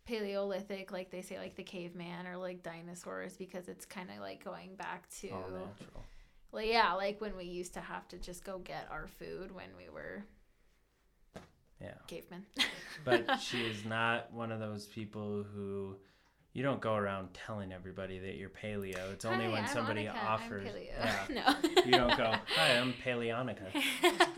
Paleolithic, 0.09 0.91
like 0.91 1.11
they 1.11 1.21
say, 1.23 1.39
like 1.39 1.55
the 1.55 1.63
caveman 1.63 2.27
or 2.27 2.37
like 2.37 2.63
dinosaurs, 2.63 3.37
because 3.37 3.69
it's 3.69 3.85
kind 3.85 4.09
of 4.11 4.21
like 4.21 4.43
going 4.43 4.75
back 4.77 5.09
to, 5.21 5.29
All 5.31 5.43
natural. 5.51 6.05
like 6.53 6.69
yeah, 6.69 6.95
like 6.95 7.21
when 7.21 7.37
we 7.37 7.45
used 7.45 7.75
to 7.75 7.81
have 7.81 8.09
to 8.09 8.17
just 8.19 8.43
go 8.45 8.59
get 8.59 8.89
our 8.91 9.07
food 9.07 9.55
when 9.55 9.69
we 9.77 9.89
were 9.93 10.25
Yeah. 11.81 11.93
cavemen. 12.07 12.47
But 13.05 13.37
she 13.41 13.59
is 13.67 13.85
not 13.85 14.33
one 14.33 14.51
of 14.51 14.61
those 14.61 14.87
people 14.87 15.45
who 15.55 15.97
you 16.55 16.63
don't 16.63 16.81
go 16.81 16.95
around 16.95 17.29
telling 17.35 17.71
everybody 17.73 18.19
that 18.19 18.37
you're 18.37 18.49
paleo. 18.49 19.13
It's 19.13 19.25
only 19.27 19.45
Hi, 19.45 19.51
when 19.53 19.63
I'm 19.65 19.69
somebody 19.69 20.07
Monica, 20.07 20.25
offers. 20.27 20.69
paleo. 20.69 20.87
Yeah. 20.97 21.25
no. 21.75 21.83
You 21.85 21.93
don't 21.93 22.17
go, 22.17 22.35
"Hi, 22.57 22.79
I'm 22.79 22.95
Paleonica." 23.05 23.71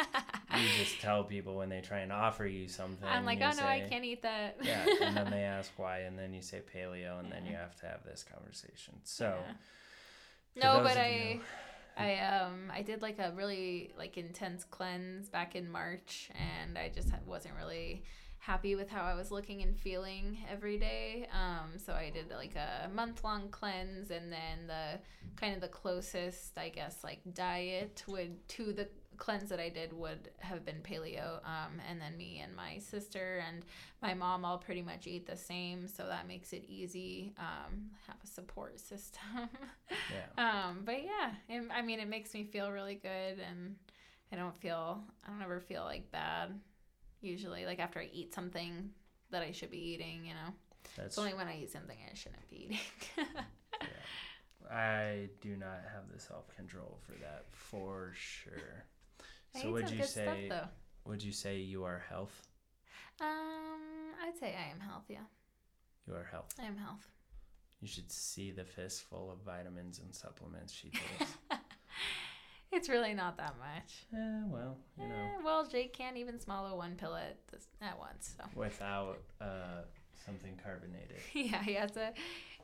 You 0.61 0.85
just 0.85 1.01
tell 1.01 1.25
people 1.25 1.57
when 1.57 1.69
they 1.69 1.81
try 1.81 2.01
and 2.01 2.13
offer 2.13 2.47
you 2.47 2.69
something. 2.69 3.09
I'm 3.09 3.25
like, 3.25 3.41
oh 3.43 3.53
no, 3.57 3.65
I 3.65 3.85
can't 3.89 4.05
eat 4.05 4.23
that. 4.23 4.59
yeah, 4.65 4.87
and 5.03 5.17
then 5.17 5.31
they 5.31 5.43
ask 5.43 5.71
why, 5.77 6.01
and 6.01 6.19
then 6.19 6.33
you 6.35 6.43
say 6.43 6.61
paleo, 6.75 7.19
and 7.21 7.31
then 7.33 7.47
you 7.47 7.55
have 7.55 7.77
to 7.81 7.87
have 7.87 8.05
this 8.05 8.25
conversation. 8.25 8.95
So, 9.05 9.35
Yeah. 10.57 10.77
no, 10.77 10.83
but 10.83 10.97
I, 10.97 11.41
I 11.97 12.19
um, 12.19 12.71
I 12.73 12.83
did 12.83 13.03
like 13.03 13.19
a 13.19 13.33
really 13.37 13.93
like 13.97 14.19
intense 14.19 14.65
cleanse 14.65 15.29
back 15.29 15.57
in 15.57 15.71
March, 15.71 16.31
and 16.35 16.77
I 16.77 16.91
just 16.95 17.09
wasn't 17.27 17.55
really 17.59 18.03
happy 18.39 18.75
with 18.75 18.89
how 18.89 19.03
I 19.03 19.15
was 19.15 19.31
looking 19.31 19.63
and 19.63 19.79
feeling 19.79 20.39
every 20.51 20.79
day. 20.79 21.29
Um, 21.33 21.79
so 21.79 21.93
I 21.93 22.11
did 22.11 22.31
like 22.31 22.57
a 22.57 22.89
month 22.93 23.23
long 23.23 23.49
cleanse, 23.51 24.11
and 24.11 24.33
then 24.33 24.67
the 24.67 24.99
kind 25.37 25.55
of 25.55 25.61
the 25.61 25.69
closest, 25.69 26.59
I 26.59 26.69
guess, 26.71 27.05
like 27.05 27.21
diet 27.35 28.03
would 28.09 28.47
to 28.49 28.73
the 28.73 28.89
cleanse 29.21 29.51
that 29.51 29.61
I 29.61 29.69
did 29.69 29.93
would 29.93 30.31
have 30.39 30.65
been 30.65 30.81
paleo. 30.83 31.37
Um, 31.45 31.81
and 31.89 32.01
then 32.01 32.17
me 32.17 32.41
and 32.43 32.57
my 32.57 32.79
sister 32.79 33.45
and 33.47 33.65
my 34.03 34.15
mom 34.15 34.45
all 34.45 34.59
pretty 34.59 34.83
much 34.83 35.07
eat 35.07 35.27
the 35.27 35.37
same, 35.37 35.87
so 35.87 36.07
that 36.07 36.27
makes 36.27 36.53
it 36.53 36.65
easy. 36.67 37.33
Um, 37.39 37.91
have 38.09 38.17
a 38.25 38.27
support 38.27 38.81
system. 38.91 39.49
yeah. 39.89 40.69
Um, 40.69 40.81
but 40.85 41.05
yeah, 41.05 41.31
it, 41.49 41.63
I 41.73 41.83
mean, 41.83 42.01
it 42.01 42.09
makes 42.09 42.35
me 42.35 42.43
feel 42.43 42.73
really 42.73 42.97
good, 42.97 43.39
and 43.49 43.77
I 44.33 44.37
don't 44.37 44.57
feel, 44.57 45.05
I 45.25 45.31
don't 45.31 45.43
ever 45.43 45.61
feel 45.61 45.85
like 45.85 46.11
bad. 46.11 46.59
Usually, 47.21 47.67
like 47.67 47.79
after 47.79 48.01
I 48.01 48.09
eat 48.13 48.35
something 48.35 48.91
that 49.31 49.43
I 49.43 49.53
should 49.53 49.71
be 49.71 49.79
eating, 49.93 50.25
you 50.25 50.33
know, 50.33 50.55
That's 50.97 51.09
it's 51.09 51.19
only 51.19 51.35
when 51.35 51.47
I 51.47 51.59
eat 51.61 51.71
something 51.71 51.97
I 52.11 52.15
shouldn't 52.15 52.49
be 52.49 52.57
eating. 52.65 52.79
yeah. 53.83 53.87
I 54.75 55.29
do 55.43 55.57
not 55.57 55.81
have 55.93 56.05
the 56.13 56.19
self 56.19 56.55
control 56.57 56.99
for 57.05 57.13
that 57.21 57.45
for 57.53 58.13
sure. 58.15 58.87
I 59.55 59.63
So 59.63 59.73
would 59.73 59.91
you 59.91 60.03
say 60.05 60.47
stuff 60.47 60.69
would 61.05 61.23
you 61.23 61.33
say 61.33 61.59
you 61.59 61.85
are 61.85 62.03
health? 62.09 62.47
Um, 63.21 64.15
I'd 64.23 64.39
say 64.39 64.55
I 64.57 64.71
am 64.71 64.81
health. 64.81 65.05
Yeah, 65.09 65.27
You 66.07 66.15
are 66.15 66.25
health. 66.31 66.55
I 66.61 66.65
am 66.67 66.77
health. 66.77 67.07
You 67.81 67.89
should 67.89 68.11
see 68.13 68.51
the 68.51 68.65
fistful 68.65 69.31
of 69.31 69.39
vitamins 69.45 69.99
and 69.99 70.15
supplements 70.15 70.73
she 70.73 70.91
takes. 70.91 71.33
It's 72.73 72.89
really 72.89 73.15
not 73.15 73.37
that 73.39 73.55
much. 73.59 74.07
eh, 74.15 74.43
well, 74.47 74.77
you 74.97 75.09
know, 75.09 75.15
Eh, 75.15 75.43
well, 75.45 75.67
Jake 75.67 75.93
can't 75.93 76.17
even 76.17 76.39
swallow 76.39 76.77
one 76.77 76.95
pill 76.95 77.17
at 77.17 77.37
this, 77.51 77.67
at 77.83 77.99
once. 77.99 78.35
So 78.37 78.45
without 78.55 79.19
uh, 79.41 79.83
something 80.25 80.57
carbonated. 80.63 81.17
yeah, 81.35 81.63
he 81.65 81.75
has 81.75 81.91
to. 81.93 82.13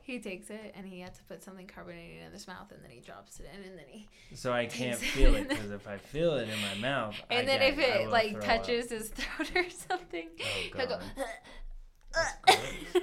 He 0.07 0.19
takes 0.19 0.49
it 0.49 0.73
and 0.73 0.87
he 0.87 1.01
had 1.01 1.13
to 1.15 1.23
put 1.25 1.43
something 1.43 1.67
carbonated 1.67 2.23
in 2.25 2.31
his 2.31 2.47
mouth, 2.47 2.71
and 2.71 2.81
then 2.81 2.89
he 2.91 3.01
drops 3.01 3.41
it 3.41 3.47
in, 3.53 3.69
and 3.69 3.77
then 3.77 3.85
he 3.89 4.07
So 4.35 4.53
I 4.53 4.65
can't 4.65 4.97
feel 4.97 5.35
it 5.35 5.49
because 5.49 5.69
if 5.69 5.85
I 5.85 5.97
feel 5.97 6.35
it 6.37 6.47
in 6.47 6.61
my 6.61 6.75
mouth, 6.89 7.13
I 7.29 7.33
And 7.35 7.47
then 7.47 7.59
gag. 7.59 7.73
if 7.73 7.79
it 7.79 8.09
like 8.09 8.31
throw 8.31 8.39
up. 8.39 8.45
touches 8.45 8.89
his 8.89 9.09
throat 9.15 9.51
or 9.53 9.69
something, 9.69 10.29
Oh, 10.39 10.43
he'll 10.77 10.87
go. 10.87 10.97
God. 10.97 11.01
That's 12.13 12.37
gross. 12.45 13.01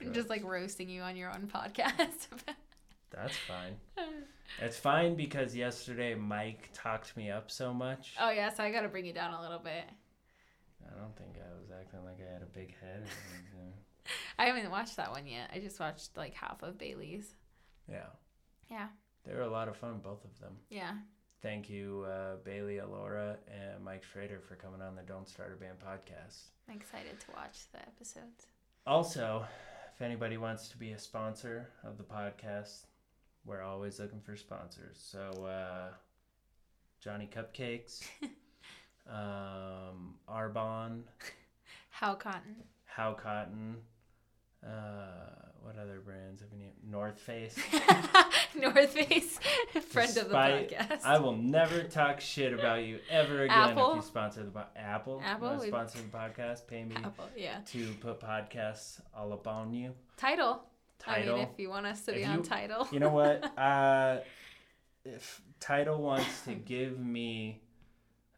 I'm 0.00 0.12
just 0.12 0.28
like 0.28 0.42
roasting 0.44 0.88
you 0.90 1.02
on 1.02 1.16
your 1.16 1.30
own 1.30 1.48
podcast. 1.54 2.26
That's 3.12 3.36
fine. 3.36 3.76
It's 4.60 4.76
fine 4.76 5.14
because 5.14 5.54
yesterday 5.54 6.16
Mike 6.16 6.68
talked 6.74 7.16
me 7.16 7.30
up 7.30 7.48
so 7.50 7.72
much. 7.72 8.14
oh 8.20 8.30
yeah, 8.30 8.52
so 8.52 8.64
I 8.64 8.72
gotta 8.72 8.88
bring 8.88 9.06
you 9.06 9.12
down 9.12 9.32
a 9.34 9.40
little 9.40 9.60
bit. 9.60 9.84
I 10.84 10.98
don't 11.00 11.16
think 11.16 11.36
I 11.38 11.48
was 11.58 11.70
acting 11.70 12.04
like 12.04 12.18
I 12.28 12.32
had 12.32 12.42
a 12.42 12.46
big 12.46 12.74
head. 12.80 13.04
I 14.38 14.46
haven't 14.46 14.70
watched 14.70 14.96
that 14.96 15.10
one 15.10 15.26
yet. 15.26 15.50
I 15.54 15.58
just 15.60 15.80
watched 15.80 16.16
like 16.16 16.34
half 16.34 16.62
of 16.62 16.78
Bailey's. 16.78 17.34
yeah, 17.88 18.06
Yeah, 18.70 18.88
they 19.24 19.34
were 19.34 19.42
a 19.42 19.50
lot 19.50 19.68
of 19.68 19.76
fun, 19.76 20.00
both 20.02 20.24
of 20.24 20.38
them. 20.40 20.56
yeah. 20.70 20.92
Thank 21.42 21.68
you, 21.68 22.06
uh, 22.10 22.36
Bailey, 22.42 22.78
Alora, 22.78 23.36
and 23.48 23.84
Mike 23.84 24.02
Schrader 24.02 24.40
for 24.40 24.54
coming 24.56 24.80
on 24.80 24.96
the 24.96 25.02
Don't 25.02 25.28
Start 25.28 25.52
a 25.52 25.60
Band 25.60 25.76
podcast. 25.78 26.38
I'm 26.70 26.76
excited 26.76 27.20
to 27.20 27.26
watch 27.36 27.64
the 27.70 27.80
episodes. 27.80 28.46
Also, 28.86 29.44
if 29.94 30.00
anybody 30.00 30.38
wants 30.38 30.68
to 30.68 30.78
be 30.78 30.92
a 30.92 30.98
sponsor 30.98 31.68
of 31.84 31.98
the 31.98 32.02
podcast, 32.02 32.86
we're 33.44 33.60
always 33.60 34.00
looking 34.00 34.22
for 34.22 34.36
sponsors. 34.36 34.96
So, 34.98 35.44
uh, 35.44 35.92
Johnny 36.98 37.28
Cupcakes, 37.30 38.00
um, 39.06 40.14
Arbonne, 40.26 41.02
How 41.90 42.14
Cotton. 42.14 42.56
How 42.86 43.12
Cotton, 43.12 43.76
uh, 44.66 44.70
what 45.62 45.76
other 45.78 46.00
brands 46.04 46.40
have 46.42 46.50
we 46.52 46.58
named? 46.58 46.72
North 46.88 47.18
Face. 47.18 47.56
North 48.56 48.90
Face, 48.90 49.38
friend 49.88 50.12
Despite- 50.12 50.22
of 50.24 50.28
the 50.28 50.34
podcast. 50.76 51.04
I 51.04 51.18
will 51.18 51.36
never 51.36 51.82
talk 51.84 52.20
shit 52.20 52.52
about 52.52 52.82
you 52.84 52.98
ever 53.10 53.42
again 53.42 53.56
Apple? 53.70 53.90
if 53.92 53.96
you 53.96 54.02
sponsor 54.02 54.44
the 54.44 54.50
po- 54.50 54.64
Apple. 54.76 55.22
Apple, 55.24 55.56
we- 55.60 55.66
sponsor 55.68 55.98
the 55.98 56.16
podcast. 56.16 56.66
Pay 56.66 56.84
me 56.84 56.96
Apple, 56.96 57.28
yeah. 57.36 57.58
to 57.66 57.92
put 58.00 58.20
podcasts 58.20 59.00
all 59.16 59.32
up 59.32 59.46
on 59.48 59.72
you. 59.72 59.92
Tidal. 60.16 60.62
Tidal. 60.98 61.34
I 61.34 61.38
mean, 61.38 61.48
if 61.52 61.58
you 61.58 61.68
want 61.70 61.86
us 61.86 62.02
to 62.02 62.12
be 62.12 62.22
If 62.22 62.28
on 62.28 62.36
you- 62.38 62.42
Tidal. 62.44 62.88
You 62.92 63.00
know 63.00 63.10
what? 63.10 63.44
Uh, 63.58 64.18
if 65.04 65.42
Tidal 65.60 66.00
wants 66.00 66.42
to 66.46 66.54
give 66.54 66.98
me 66.98 67.60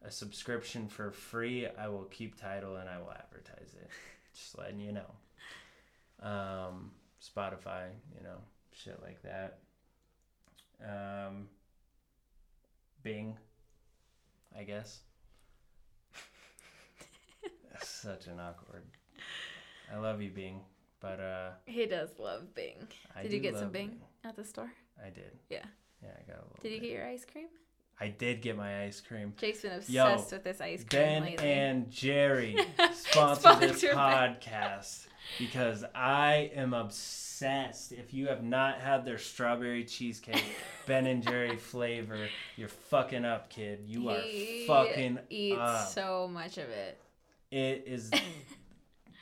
a 0.05 0.11
subscription 0.11 0.89
for 0.89 1.11
free, 1.13 1.67
I 1.79 1.89
will 1.89 2.05
keep 2.05 2.41
Tidal 2.41 2.77
and 2.77 2.89
I 2.89 2.99
will 2.99 3.13
advertise 3.13 3.75
it. 3.75 3.89
Just 4.35 4.57
letting 4.59 4.81
you 4.81 4.93
know. 4.93 5.11
Um, 6.23 6.93
Spotify, 7.23 7.89
you 8.17 8.23
know, 8.23 8.39
shit 8.73 9.01
like 9.03 9.21
that. 9.23 9.59
Um, 10.83 11.49
Bing, 13.03 13.37
I 14.57 14.65
guess. 14.65 15.01
Such 17.83 18.27
an 18.27 18.41
awkward. 18.41 18.83
I 19.93 19.99
love 19.99 20.21
you, 20.21 20.31
Bing, 20.31 20.61
but 21.01 21.21
uh, 21.21 21.51
He 21.67 21.87
does 21.87 22.11
love 22.19 22.55
Bing. 22.55 22.89
I 23.15 23.23
Did 23.23 23.33
you 23.33 23.41
get 23.41 23.55
some 23.55 23.65
love 23.65 23.73
Bing 23.73 24.01
at 24.25 24.37
the 24.37 24.45
store? 24.45 24.73
I 25.03 25.11
did. 25.11 25.39
Yeah. 25.51 25.65
Yeah, 26.03 26.11
I 26.11 26.31
got 26.31 26.39
a 26.39 26.43
little. 26.43 26.59
Did 26.63 26.73
you 26.73 26.81
bit. 26.81 26.87
get 26.89 26.97
your 26.97 27.07
ice 27.07 27.25
cream? 27.31 27.49
I 27.99 28.09
did 28.09 28.43
get 28.43 28.57
my 28.57 28.85
ice 28.85 29.01
cream. 29.01 29.33
Jake's 29.39 29.63
been 29.63 29.73
obsessed 29.73 29.91
Yo, 29.91 30.37
with 30.37 30.45
this 30.45 30.61
ice 30.61 30.85
cream 30.85 31.03
Ben 31.03 31.23
lately. 31.23 31.51
and 31.51 31.91
Jerry 31.91 32.57
sponsor 32.93 33.57
this 33.59 33.81
Sponsor 33.81 33.89
podcast 33.95 35.07
because 35.39 35.83
I 35.95 36.51
am 36.55 36.75
obsessed. 36.75 37.93
If 37.93 38.13
you 38.13 38.27
have 38.29 38.43
not 38.43 38.81
had 38.81 39.05
their 39.07 39.17
strawberry 39.19 39.85
cheesecake, 39.85 40.45
Ben 40.87 41.07
and 41.07 41.23
Jerry 41.23 41.57
flavor, 41.57 42.29
you're 42.57 42.69
fucking 42.69 43.25
up, 43.25 43.49
kid. 43.49 43.81
You 43.87 44.11
are 44.11 44.21
fucking 44.67 45.19
eats 45.31 45.59
up. 45.59 45.89
so 45.89 46.29
much 46.29 46.59
of 46.59 46.69
it. 46.69 46.99
It 47.51 47.85
is 47.87 48.11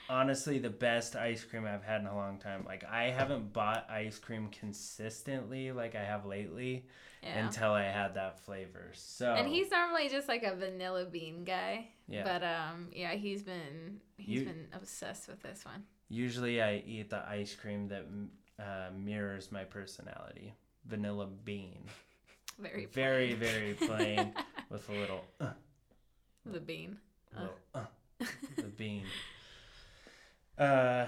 honestly 0.09 0.59
the 0.59 0.71
best 0.71 1.17
ice 1.17 1.43
cream 1.45 1.65
I've 1.67 1.83
had 1.85 2.01
in 2.01 2.07
a 2.07 2.15
long 2.17 2.39
time. 2.39 2.65
Like 2.67 2.85
I 2.85 3.05
haven't 3.11 3.53
bought 3.53 3.89
ice 3.91 4.19
cream 4.19 4.49
consistently 4.51 5.73
like 5.73 5.95
I 5.95 6.05
have 6.05 6.27
lately 6.27 6.87
Yeah. 7.23 7.45
until 7.47 7.73
I 7.73 7.85
had 7.85 8.15
that 8.15 8.41
flavor. 8.41 8.91
So 8.95 9.33
And 9.33 9.49
he's 9.49 9.71
normally 9.71 10.09
just 10.09 10.29
like 10.29 10.43
a 10.43 10.55
vanilla 10.55 11.05
bean 11.07 11.45
guy. 11.45 11.89
Yeah. 12.09 12.25
But 12.25 12.43
um 12.45 12.89
yeah, 12.93 13.15
he's 13.15 13.43
been 13.43 14.01
he's 14.17 14.41
You- 14.41 14.47
been 14.47 14.67
obsessed 14.73 15.29
with 15.29 15.43
this 15.43 15.65
one. 15.65 15.85
Usually, 16.11 16.61
I 16.63 16.83
eat 16.87 17.09
the 17.11 17.27
ice 17.27 17.55
cream 17.55 17.89
that 17.89 18.05
uh, 18.63 18.91
mirrors 18.95 19.51
my 19.51 19.65
personality. 19.65 20.53
Vanilla 20.85 21.27
bean, 21.27 21.83
Very 22.59 22.85
very 22.85 23.35
plain. 23.35 23.39
very 23.39 23.75
plain, 23.75 24.35
with 24.71 24.87
a 24.91 24.93
little, 24.93 25.25
uh, 25.41 25.53
the 26.45 26.61
bean. 26.61 26.99
little 27.35 27.55
uh, 27.75 27.85
the 28.57 28.63
bean. 28.65 29.07
Uh, 30.59 31.07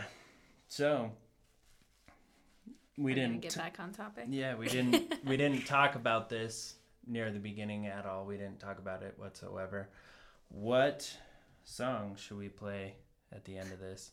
so 0.68 1.10
we 2.98 3.14
gonna 3.14 3.28
didn't. 3.28 3.42
get 3.42 3.56
back 3.56 3.78
on 3.78 3.92
topic. 3.92 4.24
yeah, 4.28 4.54
we 4.56 4.68
didn't. 4.68 5.14
we 5.24 5.36
didn't 5.36 5.66
talk 5.66 5.94
about 5.94 6.28
this 6.28 6.74
near 7.06 7.30
the 7.30 7.38
beginning 7.38 7.86
at 7.86 8.06
all. 8.06 8.24
We 8.26 8.36
didn't 8.36 8.58
talk 8.60 8.78
about 8.78 9.02
it 9.02 9.14
whatsoever. 9.16 9.88
What 10.48 11.10
song 11.64 12.16
should 12.18 12.38
we 12.38 12.48
play 12.48 12.94
at 13.32 13.44
the 13.44 13.56
end 13.58 13.72
of 13.72 13.78
this? 13.80 14.10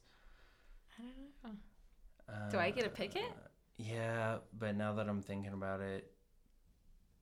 I 0.99 1.03
don't 1.43 1.53
know. 1.53 2.49
Do 2.51 2.57
I 2.59 2.69
get 2.71 2.83
to 2.83 2.89
pick 2.89 3.15
it? 3.15 3.23
Uh, 3.23 3.47
Yeah, 3.77 4.37
but 4.57 4.75
now 4.75 4.93
that 4.93 5.07
I'm 5.09 5.21
thinking 5.21 5.53
about 5.53 5.81
it, 5.81 6.11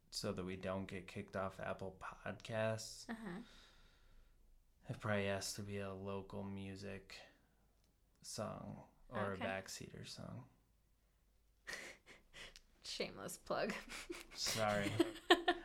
so 0.10 0.32
that 0.34 0.46
we 0.46 0.56
don't 0.58 0.88
get 0.88 1.08
kicked 1.08 1.36
off 1.38 1.60
Apple 1.66 1.96
Podcasts, 2.02 3.10
Uh-huh. 3.10 3.40
it 4.90 5.00
probably 5.00 5.28
has 5.28 5.54
to 5.54 5.62
be 5.62 5.80
a 5.80 5.94
local 5.94 6.44
music 6.44 7.16
song 8.22 8.78
or 9.10 9.34
Okay. 9.34 9.44
a 9.44 9.48
backseater 9.48 10.08
song. 10.08 10.44
Shameless 12.84 13.38
plug. 13.46 13.74
Sorry. 14.36 14.92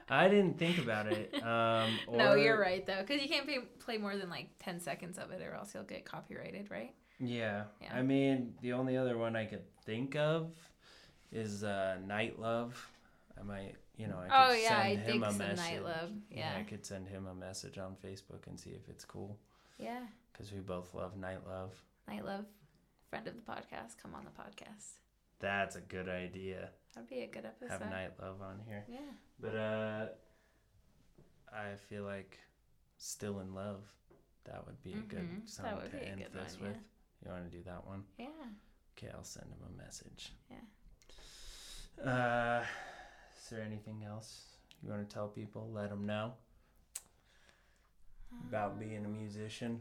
I 0.08 0.28
didn't 0.28 0.58
think 0.58 0.78
about 0.78 1.06
it. 1.08 1.34
Um, 1.42 1.98
no, 2.12 2.34
you're 2.34 2.58
right 2.60 2.84
though, 2.86 3.00
because 3.06 3.22
you 3.22 3.28
can't 3.28 3.46
pay, 3.46 3.58
play 3.78 3.98
more 3.98 4.16
than 4.16 4.28
like 4.28 4.48
ten 4.58 4.80
seconds 4.80 5.16
of 5.18 5.30
it, 5.30 5.40
or 5.42 5.54
else 5.54 5.72
you'll 5.74 5.84
get 5.84 6.04
copyrighted, 6.04 6.70
right? 6.70 6.92
Yeah. 7.20 7.64
Yeah. 7.80 7.94
I 7.94 8.02
mean, 8.02 8.54
the 8.62 8.72
only 8.72 8.96
other 8.96 9.16
one 9.16 9.36
I 9.36 9.44
could 9.44 9.62
think 9.84 10.16
of 10.16 10.50
is 11.32 11.62
uh, 11.64 11.98
Night 12.06 12.38
Love. 12.38 12.74
I 13.38 13.42
might, 13.44 13.74
you 13.96 14.06
know, 14.08 14.18
I 14.18 14.24
could 14.24 14.32
Oh 14.32 14.52
yeah, 14.60 14.68
send 14.82 14.98
I 14.98 15.02
him 15.02 15.22
a 15.22 15.32
message. 15.32 15.56
night 15.56 15.84
love. 15.84 16.10
Yeah, 16.30 16.52
I 16.58 16.62
could 16.62 16.84
send 16.84 17.06
him 17.08 17.26
a 17.26 17.34
message 17.34 17.78
on 17.78 17.94
Facebook 18.04 18.46
and 18.48 18.58
see 18.58 18.70
if 18.70 18.88
it's 18.88 19.04
cool 19.04 19.38
yeah. 19.78 20.00
because 20.32 20.52
we 20.52 20.60
both 20.60 20.94
love 20.94 21.16
Night 21.16 21.46
Love. 21.46 21.72
Night 22.08 22.24
love, 22.24 22.44
friend 23.10 23.26
of 23.26 23.34
the 23.34 23.40
podcast, 23.42 23.96
come 24.00 24.14
on 24.14 24.24
the 24.24 24.30
podcast. 24.30 24.92
That's 25.40 25.76
a 25.76 25.80
good 25.80 26.08
idea. 26.08 26.70
That'd 26.94 27.10
be 27.10 27.20
a 27.22 27.26
good 27.26 27.44
episode. 27.44 27.70
Have 27.70 27.90
Night 27.90 28.12
Love 28.20 28.40
on 28.40 28.60
here. 28.66 28.84
Yeah. 28.88 28.98
But 29.40 29.54
uh 29.56 30.06
I 31.52 31.74
feel 31.88 32.04
like 32.04 32.38
Still 32.98 33.40
in 33.40 33.54
Love. 33.54 33.82
That 34.44 34.64
would 34.66 34.82
be 34.82 34.92
a 34.92 34.96
good 34.96 35.18
Mhm, 35.28 35.48
song 35.48 35.64
that 35.66 35.76
would 35.76 35.90
to 35.90 35.96
be 35.96 36.04
a 36.04 36.06
end 36.08 36.18
good 36.22 36.32
this 36.32 36.58
one, 36.60 36.68
with. 36.70 36.78
You 37.24 37.30
want 37.32 37.50
to 37.50 37.56
do 37.56 37.62
that 37.64 37.84
one? 37.86 38.04
Yeah. 38.18 38.26
Okay, 38.96 39.10
I'll 39.12 39.24
send 39.24 39.46
him 39.46 39.58
a 39.66 39.82
message. 39.82 40.32
Yeah. 40.50 40.62
Uh 42.10 42.64
is 43.36 43.50
there 43.50 43.62
anything 43.62 44.04
else 44.04 44.44
you 44.82 44.90
want 44.90 45.06
to 45.08 45.12
tell 45.14 45.28
people? 45.28 45.70
Let 45.72 45.90
them 45.90 46.06
know 46.06 46.34
about 48.48 48.78
being 48.78 49.04
a 49.04 49.08
musician, 49.08 49.80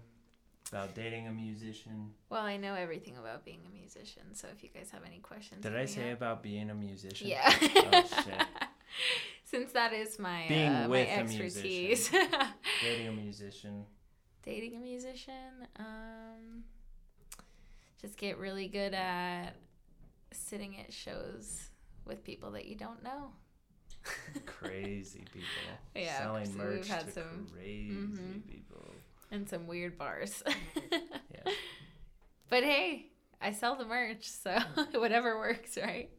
about 0.70 0.96
dating 0.96 1.28
a 1.28 1.32
musician. 1.32 2.12
Well, 2.30 2.42
I 2.44 2.58
know 2.58 2.74
everything 2.76 3.18
about 3.18 3.46
being 3.46 3.62
a 3.70 3.74
musician, 3.74 4.24
so 4.34 4.48
if 4.56 4.64
you 4.64 4.70
guys 4.74 4.90
have 4.92 5.04
any 5.06 5.20
questions, 5.20 5.62
Did 5.64 5.76
I 5.76 5.86
say 5.86 6.12
up. 6.12 6.18
about 6.18 6.44
being 6.44 6.70
a 6.70 6.76
musician? 6.76 7.28
Yeah. 7.28 7.42
Oh, 7.62 8.04
shit. 8.24 8.48
Since 9.46 9.72
that 9.74 9.94
is 9.94 10.18
my 10.20 10.46
Being 10.50 10.70
uh, 10.70 10.82
my 10.82 10.88
with 10.88 11.08
a 11.08 11.12
expertise. 11.20 12.10
Dating 12.82 13.08
a 13.08 13.12
musician. 13.12 13.86
Dating 14.44 14.76
a 14.76 14.80
musician, 14.80 15.68
um, 15.80 16.64
just 18.02 18.18
get 18.18 18.38
really 18.38 18.68
good 18.68 18.94
at 18.94 19.52
sitting 20.32 20.80
at 20.80 20.92
shows 20.94 21.70
with 22.06 22.24
people 22.24 22.52
that 22.52 22.66
you 22.66 22.76
don't 22.76 23.02
know. 23.04 23.32
Crazy 24.46 25.24
people. 25.32 25.48
Yeah, 25.96 26.18
Selling 26.20 26.58
merch 26.58 26.76
we've 26.76 26.88
had 26.88 27.06
to 27.08 27.12
some- 27.12 27.48
crazy 27.54 27.90
Mhm. 27.92 28.46
people. 28.48 28.92
And 29.32 29.48
some 29.50 29.68
weird 29.68 29.98
bars. 29.98 30.44
Yeah. 30.92 31.52
But 32.50 32.64
hey, 32.64 33.08
I 33.42 33.52
sell 33.52 33.76
the 33.76 33.86
merch, 33.86 34.30
so 34.30 34.58
whatever 34.94 35.38
works, 35.38 35.78
right? 35.78 36.10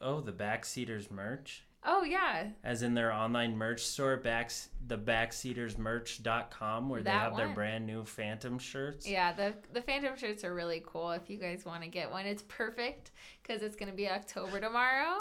Oh, 0.00 0.20
the 0.20 0.32
Backseaters 0.32 1.10
merch? 1.10 1.64
Oh 1.84 2.02
yeah, 2.02 2.48
As 2.64 2.82
in 2.82 2.92
their 2.94 3.10
online 3.12 3.56
merch 3.56 3.82
store, 3.82 4.16
backs 4.18 4.68
the 4.86 4.98
backseatersmerch.com 4.98 6.88
where 6.88 7.00
they 7.00 7.10
That 7.10 7.20
have 7.22 7.36
their 7.36 7.48
brand 7.48 7.86
new 7.86 8.04
Phantom 8.04 8.58
shirts. 8.58 9.08
yeah. 9.08 9.32
The 9.32 9.54
the 9.72 9.80
Phantom 9.82 10.16
shirts 10.16 10.44
are 10.44 10.54
really 10.54 10.82
cool. 10.86 11.10
If 11.12 11.30
you 11.30 11.38
guys 11.38 11.64
want 11.64 11.82
to 11.82 11.88
get 11.88 12.10
one, 12.10 12.26
it's 12.26 12.42
perfect 12.48 13.12
because 13.42 13.62
it's 13.62 13.76
gonna 13.76 13.92
be 13.92 14.08
October 14.10 14.60
tomorrow. 14.60 15.18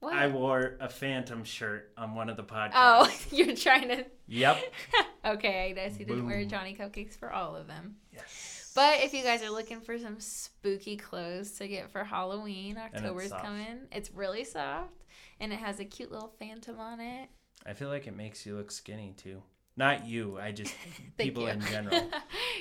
What? 0.00 0.12
I 0.14 0.26
wore 0.26 0.76
a 0.80 0.88
Phantom 0.88 1.44
shirt 1.44 1.92
on 1.96 2.14
one 2.14 2.28
of 2.28 2.36
the 2.36 2.44
podcasts. 2.44 2.72
oh, 2.74 3.10
you're 3.30 3.56
trying 3.56 3.88
to. 3.88 4.04
Yep. 4.28 4.74
okay, 5.24 5.70
I 5.70 5.72
guess 5.72 5.98
you 5.98 6.04
didn't 6.04 6.26
wear 6.26 6.44
Johnny 6.44 6.76
Cupcakes 6.78 7.16
for 7.16 7.32
all 7.32 7.56
of 7.56 7.66
them. 7.66 7.96
Yes. 8.12 8.72
But 8.74 9.02
if 9.02 9.14
you 9.14 9.22
guys 9.22 9.42
are 9.42 9.50
looking 9.50 9.80
for 9.80 9.98
some 9.98 10.18
spooky 10.18 10.96
clothes 10.96 11.52
to 11.58 11.68
get 11.68 11.90
for 11.90 12.02
Halloween, 12.04 12.76
October's 12.76 13.30
soft. 13.30 13.44
coming. 13.44 13.78
It's 13.92 14.10
really 14.10 14.44
soft 14.44 15.04
and 15.40 15.52
it 15.52 15.58
has 15.58 15.80
a 15.80 15.84
cute 15.84 16.10
little 16.10 16.32
phantom 16.38 16.78
on 16.78 17.00
it. 17.00 17.28
I 17.66 17.72
feel 17.72 17.88
like 17.88 18.06
it 18.06 18.16
makes 18.16 18.44
you 18.44 18.56
look 18.56 18.70
skinny 18.70 19.14
too. 19.16 19.42
Not 19.76 20.06
you. 20.06 20.38
I 20.40 20.52
just 20.52 20.74
people 21.18 21.46
in 21.46 21.60
general. 21.62 22.10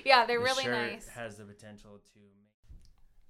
yeah, 0.06 0.26
they're 0.26 0.40
The 0.40 0.44
really 0.44 0.68
nice. 0.68 1.08
Has 1.10 1.38
the 1.38 1.44
potential 1.44 2.00
to. 2.14 2.20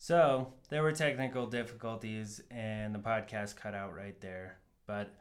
So 0.04 0.52
there 0.68 0.84
were 0.84 0.92
technical 0.92 1.48
difficulties, 1.48 2.42
and 2.52 2.94
the 2.94 3.00
podcast 3.00 3.56
cut 3.56 3.74
out 3.74 3.96
right 3.96 4.20
there. 4.20 4.58
But 4.86 5.16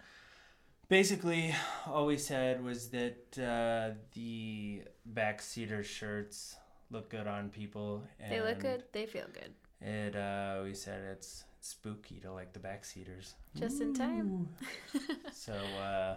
basically, 0.88 1.54
all 1.86 2.04
we 2.06 2.18
said 2.18 2.64
was 2.64 2.88
that 2.88 3.38
uh, 3.38 3.94
the 4.12 4.82
backseater 5.14 5.84
shirts 5.84 6.56
look 6.90 7.10
good 7.10 7.28
on 7.28 7.50
people. 7.50 8.02
And 8.18 8.32
They 8.32 8.40
look 8.40 8.58
good. 8.58 8.82
They 8.90 9.06
feel 9.06 9.26
good. 9.32 9.52
It. 9.88 10.16
Uh, 10.16 10.62
we 10.64 10.74
said 10.74 11.04
it's 11.12 11.44
spooky 11.60 12.18
to 12.18 12.32
like 12.32 12.52
the 12.52 12.58
backseaters. 12.58 13.34
Just 13.54 13.80
in 13.80 13.94
time. 13.94 14.48
So 15.32 15.52
uh, 15.80 16.16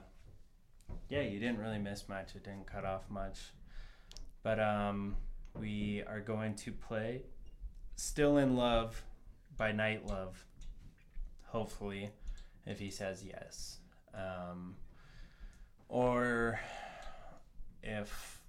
yeah, 1.09 1.21
you 1.21 1.39
didn't 1.39 1.59
really 1.59 1.77
miss 1.77 2.09
much. 2.09 2.33
It 2.33 2.43
didn't 2.43 2.65
cut 2.65 2.83
off 2.83 3.03
much. 3.11 3.51
But 4.41 4.59
um, 4.59 5.17
we 5.53 6.01
are 6.07 6.19
going 6.19 6.55
to 6.55 6.71
play 6.71 7.21
"Still 7.95 8.37
in 8.37 8.55
Love" 8.55 9.03
by 9.57 9.71
Night 9.71 10.05
Love. 10.05 10.45
Hopefully, 11.47 12.11
if 12.65 12.79
he 12.79 12.89
says 12.89 13.23
yes, 13.23 13.79
um, 14.13 14.75
or 15.87 16.59
if 17.81 18.41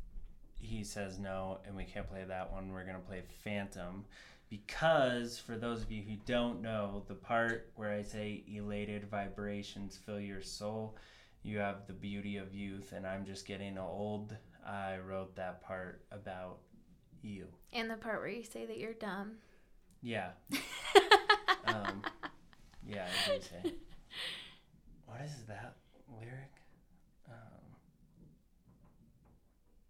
he 0.58 0.82
says 0.82 1.18
no 1.18 1.58
and 1.66 1.76
we 1.76 1.84
can't 1.84 2.08
play 2.08 2.24
that 2.24 2.52
one, 2.52 2.70
we're 2.70 2.84
gonna 2.84 2.98
play 2.98 3.22
Phantom. 3.44 4.04
Because 4.48 5.38
for 5.38 5.56
those 5.56 5.82
of 5.82 5.90
you 5.90 6.02
who 6.02 6.16
don't 6.24 6.62
know, 6.62 7.02
the 7.08 7.14
part 7.14 7.72
where 7.74 7.92
I 7.92 8.02
say 8.02 8.44
elated 8.46 9.08
vibrations 9.10 9.96
fill 9.96 10.20
your 10.20 10.42
soul, 10.42 10.96
you 11.42 11.58
have 11.58 11.86
the 11.86 11.92
beauty 11.92 12.36
of 12.36 12.54
youth, 12.54 12.92
and 12.92 13.06
I'm 13.06 13.24
just 13.24 13.46
getting 13.46 13.76
old. 13.78 14.36
I 14.64 14.98
wrote 14.98 15.34
that 15.36 15.62
part 15.62 16.02
about 16.10 16.58
you. 17.26 17.46
And 17.72 17.90
the 17.90 17.96
part 17.96 18.20
where 18.20 18.28
you 18.28 18.44
say 18.44 18.66
that 18.66 18.78
you're 18.78 18.94
dumb. 18.94 19.32
Yeah. 20.02 20.30
um, 21.66 22.02
yeah, 22.88 23.06
I 23.26 23.38
say. 23.40 23.72
What 25.06 25.20
is 25.24 25.44
that 25.48 25.76
lyric? 26.20 26.52
Um, 27.28 27.34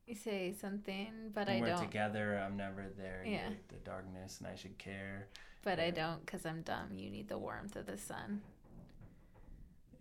You 0.06 0.14
say 0.14 0.52
something, 0.58 1.30
but 1.34 1.48
I 1.48 1.60
we're 1.60 1.66
don't. 1.68 1.80
together, 1.80 2.42
I'm 2.44 2.56
never 2.56 2.86
there. 2.96 3.22
Yeah. 3.26 3.48
the 3.68 3.76
darkness, 3.84 4.38
and 4.38 4.48
I 4.48 4.54
should 4.54 4.78
care. 4.78 5.28
But 5.62 5.80
I 5.80 5.90
don't 5.90 6.24
because 6.24 6.46
I'm 6.46 6.62
dumb. 6.62 6.96
You 6.96 7.10
need 7.10 7.28
the 7.28 7.38
warmth 7.38 7.74
of 7.76 7.86
the 7.86 7.98
sun. 7.98 8.40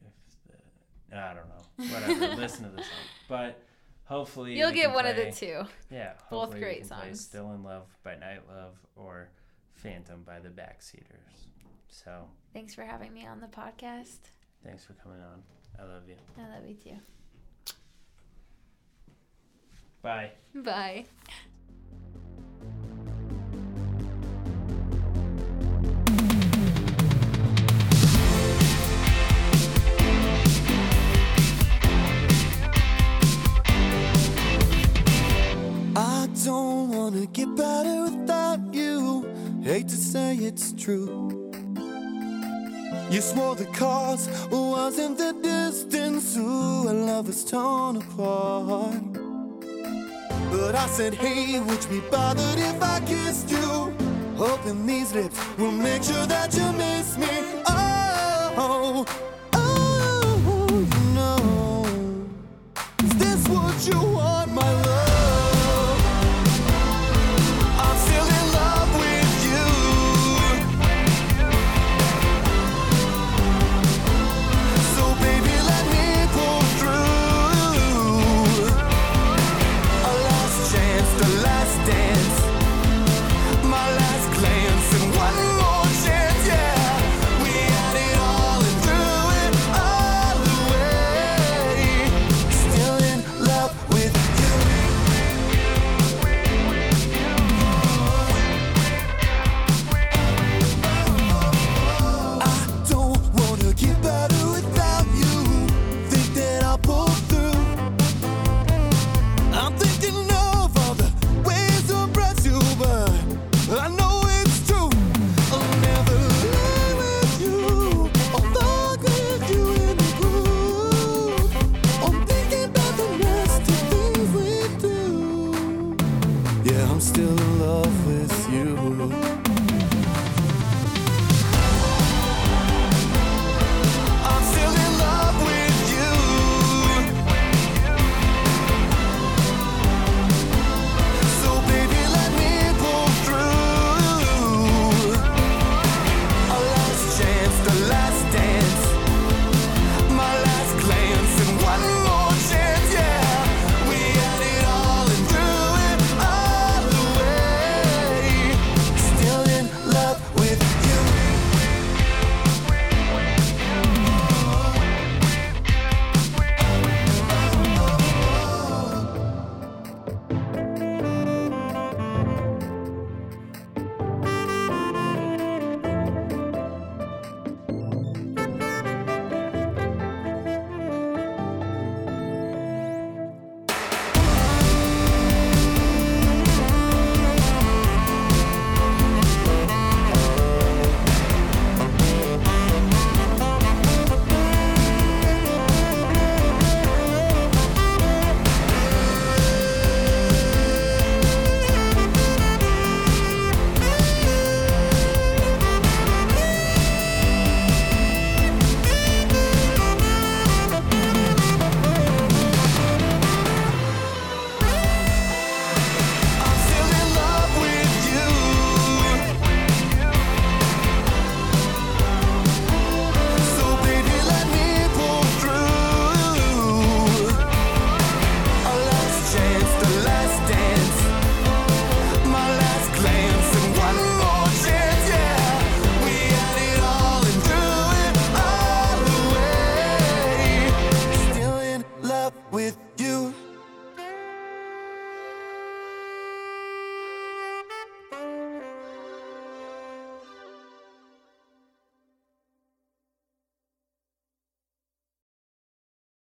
If 0.06 0.14
the, 1.10 1.18
I 1.18 1.34
don't 1.34 1.50
know. 1.50 1.94
Whatever. 1.94 2.36
Listen 2.42 2.66
to 2.66 2.70
the 2.70 2.84
song, 2.84 2.92
but 3.28 3.64
hopefully 4.06 4.58
You'll 4.58 4.72
get 4.72 4.94
one 4.94 5.06
of 5.06 5.16
the 5.16 5.32
two. 5.32 5.64
Yeah, 5.92 6.14
Both 6.30 6.52
great 6.52 6.88
play 6.88 6.88
songs. 6.88 7.22
"Still 7.22 7.52
in 7.54 7.64
Love" 7.64 7.88
by 8.04 8.16
Night 8.16 8.48
Love 8.48 8.76
or 8.96 9.30
"Phantom" 9.74 10.24
by 10.24 10.40
the 10.40 10.50
Backseaters. 10.50 11.48
So 11.90 12.30
Thanks 12.54 12.74
for 12.74 12.84
having 12.84 13.14
me 13.14 13.26
on 13.26 13.40
the 13.42 13.48
podcast. 13.48 14.20
thanks 14.64 14.84
for 14.86 14.94
coming 14.94 15.22
on. 15.22 15.44
I 15.80 15.84
love 15.84 16.08
you. 16.08 16.16
I 16.38 16.56
love 16.56 16.68
you 16.68 16.76
too. 16.76 16.98
Bye. 20.02 20.32
Bye. 20.54 21.06
Don't 36.46 36.90
wanna 36.90 37.26
get 37.26 37.56
better 37.56 38.04
without 38.04 38.60
you. 38.72 39.28
Hate 39.64 39.88
to 39.88 39.96
say 39.98 40.36
it's 40.36 40.74
true. 40.74 41.52
You 43.10 43.22
swore 43.22 43.56
the 43.56 43.66
cause 43.74 44.30
wasn't 44.52 45.18
the 45.18 45.34
distance. 45.42 46.38
Ooh, 46.38 46.88
our 46.88 46.94
love 46.94 47.28
was 47.28 47.44
torn 47.44 47.96
apart. 47.98 49.14
But 50.52 50.76
I 50.76 50.86
said, 50.88 51.16
hey, 51.16 51.60
would 51.60 51.84
you 51.86 51.90
be 51.90 52.02
bothered 52.12 52.60
if 52.60 52.80
I 52.80 53.00
kissed 53.08 53.50
you? 53.50 53.92
Hoping 54.38 54.86
these 54.86 55.14
lips 55.16 55.40
will 55.58 55.72
make 55.72 56.04
sure 56.04 56.28
that 56.28 56.54
you 56.56 56.72
miss 56.74 57.18
me. 57.18 57.36
Oh, 57.68 59.06
oh, 59.54 60.88
know. 61.16 62.28
Is 63.04 63.14
this 63.18 63.48
what 63.48 63.76
you 63.88 64.00
want, 64.14 64.35